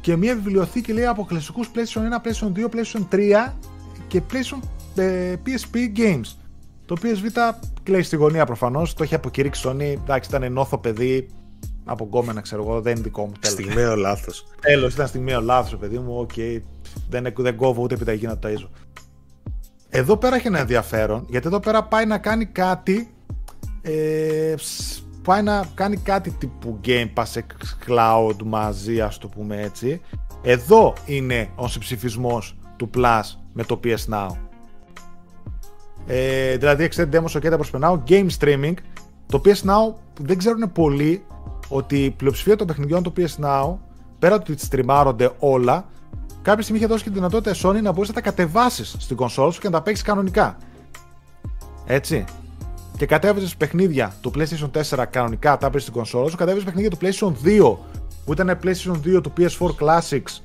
[0.00, 3.14] και μια βιβλιοθήκη λέει από κλασικούς PlayStation 1, PlayStation 2, PlayStation
[3.48, 3.52] 3
[4.08, 4.58] και PlayStation
[4.94, 6.36] ε, PSP Games.
[6.86, 11.28] Το PSV κλαίει στη γωνία προφανώς, το έχει αποκηρύξει Sony, εντάξει ήταν ενώθο παιδί,
[11.84, 13.58] από γκόμενα ξέρω εγώ, δεν είναι δικό μου τέλος.
[13.58, 14.46] Στιγμιαίο λάθος.
[14.60, 16.18] Τέλος, ήταν στιγμιαίο λάθος, παιδί μου.
[16.18, 16.32] Οκ,
[17.08, 18.68] δεν, δεν κόβω ούτε επιταγή να το ταΐζω.
[19.98, 23.10] Εδώ πέρα έχει ένα ενδιαφέρον, γιατί εδώ πέρα πάει να κάνει κάτι.
[23.82, 27.40] Ε, σ- πάει να κάνει κάτι τύπου Game Pass
[27.86, 30.00] Cloud μαζί, ας το πούμε έτσι.
[30.42, 33.20] Εδώ είναι ο συμψηφισμός του Plus
[33.52, 34.28] με το PS Now.
[36.06, 38.02] Ε, δηλαδή, Extended Demos και τα προσπερνάω.
[38.08, 38.74] Game Streaming.
[39.26, 41.24] Το PS Now δεν ξέρουν πολλοί
[41.68, 43.76] ότι η πλειοψηφία των παιχνιδιών του PS Now,
[44.18, 45.86] πέρα ότι στριμάρονται όλα,
[46.46, 49.16] κάποια στιγμή είχε δώσει και τη δυνατότητα η Sony να μπορείς να τα κατεβάσεις στην
[49.16, 50.56] κονσόλα σου και να τα παίξεις κανονικά.
[51.86, 52.24] Έτσι.
[52.96, 56.98] Και κατέβαζες παιχνίδια του PlayStation 4 κανονικά, τα έπαιζε στην κονσόλα σου, κατέβαζες παιχνίδια του
[57.00, 57.76] PlayStation 2
[58.24, 60.40] που ήταν PlayStation 2 του PS4 Classics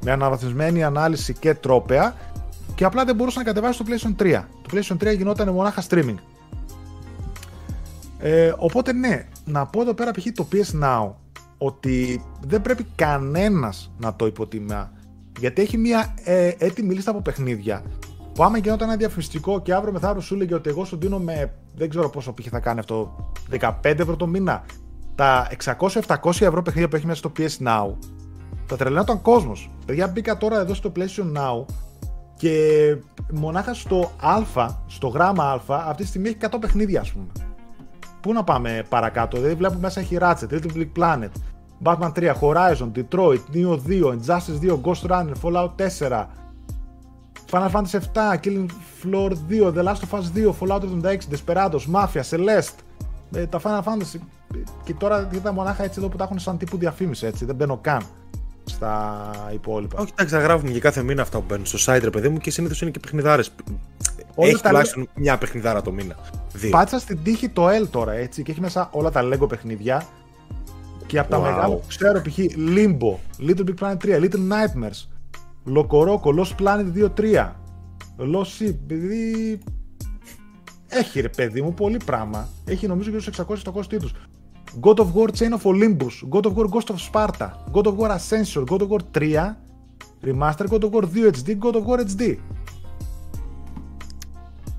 [0.00, 2.14] με αναβαθμισμένη ανάλυση και τρόπεα
[2.74, 4.42] και απλά δεν μπορούσες να κατεβάσεις το PlayStation 3.
[4.62, 6.16] Το PlayStation 3 γινόταν μονάχα streaming.
[8.18, 10.24] Ε, οπότε ναι, να πω εδώ πέρα π.χ.
[10.34, 11.12] το PS Now
[11.58, 14.92] ότι δεν πρέπει κανένας να το υποτιμά
[15.38, 17.82] γιατί έχει μια ε, έτοιμη λίστα από παιχνίδια.
[18.34, 21.54] Που άμα γινόταν ένα διαφημιστικό και αύριο μεθαύριο σου έλεγε ότι εγώ σου δίνω με
[21.74, 22.46] δεν ξέρω πόσο π.χ.
[22.50, 23.30] θα κάνει αυτό
[23.60, 24.64] 15 ευρώ το μήνα.
[25.14, 27.94] Τα 600-700 ευρώ παιχνίδια που έχει μέσα στο PS Now
[28.66, 29.70] θα τρελαίνονταν κόσμος.
[29.86, 31.64] Παιδιά μπήκα τώρα εδώ στο PlayStation Now
[32.36, 32.96] και
[33.32, 37.26] μονάχα στο Α, στο γράμμα Α αυτή τη στιγμή έχει 100 παιχνίδια ας πούμε.
[38.20, 41.30] Πού να πάμε παρακάτω, δηλαδή βλέπουμε μέσα έχει Ratchet, Little Big Planet,
[41.82, 46.28] Batman 3, Horizon, Detroit, Neo 2, Injustice 2, Ghost Runner, Fallout 4,
[47.46, 48.70] Final Fantasy 7, Killing
[49.02, 52.80] Floor 2, The Last of Us 2, Fallout 76, Desperados, Mafia, Celeste,
[53.34, 54.18] ε, τα Final Fantasy.
[54.84, 57.76] Και τώρα είδα μονάχα έτσι εδώ που τα έχουν σαν τύπου διαφήμιση έτσι, δεν μπαίνω
[57.76, 58.02] καν
[58.64, 59.98] στα υπόλοιπα.
[59.98, 62.38] Όχι, εντάξει, θα γράφουμε για κάθε μήνα αυτά που μπαίνουν στο site, ρε παιδί μου,
[62.38, 63.50] και συνήθως είναι και παιχνιδάρες.
[64.34, 66.16] Όλα Έχει τα τουλάχιστον μια παιχνιδάρα το μήνα.
[66.52, 66.70] Δύο.
[66.70, 70.06] Πάτσα στην τύχη το L τώρα έτσι και έχει μέσα όλα τα Lego παιχνίδια.
[71.14, 71.42] Και από τα Wow.
[71.42, 72.38] μεγάλα που ξέρω π.χ.
[72.76, 73.16] Limbo,
[73.48, 75.08] Little Big Planet 3, Little Nightmares,
[75.66, 77.52] Locoroco, Lost Planet 2-3,
[78.18, 79.58] Lost Sea, επειδή
[80.88, 82.48] έχει ρε παιδί μου πολύ πράγμα.
[82.64, 84.12] Έχει νομίζω γύρω στους 600-700 τίτλους.
[84.80, 88.10] God of War Chain of Olympus, God of War Ghost of Sparta, God of War
[88.10, 89.56] Ascension, God of War 3,
[90.24, 92.22] Remaster, God of War 2 HD, God of War HD.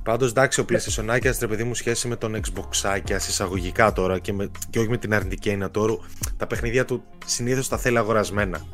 [0.06, 4.52] Πάντως, εντάξει, ο PlayStation ρε παιδί μου, σχέση με τον Xbox εισαγωγικά τώρα και, με,
[4.70, 5.98] και όχι με την αρνητική έννοια του όρου,
[6.38, 8.66] τα παιχνίδια του συνήθως τα θέλει αγορασμένα.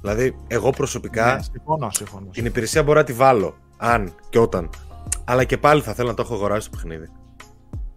[0.00, 2.26] Δηλαδή, εγώ προσωπικά Ναι, συμφωνώ, συμφωνώ.
[2.32, 4.70] την υπηρεσία μπορώ να τη βάλω, αν και όταν.
[5.24, 7.08] Αλλά και πάλι θα θέλω να το έχω αγοράσει το παιχνίδι.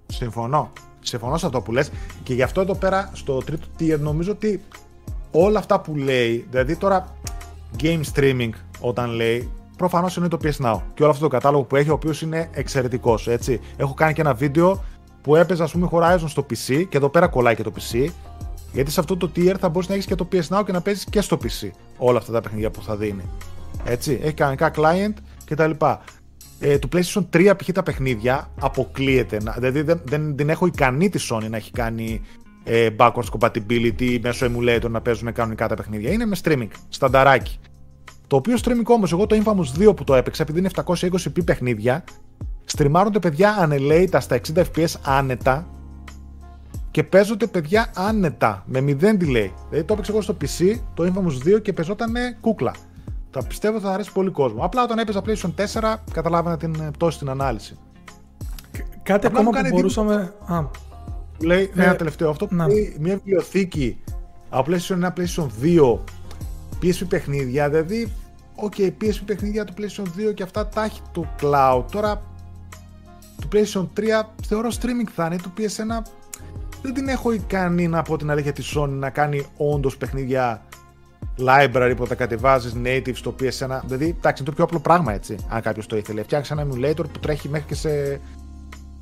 [0.05, 0.71] Συμφωνώ.
[0.99, 1.91] Συμφωνώ σε αυτό που λες
[2.23, 4.63] και γι' αυτό εδώ πέρα στο τρίτο tier νομίζω ότι
[5.31, 7.15] όλα αυτά που λέει, δηλαδή τώρα
[7.83, 8.49] game streaming
[8.79, 11.93] όταν λέει, προφανώς είναι το PS Now και όλο αυτό το κατάλογο που έχει, ο
[11.93, 13.27] οποίος είναι εξαιρετικός.
[13.27, 13.59] Έτσι.
[13.77, 14.83] Έχω κάνει και ένα βίντεο
[15.21, 18.07] που έπαιζε, ας πούμε, Horizon στο PC και εδώ πέρα κολλάει και το PC.
[18.73, 20.81] Γιατί σε αυτό το tier θα μπορείς να έχεις και το PS Now και να
[20.81, 23.23] παίζεις και στο PC όλα αυτά τα παιχνίδια που θα δίνει.
[23.83, 24.19] Έτσι.
[24.23, 25.13] Έχει κανονικά client
[25.45, 25.71] κτλ.
[26.59, 27.71] Ε, του PlayStation 3 π.χ.
[27.71, 29.37] τα παιχνίδια αποκλείεται.
[29.43, 32.21] να- Δηλαδή δεν, δεν, δεν έχω ικανή τη Sony να έχει κάνει
[32.63, 36.11] ε, backwards compatibility μέσω emulator να παίζουν κανονικά τα παιχνίδια.
[36.11, 37.59] Είναι με streaming, στανταράκι.
[38.33, 42.03] Το οποίο streaming όμως, εγώ το Infamous 2 που το έπαιξα, επειδή είναι 720p παιχνίδια,
[42.65, 45.67] στριμάρονται παιδιά ανελέητα στα 60 fps άνετα
[46.91, 49.49] και παίζονται παιδιά άνετα, με 0 delay.
[49.69, 52.75] Δηλαδή το έπαιξα εγώ στο PC, το Infamous 2 και παίζονταν κούκλα.
[53.31, 54.63] Τα πιστεύω θα αρέσει πολύ κόσμο.
[54.63, 57.77] Απλά όταν έπαιζα PlayStation 4, καταλάβαινα την ε, πτώση στην ανάλυση.
[59.03, 60.33] Κάτι Απλά μου ακόμα κάνει που μπορούσαμε.
[60.45, 60.63] Α,
[61.39, 62.29] Λέει Ε, ένα τελευταίο.
[62.29, 62.67] Αυτό που να.
[62.67, 63.97] λέει μια βιβλιοθήκη
[64.49, 65.99] από PlayStation 1, PlayStation 2,
[66.81, 68.11] PSP παιχνίδια, δηλαδή
[68.55, 71.83] OK, okay, PSP παιχνίδια του PlayStation 2 και αυτά τα έχει το cloud.
[71.91, 72.21] Τώρα
[73.41, 74.01] του PlayStation 3
[74.47, 76.11] θεωρώ streaming θα είναι, του PS1
[76.81, 80.61] δεν την έχω ικανή να πω την αλήθεια τη Sony να κάνει όντως παιχνίδια
[81.39, 83.79] library που τα κατεβάζεις native στο PS1.
[83.85, 85.35] Δηλαδή, εντάξει, είναι το πιο απλό πράγμα έτσι.
[85.49, 86.23] Αν κάποιος το ήθελε.
[86.23, 88.19] Φτιάξει ένα emulator που τρέχει μέχρι και σε,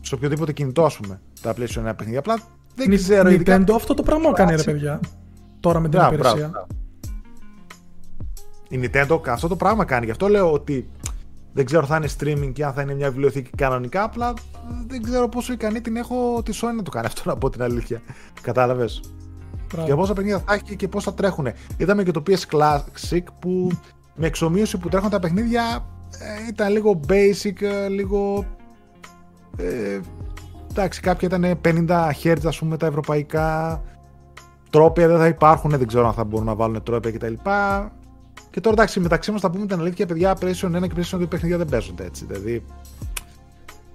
[0.01, 2.19] σε οποιοδήποτε κινητό, ας πούμε, τα PlayStation 1 παιχνίδια.
[2.19, 2.39] Απλά
[2.75, 3.29] δεν Νι, ξέρω.
[3.29, 3.75] Nintendo ειδικά...
[3.75, 4.99] αυτό το πράγμα κάνει, ρε παιδιά.
[5.59, 6.67] Τώρα με την μπράβο, υπηρεσία.
[8.71, 10.05] Μπράβο, Η Nintendo αυτό το πράγμα κάνει.
[10.05, 10.89] Γι' αυτό λέω ότι
[11.53, 14.03] δεν ξέρω αν θα είναι streaming και αν θα είναι μια βιβλιοθήκη κανονικά.
[14.03, 14.33] Απλά
[14.87, 17.63] δεν ξέρω πόσο ικανή την έχω τη Sony να το κάνει αυτό, να πω την
[17.63, 18.01] αλήθεια.
[18.41, 19.01] Κατάλαβες;
[19.85, 21.47] Και πόσα παιχνίδια θα έχει και πώς θα τρέχουν.
[21.77, 23.71] Είδαμε και το PS Classic που
[24.15, 25.85] με εξομοίωση που τρέχουν τα παιχνίδια
[26.19, 28.45] ε, ήταν λίγο basic, ε, λίγο.
[29.57, 29.99] Ε,
[30.69, 33.81] εντάξει, κάποια ήταν 50 Hz, ας πούμε, τα ευρωπαϊκά.
[34.69, 37.33] Τρόπια δεν θα υπάρχουν, δεν ξέρω αν θα μπορούν να βάλουν τρόπια κτλ.
[38.51, 41.29] Και τώρα εντάξει, μεταξύ μας θα πούμε την αλήθεια, παιδιά, PlayStation 1 και PlayStation 2
[41.29, 42.25] παιχνίδια δεν παίζονται έτσι.
[42.25, 42.63] Δηλαδή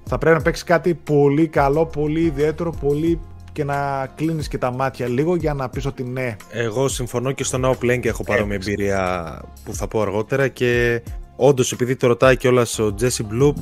[0.05, 3.21] θα πρέπει να παίξεις κάτι πολύ καλό, πολύ ιδιαίτερο, πολύ
[3.53, 6.37] και να κλείνεις και τα μάτια λίγο για να πεις ότι ναι.
[6.51, 11.03] Εγώ συμφωνώ και στο Now Playing έχω πάρει μια εμπειρία που θα πω αργότερα και
[11.37, 13.53] όντως επειδή το ρωτάει κιόλας ο Jesse Blue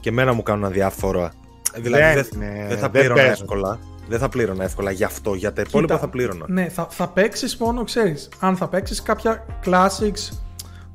[0.00, 1.32] και εμένα μου κάνουν αδιάφορα.
[1.76, 2.28] Δηλαδή δεν,
[2.68, 3.78] δεν θα πλήρωνα εύκολα.
[4.08, 5.34] Δεν θα πλήρωνα εύκολα γι' αυτό.
[5.34, 6.44] Για τα υπόλοιπα θα πλήρωνα.
[6.48, 8.28] Ναι, θα, θα παίξεις μόνο, ξέρεις.
[8.40, 10.32] Αν θα παίξεις κάποια classics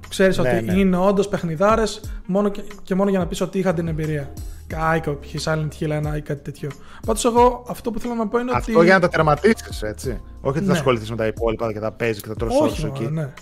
[0.02, 0.73] που ξέρεις ναι, ότι ναι.
[0.73, 4.34] είναι όντως παιχνιδάρες μόνο και, και, μόνο για να πεις ότι είχα την εμπειρία.
[4.68, 5.44] Κάικο, π.χ.
[5.44, 6.69] Silent Hill 1 ή κάτι τέτοιο.
[7.06, 8.72] Πάντως, εγώ αυτό που θέλω να πω είναι αυτό ότι.
[8.72, 10.10] Αυτό για να τα τερματίσεις, έτσι.
[10.41, 10.65] Όχι ότι ναι.
[10.65, 13.06] θα ασχοληθείς με τα υπόλοιπα και τα παίζεις και τα τρώσει Όχι, εκεί.
[13.06, 13.34] Ναι.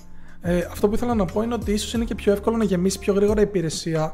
[0.42, 3.00] Ε, αυτό που ήθελα να πω είναι ότι ίσως είναι και πιο εύκολο να γεμίσεις
[3.00, 4.14] πιο γρήγορα η υπηρεσία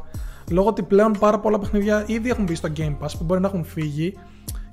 [0.51, 3.47] λόγω ότι πλέον πάρα πολλά παιχνίδια ήδη έχουν μπει στο Game Pass που μπορεί να
[3.47, 4.17] έχουν φύγει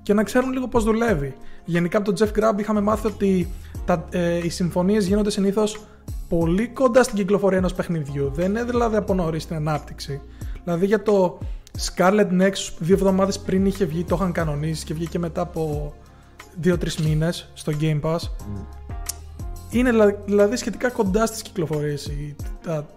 [0.05, 1.35] και να ξέρουν λίγο πώς δουλεύει.
[1.65, 3.49] Γενικά από τον Jeff Grubb είχαμε μάθει ότι
[3.85, 5.81] τα, ε, οι συμφωνίες γίνονται συνήθως
[6.29, 8.31] πολύ κοντά στην κυκλοφορία ενός παιχνιδιού.
[8.35, 10.21] Δεν είναι δηλαδή από νωρίς στην ανάπτυξη.
[10.65, 11.39] Δηλαδή για το
[11.79, 15.95] Scarlet Nexus δύο εβδομάδες πριν είχε βγει, το είχαν κανονίσει και βγήκε μετά από
[16.65, 18.19] 2-3 μήνες στο Game Pass.
[19.71, 22.11] Είναι δηλαδή σχετικά κοντά στις κυκλοφορίες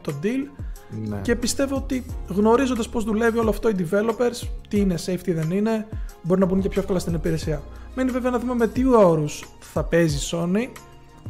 [0.02, 0.64] το deal
[1.08, 1.18] ναι.
[1.22, 5.88] και πιστεύω ότι γνωρίζοντας πώς δουλεύει όλο αυτό οι developers, τι είναι safety δεν είναι,
[6.22, 7.62] μπορεί να μπουν και πιο εύκολα στην υπηρεσία.
[7.96, 10.80] Μένει βέβαια να δούμε με τι όρους θα παίζει η Sony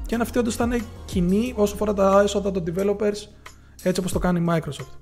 [0.05, 3.27] και αν αυτή όντως θα είναι κοινή όσο αφορά τα έσοδα των developers
[3.83, 4.97] έτσι όπως το κάνει η Microsoft.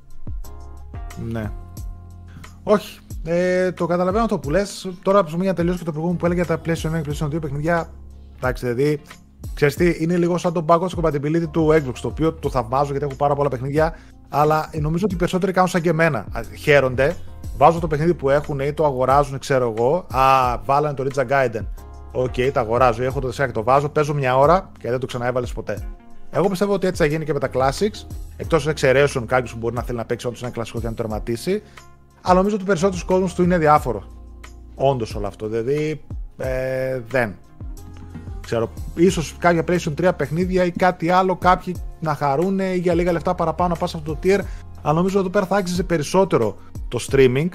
[1.29, 1.51] Ναι.
[2.63, 2.99] Όχι.
[3.23, 4.89] Ε, το καταλαβαίνω το που λες.
[5.01, 7.11] Τώρα που για να τελειώσω και το προηγούμενο που έλεγε για τα PlayStation 1 και
[7.11, 7.89] PlayStation 2 παιχνιδιά.
[8.37, 9.01] Εντάξει, δηλαδή.
[9.53, 13.05] Ξέρεις τι, είναι λίγο σαν το backwards compatibility του Xbox, το οποίο το θαυμάζω γιατί
[13.05, 13.95] έχω πάρα πολλά παιχνίδια,
[14.29, 16.25] αλλά νομίζω ότι οι περισσότεροι κάνουν σαν και εμένα.
[16.57, 17.15] Χαίρονται,
[17.57, 20.05] βάζουν το παιχνίδι που έχουν ή το αγοράζουν, ξέρω εγώ.
[20.11, 21.65] Α, βάλανε το Ridge Gaiden.
[22.11, 24.99] OK, okay, το αγοράζω, έχω το 4 και το βάζω, παίζω μια ώρα και δεν
[24.99, 25.87] το ξαναέβαλες ποτέ.
[26.31, 28.07] Εγώ πιστεύω ότι έτσι θα γίνει και με τα Classics,
[28.37, 30.93] εκτός αν εξαιρέσουν κάποιο που μπορεί να θέλει να παίξει όντως ένα κλασικό και να
[30.93, 31.61] το τερματίσει.
[32.21, 34.03] Αλλά νομίζω ότι περισσότερο κόσμο του είναι αδιάφορο.
[34.75, 35.47] Όντως όλο αυτό.
[35.47, 36.01] Δηλαδή
[36.37, 37.35] ε, δεν.
[38.45, 43.11] Ξέρω, ίσως κάποια PlayStation 3 παιχνίδια ή κάτι άλλο κάποιοι να χαρούν ή για λίγα
[43.11, 44.39] λεφτά παραπάνω να πας σε αυτό το tier
[44.81, 46.57] αλλά νομίζω ότι εδώ πέρα θα άξιζε περισσότερο
[46.87, 47.49] το streaming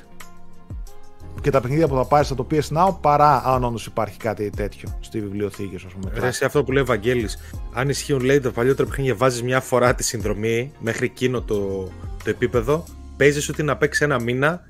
[1.40, 4.98] και τα παιχνίδια που θα πάρεις στο PS Now παρά αν όντως υπάρχει κάτι τέτοιο
[5.00, 6.12] στη βιβλιοθήκη, ας πούμε.
[6.14, 7.38] Ρε, σε αυτό που λέει ο Βαγγέλης,
[7.72, 11.88] αν ισχύουν λέει τα παλιότερα παιχνίδια, βάζεις μια φορά τη συνδρομή μέχρι εκείνο το,
[12.24, 12.84] το επίπεδο
[13.16, 14.62] παίζεις ότι να παίξεις ένα μήνα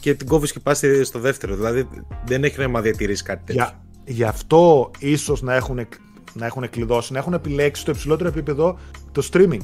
[0.00, 1.54] και την κόβεις και πας στο δεύτερο.
[1.54, 1.88] Δηλαδή
[2.24, 3.62] δεν έχει νόημα διατηρήσεις κάτι τέτοιο.
[3.62, 5.86] Για, γι' αυτό ίσως να έχουν,
[6.32, 8.78] να έχουν κλειδώσει, να έχουν επιλέξει στο υψηλότερο επίπεδο
[9.12, 9.62] το streaming.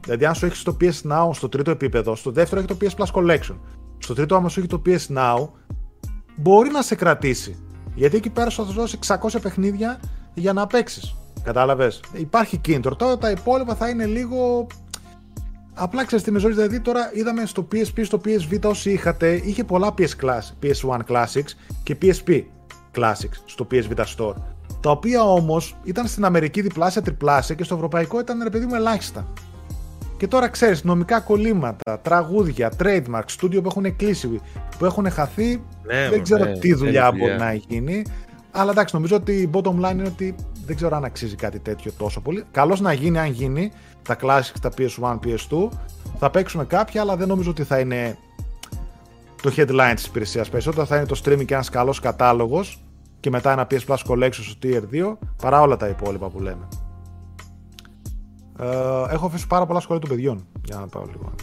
[0.00, 3.04] Δηλαδή, αν σου έχεις το PS Now στο τρίτο επίπεδο, στο δεύτερο έχει το PS
[3.04, 3.56] Plus Collection.
[3.98, 5.48] Στο τρίτο, άμα σου έχει το PS Now,
[6.36, 7.58] μπορεί να σε κρατήσει.
[7.94, 10.00] Γιατί εκεί πέρα σου θα δώσει 600 παιχνίδια
[10.34, 11.14] για να παίξεις.
[11.42, 12.96] Κατάλαβες; Υπάρχει κίνητρο.
[12.96, 14.66] Τώρα τα υπόλοιπα θα είναι λίγο
[15.74, 19.64] Απλά ξέρεις τι με ζόρι, δηλαδή τώρα είδαμε στο PSP, στο PSV όσοι είχατε, είχε
[19.64, 21.52] πολλά PS Class, PS1 Classics
[21.82, 22.42] και PSP
[22.96, 24.34] Classics στο PSV Store.
[24.80, 28.74] Τα οποία όμως ήταν στην Αμερική διπλάσια, τριπλάσια και στο ευρωπαϊκό ήταν ρε παιδί μου
[28.74, 29.26] ελάχιστα.
[30.16, 34.40] Και τώρα ξέρεις, νομικά κολλήματα, τραγούδια, trademark, στούντιο που έχουν κλείσει,
[34.78, 35.62] που έχουν χαθεί.
[35.82, 38.02] Ναι, δεν ξέρω ναι, τι δουλειά μπορεί να γίνει.
[38.50, 40.34] Αλλά εντάξει, νομίζω ότι η bottom line είναι ότι
[40.66, 42.44] δεν ξέρω αν αξίζει κάτι τέτοιο τόσο πολύ.
[42.50, 43.72] Καλώς να γίνει, αν γίνει,
[44.02, 45.68] τα Classics, τα PS1, PS2.
[46.18, 48.16] Θα παίξουμε κάποια, αλλά δεν νομίζω ότι θα είναι
[49.42, 50.48] το headline της υπηρεσίας.
[50.48, 52.84] Περισσότερο θα είναι το streaming και ένας καλός κατάλογος
[53.20, 56.68] και μετά ένα PS Plus Collection στο Tier 2 παρά όλα τα υπόλοιπα που λέμε.
[58.58, 58.66] Ε,
[59.10, 61.34] έχω αφήσει πάρα πολλά σχόλια των παιδιών για να πάω λίγο.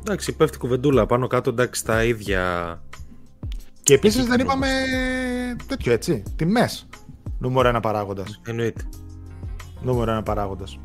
[0.00, 2.82] Εντάξει, πέφτει κουβεντούλα πάνω κάτω, εντάξει, τα ίδια.
[3.82, 4.68] Και επίσης δεν είπαμε
[5.66, 6.22] τέτοιο έτσι.
[6.36, 6.88] Τιμές.
[7.38, 8.40] Νούμερο ένα παράγοντας.
[8.46, 8.82] Εννοείται.
[9.82, 10.78] Νούμερο ένα παράγοντας.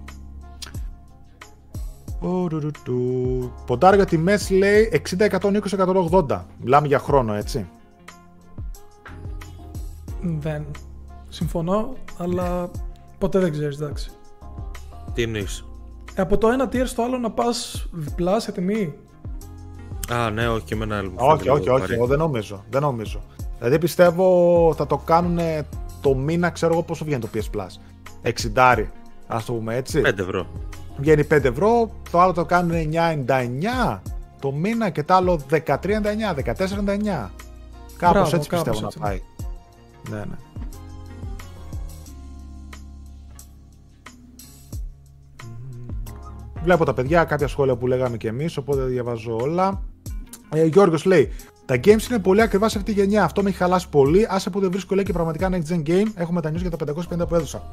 [3.65, 5.59] Ποντάρω για τιμές λέει 60, 120,
[6.27, 6.45] 180.
[6.61, 7.67] Μιλάμε για χρόνο, έτσι.
[10.21, 10.65] Δεν.
[11.29, 12.69] Συμφωνώ, αλλά
[13.17, 14.11] ποτέ δεν ξέρεις, εντάξει.
[15.13, 15.65] Τι εννοείς;
[16.15, 18.93] Ε, από το ένα tier στο άλλο να πας διπλά σε τιμή.
[20.11, 21.11] Α, ναι, όχι και με ένα άλλο.
[21.15, 22.63] Όχι, όχι, όχι, όχι, δεν νομίζω.
[22.69, 23.21] Δεν νομίζω.
[23.57, 25.39] Δηλαδή πιστεύω θα το κάνουν
[26.01, 27.67] το μήνα, ξέρω εγώ πόσο βγαίνει το PS Plus.
[28.55, 28.85] 60,
[29.27, 30.01] ας το πούμε έτσι.
[30.05, 30.47] 5 ευρώ.
[30.99, 32.91] Βγαίνει 5 ευρώ, το άλλο το κάνουν
[33.25, 33.99] 9,99
[34.39, 35.65] το μήνα και το άλλο 13,99,
[36.35, 37.29] 14,99.
[37.97, 39.21] Κάπως έτσι πιστεύω να πάει.
[40.09, 40.35] Ναι, ναι.
[46.63, 49.83] Βλέπω τα παιδιά, κάποια σχόλια που λέγαμε και εμείς, οπότε διαβάζω όλα.
[50.49, 51.31] Ε, Γιώργος λέει,
[51.65, 53.23] τα games είναι πολύ ακριβά σε αυτή τη γενιά.
[53.23, 54.27] Αυτό με έχει χαλάσει πολύ.
[54.29, 56.07] Άσε που δεν βρίσκω λέει και πραγματικά next gen game.
[56.15, 56.77] Έχουμε τα news για τα
[57.23, 57.69] 550 που έδωσα.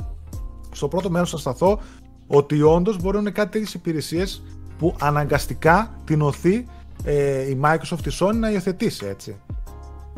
[0.71, 1.79] Στο πρώτο μέρος θα σταθώ
[2.27, 4.43] ότι όντως μπορεί να είναι κάτι τέτοιες υπηρεσίες
[4.79, 6.67] που αναγκαστικά την οθεί
[7.05, 9.41] ε, η Microsoft η Sony να υιοθετήσει έτσι.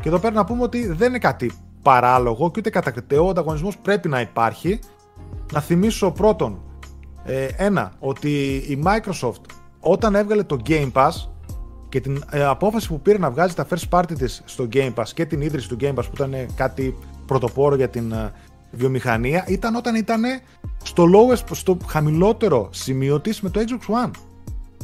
[0.01, 3.25] Και εδώ πέρα να πούμε ότι δεν είναι κάτι παράλογο και ούτε κατακριτέο.
[3.25, 4.79] Ο ανταγωνισμός πρέπει να υπάρχει.
[5.53, 6.59] Να θυμίσω πρώτον,
[7.23, 9.41] ε, ένα, ότι η Microsoft
[9.79, 11.11] όταν έβγαλε το Game Pass
[11.89, 15.07] και την ε, απόφαση που πήρε να βγάζει τα first party της στο Game Pass
[15.13, 18.31] και την ίδρυση του Game Pass που ήταν κάτι πρωτοπόρο για την ε,
[18.71, 20.21] βιομηχανία ήταν όταν ήταν
[20.83, 24.11] στο lowest, στο χαμηλότερο σημείο της με το Xbox One.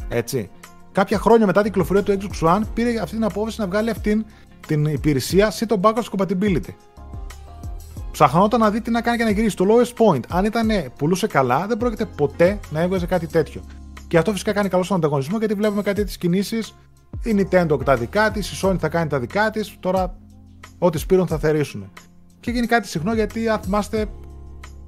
[0.10, 0.50] Έτσι.
[0.92, 4.26] Κάποια χρόνια μετά την κυκλοφορία του Xbox One πήρε αυτή την απόφαση να βγάλει αυτή
[4.68, 6.74] την υπηρεσία σε το backwards compatibility.
[8.12, 9.56] Ψαχνόταν να δει τι να κάνει και να γυρίσει.
[9.56, 13.62] Το lowest point, αν ήταν πουλούσε καλά, δεν πρόκειται ποτέ να έβγαζε κάτι τέτοιο.
[14.08, 16.76] Και αυτό φυσικά κάνει καλό στον ανταγωνισμό γιατί βλέπουμε κάτι τι κινήσεις.
[17.24, 19.76] Η Nintendo τα δικά της, η Sony θα κάνει τα δικά της.
[19.80, 20.18] Τώρα,
[20.78, 21.92] ό,τι σπήρουν θα θερήσουν.
[22.46, 24.06] Και γίνει κάτι συχνό γιατί, αν θυμάστε,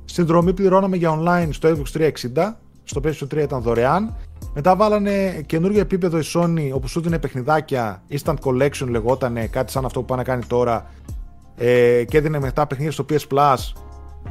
[0.05, 2.53] συνδρομή πληρώναμε για online στο Xbox 360.
[2.83, 4.15] Στο PS3 ήταν δωρεάν.
[4.53, 8.03] Μετά βάλανε καινούργιο επίπεδο η Sony όπου σου δίνει παιχνιδάκια.
[8.09, 10.91] Instant Collection λεγότανε, κάτι σαν αυτό που πάνε να κάνει τώρα
[11.55, 13.57] ε, και έδινε μετά παιχνίδια στο PS Plus.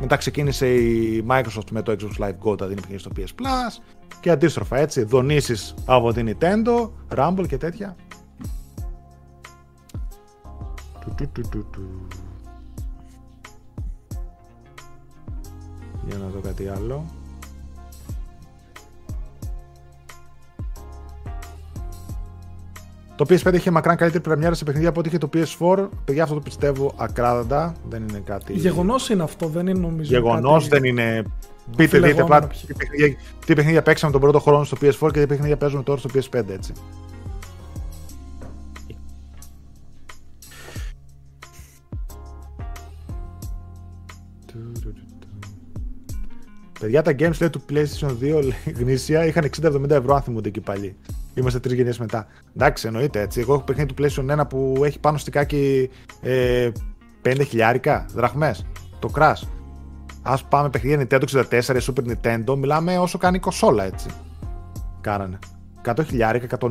[0.01, 3.82] Μετά ξεκίνησε η Microsoft με το Xbox Live Gold να δίνει παιχνίδια στο PS Plus
[4.20, 5.03] και αντίστροφα έτσι.
[5.03, 7.97] Δονήσεις από την Nintendo, Rumble και τέτοια.
[16.07, 17.05] Για να δω κάτι άλλο.
[23.16, 25.89] Το PS5 είχε μακράν καλύτερη πρεμιέρα σε παιχνίδια από ό,τι είχε το PS4.
[26.05, 27.74] Παιδιά, αυτό το πιστεύω ακράδαντα.
[27.89, 28.53] Δεν είναι κάτι.
[28.53, 30.15] Γεγονός είναι αυτό, δεν είναι νομίζω.
[30.15, 30.81] Γεγονός κάτι...
[30.81, 31.23] δεν είναι.
[31.77, 33.16] Πείτε, δείτε απλά τι παιχνίδια,
[33.47, 36.49] τι παιχνίδια παίξαμε τον πρώτο χρόνο στο PS4 και τι παιχνίδια παίζουμε τώρα στο PS5,
[36.49, 36.73] έτσι.
[46.81, 50.97] Παιδιά, τα games λέει, του PlayStation 2 γνήσια είχαν 60-70 ευρώ αν θυμούνται εκεί πάλι.
[51.35, 52.27] Είμαστε τρεις γενιές μετά.
[52.57, 53.40] Εντάξει, εννοείται έτσι.
[53.40, 55.90] Εγώ έχω παιχνίδι του PlayStation 1 που έχει πάνω στικάκι
[56.20, 56.70] ε,
[57.24, 58.66] 50 χιλιάρικα δραχμές.
[58.98, 59.43] Το Crash.
[60.23, 64.09] Α πάμε παιχνίδια Nintendo 64, Super Nintendo, μιλάμε όσο κάνει η κοσόλα έτσι.
[65.01, 65.39] Κάνανε.
[65.85, 66.70] 100 χιλιάρικα, 120.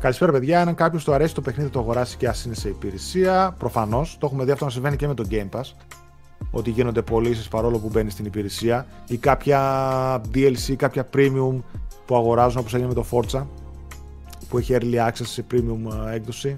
[0.00, 0.60] Καλησπέρα, παιδιά.
[0.60, 3.54] Αν κάποιος του αρέσει το παιχνίδι, το αγοράσει και ας είναι σε υπηρεσία.
[3.58, 4.16] Προφανώς.
[4.18, 5.72] Το έχουμε δει αυτό να συμβαίνει και με το Game Pass.
[6.50, 8.86] Ότι γίνονται πωλήσεις παρόλο που μπαίνει στην υπηρεσία.
[9.06, 11.62] Ή κάποια DLC, κάποια premium
[12.06, 13.46] που αγοράζουν όπως έγινε με το Forza.
[14.48, 16.54] Που έχει early access σε premium ε, έκδοση.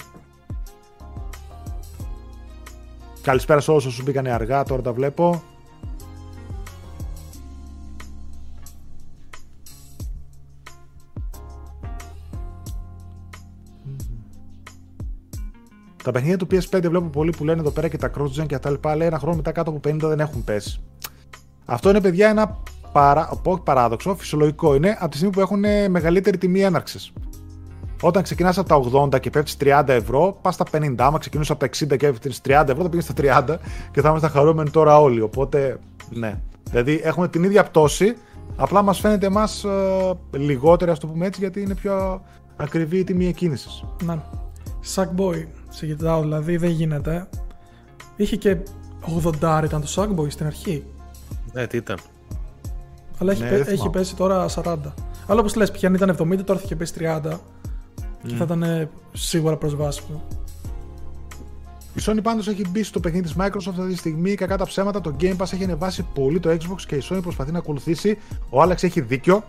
[3.22, 5.42] Καλησπέρα σε όλους όσους μπήκαν αργά, τώρα τα βλέπω.
[16.02, 18.70] Τα παιχνίδια του PS5 βλέπω πολλοί που λένε εδώ πέρα και τα cross-gen και τα
[18.70, 18.96] λοιπά.
[18.96, 20.80] Λέει ένα χρόνο μετά κάτω από 50 δεν έχουν πέσει.
[21.64, 22.58] Αυτό είναι παιδιά ένα
[22.92, 23.40] παρά...
[23.64, 27.12] παράδοξο, φυσιολογικό είναι από τη στιγμή που έχουν μεγαλύτερη τιμή έναρξης.
[28.04, 30.94] Όταν ξεκινάς από τα 80 και πέφτεις 30 ευρώ, πας στα 50.
[30.98, 33.56] Άμα ξεκινούσε από τα 60 και πέφτεις 30 ευρώ, θα πήγε στα 30
[33.90, 35.20] και θα είμαστε χαρούμενοι τώρα όλοι.
[35.20, 35.78] Οπότε,
[36.10, 36.40] ναι.
[36.70, 38.16] Δηλαδή έχουμε την ίδια πτώση,
[38.56, 42.22] απλά μας φαίνεται εμάς ε, λιγότερη, ας το πούμε έτσι, γιατί είναι πιο
[42.56, 43.84] ακριβή η τιμή εκκίνησης.
[44.04, 44.18] Ναι.
[44.94, 47.28] Sackboy, σε κοιτάω δηλαδή, δεν γίνεται.
[48.16, 48.56] Είχε και
[49.42, 50.84] 80 ήταν το Sackboy στην αρχή.
[51.52, 51.98] Ναι, τι ήταν.
[53.18, 54.76] Αλλά έχει, ναι, έχει πέσει τώρα 40.
[55.26, 57.38] Αλλά όπως λες, πια ήταν 70, τώρα θα είχε πέσει 30.
[58.26, 60.22] Και θα ήταν σίγουρα προσβάσιμο.
[61.94, 64.34] Η Sony πάντως έχει μπει στο παιχνίδι της Microsoft αυτή τη στιγμή.
[64.34, 67.52] Κακά τα ψέματα, το Game Pass έχει ανεβάσει πολύ το Xbox και η Sony προσπαθεί
[67.52, 68.18] να ακολουθήσει.
[68.50, 69.44] Ο Alex έχει δίκιο.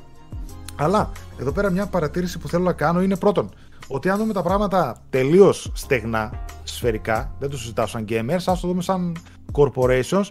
[0.76, 3.50] Αλλά εδώ πέρα μια παρατήρηση που θέλω να κάνω είναι πρώτον
[3.88, 8.68] ότι αν δούμε τα πράγματα τελείως στεγνά, σφαιρικά, δεν το συζητάω σαν gamers, αν το
[8.68, 9.18] δούμε σαν
[9.52, 10.26] corporations,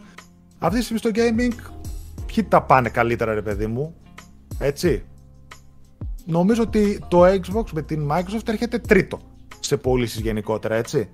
[0.58, 1.52] αυτή τη στιγμή στο gaming,
[2.26, 3.94] ποιοι τα πάνε καλύτερα, ρε παιδί μου,
[4.58, 5.04] έτσι.
[6.24, 9.18] Νομίζω ότι το Xbox με την Microsoft έρχεται τρίτο
[9.60, 11.08] σε πωλήσεις γενικότερα, έτσι.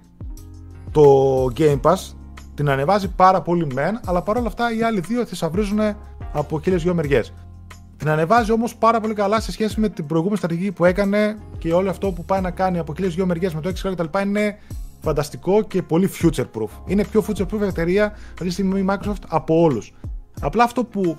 [0.90, 1.97] Το Game Pass
[2.55, 5.78] την ανεβάζει πάρα πολύ μεν, αλλά παρόλα αυτά οι άλλοι δύο θησαυρίζουν
[6.32, 7.32] από χίλιες δυο μεριές.
[7.98, 11.72] Την ανεβάζει όμως πάρα πολύ καλά σε σχέση με την προηγούμενη στρατηγική που έκανε και
[11.72, 14.18] όλο αυτό που πάει να κάνει από χίλιες δυο μεριές με το Xbox κτλ.
[14.20, 14.58] είναι
[15.00, 16.68] φανταστικό και πολύ future proof.
[16.86, 19.94] Είναι πιο future proof εταιρεία αυτή τη στιγμή η Microsoft από όλους.
[20.40, 21.18] Απλά αυτό που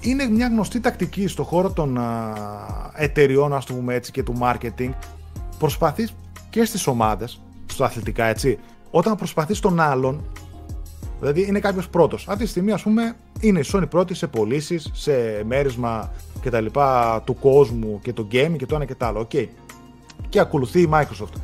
[0.00, 2.34] είναι μια γνωστή τακτική στον χώρο των α,
[2.94, 4.90] εταιριών, ας το πούμε έτσι, και του marketing.
[5.58, 6.14] Προσπαθείς
[6.50, 8.58] και στις ομάδες, στο αθλητικά έτσι,
[8.90, 10.24] όταν προσπαθείς τον άλλον,
[11.22, 12.28] δηλαδή είναι κάποιος πρώτος.
[12.28, 15.12] Αυτή τη στιγμή, ας πούμε, είναι η Sony πρώτη σε πωλήσεις, σε
[15.46, 16.66] μέρισμα κτλ.
[17.24, 19.26] του κόσμου και το game και το ένα και το άλλο.
[19.30, 19.46] Okay.
[20.28, 21.40] Και ακολουθεί η Microsoft.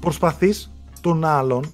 [0.00, 1.72] Προσπαθείς τον άλλον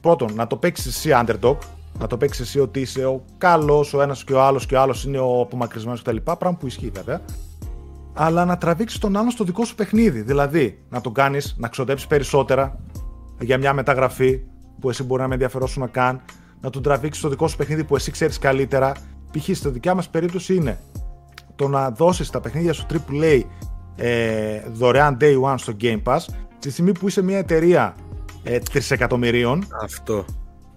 [0.00, 1.56] πρώτον να το παίξεις εσύ underdog,
[1.98, 4.80] να το παίξεις εσύ ότι είσαι ο καλός, ο ένας και ο άλλος και ο
[4.80, 6.16] άλλος είναι ο απομακρυσμένος κτλ.
[6.16, 7.20] Πράγμα που ισχύει βέβαια.
[8.14, 10.20] Αλλά να τραβήξεις τον άλλον στο δικό σου παιχνίδι.
[10.20, 12.78] Δηλαδή να τον κάνεις να ξοδέψεις περισσότερα
[13.40, 14.40] για μια μεταγραφή
[14.80, 16.20] που εσύ μπορεί να με ενδιαφερόσουν καν,
[16.60, 18.92] να τον τραβήξεις στο δικό σου παιχνίδι που εσύ ξέρεις καλύτερα.
[19.32, 19.56] Π.χ.
[19.56, 20.78] στη δικιά μας περίπτωση είναι
[21.56, 23.42] το να δώσεις τα παιχνίδια σου AAA
[23.96, 26.18] ε, δωρεάν day one στο Game Pass,
[26.58, 27.94] στη στιγμή που είσαι μια εταιρεία
[28.42, 29.66] ε, τρισεκατομμυρίων.
[29.82, 30.24] Αυτό.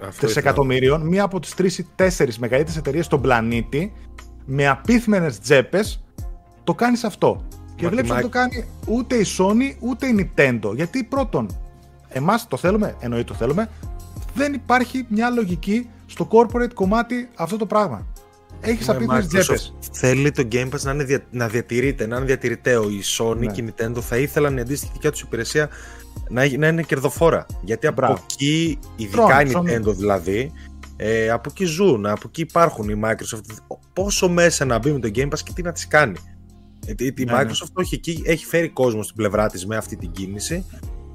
[0.02, 3.94] Αυτό τρισεκατομμυρίων, μία από τις τρεις ή τέσσερις μεγαλύτερες εταιρείες στον πλανήτη,
[4.46, 5.80] με απίθμενες τσέπε,
[6.64, 7.46] το κάνεις αυτό.
[7.76, 10.76] Και βλέπεις ότι το κάνει ούτε η Sony ούτε η Nintendo.
[10.76, 11.50] Γιατί πρώτον,
[12.08, 13.70] εμάς το θέλουμε, εννοείται το θέλουμε,
[14.34, 18.08] δεν υπάρχει μια λογική στο corporate κομμάτι αυτό το πράγμα.
[18.62, 19.60] Έχεις απίθυνε τσέπε.
[19.92, 22.90] Θέλει το Game Pass να, είναι να διατηρείται, να είναι διατηρηταίο.
[22.90, 23.46] Η Sony ναι.
[23.46, 25.70] και η Nintendo θα ήθελαν η αντίστοιχη δικιά τους υπηρεσία
[26.30, 27.46] να, να είναι κερδοφόρα.
[27.62, 28.26] Γιατί από Μπράβο.
[28.32, 30.52] εκεί, ειδικά η Nintendo δηλαδή,
[30.96, 33.78] ε, από εκεί ζουν, από εκεί υπάρχουν οι Microsoft.
[33.94, 36.18] Πόσο μέσα να μπει με το Game Pass και τι να τη κάνει.
[36.86, 37.40] Ε, η ναι, ναι.
[37.42, 37.84] Microsoft ναι.
[37.84, 40.66] όχι εκεί, έχει φέρει κόσμο στην πλευρά της με αυτή την κίνηση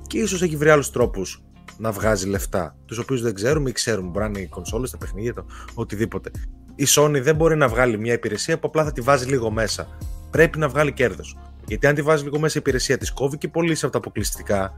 [0.07, 1.43] και ίσως έχει βρει άλλους τρόπους
[1.79, 4.09] να βγάζει λεφτά, τους οποίους δεν ξέρουμε ή ξέρουμε.
[4.09, 6.31] Μπορεί να είναι οι κονσόλες, τα παιχνίδια, το οτιδήποτε.
[6.75, 9.87] Η Sony δεν μπορεί να βγάλει μια υπηρεσία που απλά θα τη βάζει λίγο μέσα.
[10.31, 11.39] Πρέπει να βγάλει κέρδος.
[11.67, 14.73] Γιατί αν τη βάζει λίγο μέσα η υπηρεσία, της κόβει και πωλήσει από τα αποκλειστικά,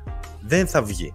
[0.46, 1.14] δεν θα βγει.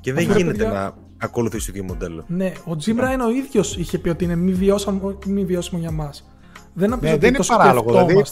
[0.00, 2.24] Και δεν γίνεται να ακολουθήσει το ίδιο μοντέλο.
[2.26, 5.90] Ναι, ο Jim Ryan ο ίδιος είχε πει ότι είναι μη βιώσιμο, μη βιώσιμο για
[5.90, 6.30] μας.
[6.74, 7.90] Δεν, ναι, δεν είναι παράλογο.
[7.90, 8.22] Δηλαδή,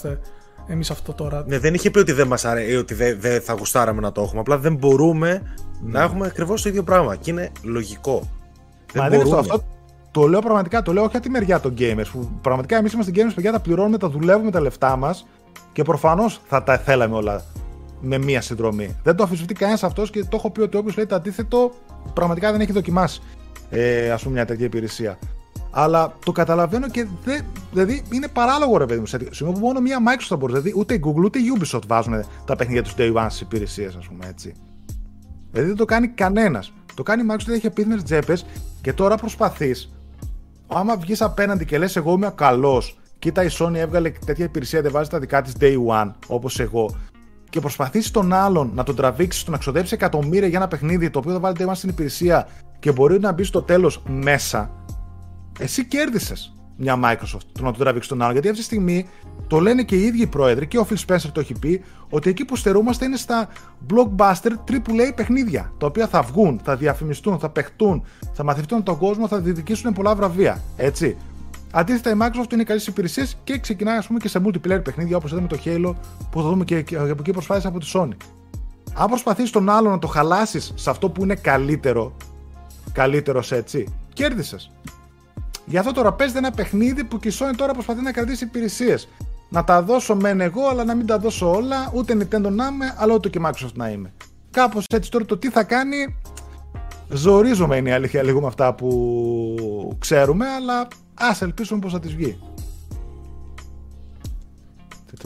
[0.69, 1.43] εμείς αυτό τώρα.
[1.47, 4.21] Ναι, δεν είχε πει ότι δεν μας αρέσει, ότι δεν, δεν θα γουστάραμε να το
[4.21, 4.39] έχουμε.
[4.39, 5.41] Απλά δεν μπορούμε
[5.81, 7.15] να έχουμε ακριβώς το ίδιο πράγμα.
[7.15, 8.29] Και είναι λογικό.
[8.93, 9.63] Μα δεν, αυτό, αυτό.
[10.11, 12.07] Το λέω πραγματικά, το λέω όχι από τη μεριά των gamers.
[12.11, 15.27] Που πραγματικά εμείς είμαστε gamers, παιδιά, τα πληρώνουμε, τα δουλεύουμε τα λεφτά μας
[15.73, 17.43] και προφανώς θα τα θέλαμε όλα
[18.01, 18.95] με μία συνδρομή.
[19.03, 21.71] Δεν το αφισβητεί κανένας αυτός και το έχω πει ότι όποιος λέει το αντίθετο,
[22.13, 23.21] πραγματικά δεν έχει δοκιμάσει
[23.69, 25.17] ε, ας πούμε, μια τέτοια υπηρεσία.
[25.71, 27.45] Αλλά το καταλαβαίνω και δεν.
[27.71, 29.05] Δηλαδή είναι παράλογο ρε παιδί μου.
[29.05, 30.51] Σε σημείο που μόνο μία Microsoft θα μπορεί.
[30.51, 33.95] Δηλαδή ούτε η Google ούτε η Ubisoft βάζουν τα παιχνίδια τους Day One στι υπηρεσίες,
[33.95, 34.53] ας πούμε έτσι.
[35.51, 36.73] Δηλαδή δεν το κάνει κανένας.
[36.93, 38.37] Το κάνει η Microsoft, έχει επίδυνε τσέπε
[38.81, 39.93] και τώρα προσπαθείς.
[40.67, 44.91] Άμα βγεις απέναντι και λες, Εγώ είμαι καλός, κοίτα η Sony έβγαλε τέτοια υπηρεσία, δεν
[44.91, 46.95] βάζει τα δικά της Day One, όπως εγώ,
[47.49, 51.19] και προσπαθήσει τον άλλον να τον τραβήξεις, το να ξοδέψεις εκατομμύρια για ένα παιχνίδι το
[51.19, 52.47] οποίο θα βάλει Day One στην υπηρεσία
[52.79, 54.71] και μπορεί να μπει στο τέλος μέσα,
[55.59, 58.31] εσύ κέρδισες μια Microsoft το να το τραβήξεις τον άλλο.
[58.31, 59.09] Γιατί αυτή τη στιγμή
[59.47, 62.29] το λένε και οι ίδιοι οι πρόεδροι και ο Phil Spencer το έχει πει ότι
[62.29, 63.47] εκεί που στερούμαστε είναι στα
[63.89, 65.73] blockbuster AAA παιχνίδια.
[65.77, 68.03] Τα οποία θα βγουν, θα διαφημιστούν, θα παιχτούν,
[68.33, 70.61] θα μαθητούν τον κόσμο, θα διδικήσουν πολλά βραβεία.
[70.77, 71.17] Έτσι.
[71.71, 75.31] Αντίθετα, η Microsoft είναι καλής υπηρεσίε και ξεκινάει ας πούμε, και σε multiplayer παιχνίδια όπως
[75.31, 75.93] είδαμε το Halo
[76.31, 78.15] που θα δούμε και, και από εκεί προσπάθησε από τη Sony.
[78.93, 82.15] Αν προσπαθεί τον άλλο να το χαλάσεις σε αυτό που είναι καλύτερο,
[82.91, 84.71] καλύτερος έτσι, κέρδισες.
[85.69, 89.07] Γι' αυτό τώρα παίζεται ένα παιχνίδι που η Sony τώρα προσπαθεί να κρατήσει υπηρεσίες.
[89.49, 92.95] Να τα δώσω μεν εγώ, αλλά να μην τα δώσω όλα, ούτε Nintendo να είμαι,
[92.97, 94.13] αλλά ούτε και Microsoft να είμαι.
[94.51, 96.15] Κάπως έτσι τώρα το τι θα κάνει.
[97.09, 102.07] Ζορίζομαι είναι η αλήθεια λίγο με αυτά που ξέρουμε, αλλά ας ελπίσουμε πώ θα τη
[102.07, 102.39] βγει.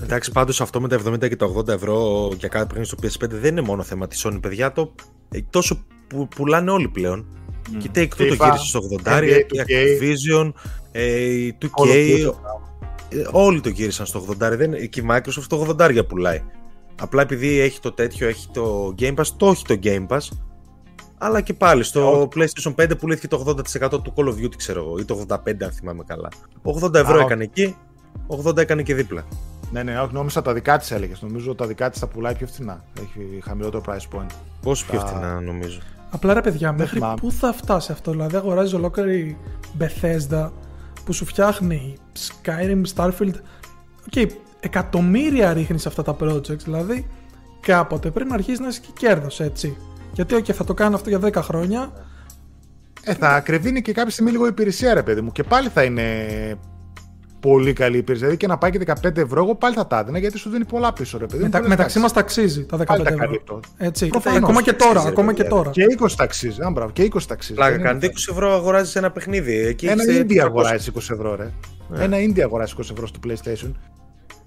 [0.03, 3.29] Εντάξει, πάντως αυτό με τα 70 και τα 80 ευρώ για κάθε παιχνίδι στο PS5
[3.29, 4.71] δεν είναι μόνο θέμα της Sony, παιδιά.
[4.71, 4.93] Το,
[5.29, 7.25] ε, τόσο που πουλάνε όλοι πλέον.
[7.69, 7.77] Mm.
[7.77, 10.51] Και Take-Two το γύρισε στο 80, η Activision,
[10.91, 11.87] ε, η 2K,
[13.09, 16.43] ε, όλοι το γύρισαν στο 80, δεν, και η Microsoft το 80 πουλάει.
[17.01, 20.27] Απλά επειδή έχει το τέτοιο, έχει το Game Pass, το έχει το Game Pass,
[21.17, 24.97] αλλά και πάλι στο PlayStation 5 πουλήθηκε το 80% του Call of Duty, ξέρω εγώ,
[24.97, 26.29] ή το 85% αν θυμάμαι καλά.
[26.63, 27.75] 80 ευρώ έκανε εκεί,
[28.27, 29.25] 80 έκανε και δίπλα.
[29.71, 31.21] Ναι, ναι, όχι, νόμιζα τα δικά της έλεγες.
[31.21, 32.83] Νομίζω τα δικά της τα πουλάει πιο φθηνά.
[32.99, 34.29] Έχει χαμηλότερο price point.
[34.61, 35.79] Πόσο πιο φθηνά, νομίζω.
[36.13, 38.11] Απλά ρε παιδιά, μέχρι πού θα φτάσει αυτό.
[38.11, 39.37] Δηλαδή, αγοράζει ολόκληρη
[39.79, 40.49] Bethesda
[41.05, 43.35] που σου φτιάχνει Skyrim, Starfield.
[44.07, 44.27] OK, okay,
[44.59, 46.63] εκατομμύρια ρίχνεις σε αυτά τα projects.
[46.63, 47.07] Δηλαδή,
[47.59, 49.77] κάποτε πρέπει να αρχίσεις να έχει και κέρδος, έτσι.
[50.13, 51.91] Γιατί, OK, θα το κάνω αυτό για 10 χρόνια.
[53.03, 55.31] Ε, θα κρεβίνει και κάποια στιγμή λίγο υπηρεσία, ρε παιδί μου.
[55.31, 56.03] Και πάλι θα είναι
[57.49, 58.27] πολύ καλή υπηρεσία.
[58.27, 60.65] Δηλαδή και να πάει και 15 ευρώ, εγώ πάλι θα τα έδινα γιατί σου δίνει
[60.65, 61.43] πολλά πίσω, ρε παιδί.
[61.43, 63.59] Μετα, μεταξύ μας ταξίζει τα 15 ευρώ.
[63.77, 64.07] Έτσι.
[64.07, 65.01] Προφανώς, ακόμα και τώρα.
[65.01, 65.69] ακόμα και, τώρα.
[65.69, 66.61] Και 20 ταξίζει.
[66.61, 67.53] Αν μπράβο, και 20 ταξίζει.
[67.53, 69.57] Πλάκα κάνει 20 ευρώ αγοράζεις ένα παιχνίδι.
[69.57, 71.51] Εκεί ένα indie αγοράζεις 20 ευρώ, ρε.
[71.93, 71.99] Yeah.
[71.99, 73.71] Ένα indie αγοράζεις 20 ευρώ στο PlayStation.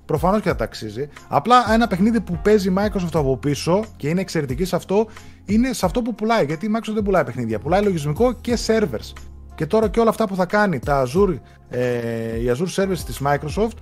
[0.05, 1.09] Προφανώς και θα ταξίζει.
[1.29, 5.07] Απλά ένα παιχνίδι που παίζει Microsoft από πίσω και είναι εξαιρετική σε αυτό,
[5.45, 6.45] είναι σε αυτό που πουλάει.
[6.45, 7.59] Γιατί η Microsoft δεν πουλάει παιχνίδια.
[7.59, 9.13] Πουλάει λογισμικό και servers.
[9.57, 11.39] Και τώρα και όλα αυτά που θα κάνει τα Azure,
[11.69, 13.79] ε, η Azure Service της Microsoft,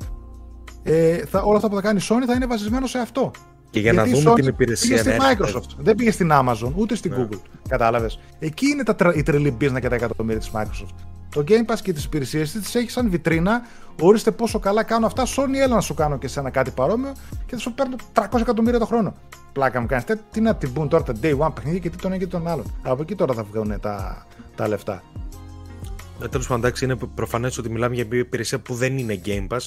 [0.83, 3.31] ε, θα, όλα αυτά που θα κάνει η Sony θα είναι βασισμένο σε αυτό.
[3.71, 5.03] Και για Γιατί να δούμε την υπηρεσία.
[5.03, 7.17] Πήγε στη Microsoft, δεν πήγε στην Amazon, ούτε στην yeah.
[7.17, 7.27] Ναι.
[7.31, 7.41] Google.
[7.69, 8.21] Κατάλαβες.
[8.39, 10.95] Εκεί είναι τα, η τρελή business και τα εκατομμύρια της Microsoft.
[11.35, 13.63] Το Game Pass και τις υπηρεσίες της τι έχει σαν βιτρίνα.
[14.01, 15.23] Ορίστε πόσο καλά κάνω αυτά.
[15.27, 17.13] Sony, έλα να σου κάνω και σε ένα κάτι παρόμοιο
[17.47, 19.15] και θα σου παίρνω 300 εκατομμύρια το χρόνο.
[19.53, 20.05] Πλάκα μου κάνεις.
[20.31, 22.49] Τι να την πούν τώρα τα day one παιχνίδια και τι τον ένα και τον
[22.49, 22.65] άλλον.
[22.83, 24.27] Από εκεί τώρα θα βγουν τα,
[24.57, 25.03] τα λεφτά.
[26.23, 29.47] Ε, Τέλος πάντων, εντάξει, είναι προφανές ότι μιλάμε για μια υπηρεσία που δεν είναι Game
[29.49, 29.61] Pass.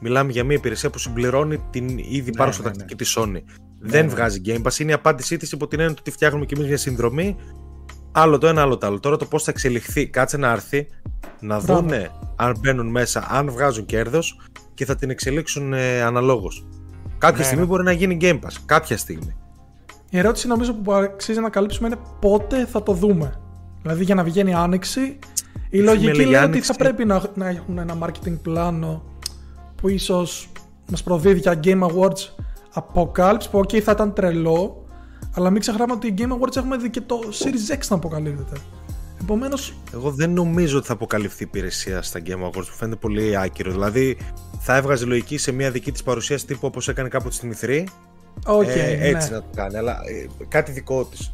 [0.00, 2.74] Μιλάμε για μια υπηρεσία που συμπληρώνει την ήδη ναι, πάρουσα ναι, ναι.
[2.74, 3.30] τακτική της Sony.
[3.30, 3.40] Ναι,
[3.78, 4.10] δεν ναι.
[4.10, 4.78] βγάζει Game Pass.
[4.78, 7.36] Είναι η απάντησή της υπό την έννοια ότι φτιάχνουμε κι εμείς μια συνδρομή.
[8.12, 9.00] Άλλο το ένα, άλλο το άλλο.
[9.00, 10.86] Τώρα το πώς θα εξελιχθεί, κάτσε να έρθει,
[11.40, 14.40] να δούνε αν μπαίνουν μέσα, αν βγάζουν κέρδος
[14.74, 16.66] και θα την εξελίξουν ε, αναλόγως.
[17.18, 17.68] Κάποια ναι, στιγμή ναι.
[17.68, 18.56] μπορεί να γίνει Game Pass.
[18.66, 19.36] Κάποια στιγμή.
[20.10, 23.32] Η ερώτηση νομίζω που αξίζει να καλύψουμε είναι πότε θα το δούμε.
[23.82, 25.18] Δηλαδή για να βγαίνει άνοιξη
[25.74, 29.02] η λογική λέει ότι θα πρέπει να, να έχουν ένα marketing πλάνο
[29.76, 30.48] που ίσως
[30.90, 34.84] μας προδίδει για Game Awards αποκάλυψη που ok θα ήταν τρελό
[35.34, 38.60] αλλά μην ξεχνάμε ότι οι Game Awards έχουμε δει και το Series X να αποκαλύπτεται.
[39.20, 39.58] Επομένω.
[39.94, 43.70] Εγώ δεν νομίζω ότι θα αποκαλυφθεί η υπηρεσία στα Game Awards που φαίνεται πολύ άκυρο.
[43.70, 44.16] Δηλαδή
[44.58, 47.84] θα έβγαζε λογική σε μια δική της παρουσίαση τύπου όπως έκανε κάποτε στην E3.
[48.44, 49.36] Okay, ε, έτσι ναι.
[49.36, 51.32] να το κάνει, αλλά ε, κάτι δικό της.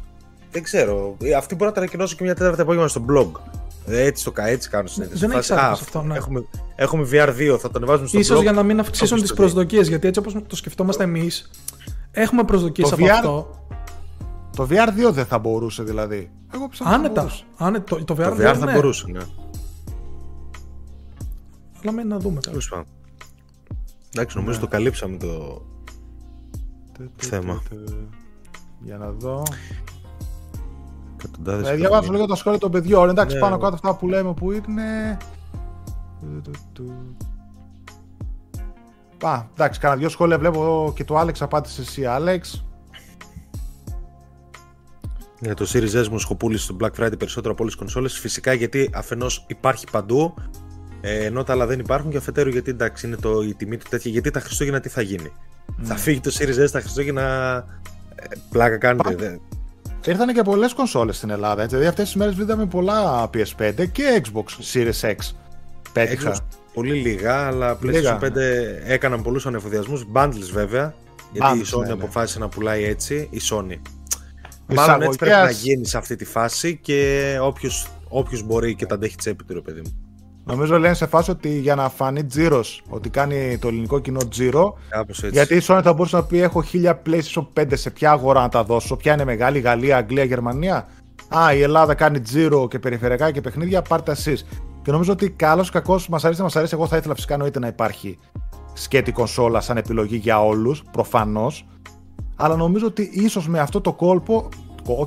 [0.51, 1.17] Δεν ξέρω.
[1.21, 3.31] Ε, αυτή μπορεί να τα ανακοινώσει και μια τέταρτη απόγευμα στο blog.
[3.85, 5.25] Έτσι το έτσι κάνω συνέντευξη.
[5.27, 6.01] Δεν έχει αυτό.
[6.01, 6.15] Ναι.
[6.15, 6.45] Έχουμε,
[6.75, 9.87] έχουμε VR2, θα το ανεβάζουμε στο Ίσως για να μην αυξήσουν τις προσδοκίες.
[9.87, 11.49] Γιατί έτσι όπως το σκεφτόμαστε εμείς,
[12.11, 13.09] έχουμε προσδοκίες από VR...
[13.09, 13.65] αυτό.
[14.55, 16.31] Το VR2 δεν θα μπορούσε δηλαδή.
[16.53, 16.89] Εγώ πιστεύω.
[16.89, 17.31] Άνετα.
[17.57, 17.83] Άνετα.
[17.83, 18.73] Το, το VR, το VR θα ναι.
[18.73, 19.19] μπορούσε, ναι.
[21.81, 22.39] Αλλά μένει να δούμε.
[22.39, 22.85] Τέλος πάντων.
[24.13, 24.63] Εντάξει, νομίζω ναι.
[24.63, 25.61] το καλύψαμε το
[27.15, 27.61] θέμα.
[28.79, 29.43] Για να δω.
[31.23, 33.09] Εκατοντάδες ε, διαβάζω λίγο τα σχόλια των παιδιών.
[33.09, 33.61] Εντάξει, ναι, πάνω ναι.
[33.61, 35.17] κάτω αυτά που λέμε που είναι.
[39.23, 42.65] Α, εντάξει, κάνα δύο σχόλια βλέπω και το Άλεξ απάντησε εσύ, Άλεξ.
[45.39, 48.19] Για το Series S μου σχοπούλησε στο Black Friday περισσότερο από όλες τις κονσόλες.
[48.19, 50.33] Φυσικά γιατί αφενός υπάρχει παντού,
[51.01, 53.85] ε, ενώ τα άλλα δεν υπάρχουν, και αφετέρου γιατί εντάξει είναι το, η τιμή του
[53.89, 54.11] τέτοια.
[54.11, 55.31] Γιατί τα Χριστούγεννα τι θα γίνει;
[55.71, 55.83] Mm.
[55.83, 57.55] Θα φύγει το Series S τα Χριστούγεννα.
[58.15, 59.39] Ε, πλάκα κάνετε.
[60.05, 61.61] Ήρθαν και πολλές κονσόλες στην Ελλάδα.
[61.61, 61.75] Έτσι.
[61.75, 65.15] Δηλαδή αυτές τις μέρες είδαμε πολλά PS5 και Xbox Series X.
[65.93, 66.39] Πέτυχα.
[66.73, 68.29] πολύ λίγα, αλλά PlayStation 5
[68.85, 70.05] έκαναν πολλούς ανεφοδιασμούς.
[70.13, 70.93] Bundles βέβαια.
[71.31, 71.91] Γιατί η Sony ναι, ναι.
[71.91, 73.27] αποφάσισε να πουλάει έτσι.
[73.31, 73.79] Η Sony.
[74.65, 77.37] Μάλλον έτσι πρέπει να γίνεις σε αυτή τη φάση και
[78.09, 80.00] όποιος μπορεί και τα αντέχει τσέπη του, ρε παιδί μου.
[80.43, 84.77] Νομίζω λένε σε φάση ότι για να φανεί τζίρος, ότι κάνει το ελληνικό κοινό τζίρο.
[85.31, 88.49] Γιατί η Sony θα μπορούσε να πει: Έχω 1000 PlayStation 5 σε ποια αγορά να
[88.49, 90.87] τα δώσω, ποια είναι μεγάλη, Γαλλία, Αγγλία, Γερμανία.
[91.37, 94.45] Α, η Ελλάδα κάνει τζίρο και περιφερειακά και παιχνίδια, πάρτε εσείς.
[94.81, 96.73] Και νομίζω ότι καλός ή κακός μας αρέσει, μας αρέσει.
[96.75, 98.17] Εγώ θα ήθελα φυσικά εννοείται να υπάρχει
[98.73, 101.65] σκέτη κονσόλα σαν επιλογή για όλους, προφανώς.
[102.35, 104.49] Αλλά νομίζω ότι ίσως με αυτό το κόλπο,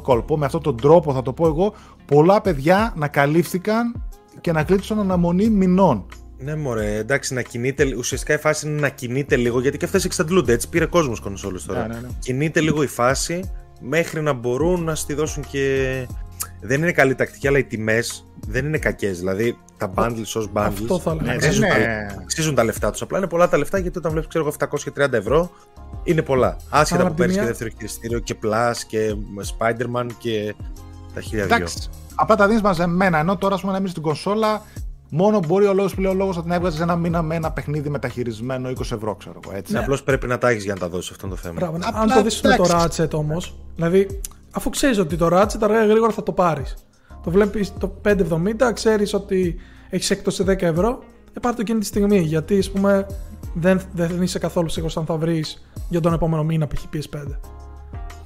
[0.03, 1.73] κόλπο, με αυτόν τον τρόπο θα το πω εγώ,
[2.05, 4.03] πολλά παιδιά να καλύφθηκαν
[4.41, 6.07] και να κλείσουν αναμονή μηνών.
[6.39, 7.95] Ναι, μωρέ, εντάξει, να κινείται.
[7.97, 10.53] Ουσιαστικά η φάση είναι να κινείται λίγο γιατί και αυτές εξαντλούνται.
[10.53, 11.87] Έτσι πήρε κόσμος κονσόλες τώρα.
[11.87, 12.09] Ναι, ναι, ναι.
[12.19, 13.51] Κινείται λίγο η φάση
[13.81, 16.07] μέχρι να μπορούν να στη δώσουν και.
[16.61, 19.19] Δεν είναι καλή τακτική, αλλά οι τιμές δεν είναι κακές.
[19.19, 21.69] Δηλαδή τα bundles ως bundles Αυτό θα ναι, αξίζουν, ναι.
[21.69, 23.03] τα, αξίζουν τα λεφτά τους.
[23.03, 24.37] Απλά είναι πολλά τα λεφτά γιατί όταν βλέπεις
[24.97, 25.51] 730 ευρώ
[26.05, 26.57] είναι πολλά.
[26.71, 29.15] Άσχετα που παίρνεις και δεύτερο χειριστήριο και Plus και
[29.59, 30.55] Spider-Man και
[31.15, 31.67] τα χίλια δυο.
[32.15, 33.19] Απλά τα δίνει μαζεμένα.
[33.19, 34.63] Ενώ τώρα, ας πούμε, να μείνεις στην κονσόλα,
[35.11, 37.51] μόνο μπορεί ο λόγος που λέει ο λόγος να την έβγαζες ένα μήνα με ένα
[37.53, 39.57] παιχνίδι μεταχειρισμένο 20 ευρώ, ξέρω εγώ.
[39.57, 39.73] Έτσι.
[39.73, 39.79] Ναι.
[39.79, 41.55] Απλώς πρέπει να τα έχεις για να τα δώσεις αυτό το θέμα.
[41.59, 44.21] Μπράβο, αν το δεις με το Ratchet όμως, δηλαδή
[44.51, 46.75] αφού ξέρεις ότι το Ratchet αργά γρήγορα θα το πάρεις.
[47.23, 49.57] Το βλέπεις το 570, ξέρεις ότι
[49.91, 52.19] έχεις έκπτωση 10 ευρώ, ε, πάρει το εκείνη τη στιγμή.
[52.19, 53.07] Γιατί, ας πούμε,
[53.55, 56.83] δεν, δεν είσαι καθόλου σίγουρος αν θα βρεις για τον επόμενο μήνα π.χ.
[56.93, 57.37] PS5.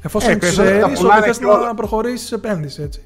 [0.02, 1.66] Εφόσον Ε, ε, περισσότερα ξέρεις τα πουλάνε ότι θες και όλα.
[1.66, 3.01] να προχωρήσεις επένδυση, έτσι.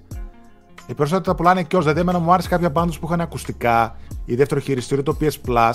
[0.86, 1.82] Οι περισσότεροι τα πουλάνε και ως.
[1.82, 5.72] Δηλαδή, εμένα μου άρεσε κάποια πάντως που είχαν ακουστικά ή δεύτερο χειριστήριο το PS Plus.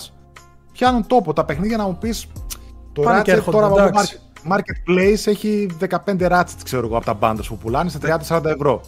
[0.72, 2.28] Πιάνουν τόπο τα παιχνίδια να μου πεις.
[2.94, 4.20] Το Πάνε και Ratchet έρχονται, τώρα από εντάξει.
[4.50, 5.68] Marketplace έχει
[6.06, 7.98] 15 Ratchet, ξέρω εγώ, από τα bundles που πουλάνε σε
[8.28, 8.82] 30-40 ευρώ.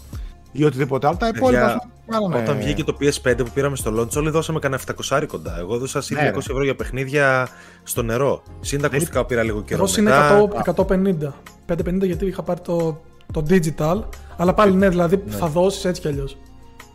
[0.51, 1.17] Ή οτιδήποτε άλλο.
[1.17, 1.59] Τα υπόλοιπα.
[1.59, 4.81] Παιδιά, ας πούμε, κάνανε- Όταν βγήκε το PS5 που πήραμε στο launch, όλοι δώσαμε κανένα
[4.81, 5.55] 700 κοντά.
[5.59, 7.47] Εγώ δώσα συν Ναι, 200 ευρώ για παιχνίδια
[7.83, 8.43] στο νερό.
[8.59, 9.83] Συν τα ακουστικά που πήρα λίγο καιρό.
[9.83, 10.37] Εγώ είναι μετά.
[10.37, 11.33] 100, 150.
[11.65, 13.01] 550 γιατί είχα πάρει το,
[13.33, 14.03] το digital.
[14.37, 16.37] Αλλά πάλι ναι, δηλαδή θα δώσεις έτσι κι αλλιώς.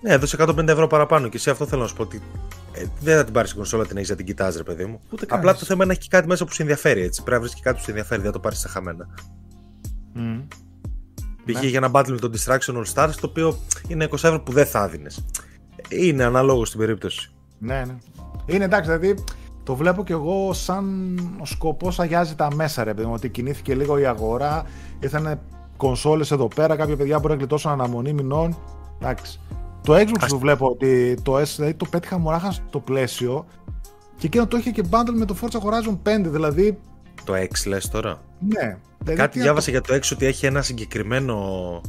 [0.01, 1.29] Ναι, έδωσε 150 ευρώ παραπάνω.
[1.29, 2.23] Και εσύ αυτό θέλω να σου πω ότι
[2.73, 5.01] ε, δεν θα την πάρεις την κονσόλα την έχεις να την κοιτάζει, ρε παιδί μου.
[5.11, 5.59] Ούτε Απλά κάνεις.
[5.59, 7.03] το θέμα είναι να έχει και κάτι μέσα που σε ενδιαφέρει.
[7.03, 7.23] Έτσι.
[7.23, 9.09] Πρέπει να βρεις και κάτι που σε ενδιαφέρει, δεν θα το πάρεις στα χαμένα.
[10.13, 10.39] Μμ.
[11.45, 11.61] Π.χ.
[11.61, 11.69] Ναι.
[11.69, 13.59] για ένα battle με το Distraction All Stars, το οποίο
[13.89, 15.11] είναι 20 ευρώ που δεν θα έδινε.
[15.89, 17.33] Είναι ανάλογο στην περίπτωση.
[17.59, 17.97] Ναι, ναι.
[18.47, 19.25] Είναι εντάξει, δηλαδή
[19.63, 23.13] το βλέπω κι εγώ σαν ο σκοπός αγιάζει τα μέσα, ρε παιδί μου.
[23.13, 24.65] Ότι κινήθηκε λίγο η αγορά,
[25.01, 25.41] ήρθαν
[25.77, 28.59] κονσόλες εδώ πέρα, κάποια παιδιά μπορεί να γλιτώσουν αναμονή μηνών.
[29.01, 29.41] Εντάξει.
[29.83, 33.47] Το Xbox που βλέπω ότι το S δηλαδή, το πέτυχα μωράχα στο πλαίσιο
[34.17, 36.79] και εκείνο το είχε και bundle με το Forza Horizon 5, δηλαδή.
[37.25, 38.79] Το X λες τώρα; Ναι.
[38.99, 41.81] Δηλαδή, Κάτι τι να διάβασα για το X ότι έχει ένα συγκεκριμένο.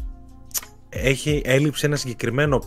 [0.90, 2.64] Έχει έλλειψη ένα συγκεκριμένο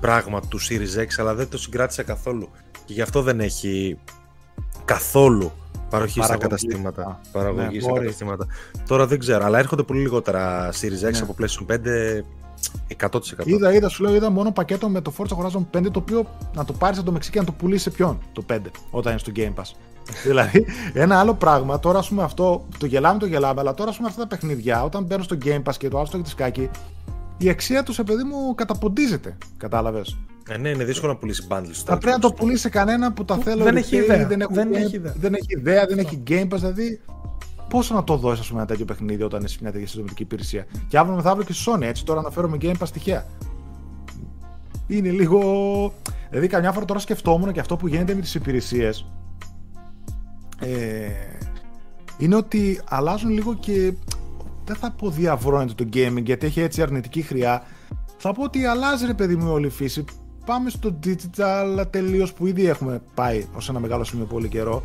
[0.00, 2.48] πράγμα του Series X, αλλά δεν το συγκράτησε καθόλου.
[2.84, 3.98] Και γι' αυτό δεν έχει
[4.84, 5.52] καθόλου
[5.90, 6.42] παροχή στα Παραγωγής.
[6.48, 7.02] καταστήματα.
[7.02, 8.00] Α, Παραγωγής ναι, στα μπορεί.
[8.04, 8.46] καταστήματα.
[8.86, 11.18] Τώρα δεν ξέρω, αλλά έρχονται πολύ λιγότερα Series X Ναι.
[11.18, 12.24] από PlayStation 5
[12.96, 13.18] 100%.
[13.44, 16.64] Είδα, είδα, σου λέω, είδα μόνο πακέτο με το Forza Horizon 5 το οποίο να
[16.64, 18.58] το πάρεις από το Μεξικό και να το πουλήσεις σε ποιον το 5
[18.90, 19.70] όταν είναι στο Game Pass.
[20.26, 23.96] δηλαδή, ένα άλλο πράγμα, τώρα ας πούμε αυτό, το γελάμε, το γελάμε, αλλά τώρα ας
[23.96, 26.30] πούμε αυτά τα παιχνίδια, όταν μπαίνουν στο Game Pass και το άλλο στο έχει τη
[26.30, 26.70] σκάκι,
[27.38, 29.36] η αξία τους, σε παιδί μου, καταποντίζεται.
[29.56, 30.16] Κατάλαβες.
[30.48, 31.82] Ε, ναι, είναι δύσκολο να πουλήσεις bundles.
[31.84, 33.64] Θα πρέπει να το πουλήσει σε κανένα που τα Που θέλω.
[33.64, 34.26] δεν retail, έχει ιδέα.
[34.26, 35.14] Δεν, έχουν Δεν game- έχει ιδέα.
[35.18, 36.58] δεν έχει ιδέα, δεν έχει Game Pass.
[36.58, 37.00] Δηλαδή,
[37.68, 40.22] πόσο να το δώσεις, ας πούμε, ένα τέτοιο παιχνίδι όταν είσαι σε μια τέτοια συνδρομητική
[40.22, 40.66] υπηρεσία.
[40.88, 43.26] Και αύριο μεθαύριο και στη Sony, έτσι τώρα αναφέρομαι Game Pass τυχαία.
[44.86, 45.40] Είναι λίγο.
[46.30, 49.06] Δηλαδή, καμιά φορά τώρα σκεφτόμουν και αυτό που γίνεται με τις υπηρεσίες.
[50.60, 50.66] Ε,
[52.18, 53.92] είναι ότι αλλάζουν λίγο και.
[54.64, 57.62] Δεν θα πω διαβρώνεται το gaming γιατί έχει έτσι αρνητική χρειά.
[58.16, 60.04] Θα πω ότι αλλάζει ρε παιδί μου όλη η φύση.
[60.46, 64.82] Πάμε στο digital τελείως που ήδη έχουμε πάει ως ένα μεγάλο σημείο πολύ καιρό.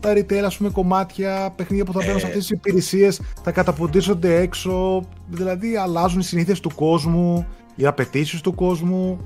[0.00, 4.40] Τα retail, ας πούμε, κομμάτια, παιχνίδια που θα μπαίνουν σε αυτές τις υπηρεσίες, θα καταποντίζονται
[4.40, 5.04] έξω.
[5.30, 7.46] Δηλαδή, αλλάζουν οι συνήθειες του κόσμου,
[7.76, 9.18] οι απαιτήσεις του κόσμου.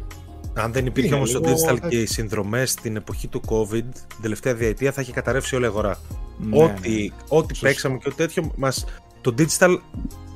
[0.54, 3.84] Αν δεν υπήρχε Είναι όμως το λίγο- digital και οι συνδρομές στην εποχή του COVID,
[4.08, 5.98] την τελευταία διετία θα είχε καταρρεύσει όλη η αγορά.
[6.38, 7.66] Ναι, ό,τι ό,τι Σωστό.
[7.66, 8.84] παίξαμε και ό,τι τέτοιο, μας,
[9.24, 9.78] το digital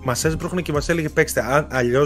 [0.05, 1.66] μας έσπρωχνε και μας έλεγε παίξτε.
[1.70, 2.05] Αλλιώ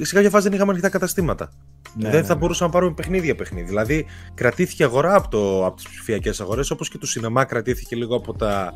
[0.00, 1.52] σε κάποια φάση δεν είχαμε ανοιχτά καταστήματα.
[1.94, 2.40] Ναι, δεν ναι, θα ναι.
[2.40, 3.66] μπορούσαμε να πάρουμε παιχνίδια παιχνίδι.
[3.66, 7.96] Δηλαδή, κρατήθηκε η αγορά από, το, από τις ψηφιακές αγορές, όπως και το σινεμά κρατήθηκε
[7.96, 8.72] λίγο από τα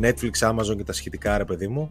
[0.00, 1.88] Netflix, Amazon και τα σχετικά, ρε παιδί μου.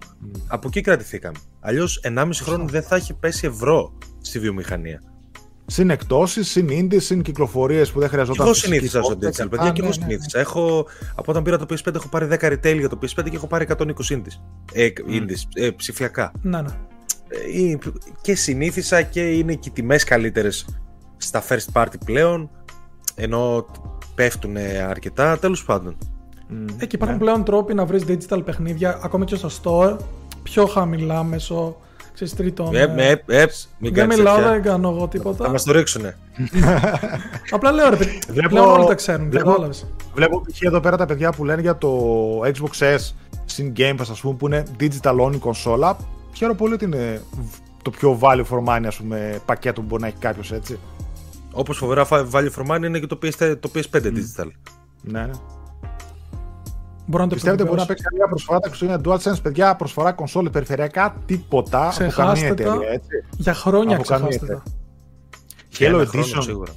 [0.48, 1.38] Από εκεί κρατηθήκαμε.
[1.60, 5.02] Αλλιώς, 1,5 χρόνο δεν θα έχει πέσει ευρώ στη βιομηχανία.
[5.68, 8.46] Συν εκτόσει, συν indies, συν κυκλοφορίε που δεν Και χρειαζόταν.
[8.46, 9.30] εγώ φυσική συνήθισα στο πόρτα.
[9.30, 10.40] digital, παιδιά, Α, και ναι, εγώ ναι, συνήθισα.
[10.40, 10.86] Έχω,
[11.16, 13.66] από όταν πήρα το PS5 έχω πάρει 10 retail για το PS5 και έχω πάρει
[13.78, 14.40] 120 indies.
[14.74, 16.32] Ε, indies, ε, ψηφιακά.
[16.42, 16.68] Ναι, ναι.
[17.28, 17.78] Ε, ε,
[18.22, 20.66] και συνήθισα και είναι και οι τιμές καλύτερες
[21.18, 22.50] στα first party πλέον,
[23.16, 23.66] ενώ
[24.16, 24.58] πέφτουν
[24.90, 25.98] αρκετά, τέλος πάντων.
[26.48, 27.24] Μμ, Ε, και υπάρχουν ναι.
[27.24, 29.98] πλέον τρόποι να βρεις digital παιχνίδια ακόμη και στο store
[30.44, 31.78] πιο χαμηλά μέσω
[32.16, 32.76] ξέρεις, τρίτων.
[32.76, 33.46] Ε, ε, ε, ε,
[33.78, 34.52] μην δεν κάνεις μιλάω, τέτοια.
[34.52, 35.50] δεν κάνω εγώ Θα τίποτα.
[35.50, 36.18] μας το ρίξουνε.
[37.52, 38.20] Απλά λέω ρε παιδί.
[38.30, 39.30] Βλέπω- Πλέον όλοι τα ξέρουν.
[39.30, 39.86] βλέπω- Κατάλαβες.
[40.14, 40.62] Βλέπω π.χ.
[40.62, 41.90] εδώ πέρα τα παιδιά που λένε για το
[42.40, 42.98] Xbox S
[43.46, 45.98] συν Game Pass, ας πούμε, που είναι digital only κονσόλα.
[46.34, 47.22] Χαίρομαι πολύ ότι είναι
[47.82, 50.80] το πιο value for money, ας πούμε, πακέτο που μπορεί να έχει κάποιος, έτσι.
[51.52, 54.48] Όπως φοβερά fa- value for money είναι και το, PS, το PS5 digital.
[55.02, 55.32] Ναι, ναι.
[57.06, 57.88] Μπορώ να το Πιστεύετε μπορεί να επιβεβαιώσω.
[57.88, 62.64] παίξει καμία προσφορά τα Χριστούγεννα DualSense, παιδιά, προσφορά κονσόλε περιφερειακά, τίποτα από καμία Ξεχάστε τα.
[62.64, 63.10] εταιρεία, έτσι.
[63.38, 64.64] Για χρόνια Από καμία ξεχάστε τα.
[65.70, 66.44] Για Halo ένα χρόνο Edition.
[66.44, 66.72] σίγουρα.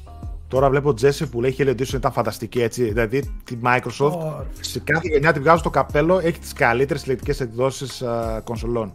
[0.49, 2.85] Τώρα βλέπω Jesse που λέει Halo Edition ήταν φανταστική, έτσι.
[2.85, 4.45] Δηλαδή τη Microsoft Ωρ.
[4.61, 8.03] σε κάθε γενιά τη βγάζω στο καπέλο, έχει τις καλύτερες συλλεκτικές εκδόσεις
[8.45, 8.95] κονσολών.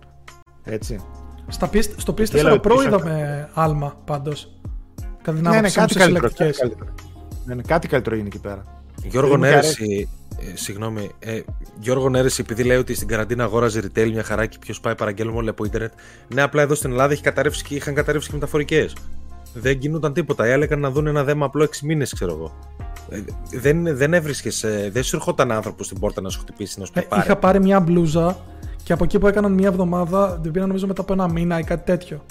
[0.63, 0.99] Έτσι.
[1.47, 2.85] Στα PS, στο Halo PS4 Pro Edition.
[2.87, 4.59] είδαμε άλμα πάντως.
[5.23, 6.27] Κατά την Ναι, ναι, άποψή μου κάτι σε καλύτερο.
[6.27, 6.57] Κάτι συλλεκτικές.
[6.69, 6.93] καλύτερο.
[7.45, 8.63] Ναι, ναι, κάτι καλύτερο γίνει εκεί πέρα.
[9.03, 11.39] Γιώργο μου και Νέρεση, ε, συγγνώμη, ε,
[11.79, 15.37] Γιώργο Νέρεση, επειδή λέει ότι στην καραντίνα αγόραζε retail μια χαρά και ποιος πάει παραγγέλνουμε
[15.37, 15.91] όλα από ίντερνετ.
[16.33, 18.95] Ναι, απλά εδώ στην Ελλάδα έχει καταρρεύσει και είχαν καταρρεύσει και μεταφορικές.
[19.53, 20.45] Δεν κινούνταν τίποτα.
[20.45, 22.51] Έλεγαν να δουν ένα δέμα απλό 6 μήνες, ξέρω εγώ.
[23.09, 23.19] Ε,
[23.59, 26.99] δεν, δεν έβρισκες, δεν σου ερχόταν άνθρωπος στην πόρτα να σου χτυπήσει να σου πει
[26.99, 27.21] Ε, πάρε.
[27.23, 28.37] είχα πάρει μια μπλούζα
[28.83, 31.63] και από εκεί που έκαναν μια εβδομάδα την πήρα νομίζω μετά από ένα μήνα ή
[31.63, 32.25] κάτι τέτοιο.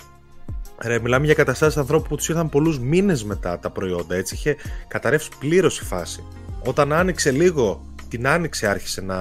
[0.85, 4.15] Ρε, μιλάμε για καταστάσεις ανθρώπου που τους ήρθαν πολλούς μήνες μετά τα προϊόντα.
[4.15, 4.57] Έτσι είχε
[4.89, 6.25] καταρρεύσει πλήρως η φάση.
[6.65, 7.81] Όταν άνοιξε λίγο
[8.13, 9.21] την άνοιξε άρχισε να,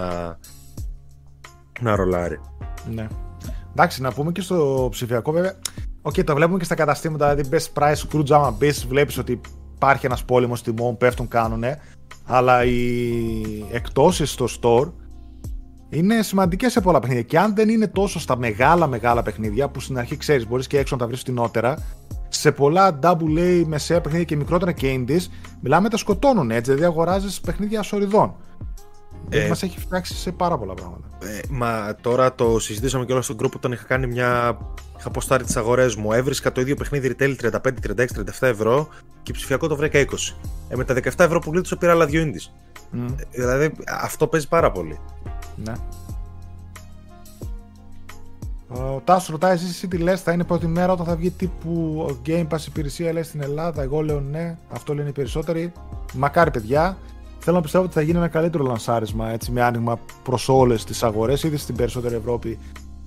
[1.82, 2.40] να ρολάρει.
[2.94, 3.08] Ναι.
[3.72, 5.54] Εντάξει, να πούμε και στο ψηφιακό βέβαια.
[6.02, 7.36] OK, okay, το βλέπουμε και στα καταστήματα.
[7.36, 9.42] Δηλαδή, BestPrice, Skroutz, άμα μπεις, βλέπεις ότι
[9.76, 11.80] υπάρχει ένας πόλεμος τιμών, πέφτουν, κάνουνε.
[12.26, 13.42] Αλλά οι
[13.72, 14.92] εκτόσει στο store
[15.90, 17.24] είναι σημαντικές σε πολλά παιχνίδια.
[17.24, 20.78] Και αν δεν είναι τόσο στα μεγάλα μεγάλα παιχνίδια, που στην αρχή ξέρεις, μπορείς και
[20.78, 21.78] έξω να τα βρεις φτηνότερα,
[22.30, 25.26] σε πολλά AA μεσαία παιχνίδια και μικρότερα και indies,
[25.62, 26.72] μιλάμε τα σκοτώνουν έτσι.
[26.72, 27.84] Δηλαδή αγοράζεις παιχνίδια
[29.28, 29.46] ασοριδών.
[29.46, 31.08] Ε, Μας έχει φτιάξει σε πάρα πολλά πράγματα.
[31.24, 34.58] Ε, μα τώρα το συζητήσαμε και όλα στον group όταν είχα κάνει μια.
[34.98, 36.12] Είχα αποστάρει τις αγορές μου.
[36.12, 38.06] Έβρισκα το ίδιο παιχνίδι retail 35, 36,
[38.40, 38.88] 37 ευρώ
[39.24, 40.06] και ψηφιακό το βρήκα 20.
[40.70, 42.50] Ε, με τα 17 ευρώ που γλίτωσα πήρα άλλα δύο indies.
[42.94, 43.14] Mm.
[43.32, 43.72] Ε, δηλαδή
[44.02, 45.00] αυτό παίζει πάρα πολύ.
[45.56, 45.74] Ναι.
[48.74, 52.48] Ο Τάσος ρωτάει εσύ τι λες, θα είναι πρώτη μέρα όταν θα βγει τύπου Game
[52.48, 53.82] Pass υπηρεσία λέει στην Ελλάδα.
[53.82, 55.72] Εγώ λέω ναι, αυτό λένε οι περισσότεροι.
[56.14, 56.98] Μακάρι παιδιά.
[57.44, 61.04] Θέλω να πιστεύω ότι θα γίνει ένα καλύτερο λανσάρισμα έτσι, με άνοιγμα προς όλες τις
[61.04, 62.58] αγορές, ήδη στην περισσότερη Ευρώπη.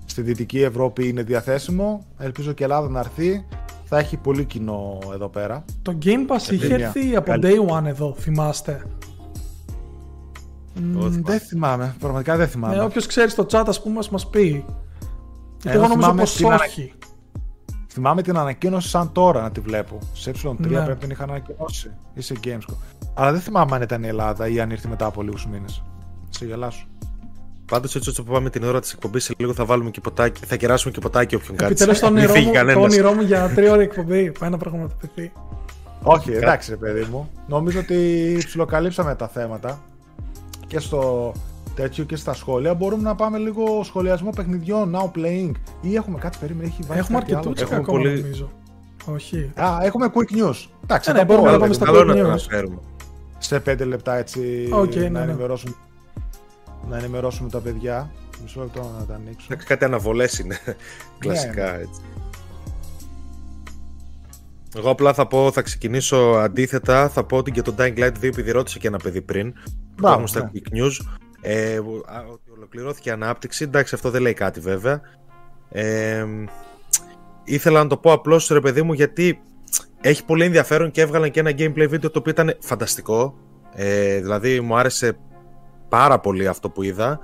[0.05, 2.05] Στη Δυτική Ευρώπη είναι διαθέσιμο.
[2.19, 3.45] Ελπίζω και η Ελλάδα να έρθει.
[3.85, 5.65] Θα έχει πολύ κοινό εδώ πέρα.
[5.83, 8.83] Το Game Pass είχε έρθει από day one εδώ, θυμάστε;
[10.77, 11.95] Mm, δεν θυμάμαι.
[11.99, 12.77] Πραγματικά δεν θυμάμαι.
[12.77, 14.65] Ναι, Όποιος ξέρει στο chat, ας πούμε, μας πει.
[15.65, 16.93] Εγώ, Εγώ νομίζω πως όχι.
[17.95, 19.99] Θυμάμαι την ανακοίνωση σαν τώρα να τη βλέπω.
[20.13, 20.67] Σε ε3 ναι.
[20.67, 22.75] πρέπει να την είχαν ανακοινώσει ή σε Gamescom.
[23.15, 25.83] Αλλά δεν θυμάμαι αν ήταν η Ελλάδα ή αν ήρθε μετά από λίγους μήνες.
[26.31, 26.87] Σε γελάσω.
[27.67, 30.45] Πάντως, έτσι όσο πάμε την ώρα της εκπομπής, σε λίγο θα βάλουμε και ποτάκι.
[30.45, 31.73] Θα κεράσουμε και ποτάκι όποιον κάτσει.
[31.73, 35.33] Επιτέλους το όνειρό, μου, το όνειρό μου για τρία ώρα εκπομπή πάει να πραγματοποιηθεί.
[36.03, 37.31] Όχι, εντάξει, ρε παιδί μου.
[37.47, 39.81] Νομίζω ότι ψιλοκαλύψαμε τα θέματα
[40.67, 41.33] και στο
[41.75, 42.75] τέτοιο και στα σχόλια.
[42.75, 45.53] Μπορούμε να πάμε λίγο σχολιασμό παιχνιδιών, now playing.
[45.81, 48.21] Ή έχουμε κάτι περίμενο, έχει βάλει Έχουμε αρκετού ακόμα πολύ...
[48.21, 48.51] νομίζω.
[49.05, 49.53] Όχι.
[49.55, 50.67] Α, έχουμε quick news.
[50.83, 52.69] Εντάξει, ναι, μπορούμε να πάμε στα quick news.
[53.39, 55.21] Σε 5 λεπτά έτσι okay, να, ναι, ναι.
[55.21, 55.75] ενημερώσουμε,
[56.89, 58.11] να ενημερώσουμε τα παιδιά.
[58.43, 59.47] Μισό λεπτό να τα ανοίξω.
[59.67, 60.59] Κάτι αναβολές είναι.
[61.19, 61.79] Κλασικά ναι.
[61.79, 62.01] έτσι.
[64.77, 67.09] Εγώ απλά θα πω, θα ξεκινήσω αντίθετα.
[67.09, 69.55] Θα πω ότι και το Dying Light 2, επειδή ρώτησε και ένα παιδί πριν,
[69.97, 70.51] που έχουμε στα ναι.
[70.53, 70.93] Quick News,
[71.47, 71.79] ε,
[72.33, 73.65] ότι ολοκληρώθηκε η ανάπτυξη.
[73.65, 75.01] Εντάξει, αυτό δεν λέει κάτι βέβαια.
[75.69, 76.27] Ε,
[77.45, 79.43] ήθελα να το πω απλώς ρε παιδί μου γιατί
[80.01, 83.35] έχει πολύ ενδιαφέρον και έβγαλαν και ένα gameplay βίντεο το οποίο ήταν φανταστικό.
[83.75, 85.17] Ε, δηλαδή μου άρεσε
[85.89, 87.21] πάρα πολύ αυτό που είδα.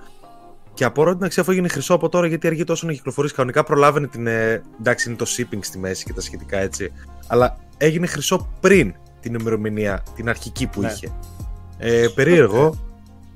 [0.74, 3.34] Και απορώ την αξία αφού έγινε χρυσό από τώρα γιατί αργεί τόσο να κυκλοφορήσει.
[3.34, 4.26] Κανονικά προλάβαινε την.
[4.26, 6.92] Ε, εντάξει, είναι το shipping στη μέση και τα σχετικά έτσι.
[7.26, 10.88] Αλλά έγινε χρυσό πριν την ημερομηνία, την αρχική που ναι.
[10.88, 11.12] είχε.
[11.78, 12.74] Ε, περίεργο.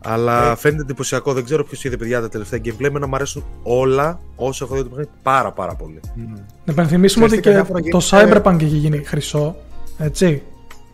[0.05, 0.56] Αλλά ε.
[0.56, 1.32] φαίνεται εντυπωσιακό.
[1.32, 2.85] Δεν ξέρω ποιος είδε παιδιά τα τελευταία gameplay.
[2.85, 6.01] Εμένα μου αρέσουν όλα όσα έχω δει το παιχνίδι πάρα πάρα πολύ.
[6.05, 6.40] Mm.
[6.64, 9.56] Να υπενθυμίσουμε ότι και το Cyberpunk είχε γίνει χρυσό.
[9.98, 10.43] Έτσι.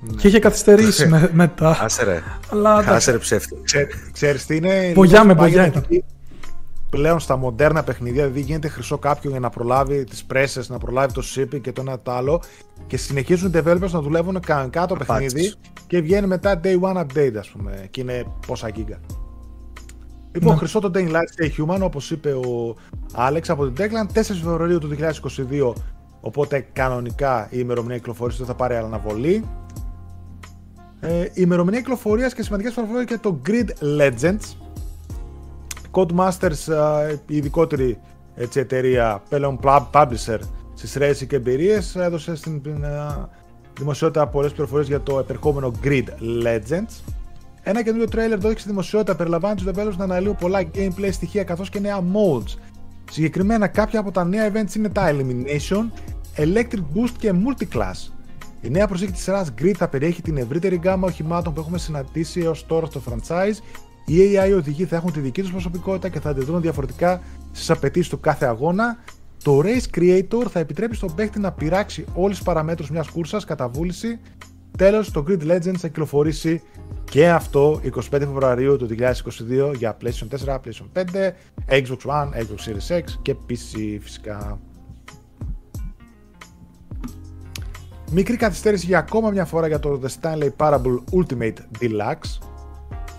[0.06, 0.14] Mm.
[0.16, 1.78] Και είχε καθυστερήσει με, μετά.
[1.80, 2.22] Άσε ρε.
[2.50, 3.56] Αλλά, Άσε ρε ψεύτη.
[4.12, 4.92] Ξέρεις τι είναι.
[4.94, 5.84] Μπογιά με μπογιά ήταν
[6.90, 11.12] πλέον στα μοντέρνα παιχνίδια, δηλαδή γίνεται χρυσό κάποιον για να προλάβει τις πρέσει, να προλάβει
[11.12, 12.42] το shipping και το ένα το άλλο.
[12.86, 15.52] Και συνεχίζουν οι developers να δουλεύουν κανονικά το παιχνίδι
[15.86, 17.86] και βγαίνει μετά day one update, ας πούμε.
[17.90, 19.00] Και είναι πόσα γίγκα.
[20.32, 20.58] Λοιπόν, ναι.
[20.58, 22.76] χρυσό το Day Light Stay Human, όπως είπε ο
[23.12, 25.72] Άλεξ από την Techland, 4 Φεβρουαρίου του 2022.
[26.20, 29.44] Οπότε κανονικά η ημερομηνία κυκλοφορίας δεν θα πάρει αναβολή.
[31.00, 34.69] Ε, η ημερομηνία κυκλοφορίας και σημαντικές πληροφορίε για το Grid Legends
[35.92, 36.72] Codemasters,
[37.26, 37.98] η ειδικότερη
[38.34, 39.60] έτσι, εταιρεία, πλέον
[39.92, 40.38] publisher
[40.74, 42.62] στις racing εμπειρίε, έδωσε στην
[43.78, 46.04] δημοσιότητα πολλές πληροφορίες για το επερχόμενο Grid
[46.44, 47.02] Legends.
[47.62, 51.70] Ένα καινούριο τρέιλερ δόθηκε στη δημοσιότητα περιλαμβάνει τους developers να αναλύουν πολλά gameplay στοιχεία καθώς
[51.70, 52.58] και νέα modes.
[53.10, 55.90] Συγκεκριμένα, κάποια από τα νέα events είναι τα Elimination,
[56.36, 58.12] Electric Boost και Multiclass.
[58.60, 62.40] Η νέα προσέγγιση της σειράς Grid θα περιέχει την ευρύτερη γκάμα οχημάτων που έχουμε συναντήσει
[62.40, 63.58] έως τώρα στο franchise
[64.04, 67.20] οι AI οδηγοί θα έχουν τη δική τους προσωπικότητα και θα αντιδρούν διαφορετικά
[67.52, 68.98] στις απαιτήσεις του κάθε αγώνα.
[69.42, 73.68] Το Race Creator θα επιτρέπει στον παίχτη να πειράξει όλες τις παραμέτρους μιας κούρσας κατά
[73.68, 74.18] βούληση.
[74.78, 76.62] Τέλος, το Grid Legends θα κυκλοφορήσει
[77.04, 81.32] και αυτό 25 Φεβρουαρίου του 2022 για PlayStation 4, PlayStation 5,
[81.68, 84.60] Xbox One, Xbox Series X και PC φυσικά.
[88.12, 92.49] Μικρή καθυστέρηση για ακόμα μια φορά για το The Stanley Parable Ultimate Deluxe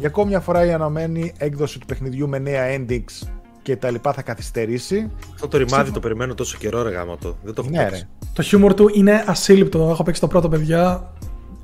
[0.02, 3.28] για ακόμη μια φορά η αναμένη έκδοση του παιχνιδιού με νέα endings
[3.62, 5.12] και τα λοιπά θα καθυστερήσει.
[5.34, 7.36] Αυτό το ρημάδι το περιμένω τόσο καιρό, ρε γάμα το.
[7.44, 8.08] Δεν το έχω ναι, παίξει.
[8.34, 9.90] Το χιούμορ του είναι ασύλληπτο.
[9.90, 11.14] Έχω παίξει το πρώτο, παιδιά.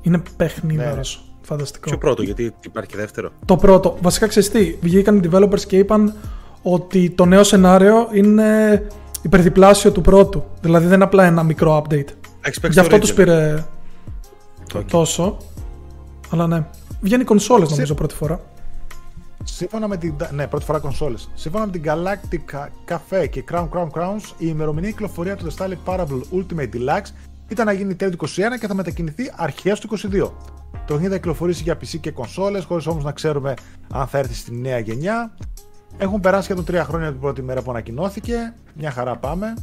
[0.02, 0.76] Είναι παιχνίδι.
[0.76, 1.00] Ναι.
[1.40, 1.88] Φανταστικό.
[1.88, 3.30] Ποιο πρώτο, γιατί υπάρχει και δεύτερο.
[3.44, 3.96] Το πρώτο.
[4.00, 4.76] Βασικά ξέρεις τι.
[4.80, 6.14] Βγήκαν οι developers και είπαν
[6.62, 8.86] ότι το νέο σενάριο είναι
[9.22, 10.44] υπερδιπλάσιο του πρώτου.
[10.60, 12.08] Δηλαδή δεν είναι απλά ένα μικρό update.
[12.70, 13.64] Γι' αυτό τους πήρε
[14.90, 15.36] τόσο.
[16.30, 16.66] Αλλά ναι.
[17.00, 18.40] Βγαίνει κονσόλες νομίζω πρώτη φορά.
[19.44, 20.14] Σύμφωνα με την.
[20.32, 21.30] Ναι, πρώτη φορά κονσόλες.
[21.34, 25.76] Σύμφωνα με την Galactic Cafe και Crown Crown Crowns, η ημερομηνία κυκλοφορία του The Stanley
[25.84, 27.10] Parable Ultimate Deluxe
[27.48, 28.30] ήταν να γίνει τέλη του 21
[28.60, 30.30] και θα μετακινηθεί αρχές του 22.
[30.70, 33.54] Το παιχνίδι θα κυκλοφορήσει για PC και κονσόλες, χωρίς όμως να ξέρουμε
[33.92, 35.34] αν θα έρθει στη νέα γενιά.
[35.98, 38.54] Έχουν περάσει σχεδόν 3 χρόνια την πρώτη μέρα που ανακοινώθηκε.
[38.74, 39.54] Μια χαρά πάμε.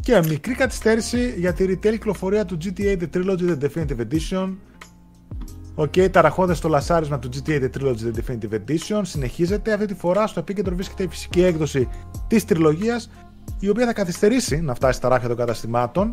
[0.00, 4.54] Και μικρή καθυστέρηση για τη retail κυκλοφορία του GTA The Trilogy The Definitive Edition.
[5.74, 9.72] OK, okay, ταραχώδες το λανσάρισμα του GTA The Trilogy The Definitive Edition συνεχίζεται.
[9.72, 11.88] Αυτή τη φορά στο επίκεντρο βρίσκεται η φυσική έκδοση
[12.26, 13.10] της τριλογίας,
[13.58, 16.10] η οποία θα καθυστερήσει να φτάσει στα ράφια των καταστημάτων.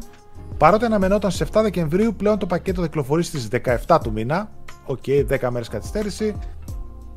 [0.57, 4.49] Παρότι αναμενόταν στις 7 Δεκεμβρίου, πλέον το πακέτο θα κυκλοφορήσει στις 17 του μήνα.
[4.86, 6.36] OK, okay, 10 μέρες καθυστέρηση.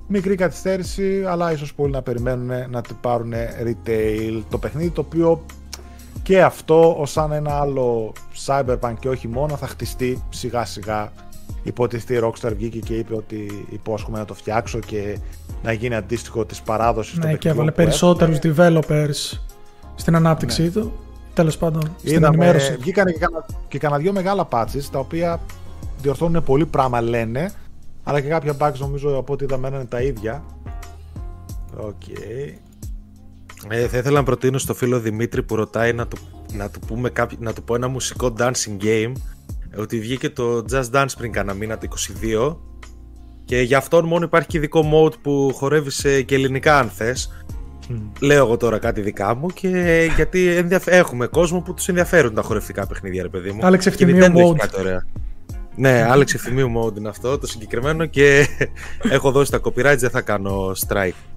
[0.06, 3.32] Μικρή καθυστέρηση, αλλά ίσως πολλοί να περιμένουν να την πάρουν
[3.64, 4.42] retail.
[4.50, 5.44] Το παιχνίδι το οποίο
[6.22, 8.12] και αυτό ως σαν ένα άλλο
[8.46, 11.12] Cyberpunk και όχι μόνο θα χτιστεί σιγά σιγά
[11.62, 15.18] υποτίθεται η Rockstar βγήκε και είπε ότι υπόσχομαι να το φτιάξω και
[15.62, 19.38] να γίνει αντίστοιχο της παράδοσης ναι, και έβαλε περισσότερους developers
[19.94, 20.68] στην ανάπτυξή ναι.
[20.68, 20.92] του.
[21.34, 22.76] Τέλος πάντων στην Είδαμε, ενημέρωση.
[22.76, 25.40] βγήκαν και, κανα, και κανένα δυο μεγάλα patches τα οποία
[26.02, 27.52] διορθώνουν πολύ πράγμα λένε
[28.04, 30.44] αλλά και κάποια bugs νομίζω από ό,τι είδαμε είναι τα ίδια.
[31.76, 31.92] OK.
[32.08, 32.54] Okay.
[33.68, 36.16] Ε, θα ήθελα να προτείνω στο φίλο Δημήτρη που ρωτάει να του,
[36.52, 39.12] να του, πούμε κάποιο, να του πω ένα μουσικό dancing game
[39.76, 41.88] ότι βγήκε το Just Dance πριν κάνα μήνα το
[42.22, 42.56] 22
[43.44, 47.44] και για αυτόν μόνο υπάρχει και ειδικό mode που χορεύεις και ελληνικά αν θες
[48.20, 52.86] Λέω εγώ τώρα κάτι δικά μου και γιατί έχουμε κόσμο που τους ενδιαφέρουν τα χορευτικά
[52.86, 54.56] παιχνίδια ρε παιδί μου Άλεξ ευθυμίου mode
[55.76, 58.46] Ναι, Άλεξ ευθυμίου mode είναι αυτό το συγκεκριμένο και
[59.16, 61.32] έχω δώσει τα copyrights δεν θα κάνω strike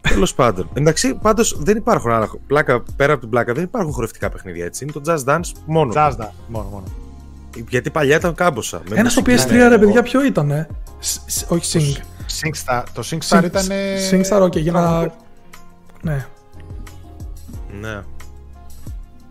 [0.00, 0.68] Τέλος πάντων.
[0.74, 2.30] Εντάξει, πάντως δεν υπάρχουν άλλα.
[2.46, 4.84] Πλάκα, πέρα από την πλάκα δεν υπάρχουν χορευτικά παιχνίδια έτσι.
[4.84, 5.92] Είναι το Jazz Dance μόνο.
[5.96, 6.84] Jazz Dance, μόνο, μόνο.
[7.68, 8.82] Γιατί παλιά ήταν κάμποσα.
[8.94, 10.68] Ένας στο PS3 ρε παιδιά, ποιο ήταν, ε;
[11.48, 12.02] Όχι Sing.
[12.40, 12.82] Singstar.
[12.92, 13.66] Το Singstar ήταν.
[14.10, 15.00] Singstar, ok, για να.
[16.02, 16.26] Ναι.
[17.80, 18.02] Ναι.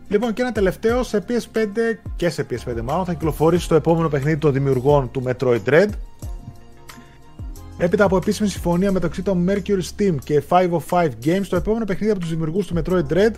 [0.07, 4.38] Λοιπόν, και ένα τελευταίο σε PS5 και σε PS5 μάλλον θα κυκλοφορήσει το επόμενο παιχνίδι
[4.38, 5.89] των δημιουργών του Metroid Dread
[7.77, 10.69] Έπειτα από επίσημη συμφωνία μεταξύ των Mercury Steam και 505
[11.26, 13.31] Games, το επόμενο παιχνίδι από τους δημιουργούς του Metroid Dread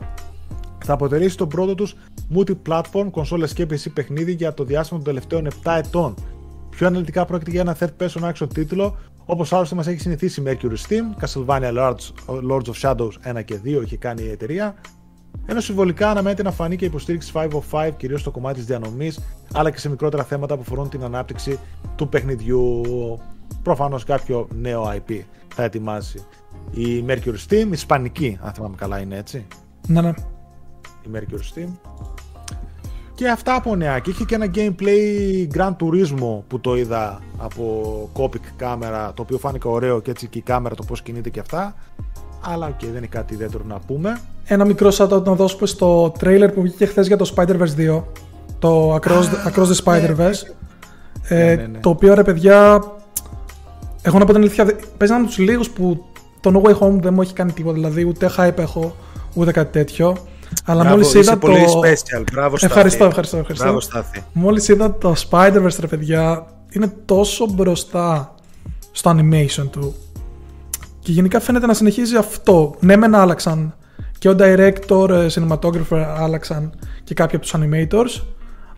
[0.86, 1.96] θα αποτελέσει τον πρώτο τους
[2.36, 6.14] multi-platform κονσόλες και PC παιχνίδι για το διάστημα των τελευταίων 7 ετών.
[6.70, 10.44] Πιο αναλυτικά πρόκειται για ένα third person action τίτλο, όπως άλλωστε μας έχει συνηθίσει η
[10.48, 12.12] Mercury Steam, Castlevania Lords,
[12.52, 14.76] Lords of Shadows 1 και 2 είχε κάνει η εταιρεία,
[15.46, 17.32] ενώ συμβολικά αναμένεται να φανεί και υποστήριξη
[17.72, 19.20] 505 κυρίως στο κομμάτι της διανομής,
[19.54, 21.60] αλλά και σε μικρότερα θέματα που αφορούν την ανάπτυξη
[21.96, 22.84] του παιχνιδιού
[23.64, 26.26] προφανώς κάποιο νέο IP θα ετοιμάσει
[26.72, 29.46] η MercurySteam, η Ισπανική, αν θυμάμαι καλά είναι έτσι.
[29.88, 30.14] Ναι, ναι.
[31.06, 31.70] Η MercurySteam.
[33.16, 34.00] Και αυτά από νέα.
[34.00, 39.38] Και είχε και ένα gameplay Gran Turismo που το είδα από cockpit κάμερα, το οποίο
[39.38, 41.76] φάνηκε ωραίο και έτσι και η κάμερα το πώς κινείται και αυτά.
[42.42, 44.20] Αλλά OK, okay, δεν είναι κάτι ιδιαίτερο να πούμε.
[44.46, 48.04] Ένα μικρό shout να δώσουμε στο trailer που βγήκε χθες για το Spider-Verse 2.
[48.60, 50.42] Το Across, Across the Spider-Verse.
[51.30, 51.78] Ναι, ναι, ναι.
[51.78, 52.84] Ε, το οποίο ρε παιδιά
[54.02, 54.66] εγώ να πω την αλήθεια,
[54.98, 56.06] παίζει να τους λίγους που
[56.40, 57.74] το No Way Home δεν μου έχει κάνει τίποτα.
[57.74, 58.96] Δηλαδή ούτε hype έχω,
[59.34, 60.18] ούτε κάτι τέτοιο.
[60.66, 61.38] Αλλά μόλις είδα το.
[61.38, 62.24] Πολύ special.
[62.32, 63.66] Μπράβο, ευχαριστώ, ευχαριστώ, ευχαριστώ.
[63.66, 64.24] Μπράβο, Στάθη.
[64.34, 68.36] Μόλις είδα το Spider-Verse, ρε παιδιά, είναι τόσο μπροστά
[68.92, 69.96] στο animation του.
[71.00, 72.76] Και γενικά φαίνεται να συνεχίζει αυτό.
[72.80, 73.76] Ναι, μεν άλλαξαν
[74.18, 76.74] και ο director, ε, cinematographer άλλαξαν
[77.04, 78.24] και κάποιοι από τους animators.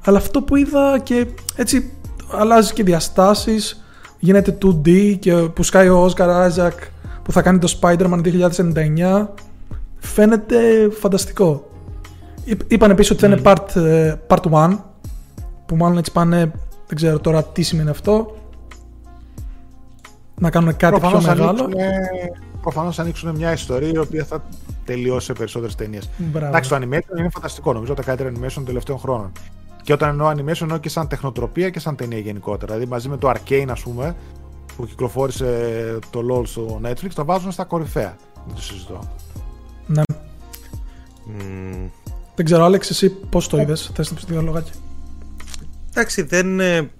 [0.05, 1.91] Αλλά αυτό που είδα και έτσι
[2.31, 3.83] αλλάζει και διαστάσεις
[4.19, 6.77] γίνεται 2D και που σκάει ο Oscar Isaac
[7.23, 9.27] που θα κάνει το Spider-Man 2099
[10.01, 11.69] φαίνεται φανταστικό.
[12.67, 14.77] Είπαν επίσης ότι θα είναι part, ε, part 1
[15.65, 16.37] που μάλλον έτσι πάνε,
[16.87, 18.35] δεν ξέρω τώρα τι σημαίνει αυτό
[20.39, 21.69] να κάνουν κάτι προφανώς πιο μεγάλο.
[22.61, 24.43] Προφανώς θα ανοίξουν μια ιστορία η οποία θα
[24.85, 26.09] τελειώσει σε περισσότερες ταινίες.
[26.35, 27.73] Εντάξει, το animation είναι φανταστικό.
[27.73, 29.31] Νομίζω τα καλύτερα animation των τελευταίων χρόνων.
[29.83, 32.73] Και όταν εννοώ animation εννοώ και σαν τεχνοτροπία και σαν ταινία γενικότερα.
[32.73, 34.15] Δηλαδή μαζί με το Arcane ας πούμε
[34.75, 38.15] που κυκλοφόρησε το LOL στο Netflix το βάζουν στα κορυφαία.
[38.45, 38.99] Δεν το συζητώ.
[39.91, 40.01] Ναι.
[41.27, 41.89] Mm.
[42.35, 44.63] Δεν ξέρω, Άλεξ, εσύ πώς το είδες, θες να πεις δύο λόγια.
[45.89, 46.91] Εντάξει, δεν, ε,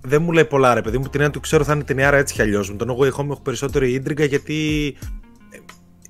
[0.00, 1.08] δεν μου λέει πολλά ρε παιδί μου.
[1.08, 2.70] Την ένα του ξέρω θα είναι την άρα έτσι κι αλλιώς.
[2.70, 4.96] Με τον εγώ έχω, έχω περισσότερη ίντριγκα γιατί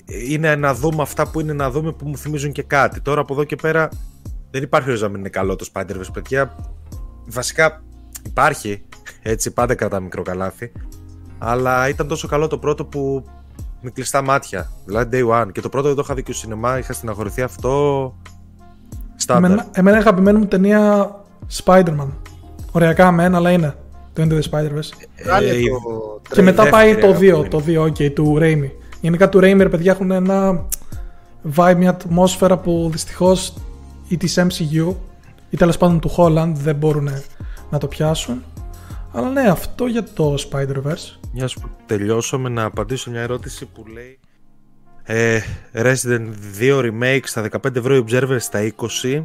[0.06, 3.00] ε, είναι να δούμε αυτά που είναι να δούμε που μου θυμίζουν και κάτι.
[3.00, 3.88] Τώρα από εδώ και πέρα
[4.50, 6.56] δεν υπάρχει να μην είναι καλό το Spider-Verse, παιδιά.
[7.26, 7.82] Βασικά
[8.26, 8.82] υπάρχει,
[9.22, 10.72] έτσι πάντα κρατά μικρό καλάθι.
[11.38, 13.24] Αλλά ήταν τόσο καλό το πρώτο που
[13.80, 14.70] με κλειστά μάτια.
[14.84, 15.52] Δηλαδή day one.
[15.52, 18.14] Και το πρώτο δεν το είχα δει και στο σινεμά, είχα στεναχωρηθεί αυτό.
[19.16, 19.50] Στάνταρ.
[19.50, 21.14] Εμένα, εμένα αγαπημένη μου ταινία
[21.64, 22.08] Spider-Man.
[22.72, 23.74] Οριακά μεν, αλλά είναι.
[24.12, 25.06] Το Into the Spider-Verse.
[25.24, 25.60] Βγάλε Ε,
[26.28, 28.70] το Και μετά πάει το δεύτερη, 2, αυτό το 2, ok, του Raimi.
[29.00, 30.66] Γενικά του Raimi, ρε παιδιά, έχουν ένα
[31.56, 33.54] vibe, μια ατμόσφαιρα που δυστυχώς
[34.08, 34.94] ή της MCU
[35.50, 37.08] ή τέλος πάντων του Holland δεν μπορούν
[37.70, 38.42] να το πιάσουν.
[39.12, 41.19] Αλλά ναι, αυτό για το Spider-Verse.
[41.32, 44.18] Μιας που τελειώσαμε να απαντήσω μια ερώτηση που λέει
[45.02, 45.40] ε,
[45.72, 46.28] Resident
[46.60, 49.24] 2 Remake στα 15 ευρώ η Observer στα 20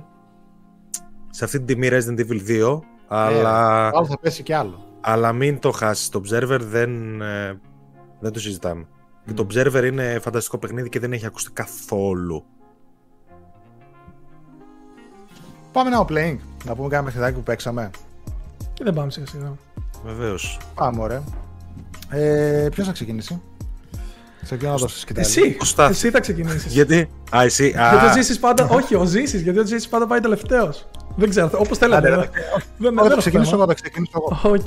[1.30, 4.98] σε αυτή την τιμή Resident Evil 2 αλλά, Άλλο θα πέσει κι άλλο.
[5.02, 7.60] αλλά μην το χάσεις το Observer δεν, ε,
[8.19, 8.88] δεν το συζητάμε
[9.26, 12.45] και το Observer είναι φανταστικό παιχνίδι και δεν έχει ακουστεί καθόλου
[15.72, 16.38] Πάμε ένα playing.
[16.65, 17.90] Να πούμε κάνα παιχνιδάκι που παίξαμε.
[18.73, 19.53] Και δεν πάμε σιγά σιγά.
[20.06, 21.23] βεβαίως Πάμε, ωραία.
[22.10, 23.41] Ε, Ποιος θα ξεκινήσει;
[24.44, 25.88] Ξεκινώ να δώσεις σκυτάλη; Εσύ, Κωστά.
[25.90, 26.73] εσύ θα ξεκινήσεις.
[26.73, 28.68] γιατί, α εσύ, α, Γιατί ο Ζήσης πάντα.
[28.72, 30.88] όχι, ο Ζήσης, γιατί ο Ζήσης πάντα πάει τελευταίος.
[31.15, 31.98] Δεν ξέρω, όπως θέλετε.
[31.98, 32.30] Άντε, Δεν
[32.77, 33.64] Δεν δεν θα έχω ξεκινήσω θέμα.
[33.64, 33.72] εγώ.
[33.72, 34.53] Θα ξεκινήσω εγώ.
[34.53, 34.65] Οκ,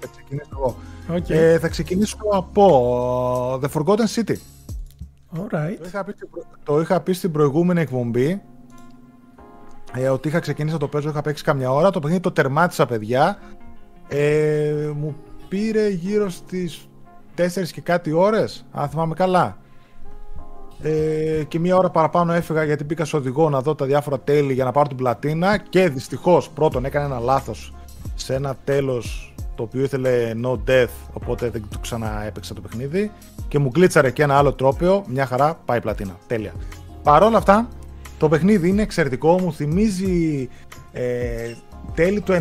[0.00, 0.76] Θα ξεκινήσω εγώ.
[1.16, 1.28] οκ.
[1.30, 4.34] Ε, θα ξεκινήσω από The Forgotten City.
[5.36, 5.76] Alright.
[5.80, 8.42] Το είχα πει, στην προ- το είχα πει στην προηγούμενη εκπομπή
[9.94, 11.90] ε, ότι είχα ξεκινήσει να το παίζω, είχα παίξει καμιά ώρα.
[11.90, 13.38] Το παιχνίδι το τερμάτισα, παιδιά.
[14.08, 15.16] Ε, μου
[15.50, 16.88] πήρε γύρω στις
[17.36, 19.56] 4 και κάτι ώρες, αν θυμάμαι καλά.
[20.82, 24.52] Ε, και μία ώρα παραπάνω έφυγα γιατί μπήκα στο οδηγό να δω τα διάφορα τέλη
[24.52, 27.74] για να πάρω την πλατίνα και δυστυχώς πρώτον έκανε ένα λάθος
[28.14, 33.10] σε ένα τέλος το οποίο ήθελε no death οπότε δεν το ξανά έπαιξα το παιχνίδι
[33.48, 36.52] και μου κλίτσαρε και ένα άλλο τρόπαιο μια χαρά πάει η πλατίνα τέλεια
[37.02, 37.68] Παρ' όλα αυτά
[38.18, 40.48] το παιχνίδι είναι εξαιρετικό μου θυμίζει
[40.92, 41.54] ε,
[41.94, 42.32] τέλη του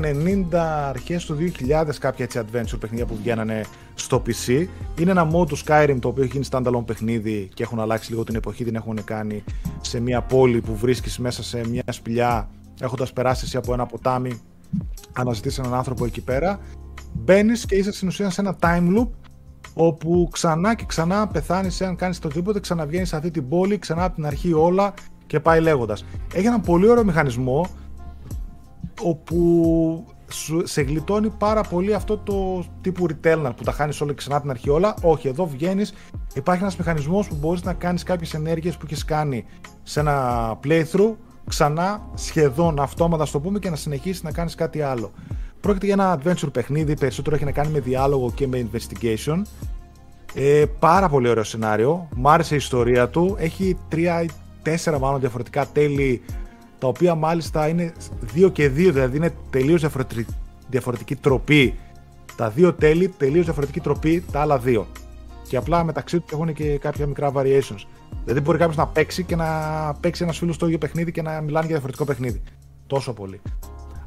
[0.52, 0.56] 90
[0.90, 1.38] αρχές του
[1.68, 4.68] 2000 κάποια έτσι adventure παιχνίδια που βγαίνανε στο PC
[4.99, 8.24] είναι ένα mod του Skyrim το οποίο έχει γίνει standalone παιχνίδι και έχουν αλλάξει λίγο
[8.24, 9.44] την εποχή την έχουν κάνει
[9.82, 12.49] σε μια πόλη που βρίσκεις μέσα σε μια σπηλιά
[12.82, 14.41] έχοντας περάσει εσύ από ένα ποτάμι
[15.14, 16.60] αναζητείς έναν άνθρωπο εκεί πέρα.
[17.14, 19.07] Μπαίνεις και είσαι στην ουσία σε ένα time loop
[19.74, 24.03] όπου ξανά και ξανά πεθάνεις εάν κάνεις το τίποτε ξαναβγαίνεις σε αυτή την πόλη ξανά
[24.03, 24.94] από την αρχή όλα
[25.28, 26.06] και πάει λέγοντας.
[26.34, 27.68] Έχει έναν πολύ ωραίο μηχανισμό
[29.04, 34.18] όπου σου- σε γλιτώνει πάρα πολύ αυτό το τύπου returnal που τα χάνεις όλα και
[34.18, 34.94] ξανά από την αρχή όλα.
[35.02, 35.94] Όχι, εδώ βγαίνεις.
[36.34, 39.46] Υπάρχει ένας μηχανισμός που μπορείς να κάνεις κάποιες ενέργειες που έχεις κάνει
[39.84, 41.14] σε ένα playthrough
[41.48, 45.12] ξανά σχεδόν αυτόματα, στο πούμε, και να συνεχίσεις να κάνεις κάτι άλλο.
[45.60, 49.42] Πρόκειται για ένα adventure παιχνίδι, περισσότερο έχει να κάνει με διάλογο και με investigation.
[50.34, 52.08] Ε, πάρα πολύ ωραίο σενάριο.
[52.16, 53.36] Μ' άρεσε η ιστορία του.
[53.40, 54.28] Έχει τρία ή
[54.62, 56.22] τέσσερα μάλλον διαφορετικά τέλη,
[56.80, 60.26] τα οποία μάλιστα είναι δύο και δύο, δηλαδή είναι τελείως διαφορετική,
[60.69, 61.76] διαφορετική τροπή.
[62.35, 64.88] Τα δύο τέλη, τελείως διαφορετική τροπή, τα άλλα δύο.
[65.47, 67.85] Και απλά μεταξύ τους έχουν και κάποια μικρά variations.
[68.23, 69.45] Δηλαδή μπορεί κάποιος να παίξει και να
[69.99, 72.41] παίξει ένας φίλος στο ίδιο παιχνίδι και να μιλάνε για διαφορετικό παιχνίδι.
[72.88, 73.41] Τόσο πολύ.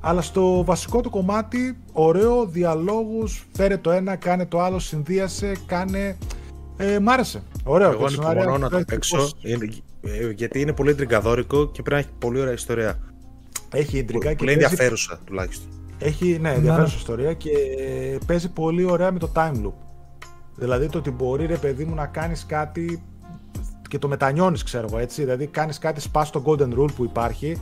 [0.01, 6.17] Αλλά στο βασικό του κομμάτι, ωραίο, διαλόγους, φέρε το ένα, κάνε το άλλο, συνδύασε, κάνε...
[6.85, 7.43] Ε, μ' άρεσε.
[7.65, 7.91] Ωραίο.
[7.91, 11.67] εγώ το σενάριο ανυπομονώ να το έχει παίξω πώς- είναι- ε, γιατί είναι πολύ τριγκαδόρικο
[11.71, 12.99] και πρέπει να έχει πολύ ωραία ιστορία
[13.73, 15.69] Έχει ιντρικά και πολύ παίζει ενδιαφέρουσα τουλάχιστον
[15.99, 17.51] Έχει, ναι, ενδιαφέρουσα ιστορία και
[18.27, 19.73] παίζει πολύ ωραία με το time loop.
[20.57, 23.03] Δηλαδή το ότι μπορεί ρε παιδί μου να κάνεις κάτι
[23.89, 25.23] και το μετανιώνεις ξέρω εγώ έτσι.
[25.23, 27.57] Δηλαδή κάνεις κάτι σπάς το golden rule που υπάρχει.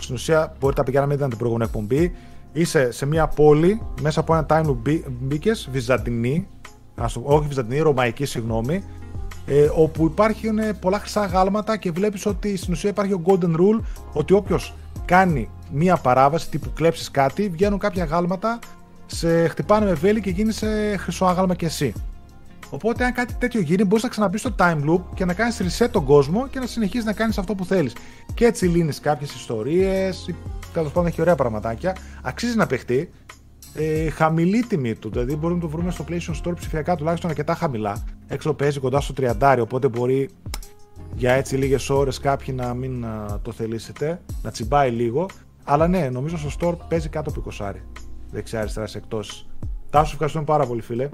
[0.00, 2.12] Στην ουσία μπορεί τα πηγαίναμε είδαν την προηγούμενη εκπομπή.
[2.52, 6.46] Είσαι σε μια πόλη μέσα από ένα time loop μπή- μπήκες, Βυζαντινή,
[6.98, 8.84] ας το- όχι Βυζαντινή, Ρωμαϊκή συγγνώμη,
[9.46, 13.80] ε, όπου υπάρχουν πολλά χρυσά γάλματα και βλέπεις ότι στην ουσία υπάρχει ο golden rule
[14.12, 18.58] ότι όποιος κάνει μία παράβαση τύπου κλέψεις κάτι βγαίνουν κάποια γάλματα
[19.06, 21.92] σε χτυπάνε με βέλη και γίνει σε χρυσό άγαλμα και εσύ.
[22.70, 25.88] Οπότε, αν κάτι τέτοιο γίνει, μπορείς να ξαναμπείς στο time loop και να κάνεις reset
[25.90, 27.92] τον κόσμο και να συνεχίσεις να κάνεις αυτό που θέλεις.
[28.34, 30.34] Και έτσι λύνεις κάποιες ιστορίες.
[30.72, 31.96] Τέλος πάντων, έχει ωραία πραγματάκια.
[32.22, 33.10] Αξίζει να παιχτεί.
[33.80, 35.10] Ε, χαμηλή τιμή του.
[35.10, 38.04] Δηλαδή, μπορούμε να το βρούμε στο PlayStation Store ψηφιακά τουλάχιστον αρκετά χαμηλά.
[38.28, 40.30] Έξω παίζει κοντά στο 30, οπότε μπορεί
[41.14, 45.26] για έτσι λίγες ώρες κάποιοι να μην α, το θελήσετε, να τσιμπάει λίγο.
[45.64, 47.72] Αλλά ναι, νομίζω στο store παίζει κάτω από 20.
[48.30, 49.46] Δεξιά-αριστερά σε εκτόσει.
[49.90, 51.08] Τάσο, ευχαριστούμε πάρα πολύ, φίλε.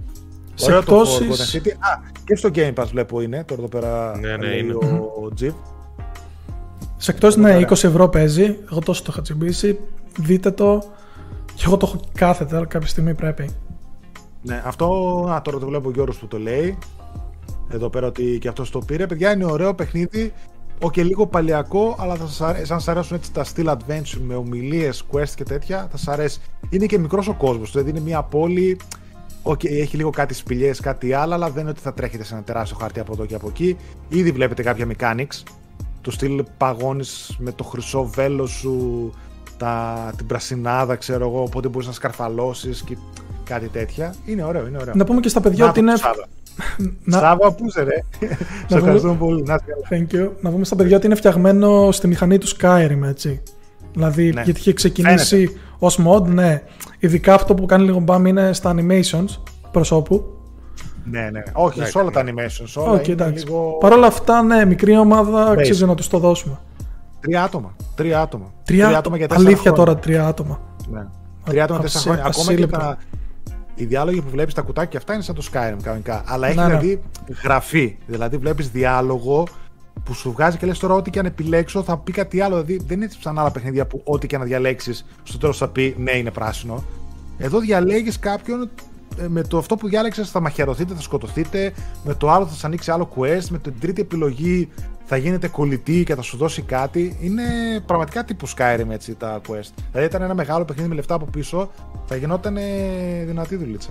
[0.55, 1.71] Σε Ωραίο το εκτόσεις- Forgotten City.
[1.71, 3.45] Α, και στο Game Pass βλέπω είναι.
[3.45, 4.73] Τώρα εδώ πέρα Ναι, ναι, λέει είναι.
[4.75, 5.53] ο Jeep.
[6.97, 7.69] Σε εκτός ναι, Ωραία.
[7.69, 8.57] 20 ευρώ παίζει.
[8.71, 9.79] Εγώ τόσο το είχα τσιμπήσει.
[10.21, 10.83] Δείτε το.
[11.55, 13.51] Και εγώ το έχω κάθετα, αλλά κάποια στιγμή πρέπει.
[14.43, 14.87] Ναι, αυτό.
[15.31, 16.79] Α, τώρα το βλέπω ο Γιώργος που το λέει.
[17.69, 19.07] Εδώ πέρα ότι και αυτός το πήρε.
[19.07, 20.33] Παιδιά, είναι ωραίο παιχνίδι.
[20.83, 24.21] Ο και λίγο παλιακό, αλλά θα σας αρέσει, αν σας αρέσουν έτσι τα style adventure
[24.27, 26.41] με ομιλίες, quest και τέτοια, θα σας αρέσει.
[26.71, 28.81] Είναι και μικρός ο κόσμος, δηλαδή είναι μια πόλη,
[29.43, 32.43] okay, έχει λίγο κάτι σπηλιές, κάτι άλλο, αλλά δεν είναι ότι θα τρέχετε σε ένα
[32.43, 33.77] τεράστιο χαρτί από εδώ και από εκεί.
[34.09, 35.43] Ήδη βλέπετε κάποια mechanics,
[36.01, 39.11] του στυλ παγώνεις με το χρυσό βέλος σου,
[39.57, 42.97] τα, την πρασινάδα ξέρω εγώ, οπότε μπορείς να σκαρφαλώσεις και
[43.45, 44.15] κάτι τέτοια.
[44.25, 44.95] Είναι ωραίο, είναι ωραίο.
[44.97, 45.93] Να πούμε και στα παιδιά ότι είναι.
[47.05, 47.19] Να...
[47.19, 48.05] Σάβα, πού είσαι, ρε;
[48.69, 49.43] Σε ευχαριστούμε πολύ.
[49.43, 49.61] Να
[49.91, 50.29] Thank you.
[50.41, 53.43] Να πούμε στα παιδιά ότι είναι φτιαγμένο στη μηχανή του Skyrim, έτσι.
[53.93, 54.43] Δηλαδή, ναι.
[54.43, 56.63] γιατί είχε ξεκινήσει ως mod, ναι.
[56.99, 59.39] Ειδικά αυτό που κάνει λίγο μπαμ είναι στα animations
[59.71, 60.25] προσώπου.
[61.05, 61.43] Ναι, ναι.
[61.53, 62.83] Όχι, ναι, σε όλα τα animations.
[62.83, 63.77] Όλα okay, είναι λίγο...
[63.81, 66.59] Παρ' όλα αυτά, ναι, μικρή ομάδα αξίζει να τους το δώσουμε.
[67.25, 67.77] Τρία άτομα.
[67.95, 68.53] Τρία άτομα.
[68.65, 69.73] Τρία, τρία άτομα για Αλήθεια χρόνια.
[69.73, 70.61] τώρα, τρία άτομα.
[70.91, 71.07] Ναι.
[71.45, 72.25] Τρία άτομα τέσσερα χρόνια.
[72.25, 72.99] Ακόμα και τα,
[73.75, 76.23] οι διάλογοι που βλέπεις τα κουτάκια αυτά είναι σαν το Skyrim κανονικά.
[76.27, 76.69] Αλλά έχει ναι, ναι.
[76.69, 77.03] δηλαδή
[77.43, 77.97] γραφή.
[78.07, 79.47] Δηλαδή βλέπεις διάλογο
[80.05, 82.63] που σου βγάζει και λες τώρα ό,τι και αν επιλέξω θα πει κάτι άλλο.
[82.63, 85.95] Δηλαδή δεν είναι σαν άλλα παιχνίδια που ό,τι και αν διαλέξεις στο τέλος θα πει
[85.99, 86.85] ναι είναι πράσινο.
[87.39, 88.71] Εδώ διαλέγεις κάποιον
[89.19, 91.73] ε, με το αυτό που διάλεξες θα μαχαιρωθείτε, θα σκοτωθείτε.
[92.05, 93.45] Με το άλλο θα σα ανοίξει άλλο quest.
[93.51, 94.69] Με την τρίτη επιλογή
[95.05, 97.17] θα γίνετε κολλητή και θα σου δώσει κάτι.
[97.21, 97.43] Είναι
[97.87, 99.71] πραγματικά τύπου Skyrim έτσι τα quest.
[99.91, 101.71] Δηλαδή ήταν ένα μεγάλο παιχνίδι με λεφτά από πίσω,
[102.07, 102.57] θα γινόταν
[103.27, 103.91] δυνατή δουλίτσα.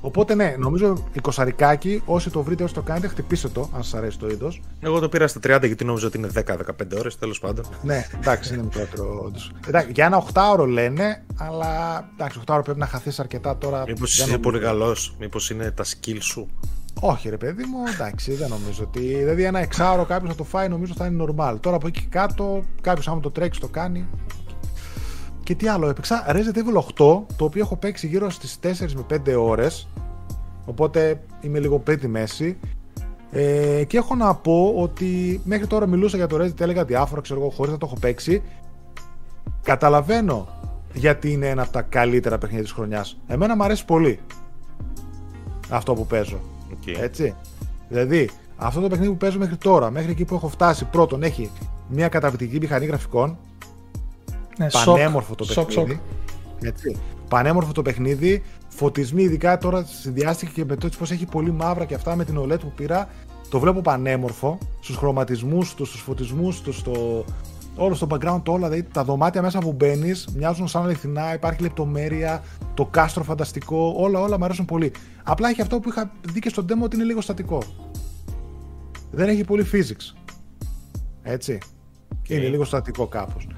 [0.00, 4.18] Οπότε ναι, νομίζω εικοσαρικάκι, όσοι το βρείτε, όσοι το κάνετε, χτυπήστε το, αν σας αρέσει
[4.18, 4.62] το είδος.
[4.80, 7.64] Εγώ το πήρα στα 30 γιατί νόμιζα ότι είναι 10-15 ώρες, τέλος πάντων.
[7.82, 9.52] ναι, εντάξει, είναι μικρότερο όντως.
[9.92, 13.84] Για ένα 8 ώρο λένε, αλλά εντάξει, 8 ώρο πρέπει να χαθείς αρκετά τώρα.
[13.86, 16.48] Μήπως είσαι πολύ καλός, μήπως είναι τα skills σου.
[17.00, 19.00] Όχι, ρε παιδί μου, εντάξει, δεν νομίζω ότι.
[19.00, 21.56] Δηλαδή, ένα εξάωρο κάποιος θα το φάει, νομίζω θα είναι normal.
[21.60, 24.06] Τώρα από εκεί κάτω, κάποιος άμα το τρέξει το κάνει.
[25.42, 29.02] Και τι άλλο, έπαιξα; Resident Evil 8, το οποίο έχω παίξει γύρω στις 4 με
[29.02, 29.88] 5 ώρες,
[30.64, 32.58] οπότε είμαι λίγο πριν τη μέση.
[33.30, 37.40] Ε, και έχω να πω ότι μέχρι τώρα μιλούσα για το Resident, έλεγα διάφορα, ξέρω
[37.40, 38.42] εγώ, χωρίς να το έχω παίξει.
[39.62, 40.48] Καταλαβαίνω
[40.92, 43.18] γιατί είναι ένα από τα καλύτερα παιχνίδια της χρονιάς.
[43.26, 44.18] Εμένα μου αρέσει πολύ
[45.68, 46.40] αυτό που παίζω.
[46.70, 46.96] Okay.
[47.00, 47.34] Έτσι.
[47.88, 51.50] Δηλαδή, αυτό το παιχνίδι που παίζω μέχρι τώρα, μέχρι εκεί που έχω φτάσει, πρώτον έχει
[51.88, 53.38] μια καταπληκτική μηχανή γραφικών,
[54.58, 56.00] ναι, πανέμορφο το παιχνίδι.
[56.62, 56.96] Έτσι.
[57.28, 58.42] Πανέμορφο το παιχνίδι.
[58.68, 62.38] Φωτισμοί, ειδικά τώρα συνδυάστηκε και με το πώ έχει πολύ μαύρα και αυτά με την
[62.38, 63.08] OLED που πήρα.
[63.48, 67.24] Το βλέπω πανέμορφο στους χρωματισμούς του, στους φωτισμούς του, στο,
[67.76, 68.68] όλο στο background, το όλα.
[68.68, 72.42] Δηλαδή τα δωμάτια μέσα που μπαίνεις μοιάζουν σαν αληθινά, υπάρχει λεπτομέρεια,
[72.74, 74.92] το κάστρο φανταστικό, όλα, όλα μου αρέσουν πολύ.
[75.22, 77.62] Απλά έχει αυτό που είχα δει και στο demo ότι είναι λίγο στατικό.
[79.10, 80.16] Δεν έχει πολύ physics.
[81.22, 81.58] Έτσι.
[82.12, 82.30] Okay.
[82.30, 83.48] Είναι λίγο στατικό κάπως.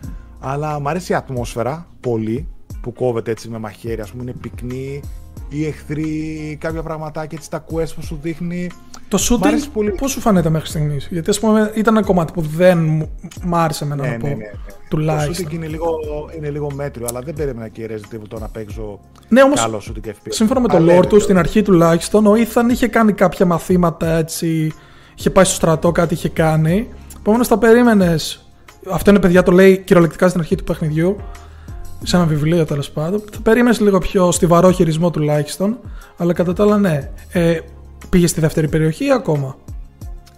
[0.41, 2.49] Αλλά μου αρέσει η ατμόσφαιρα πολύ
[2.81, 5.01] που κόβεται έτσι με μαχαίρι, ας πούμε, είναι πυκνή.
[5.49, 8.71] Οι εχθροί, κάποια πραγματάκια έτσι τα quest που σου δείχνει.
[9.09, 9.91] Το shooting πολύ...
[9.91, 12.79] πώς σου φαίνεται μέχρι στιγμής, Γιατί ας πούμε ήταν ένα κομμάτι που δεν
[13.43, 14.27] μου άρεσε εμένα ναι, να πω.
[14.27, 14.51] Ναι, ναι, ναι.
[14.89, 15.45] Τουλάχιστον.
[15.45, 15.91] Το shooting είναι λίγο,
[16.37, 19.61] είναι λίγο μέτριο, αλλά δεν περίμενα και η Resident Evil το να παίξω ναι, όμως,
[19.61, 20.29] καλό shooting FPS.
[20.29, 24.73] Σύμφωνα με το lore τους, στην αρχή τουλάχιστον, ο Ethan είχε κάνει κάποια μαθήματα έτσι.
[25.15, 26.89] Είχε πάει στο στρατό, κάτι είχε κάνει.
[27.19, 28.49] Επομένως θα περίμενες
[28.91, 31.17] αυτό είναι παιδιά το λέει κυριολεκτικά στην αρχή του παιχνιδιού.
[32.03, 33.23] Σε ένα βιβλίο τέλος πάντων.
[33.33, 35.79] Θα περίμενες λίγο πιο στιβαρό χειρισμό τουλάχιστον.
[36.17, 37.11] Αλλά κατά τα άλλα, ναι.
[37.33, 37.59] Ε,
[38.09, 39.57] πήγε στη δεύτερη περιοχή ή ακόμα;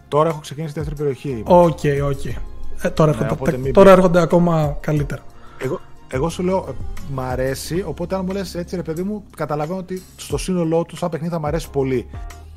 [0.09, 1.43] Τώρα έχω ξεκινήσει τη δεύτερη περιοχή.
[1.47, 2.21] OK, okay, OK.
[2.25, 2.35] Okay.
[2.83, 5.23] Ε, τώρα, ναι, έρχονται, τώρα έρχονται ακόμα καλύτερα.
[5.59, 6.73] Εγώ, εγώ σου λέω, ε,
[7.13, 7.85] μ' αρέσει.
[7.87, 11.33] Οπότε, αν μου λες έτσι, ρε παιδί μου, καταλαβαίνω ότι στο σύνολό του, σαν παιχνίδι,
[11.33, 12.07] θα μ' αρέσει πολύ.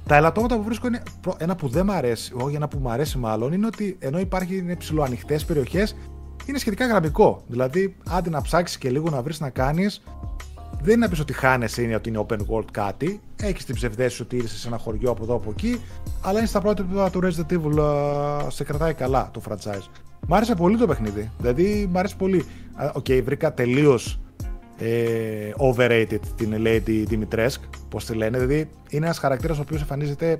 [0.07, 1.03] Τα ελαττώματα που βρίσκω είναι
[1.37, 4.75] ένα που δεν μου αρέσει, όχι ένα που μου αρέσει μάλλον, είναι ότι ενώ υπάρχει
[4.77, 5.95] ψιλοανοιχτές περιοχές,
[6.45, 7.43] είναι σχετικά γραμμικό.
[7.47, 10.03] Δηλαδή, άντε να ψάξεις και λίγο να βρεις να κάνεις,
[10.83, 13.21] δεν είναι να πεις ότι χάνεσαι είναι ότι είναι open world κάτι.
[13.41, 15.81] Έχεις την ψευδαίσθηση ότι είσαι σε ένα χωριό από εδώ από εκεί,
[16.21, 19.87] αλλά είναι στα πρώτα επίπεδα του Resident Evil, σε κρατάει καλά το franchise.
[20.27, 21.31] Μ' άρεσε πολύ το παιχνίδι.
[21.37, 22.45] Δηλαδή, μ' άρεσε πολύ.
[22.93, 24.19] OK, okay, βρήκα τελείως
[24.77, 28.37] ε, overrated την Lady Dimitrescu, πώς τη λένε.
[28.37, 30.37] Δηλαδή είναι ένας χαρακτήρας ο οποίος εμφανίζεται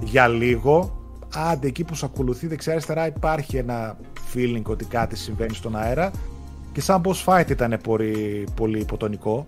[0.00, 1.00] για λίγο.
[1.34, 3.96] Άντε εκεί που σου ακολουθεί δεξιά-αριστερά υπάρχει ένα
[4.34, 6.10] feeling ότι κάτι συμβαίνει στον αέρα.
[6.76, 9.44] Και σαν boss fight ήταν πολύ, πολύ υποτονικό.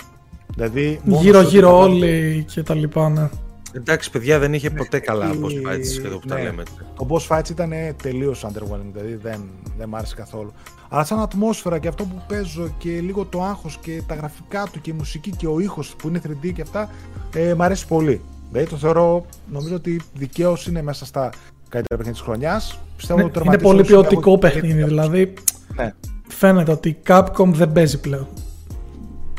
[0.54, 3.28] Δηλαδή, Γύρω-γύρω όλοι και τα λοιπά, ναι.
[3.72, 6.42] Εντάξει, παιδιά, δεν είχε ποτέ καλά boss fights εδώ που τα ναι.
[6.42, 6.62] λέμε.
[6.96, 7.72] Το boss fights ήταν
[8.02, 9.40] τελείως underwhelming, δηλαδή δεν,
[9.78, 10.52] δεν μ' άρεσε καθόλου.
[10.88, 14.80] Αλλά σαν ατμόσφαιρα και αυτό που παίζω και λίγο το άγχος και τα γραφικά του
[14.80, 16.90] και η μουσική και ο ήχος που είναι 3D και αυτά,
[17.34, 18.20] ε, μ' αρέσει πολύ.
[18.50, 21.30] Δηλαδή το θεωρώ, νομίζω ότι δικαίως είναι μέσα στα
[21.68, 22.78] καλύτερα παιχνίδια της χρονιάς.
[23.08, 25.34] Ναι, είναι πολύ ποιοτικό παιχνίδι, δηλαδή.
[25.76, 25.94] Ναι.
[26.28, 28.26] Φαίνεται ότι η Capcom δεν παίζει πλέον.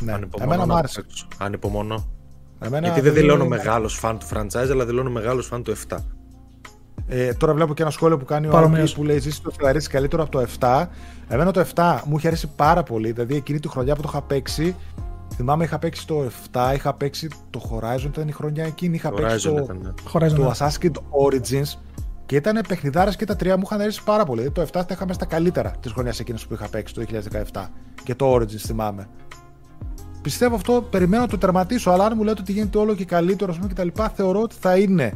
[0.01, 1.05] Ναι, Εμένα μου άρεσε.
[1.37, 2.07] Ανυπομονώ.
[2.59, 5.97] Εμένα Γιατί δεν δηλώνω μεγάλος φαν του franchise, αλλά δηλώνω μεγάλος φαν του 7.
[7.07, 9.83] Ε, τώρα βλέπω και ένα σχόλιο που κάνει ο Άλμπι που λέει: Ζήσει το Ferrari
[9.89, 10.85] καλύτερο από το 7.
[11.27, 13.11] Εμένα το 7 μου είχε αρέσει πάρα πολύ.
[13.11, 14.75] Δηλαδή εκείνη τη χρονιά που το είχα παίξει,
[15.35, 18.95] θυμάμαι είχα παίξει το 7, είχα παίξει το Horizon, ήταν η χρονιά εκείνη.
[18.95, 20.29] Είχα παίξει το, ναι.
[20.29, 20.51] το ναι.
[20.57, 20.95] Assassin's Creed
[21.27, 21.77] Origins
[22.29, 24.39] και ήταν παιχνιδάρα και τα τρία μου είχαν αρέσει πάρα πολύ.
[24.39, 27.03] Δηλαδή, το 7 τα είχαμε στα καλύτερα της χρονιάς εκείνης που είχα παίξει το
[27.53, 27.65] 2017
[28.03, 29.07] και το Origins θυμάμαι.
[30.21, 31.91] πιστεύω αυτό, περιμένω να το τερματίσω.
[31.91, 34.77] Αλλά αν μου λέτε ότι γίνεται όλο και καλύτερο και τα λοιπά, θεωρώ ότι θα
[34.77, 35.13] είναι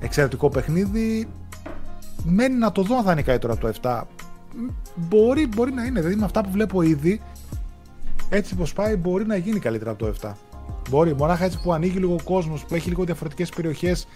[0.00, 1.28] εξαιρετικό παιχνίδι.
[2.24, 4.02] Μένει να το δω αν θα είναι καλύτερο από το 7.
[4.94, 6.00] Μπορεί, μπορεί να είναι.
[6.00, 7.20] Δηλαδή με αυτά που βλέπω ήδη,
[8.28, 10.32] έτσι πως πάει, μπορεί να γίνει καλύτερα από το 7.
[10.90, 14.06] Μπορεί, μονάχα έτσι που ανοίγει λίγο ο κόσμος, που έχει λίγο διαφορετικές περιοχές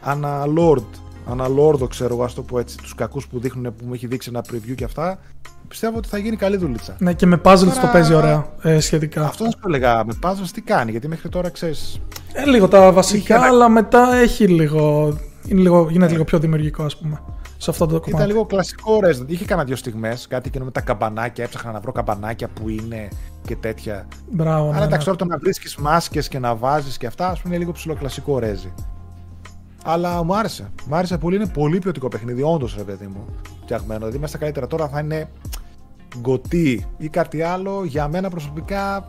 [0.00, 0.84] αναλόρδ,
[1.28, 4.28] αναλόρδο ξέρω εγώ, ας το πω έτσι, τους κακούς που δείχνουν που μου έχει δείξει
[4.32, 5.18] ένα preview και αυτά.
[5.68, 6.96] Πιστεύω ότι θα γίνει καλή δουλίτσα.
[6.98, 7.80] Ναι, και με puzzles Τώρα...
[7.80, 9.24] το παίζει ωραία ε, σχετικά.
[9.24, 10.04] Αυτό σου έλεγα.
[10.04, 12.00] Με puzzles τι κάνει, γιατί μέχρι τώρα ξέρεις.
[12.32, 15.14] Ε, λίγο τα βασικά, αλλά μετά έχει λίγο.
[15.46, 16.12] Είναι λίγο γίνεται ναι.
[16.12, 17.20] λίγο πιο δημιουργικό, ας πούμε.
[17.56, 18.10] Σε αυτό το κομμάτι.
[18.10, 19.26] Ήταν λίγο κλασικό Resident.
[19.26, 21.44] Είχε κανένα δύο στιγμές κάτι και με τα καμπανάκια.
[21.44, 23.08] Έψαχνα να βρω καμπανάκια που είναι
[23.46, 24.06] και τέτοια.
[24.30, 24.68] Μπράβο.
[24.68, 25.04] Αλλά ναι, εντάξει, ναι.
[25.04, 28.38] τώρα το να βρίσκεις μάσκες και να βάζεις και αυτά, ας πούμε, είναι λίγο ψηλοκλασικό
[28.38, 28.72] ρέζι.
[29.84, 30.70] Αλλά μου άρεσε.
[30.86, 31.36] Μου άρεσε πολύ.
[31.36, 33.24] Είναι πολύ ποιοτικό παιχνίδι, όντως ρε παιδί μου.
[33.62, 33.98] Φτιαγμένο.
[33.98, 35.28] Δηλαδή, μέσα στα καλύτερα τώρα θα είναι
[36.20, 37.84] γκωτί ή κάτι άλλο.
[37.84, 39.08] Για μένα προσωπικά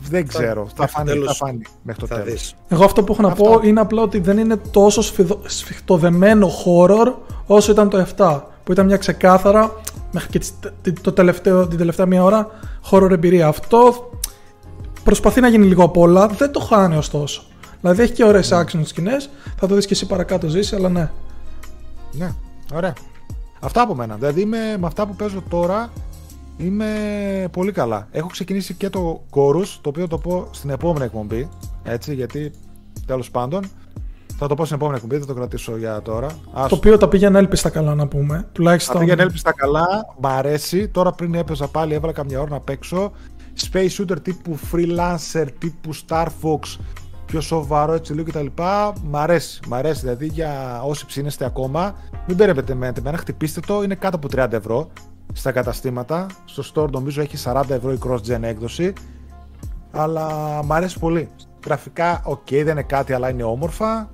[0.00, 0.68] δεν ξέρω.
[0.74, 2.54] Θα, φάνει, θα φάνει μέχρι το τέλος.
[2.68, 5.02] Εγώ αυτό που έχω να πω είναι απλά ότι δεν είναι τόσο
[5.46, 7.12] σφιχτοδεμένο horror
[7.46, 8.40] όσο ήταν το 7.
[8.64, 9.74] Που ήταν μια ξεκάθαρα
[10.12, 12.48] μέχρι και το τελευταίο, την τελευταία μία ώρα
[12.90, 13.46] horror εμπειρία.
[13.46, 14.10] Αυτό
[15.04, 16.26] προσπαθεί να γίνει λίγο απ' όλα.
[16.26, 17.42] Δεν το χάνει ωστόσο.
[17.80, 18.64] Δηλαδή έχει και ωραίες mm.
[18.64, 19.30] action σκηνές.
[19.56, 21.10] Θα το δεις και εσύ παρακάτω ζήσει, αλλά ναι.
[22.12, 22.32] Ναι,
[22.74, 22.92] ωραία.
[23.60, 24.14] Αυτά από μένα.
[24.14, 25.92] Δηλαδή είμαι, με αυτά που παίζω τώρα
[26.56, 26.86] είμαι
[27.52, 28.08] πολύ καλά.
[28.10, 31.48] Έχω ξεκινήσει και το Chorus, το οποίο το πω στην επόμενη εκπομπή.
[31.82, 32.50] Έτσι, γιατί
[33.06, 33.64] τέλος πάντων.
[34.40, 36.28] Θα το πω στην επόμενη εκπομπή, θα το κρατήσω για τώρα.
[36.68, 38.48] Το οποίο τα πήγαινε έλπιστα καλά να πούμε.
[38.52, 38.94] Τουλάχιστον.
[38.94, 40.88] Τα πήγαινε έλπιστα καλά, μ' αρέσει.
[40.88, 43.12] Τώρα πριν έπαιζα πάλι, έβαλα καμιά ώρα να παίξω.
[43.70, 46.78] Space Shooter τύπου Freelancer, τύπου Star Fox
[47.28, 48.46] πιο σοβαρό έτσι λίγο κτλ.
[49.02, 50.00] Μ' αρέσει, μ' αρέσει.
[50.00, 51.94] Δηλαδή για όσοι ψήνεστε ακόμα,
[52.26, 54.88] μην περιμένετε με εμένα, χτυπήστε το, είναι κάτω από 30 ευρώ
[55.32, 56.26] στα καταστήματα.
[56.44, 58.92] Στο store νομίζω έχει 40 ευρώ η cross-gen έκδοση.
[59.90, 60.28] Αλλά
[60.64, 61.28] μ' αρέσει πολύ.
[61.64, 64.10] Γραφικά, OK, okay, δεν είναι κάτι, αλλά είναι όμορφα.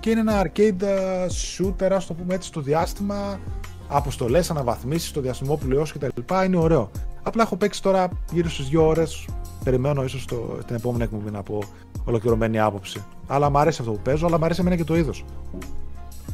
[0.00, 3.40] Και είναι ένα arcade ε, shooter, ας το πούμε έτσι, στο διάστημα.
[3.88, 6.44] Αποστολές, αναβαθμίσεις στο διαστημόπλοιο κτλ.
[6.44, 6.90] Είναι ωραίο.
[7.22, 9.26] Απλά έχω παίξει τώρα γύρω στις 2 ώρες.
[9.64, 10.24] Περιμένω ίσως
[10.66, 11.62] την επόμενη εκπομπή να πω
[12.04, 13.04] ολοκληρωμένη άποψη.
[13.26, 15.24] Αλλά μου αρέσει αυτό που παίζω, αλλά μου αρέσει εμένα και το είδος.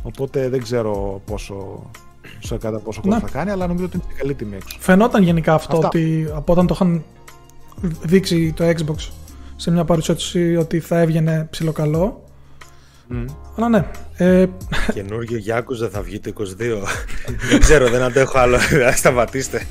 [0.03, 1.83] Οπότε δεν ξέρω πόσο,
[2.39, 4.77] σε κατά πόσο κόσμο θα κάνει, αλλά νομίζω ότι είναι καλή τιμή έξω.
[4.81, 5.87] Φαινόταν γενικά αυτό Αυτά.
[5.87, 7.03] ότι από όταν το είχαν
[8.03, 9.09] δείξει το Xbox
[9.57, 12.23] σε μια παρουσίαση ότι θα έβγαινε ψιλοκαλό.
[13.11, 13.25] Mm.
[13.57, 13.87] Αλλά ναι.
[14.17, 14.47] Ε...
[14.93, 16.45] Καινούργιο Γιάκουζα θα βγει το 22.
[17.51, 18.59] δεν ξέρω, δεν αντέχω άλλο.
[18.97, 19.63] Σταματήστε.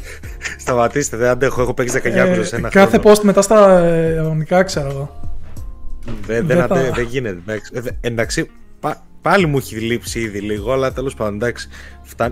[0.57, 1.61] Σταματήστε, δεν αντέχω.
[1.61, 5.21] Έχω παίξει 10 Γιάκουζα σε ένα Κάθε post μετά στα αιωνικά, ξέρω εγώ.
[6.25, 7.61] Δεν, δεν, δεν, δεν γίνεται.
[8.01, 8.49] Εντάξει,
[9.21, 11.67] πάλι μου έχει λείψει ήδη λίγο, αλλά τέλος πάντων εντάξει.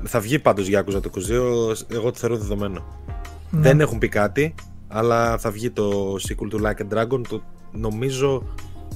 [0.04, 1.22] θα βγει πάντως Γιάκουζα το 22,
[1.88, 3.04] εγώ το θεωρώ δεδομένο.
[3.50, 3.62] Ναι.
[3.62, 4.56] Δεν έχουν πει κάτι,
[4.88, 7.42] αλλά θα βγει το sequel του Like a Dragon, το
[7.72, 8.44] νομίζω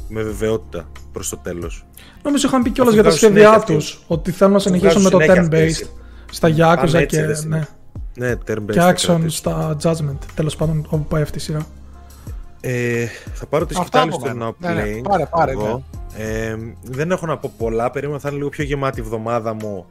[0.09, 1.85] με βεβαιότητα προς το τέλος.
[2.23, 5.87] Νομίζω είχαν πει κιόλας για τα σχέδιά τους ότι θέλουν να συνεχίσουν με το turn-based
[6.31, 7.21] στα Γιάκουζα και.
[7.47, 7.67] Ναι.
[8.15, 8.35] Ναι,
[8.71, 11.65] και action στα Judgment, τέλος πάντων, όπου πάει αυτή η σειρά.
[12.61, 15.83] Ε, θα πάρω τη σκητάλη στο να ναι, ναι, πάρε, πάρε, ναι.
[16.17, 17.91] ε, δεν έχω να πω πολλά.
[17.91, 19.85] Περίμενα θα είναι λίγο πιο γεμάτη η εβδομάδα μου.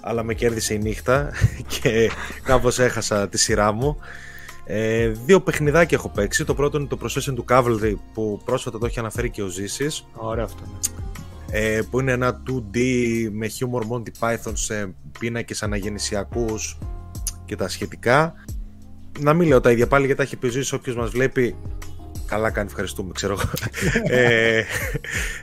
[0.00, 1.30] Αλλά με κέρδισε η νύχτα
[1.80, 2.10] και
[2.42, 3.98] κάπως έχασα τη σειρά μου.
[4.66, 6.44] Ε, δύο παιχνιδάκια έχω παίξει.
[6.44, 10.06] Το πρώτο είναι το Procession του Cavalry που πρόσφατα το έχει αναφέρει και ο Ζήσης.
[10.14, 10.62] Ωραία αυτό.
[10.62, 10.78] Ναι.
[11.58, 12.78] Ε, που είναι ένα 2D
[13.32, 16.78] με humor Monty Python σε πίνακες αναγεννησιακούς
[17.44, 18.34] και τα σχετικά.
[19.20, 21.56] Να μην λέω τα ίδια πάλι γιατί τα έχει πει ο Ζήσης όποιος μας βλέπει
[22.26, 23.50] Καλά κάνει, ευχαριστούμε, ξέρω εγώ.
[24.20, 24.62] ε,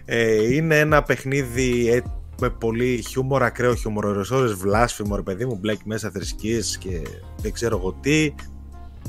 [0.06, 2.02] ε, είναι ένα παιχνίδι ε,
[2.40, 7.02] με πολύ χιούμορ, ακραίο χιούμορ, ώρες βλάσφημο, ρε παιδί μου, μπλέκει μέσα θρησκείες και
[7.42, 8.34] δεν ξέρω εγώ τι.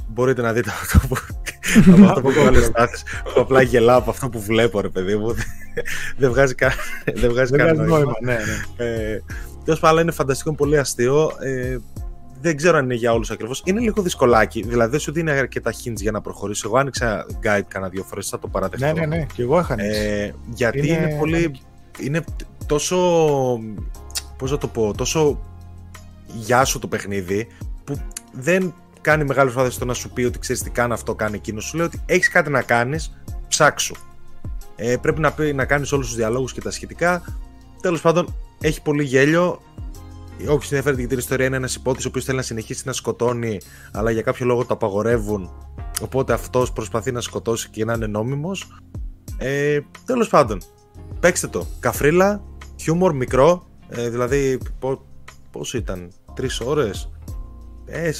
[0.08, 1.16] Μπορείτε να δείτε αυτό που,
[1.92, 3.02] από αυτό που βάλε στάθες,
[3.34, 5.34] που απλά γελάω από αυτό που βλέπω, ρε παιδί μου.
[6.18, 6.72] δεν βγάζει, κα,
[7.14, 8.12] δεν βγάζει κανένα νόημα.
[8.20, 8.34] Ναι,
[8.76, 8.84] ναι.
[8.84, 9.22] Ε,
[9.64, 11.30] Τέλος πάντων, είναι φανταστικό, είναι πολύ αστείο.
[11.40, 11.76] Ε,
[12.40, 13.62] δεν ξέρω αν είναι για όλους ακριβώς.
[13.64, 14.62] Είναι λίγο δυσκολάκι.
[14.62, 16.64] Δηλαδή δεν σου δίνει αρκετά hints για να προχωρήσεις.
[16.64, 18.86] Εγώ άνοιξα guide κανένα δύο φορές, θα το παραδεχτώ.
[18.86, 19.26] Ναι, ναι, ναι.
[19.34, 21.60] Και εγώ είχα ε, Γιατί είναι, είναι πολύ.
[21.98, 22.24] Είναι
[22.66, 22.96] τόσο.
[24.38, 25.40] Πώς να το πω, τόσο
[26.26, 27.46] γεια σου το παιχνίδι
[27.84, 28.00] που
[28.32, 31.60] δεν κάνει μεγάλη προσπάθεια στο να σου πει ότι ξέρεις τι κάνει αυτό, κάνει εκείνο.
[31.60, 33.18] Σου λέει ότι έχεις κάτι να κάνεις,
[33.48, 33.94] ψάξου.
[34.76, 37.22] Ε, πρέπει να, να κάνεις όλους τους διαλόγους και τα σχετικά.
[37.80, 39.60] Τέλος πάντων, έχει πολύ γέλιο
[40.48, 43.60] όχι συνέφερε την ιστορία είναι ένας υπότης ο οποίος θέλει να συνεχίσει να σκοτώνει,
[43.92, 45.50] αλλά για κάποιο λόγο το απαγορεύουν.
[46.02, 48.78] Οπότε αυτός προσπαθεί να σκοτώσει και να είναι νόμιμος.
[49.38, 50.62] Ε, Τέλος πάντων,
[51.20, 51.66] παίξτε το.
[51.80, 52.42] Καφρίλα,
[52.80, 54.58] χιούμορ μικρό, ε, δηλαδή
[55.50, 57.10] πόσο ήταν, τρεις ώρες;
[57.86, 58.12] Ε,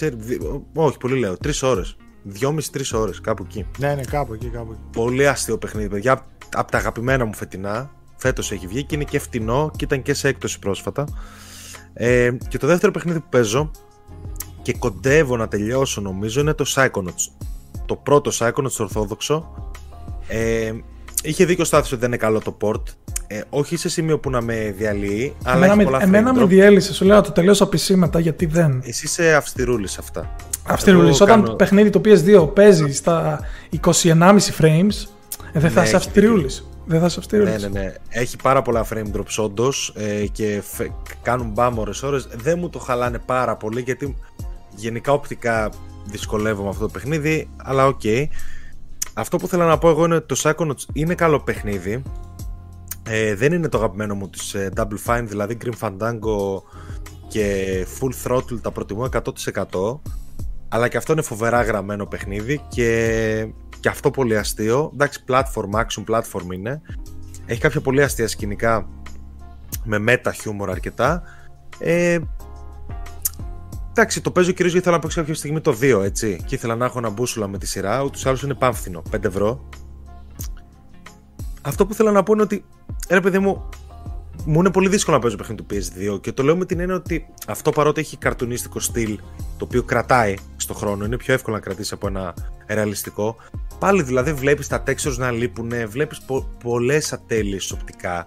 [0.74, 1.96] όχι, πολύ λέω, τρεις ώρες.
[2.40, 3.66] 2,5-3 ώρες, κάπου εκεί.
[3.78, 4.80] Ναι, ναι, κάπου εκεί, κάπου εκεί.
[4.92, 6.26] Πολύ αστείο παιχνίδι, παιδιά.
[6.54, 7.90] Από τα αγαπημένα μου φετινά.
[8.16, 11.04] Φέτος έχει βγει και είναι και φτηνό και ήταν και σε έκπτωση πρόσφατα.
[11.92, 13.70] Ε, και το δεύτερο παιχνίδι που παίζω
[14.62, 17.46] και κοντεύω να τελειώσω νομίζω είναι το Psychonauts.
[17.86, 19.70] Το πρώτο Psychonauts το ορθόδοξο.
[20.28, 20.72] Ε,
[21.22, 22.82] είχε δίκιο ο ότι δεν είναι καλό το port.
[23.36, 26.34] Ε, όχι σε σημείο που να με διαλύει, αλλά Εμένα, έχει με, πολλά εμένα frame
[26.36, 26.48] με drop.
[26.48, 26.94] διέλυσε.
[26.94, 28.82] Σου λέω να το τελειώσω PC μετά γιατί δεν.
[28.86, 30.34] Εσύ είσαι αυστηρούλης σε αυτά.
[30.66, 31.20] Αυστηρούλης.
[31.20, 33.40] Εγώ Όταν κάνω- παιχνίδι το PS2 παίζει στα
[33.70, 35.06] 21,5 frames,
[35.52, 36.66] ε, δεν θα Ναι, είσαι έχει αυστηρούλης.
[36.84, 37.50] Δεν θα είσαι αυστηρούλη.
[37.50, 37.94] Ναι, ναι, ναι.
[38.08, 40.90] Έχει πάρα πολλά frame drops όντως ε, και φε-
[41.22, 42.28] κάνουν μπαμ ώρες ώρες.
[42.36, 44.16] Δεν μου το χαλάνε πάρα πολύ γιατί
[44.76, 45.70] γενικά οπτικά
[46.04, 48.00] δυσκολεύομαι αυτό το παιχνίδι, αλλά οκ.
[49.14, 52.02] Αυτό που θέλω να πω εγώ είναι ότι το Psychonauts είναι καλό παιχνίδι.
[53.04, 56.62] Ε, δεν είναι το αγαπημένο μου της ε, Double Fine, δηλαδή Grim Fandango
[57.28, 60.00] και Full Throttle τα προτιμώ 100%
[60.74, 63.46] αλλά και αυτό είναι φοβερά γραμμένο παιχνίδι και,
[63.80, 64.90] και αυτό πολύ αστείο.
[64.92, 66.80] Εντάξει, platform, action platform είναι.
[67.46, 68.88] Έχει κάποια πολύ αστεία σκηνικά
[69.84, 71.22] με meta humor αρκετά.
[71.78, 72.18] Ε,
[73.90, 76.42] εντάξει, το παίζω κυρίως γιατί ήθελα να παίξω κάποια στιγμή το 2, έτσι.
[76.46, 78.02] Και ήθελα να έχω ένα μπούσουλα με τη σειρά.
[78.02, 79.68] Ούτως ή άλλως είναι πάμφθινο, 5 ευρώ.
[81.62, 82.64] Αυτό που θέλω να πω είναι ότι,
[83.08, 83.68] ρε παιδί μου,
[84.44, 86.96] μου είναι πολύ δύσκολο να παίζω παιχνίδι του PS2 και το λέω με την έννοια
[86.96, 91.62] ότι αυτό παρότι έχει καρτουνίστικο στυλ το οποίο κρατάει στο χρόνο, είναι πιο εύκολο να
[91.62, 92.34] κρατήσει από ένα
[92.66, 93.36] ρεαλιστικό.
[93.78, 98.26] Πάλι δηλαδή βλέπεις τα textures να λείπουν, βλέπεις πο- πολλές ατέλειες οπτικά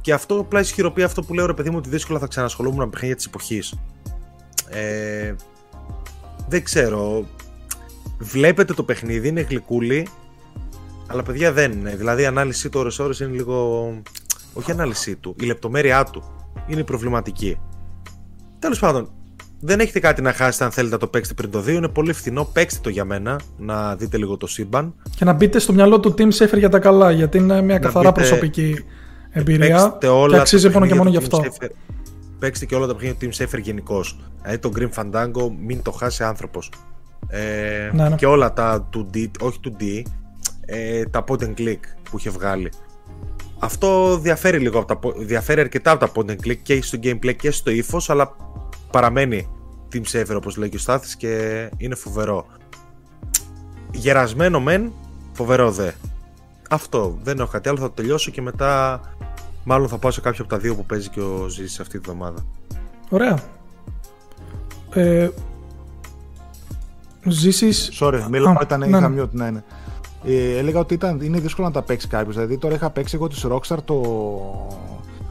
[0.00, 2.90] και αυτό απλά ισχυροποιεί αυτό που λέω ρε παιδί μου ότι δύσκολα θα ξανασχολούμαι με
[2.90, 3.74] παιχνίδια της εποχής.
[4.68, 5.34] Ε,
[6.48, 7.26] δεν ξέρω.
[8.18, 10.08] Βλέπετε το παιχνίδι, είναι γλυκούλι,
[11.06, 11.94] αλλά παιδιά δεν είναι.
[11.96, 13.88] Δηλαδή η ανάλυση του ώρες ώρες είναι λίγο...
[14.54, 16.22] Όχι η ανάλυση του, η λεπτομέρειά του
[16.66, 17.58] είναι η προβληματική.
[18.58, 19.10] Τέλος πάντων,
[19.60, 21.68] δεν έχετε κάτι να χάσετε αν θέλετε να το παίξετε πριν το 2.
[21.68, 22.44] Είναι πολύ φθηνό.
[22.44, 24.94] Παίξτε το για μένα, να δείτε λίγο το σύμπαν.
[25.16, 28.10] Και να μπείτε στο μυαλό του Team Safer για τα καλά, γιατί είναι μια καθαρά
[28.10, 28.84] μπείτε- προσωπική
[29.30, 31.66] εμπειρία Παίξτε όλα και αξίζει τα μόνο και μόνο γι' παιχνίδια αυτό.
[31.66, 31.94] του Team Safer.
[32.38, 34.18] Παίξτε και όλα τα παιχνίδια του Team Safer γενικώς.
[34.42, 36.70] Δηλαδή το Grim Fandango, μην το χάσει άνθρωπος.
[37.28, 38.14] Ε, Ναι, ναι.
[38.16, 40.02] Και όλα τα 2D, όχι 2D,
[40.66, 42.72] ε, τα point and click που είχε βγάλει.
[43.58, 46.98] Αυτό διαφέρει λίγο από τα, po- διαφέρει αρκετά από τα point and click και στο
[47.02, 48.36] gameplay και στο ύφος, αλλά
[48.90, 49.48] παραμένει
[49.92, 52.46] Team Saver όπως λέει και ο Στάθης και είναι φοβερό.
[53.92, 54.92] Γερασμένο μεν,
[55.32, 55.90] φοβερό δε.
[56.70, 59.00] Αυτό, δεν έχω κάτι άλλο, θα το τελειώσω και μετά
[59.64, 62.08] μάλλον θα πάω σε κάποιο από τα δύο που παίζει και ο Ζήσης αυτή τη
[62.08, 62.46] βδομάδα.
[63.08, 63.38] Ωραία.
[64.94, 65.28] Ε,
[67.24, 67.90] ζήσεις...
[68.00, 69.22] Sorry, μιλάω, Α, ήταν, ναι, είχα ναι.
[69.22, 69.62] mute, ναι, ναι.
[70.26, 72.34] Ε, έλεγα ότι ήταν, είναι δύσκολο να τα παίξει κάποιος.
[72.34, 73.94] Δηλαδή τώρα είχα παίξει εγώ τη Rockstar το.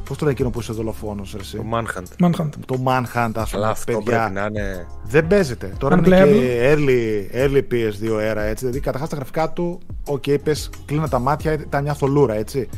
[0.07, 2.25] Πώς το λέει εκείνο που είσαι δολοφόνος, εσύ; Το Manhunt.
[2.25, 2.49] Manhunt.
[2.65, 3.65] Το Manhunt, ας Αλλά πούμε.
[3.67, 4.19] αυτό παιδιά.
[4.19, 4.87] πρέπει να είναι...
[5.03, 5.73] Δεν παίζεται.
[5.77, 6.39] Τώρα είναι Unplayable.
[6.39, 8.55] και early, early PS2 era, έτσι.
[8.65, 12.69] Δηλαδή, καταρχάς τα γραφικά του, OK, okay, πες, κλείνα τα μάτια, ήταν μια θολούρα, έτσι.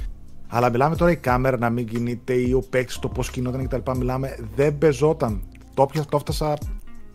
[0.47, 3.91] Αλλά μιλάμε τώρα η κάμερα να μην κινείται ή ο παίκτης το πώς κινόταν κτλ.
[3.97, 5.41] Μιλάμε, δεν παίζονταν.
[5.73, 6.53] Το πιάσα, το έφτασα.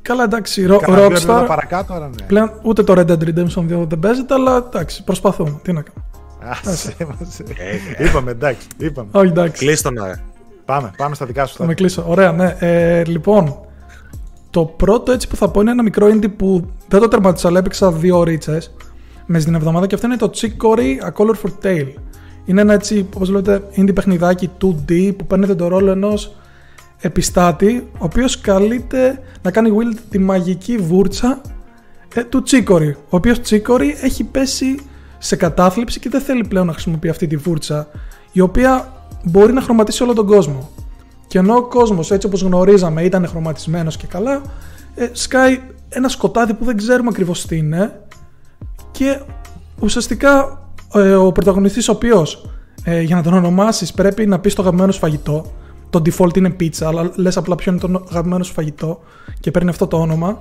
[0.03, 2.27] Καλά, εντάξει, Ro- Κάνα δύο επίπεδα Rockstar παρακάτω, άρα ναι.
[2.27, 5.61] πλέον ούτε το Red Dead Redemption 2 δεν παίζεται, αλλά εντάξει, προσπαθούμε.
[5.63, 6.05] Τι να κάνουμε.
[6.65, 7.41] Άσε μας.
[7.41, 9.09] Ε, είπαμε, εντάξει, είπαμε.
[9.13, 9.65] Όχι, εντάξει.
[9.65, 10.21] Κλείστο να...
[10.65, 11.49] Πάμε, πάμε στα δικά σου.
[11.49, 11.69] Θα Στάθη.
[11.69, 12.05] με κλείσω.
[12.07, 12.57] Ωραία, ναι.
[12.59, 13.59] Ε, λοιπόν,
[14.51, 17.59] το πρώτο έτσι που θα πω είναι ένα μικρό indie που δεν το τερματίσα, αλλά
[17.59, 18.75] έπαιξα δύο ρίτσες
[19.27, 21.93] μέσα στην εβδομάδα και αυτό είναι το Chicory A Color for Tale.
[22.45, 26.37] Είναι ένα έτσι, όπως λέτε, indie παιχνιδάκι 2D που παίρνετε το ρόλο ενός
[27.01, 31.41] επιστάτη, ο οποίος καλείται να κάνει wield τη μαγική βούρτσα
[32.15, 32.93] ε, του Chicory.
[32.95, 34.79] Ο οποίος Chicory έχει πέσει
[35.19, 37.89] σε κατάθλιψη και δεν θέλει πλέον να χρησιμοποιεί αυτή τη βούρτσα,
[38.33, 38.93] η οποία
[39.25, 40.71] μπορεί να χρωματίσει όλο τον κόσμο.
[41.27, 44.43] Και ενώ ο κόσμος έτσι όπως γνωρίζαμε ήταν χρωματισμένος και καλά,
[44.95, 48.01] ε, σκάει ένα σκοτάδι που δεν ξέρουμε ακριβώς τι είναι
[48.91, 49.21] και
[49.81, 50.63] ουσιαστικά
[50.95, 52.51] ε, ο πρωταγωνιστής ο οποίος
[52.85, 55.53] ε, για να τον ονομάσεις πρέπει να πεις το αγαπημένο σου φαγητό
[55.91, 59.01] το default είναι pizza αλλά λες απλά ποιο είναι το αγαπημένο σου φαγητό
[59.41, 60.41] και παίρνει αυτό το όνομα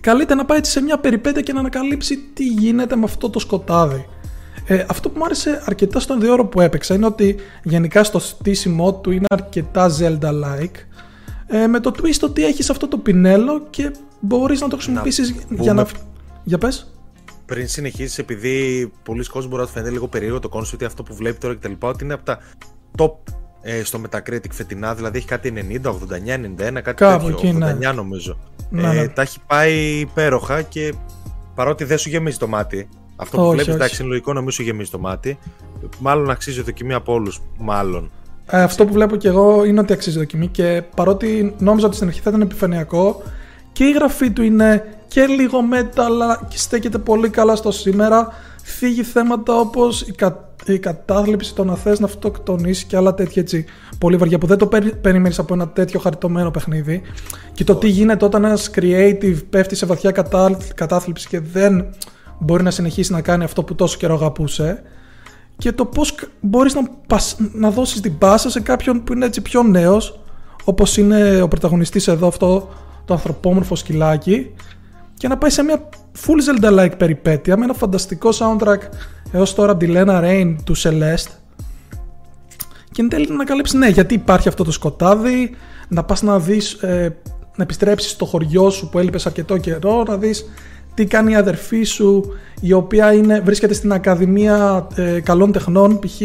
[0.00, 3.38] καλείται να πάει έτσι σε μια περιπέτεια και να ανακαλύψει τι γίνεται με αυτό το
[3.38, 4.06] σκοτάδι.
[4.66, 8.18] Ε, αυτό που μου άρεσε αρκετά στον δύο ώρο που έπαιξα είναι ότι γενικά στο
[8.18, 10.76] στήσιμό του είναι αρκετά Zelda-like
[11.46, 15.72] ε, με το twist ότι έχεις αυτό το πινέλο και μπορείς να το χρησιμοποιήσεις για
[15.74, 15.84] να...
[15.84, 16.00] πούμε-
[16.44, 16.90] Για πες.
[17.46, 21.14] Πριν συνεχίσεις, επειδή πολλοί κόσμοι μπορεί να του φαίνεται λίγο περίεργο το concept, αυτό που
[21.14, 21.72] βλέπει τώρα κτλ.
[21.78, 22.38] Ότι είναι από τα
[22.98, 23.10] top
[23.68, 25.52] ε, στο Metacritic φετινά, δηλαδή έχει κάτι
[25.84, 27.48] 90, 89, 91, κάτι Κάπου τέτοιο.
[27.48, 27.76] εκεί, ναι.
[27.90, 28.38] 89 νομίζω.
[28.70, 29.08] Ναι, ε, ναι.
[29.08, 30.94] Τα έχει πάει υπέροχα και
[31.54, 33.76] παρότι δεν σου γεμίζει το μάτι, αυτό που Όχι, βλέπεις, όχι.
[33.76, 35.38] εντάξει, είναι λογικό να μην σου γεμίζει το μάτι.
[35.98, 37.40] Μάλλον αξίζει δοκιμή από όλους.
[37.58, 38.10] Μάλλον.
[38.46, 42.08] Ε, αυτό που βλέπω και εγώ είναι ότι αξίζει δοκιμή και παρότι νόμιζα ότι στην
[42.08, 43.22] αρχή θα ήταν επιφανειακό
[43.72, 48.32] και η γραφή του είναι και λίγο metal αλλά και στέκεται πολύ καλά στο σήμερα.
[48.68, 53.42] Φύγει θέματα όπως η, κα, η κατάθλιψη, το να θες να αυτοκτονήσει και άλλα τέτοια
[53.42, 53.64] έτσι
[53.98, 57.02] πολύ βαριά που δεν το περι, περιμένεις από ένα τέτοιο χαριτωμένο παιχνίδι.
[57.52, 61.86] Και το τι γίνεται όταν ένας creative πέφτει σε βαθιά κατά, κατάθλιψη και δεν
[62.38, 64.82] μπορεί να συνεχίσει να κάνει αυτό που τόσο καιρό αγαπούσε
[65.58, 66.82] και το πώς μπορείς να,
[67.52, 70.20] να δώσεις την πάσα σε κάποιον που είναι έτσι πιο νέος
[70.64, 72.68] όπως είναι ο πρωταγωνιστής εδώ αυτό
[73.04, 74.54] το ανθρωπόμορφο σκυλάκι
[75.16, 75.88] και να πάει σε μια
[76.26, 78.80] full Zelda-like περιπέτεια με ένα φανταστικό soundtrack
[79.32, 81.32] έως τώρα από τη Lena Rain του Celeste
[82.92, 85.56] και εν τέλει να καλύψει ναι γιατί υπάρχει αυτό το σκοτάδι
[85.88, 87.16] να πας να δεις ε,
[87.56, 90.44] να επιστρέψεις στο χωριό σου που έλειπες αρκετό καιρό να δεις
[90.94, 92.24] τι κάνει η αδερφή σου
[92.60, 96.20] η οποία είναι, βρίσκεται στην Ακαδημία ε, Καλών Τεχνών π.χ.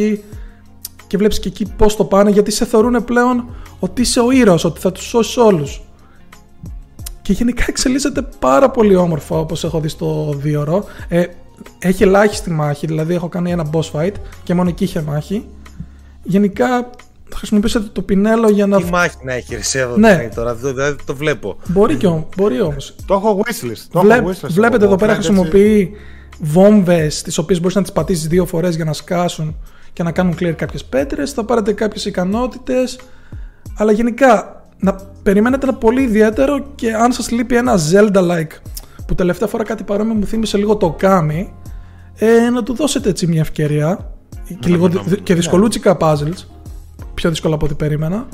[1.08, 4.64] και βλέπεις και εκεί πώς το πάνε γιατί σε θεωρούν πλέον ότι είσαι ο ήρωας,
[4.64, 5.82] ότι θα τους σώσεις όλους.
[7.32, 10.86] Και γενικά εξελίσσεται πάρα πολύ όμορφα όπως έχω δει στο δίωρο.
[11.08, 11.26] Ε,
[11.80, 14.12] έχει ελάχιστη μάχη, δηλαδή έχω κάνει ένα boss fight
[14.44, 15.46] και μόνο εκεί είχε μάχη.
[16.24, 16.90] Γενικά
[17.30, 18.78] θα χρησιμοποιήσετε το πινέλο για να.
[18.78, 20.30] Τι μάχη να έχει ρησέδο ναι.
[20.36, 21.58] τώρα, δηλαδή το βλέπω.
[21.68, 22.96] Μπορεί, και, μπορεί όμως.
[23.06, 23.86] Το έχω wishlist.
[23.92, 24.16] Το Βλέ...
[24.16, 25.92] έχω wishlist βλέπετε εδώ πέρα χρησιμοποιεί
[26.40, 29.56] βόμβες τις οποίες μπορείς να τις πατήσεις δύο φορές για να σκάσουν
[29.94, 31.32] και να κάνουν clear κάποιες πέτρες.
[31.32, 33.00] Θα πάρετε κάποιες ικανότητες.
[33.78, 38.52] Αλλά γενικά να περιμένετε ένα πολύ ιδιαίτερο και αν σας λείπει ένα Zelda-like
[39.08, 41.48] που τελευταία φορά κάτι παρόμοιο μου θύμισε λίγο το Kami
[42.16, 44.14] ε, να του δώσετε έτσι μια ευκαιρία
[44.60, 44.90] και, λίγο,
[45.24, 46.46] και δυσκολούτσικα puzzles
[47.14, 48.28] πιο δύσκολα από ό,τι περίμενα.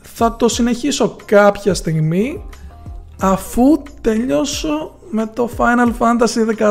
[0.00, 2.44] Θα το συνεχίσω κάποια στιγμή
[3.20, 6.68] αφού τελειώσω με το Final Fantasy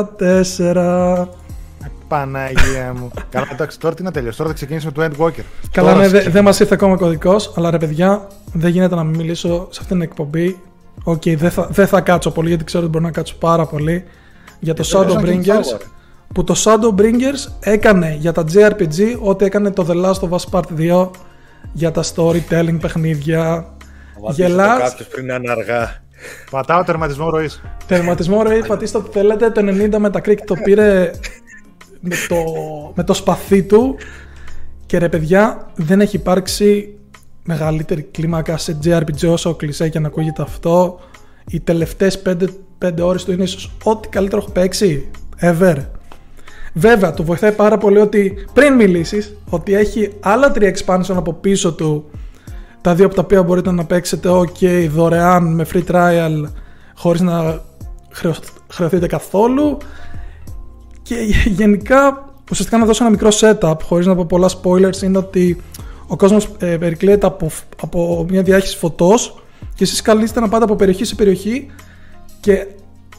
[0.64, 1.26] 14.
[2.08, 3.10] Παναγία μου.
[3.30, 4.36] Καλά, εντάξει, τώρα τι να τελειώσει.
[4.36, 5.42] Τώρα θα ξεκινήσουμε το Endwalker.
[5.70, 9.16] Καλά, ναι, δεν δε μας ήρθε ακόμα κωδικός, αλλά ρε παιδιά, δεν γίνεται να μην
[9.16, 10.60] μιλήσω σε αυτήν την εκπομπή.
[11.04, 13.66] OK, okay, δεν θα, δε θα κάτσω πολύ γιατί ξέρω ότι μπορεί να κάτσω πάρα
[13.66, 14.04] πολύ
[14.60, 15.80] για το Shadowbringers
[16.34, 20.92] που το Shadowbringers έκανε για τα JRPG ό,τι έκανε το The Last of Us Part
[21.02, 21.10] 2
[21.72, 23.66] για τα storytelling παιχνίδια.
[24.30, 24.78] Γελάς.
[24.78, 26.02] Κάποιος πριν είναι αργά.
[26.50, 27.62] Πατάω τερματισμό ροής.
[27.86, 29.50] Τερματισμό ροής, πατήστε ό,τι θέλετε.
[29.50, 31.10] Το 90 με τα το πήρε
[32.00, 32.36] με το,
[32.94, 33.96] με το σπαθί του.
[34.86, 36.94] Και ρε παιδιά, δεν έχει υπάρξει
[37.42, 41.00] μεγαλύτερη κλίμακα σε JRPG όσο κλεισέ και να ακούγεται αυτό.
[41.50, 42.36] Οι τελευταίες 5,
[42.84, 45.10] 5 ώρες του είναι ίσως ό,τι καλύτερο έχω παίξει
[45.40, 45.76] ever.
[46.72, 51.72] Βέβαια, του βοηθάει πάρα πολύ ότι πριν μιλήσεις, ότι έχει άλλα τρία expansion από πίσω
[51.72, 52.10] του.
[52.80, 56.44] Τα δύο από τα οποία μπορείτε να παίξετε OK δωρεάν με free trial
[56.94, 57.60] χωρίς να
[58.68, 59.78] χρεωθείτε καθόλου.
[61.08, 65.62] Και γενικά, ουσιαστικά να δώσω ένα μικρό setup, χωρίς να πω πολλά spoilers, είναι ότι
[66.06, 67.50] ο κόσμος ε, περικλείεται από,
[67.82, 69.42] από μια διάχυση φωτός
[69.74, 71.66] και εσείς καλείστε να πάτε από περιοχή σε περιοχή
[72.40, 72.66] και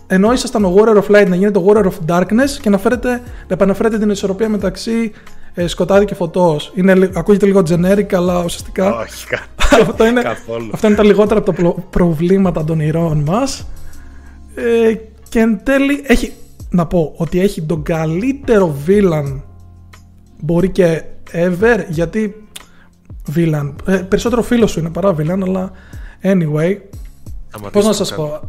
[0.08, 3.10] ενώ ήσασταν ο Warrior of Light να γίνετε ο Warrior of Darkness και να, φέρετε,
[3.48, 5.12] να επαναφέρετε την ισορροπία μεταξύ
[5.54, 6.74] ε, σκοτάδι και φωτός.
[7.14, 8.96] Ακούγεται λίγο generic, αλλά ουσιαστικά.
[8.96, 9.26] Όχι,
[9.90, 10.70] αυτό είναι, καθόλου.
[10.74, 13.68] Αυτά είναι τα λιγότερα από τα προβλήματα των ηρώων μας.
[14.56, 14.94] Ε,
[15.30, 16.34] και εν τέλει έχει
[16.70, 19.42] να πω ότι έχει τον καλύτερο villain
[20.40, 22.48] μπορεί και ever γιατί
[23.36, 25.72] villain ε, περισσότερο φίλο σου είναι παρά villain αλλά
[26.24, 26.78] anyway
[27.72, 28.40] πώς να σας πω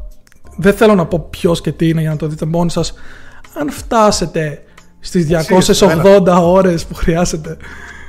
[0.56, 2.94] δεν θέλω να πω ποιος και τι είναι για να το δείτε μόνοι σας.
[3.60, 4.62] Αν φτάσετε
[5.00, 5.26] στις
[5.78, 7.56] 280 ώρες που χρειάζεται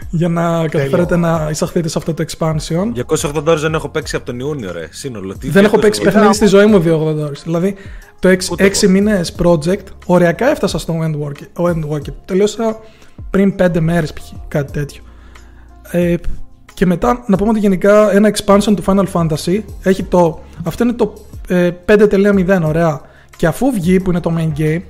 [0.10, 3.04] για να καταφέρετε να εισαχθείτε σε αυτό το expansion.
[3.34, 4.88] 280 ώρες δεν έχω παίξει από τον Ιούνιο, ρε.
[4.92, 5.38] Σύνολο.
[5.38, 7.42] Τι δεν έχω παίξει παιχνίδι στη ζωή μου 280 ώρες.
[7.44, 7.76] Δηλαδή
[8.22, 10.96] το 6, μήνες project, οριακά έφτασα στο
[11.56, 12.14] Endwalker.
[12.26, 12.80] Τελείωσα
[13.30, 14.24] πριν 5 μέρες π.χ.
[14.48, 15.04] κάτι τέτοιο.
[15.92, 16.16] Ε,
[16.74, 20.40] και μετά να πούμε ότι γενικά ένα expansion του Final Fantasy έχει το.
[20.64, 21.14] Αυτό είναι το
[21.86, 23.02] 5.0, ε, ωραία.
[23.38, 24.82] Και αφού βγει, που είναι το main game,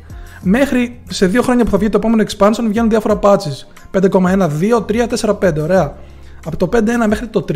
[0.42, 3.68] μέχρι σε δύο χρόνια που θα βγει το επόμενο expansion βγαίνουν διάφορα patches.
[4.02, 5.96] 5.1, 2, 3, 4, 5, ωραία.
[6.46, 7.54] Από το 5.1 μέχρι το 3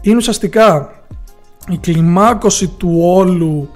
[0.00, 0.90] είναι ουσιαστικά
[1.68, 3.68] η κλιμάκωση του όλου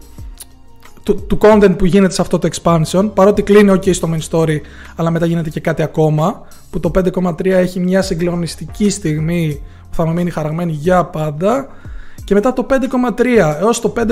[1.06, 4.60] του, του content που γίνεται σε αυτό το expansion παρότι κλείνει ok στο main story
[4.96, 10.06] αλλά μετά γίνεται και κάτι ακόμα που το 5.3 έχει μια συγκλονιστική στιγμή που θα
[10.06, 11.66] με μείνει χαραγμένη για πάντα.
[12.24, 13.24] Και μετά το 5,3
[13.60, 14.08] έως το 5,5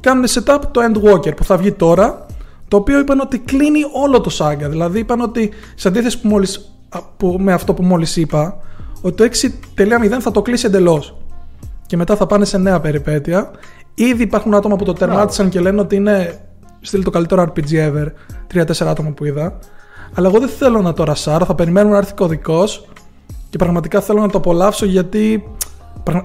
[0.00, 2.26] κάνουν setup το Endwalker που θα βγει τώρα
[2.68, 4.68] το οποίο είπαν ότι κλείνει όλο το saga.
[4.68, 6.74] Δηλαδή είπαν ότι σε αντίθεση που μόλις,
[7.16, 8.56] που, με αυτό που μόλις είπα
[9.02, 11.16] ότι το 6.0 θα το κλείσει εντελώς.
[11.86, 13.50] Και μετά θα πάνε σε νέα περιπέτεια
[13.94, 16.40] ήδη υπάρχουν άτομα που το τερμάτισαν και λένε ότι είναι
[16.80, 18.06] στείλει το καλύτερο RPG ever
[18.54, 19.58] 3-4 άτομα που είδα
[20.14, 22.88] αλλά εγώ δεν θέλω να το ρασάρω θα περιμένουμε να έρθει κωδικός
[23.50, 25.44] και πραγματικά θέλω να το απολαύσω γιατί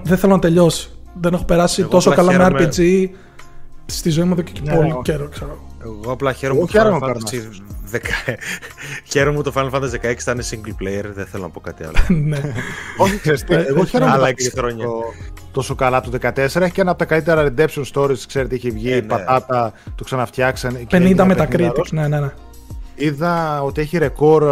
[0.02, 0.90] δεν θέλω να τελειώσει.
[1.20, 3.08] Δεν έχω περάσει τόσο καλά με RPG.
[3.86, 4.98] στη ζωή μου εδώ και Ναι, πολύ ναι.
[5.02, 5.58] καιρό, ξέρω.
[5.82, 8.34] Εγώ απλά χαίρομαι Εγώ που το Final χαίρομαι, Fantasy 10...
[9.12, 11.84] χαίρομαι που το Final Fantasy 16 θα είναι single player, δεν θέλω να πω κάτι
[11.84, 11.96] άλλο.
[12.28, 12.40] ναι.
[12.98, 14.84] Όχι, ξέρεις τι, εγώ ε, χαίρομαι άλλα που έξι τα χρόνια.
[14.84, 15.02] το-
[15.52, 16.36] τόσο καλά το 14.
[16.38, 18.90] Έχει και ένα από τα καλύτερα redemption stories, ξέρετε, έχει βγει.
[18.92, 19.02] Ε, ναι.
[19.02, 20.86] Πατάτα, το ξαναφτιάξαν.
[20.86, 21.92] και 50 έγινε Metacritic, παιχνιδαρός.
[21.92, 22.30] ναι, ναι, ναι.
[22.94, 24.46] Είδα ότι έχει ρεκόρ ε,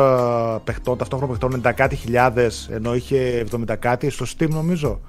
[0.64, 5.00] παιχτών, ταυτόχρονα παιχτών 90 κάτι χιλιάδες, ενώ είχε 70 κάτι στο Steam νομίζω.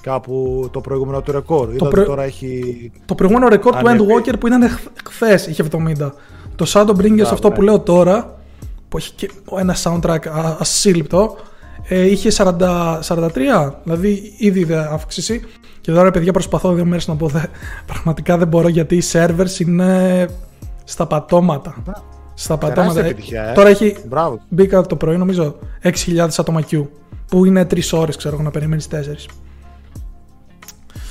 [0.00, 1.68] Κάπου το προηγούμενο του ρεκόρ.
[1.68, 2.90] Είδα προ- ότι τώρα έχει.
[3.04, 4.04] Το προηγούμενο ρεκόρ του Ανέβη.
[4.08, 4.62] Endwalker που ήταν
[5.04, 6.10] χθες είχε 70.
[6.56, 7.54] Το Shadowbringers αυτό ναι.
[7.54, 8.38] που λέω τώρα,
[8.88, 11.36] που έχει και ένα soundtrack α- ασύλληπτο,
[11.88, 13.72] ε, είχε 40, 43.
[13.82, 15.40] Δηλαδή ήδη είδε αύξηση.
[15.80, 17.26] Και τώρα, παιδιά, προσπαθώ δύο μέρες να πω.
[17.28, 17.40] Δε,
[17.86, 20.26] πραγματικά δεν μπορώ γιατί οι servers είναι
[20.84, 21.74] στα πατώματα.
[22.34, 23.00] Στα πατώματα.
[23.00, 23.52] Ε, επιτυχία, ε.
[23.52, 23.96] Τώρα έχει.
[24.08, 24.40] Μπράβο.
[24.48, 26.86] Μπήκα το πρωί, νομίζω, 6.000 άτομα queue.
[27.28, 29.26] Που είναι 3 ώρες, ξέρω εγώ, να περιμένεις 4.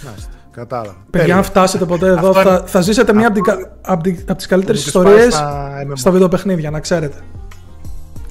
[0.06, 0.30] Μάλιστα.
[0.52, 0.90] Κατάλαβα.
[0.92, 1.36] Παιδιά, Τέλεια.
[1.38, 4.18] αν φτάσετε ποτέ εδώ, Αυτό θα, είναι- θα ζήσετε μία από, την κα- από, την-
[4.28, 5.92] από τις καλύτερες Μου τις πάει ιστορίες στα MMO.
[5.94, 7.18] στα βιντεοπαιχνίδια, να ξέρετε.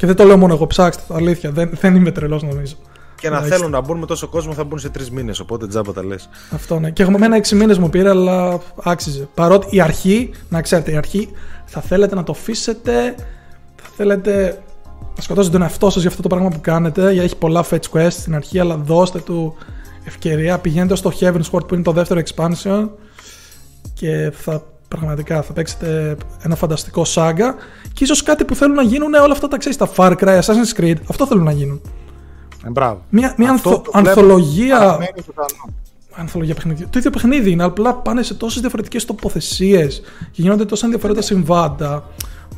[0.01, 1.51] Και δεν το λέω μόνο εγώ, ψάξτε το, αλήθεια.
[1.51, 2.75] Δεν, δεν είμαι τρελός νομίζω.
[3.17, 3.57] Και να Εντάξει.
[3.57, 5.41] θέλουν να μπουν με τόσο κόσμο θα μπουν σε τρεις μήνες.
[5.41, 6.29] Οπότε τζάμπα τα λες.
[6.51, 6.91] Αυτό ναι.
[6.91, 9.29] Και εγώ με μένα 6 μήνες μου πήρε, αλλά άξιζε.
[9.35, 11.29] Παρότι η αρχή, να ξέρετε, η αρχή
[11.65, 13.15] θα θέλετε να το αφήσετε,
[13.77, 14.63] θα θέλετε
[15.17, 17.91] να σκοτώσετε τον εαυτό σας για αυτό το πράγμα που κάνετε, γιατί έχει πολλά fetch
[17.93, 19.55] quests στην αρχή, αλλά δώστε του
[20.05, 20.59] ευκαιρία.
[20.59, 22.89] Πηγαίνετε στο Heaven's Ward που είναι το δεύτερο expansion
[23.95, 24.63] και θα
[24.99, 27.55] πραγματικά θα παίξετε ένα φανταστικό saga
[27.93, 30.81] και ίσως κάτι που θέλουν να γίνουν όλα αυτά τα ξέρεις, τα Far Cry, Assassin's
[30.81, 31.81] Creed, αυτό θέλουν να γίνουν.
[32.67, 33.03] Ε, μπράβο.
[33.09, 35.75] Μια, μια Αυτό ανθο- το βλέπω ανθολογία παραμένει ζωντανό.
[36.15, 36.87] ανθολογία παιχνίδι.
[36.87, 42.05] Το ίδιο παιχνίδι είναι, απλά πάνε σε τόσες διαφορετικές τοποθεσίες και γίνονται τόσα ενδιαφέροντα συμβάντα.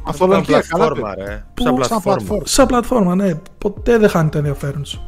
[0.04, 1.22] Ανθολογία, καλά πλατφόρμα, πει.
[1.24, 1.44] ρε.
[1.54, 2.14] Πού, Σαν σαν πλατφόρμα.
[2.16, 2.42] πλατφόρμα.
[2.46, 5.02] Σαν πλατφόρμα, ναι, ποτέ δεν χάνει το ενδιαφέρον σου.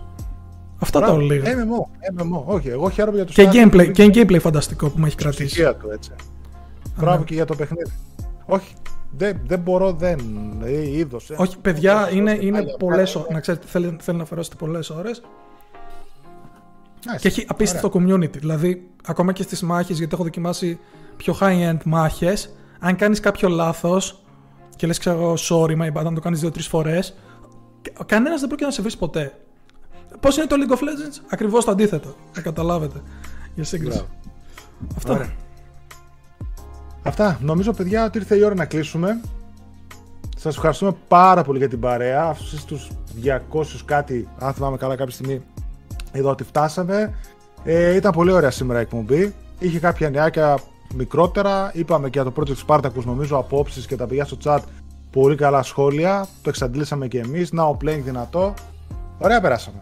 [0.78, 1.20] Αυτά τα Μπράβο.
[1.20, 1.50] λίγα.
[1.54, 2.42] MMO, MMO.
[2.44, 3.74] Όχι, εγώ χαίρομαι για το Και Starfield.
[3.74, 5.44] gameplay, και gameplay φανταστικό που με έχει κρατήσει.
[5.44, 6.10] ψυχία του, έτσι.
[6.96, 7.24] Μπράβο ναι.
[7.24, 7.92] και για το παιχνίδι.
[8.46, 8.74] Όχι,
[9.16, 10.18] δεν, δεν μπορώ, δεν.
[10.64, 11.34] Ε, είδος, ε.
[11.38, 13.20] Όχι, παιδιά, Όσο είναι, δεκάλια είναι πολλές πράγματα.
[13.20, 13.34] ώρε.
[13.34, 15.22] Να ξέρετε, θέλει, θέλει να αφαιρώσετε πολλές ώρες.
[17.06, 17.20] Nice.
[17.20, 18.38] Και έχει απίστευτο community.
[18.38, 20.78] Δηλαδή, ακόμα και στις μάχες, γιατί έχω δοκιμάσει
[21.16, 24.24] πιο high-end μάχες, αν κάνεις κάποιο λάθος
[24.76, 27.14] και λες, ξέρω εγώ, sorry, my bad, αν το κάνεις δύο-τρεις φορές,
[28.06, 29.38] κανένας δεν πρόκειται να σε βρει ποτέ.
[30.20, 32.14] Πώς είναι το League of Legends, ακριβώς το αντίθετο.
[32.34, 33.02] Να καταλάβετε.
[33.54, 33.96] Για σύγκριση.
[33.96, 34.12] Μπράβο.
[34.96, 35.12] Αυτό.
[35.12, 35.32] Ωραία.
[37.04, 37.38] Αυτά.
[37.42, 39.20] Νομίζω, παιδιά, ότι ήρθε η ώρα να κλείσουμε.
[40.36, 42.24] Σας ευχαριστούμε πάρα πολύ για την παρέα.
[42.24, 42.90] Αυτούς τους
[43.22, 45.42] 200 κάτι, αν θυμάμαι καλά, κάποια στιγμή
[46.12, 47.14] εδώ ότι φτάσαμε.
[47.64, 49.34] Ε, ήταν πολύ ωραία σήμερα η εκπομπή.
[49.58, 50.58] Είχε κάποια νεάκια
[50.94, 51.70] μικρότερα.
[51.74, 54.60] Είπαμε και για το Project Spartacus, νομίζω, απόψεις και τα παιδιά στο chat.
[55.10, 56.26] Πολύ καλά σχόλια.
[56.42, 57.50] Το εξαντλήσαμε και εμείς.
[57.56, 58.54] Now playing δυνατό.
[59.18, 59.78] Ωραία περάσαμε.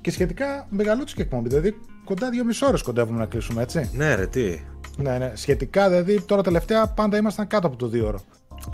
[0.00, 1.48] Και σχετικά μεγαλούτσικη εκπομπή.
[1.48, 2.28] Δηλαδή κοντά
[2.62, 3.90] 2,5 ώρες κοντεύουμε να κλείσουμε, έτσι.
[3.92, 4.60] Ναι, ρε, τι.
[4.96, 5.32] Ναι, ναι.
[5.34, 8.20] Σχετικά, δηλαδή τώρα τελευταία πάντα ήμασταν κάτω από το 2 ώρο.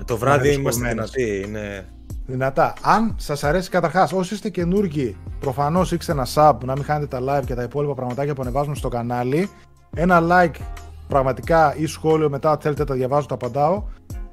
[0.05, 1.11] Το βράδυ Είναι είμαστε σκορμένος.
[1.11, 1.49] δυνατοί.
[1.49, 1.87] Είναι...
[2.27, 2.73] Δυνατά.
[2.83, 7.21] Αν σας αρέσει καταρχάς, όσοι είστε καινούργοι, προφανώς ρίξτε ένα sub, να μην χάνετε τα
[7.41, 9.51] live και τα υπόλοιπα πραγματάκια που ανεβάζουμε στο κανάλι.
[9.95, 10.61] Ένα like
[11.09, 13.83] πραγματικά ή σχόλιο μετά, αν θέλετε, τα διαβάζω, τα απαντάω.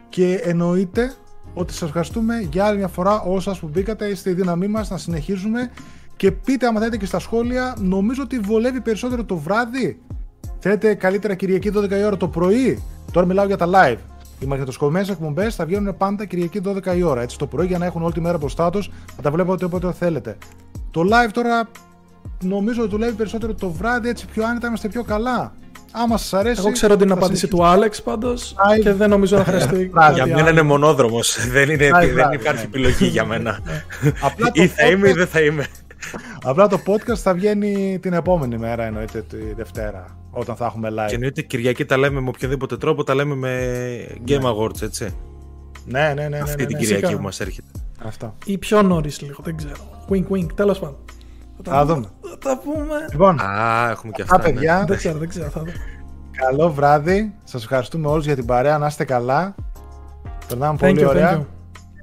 [0.10, 1.14] Και εννοείται
[1.54, 4.98] ότι σας ευχαριστούμε για άλλη μια φορά όσας που μπήκατε, είστε η δύναμή μας να
[4.98, 5.72] συνεχίζουμε.
[6.16, 10.02] Και πείτε, άμα θέλετε και στα σχόλια, νομίζω ότι βολεύει περισσότερο το βράδυ.
[10.60, 12.84] Θέλετε καλύτερα Κυριακή 12 η ώρα το πρωί.
[13.12, 13.98] Τώρα μιλάω για τα live.
[14.40, 17.22] Οι μαγνητοσκοπημένες εκπομπές θα βγαίνουν πάντα Κυριακή 12 η ώρα.
[17.22, 19.92] Έτσι το πρωί για να έχουν όλη τη μέρα μπροστά τους, να τα βλέπετε όποτε
[19.92, 20.38] θέλετε.
[20.92, 21.70] Το live τώρα
[22.44, 25.54] νομίζω ότι δουλεύει περισσότερο το βράδυ, έτσι πιο άνετα είμαστε πιο καλά.
[25.92, 26.60] Άμα σας αρέσει.
[26.60, 27.68] Εγώ ξέρω την θα απάντηση συνεχίσουμε.
[27.68, 28.82] του Άλεξ πάντως Live.
[28.82, 29.90] και δεν νομίζω να χρειαστεί.
[29.94, 30.14] Βράδυ.
[30.14, 30.50] Για κάτι μένα άλλο.
[30.50, 31.38] είναι μονόδρομος.
[31.54, 32.68] δεν, είναι, Βράδυ, δεν βράδυ, υπάρχει ναι.
[32.68, 33.60] επιλογή για μένα.
[34.22, 35.66] Απλά το ή θα είμαι ή podcast- δεν θα είμαι.
[36.44, 41.06] Απλά το podcast θα βγαίνει την επόμενη μέρα, εννοείται τη Δευτέρα, όταν θα έχουμε live.
[41.08, 43.68] Και εννοείται Κυριακή τα λέμε με οποιοδήποτε τρόπο, τα λέμε με
[44.28, 45.16] Game Awards, έτσι.
[45.86, 46.28] Ναι, ναι, ναι.
[46.28, 46.82] ναι, Αυτή ναι, την ναι.
[46.82, 47.18] Κυριακή Φυσικά.
[47.18, 47.68] που μας έρχεται.
[48.06, 48.36] Αυτό.
[48.46, 50.06] Ή πιο νωρίς λίγο, δεν ξέρω.
[50.10, 50.98] Wink, wink, τέλος πάντων.
[51.64, 51.94] τα Θα πούμε.
[51.94, 52.08] δούμε.
[52.30, 52.96] Θα τα πούμε.
[53.12, 54.48] Λοιπόν, Α, έχουμε και αυτά αυτά.
[54.48, 54.54] ναι.
[54.54, 54.84] παιδιά.
[54.88, 55.50] Δεν ξέρω, δεν ξέρω.
[55.50, 55.72] Θα δω.
[56.32, 57.34] Καλό βράδυ.
[57.44, 58.78] Σας ευχαριστούμε όλους για την παρέα.
[58.78, 59.56] Να είστε καλά.
[60.48, 61.32] Περνάμε Thank πολύ you, ωραία.
[61.38, 61.46] thank you.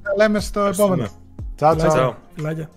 [0.02, 0.92] Τα λέμε στο Ευχαριστούμε.
[0.94, 1.08] επόμενο.
[1.56, 1.88] Τσάου, Φιλάκια.
[1.98, 2.10] τσάου.
[2.12, 2.16] Ciao.
[2.34, 2.68] Φιλάκια.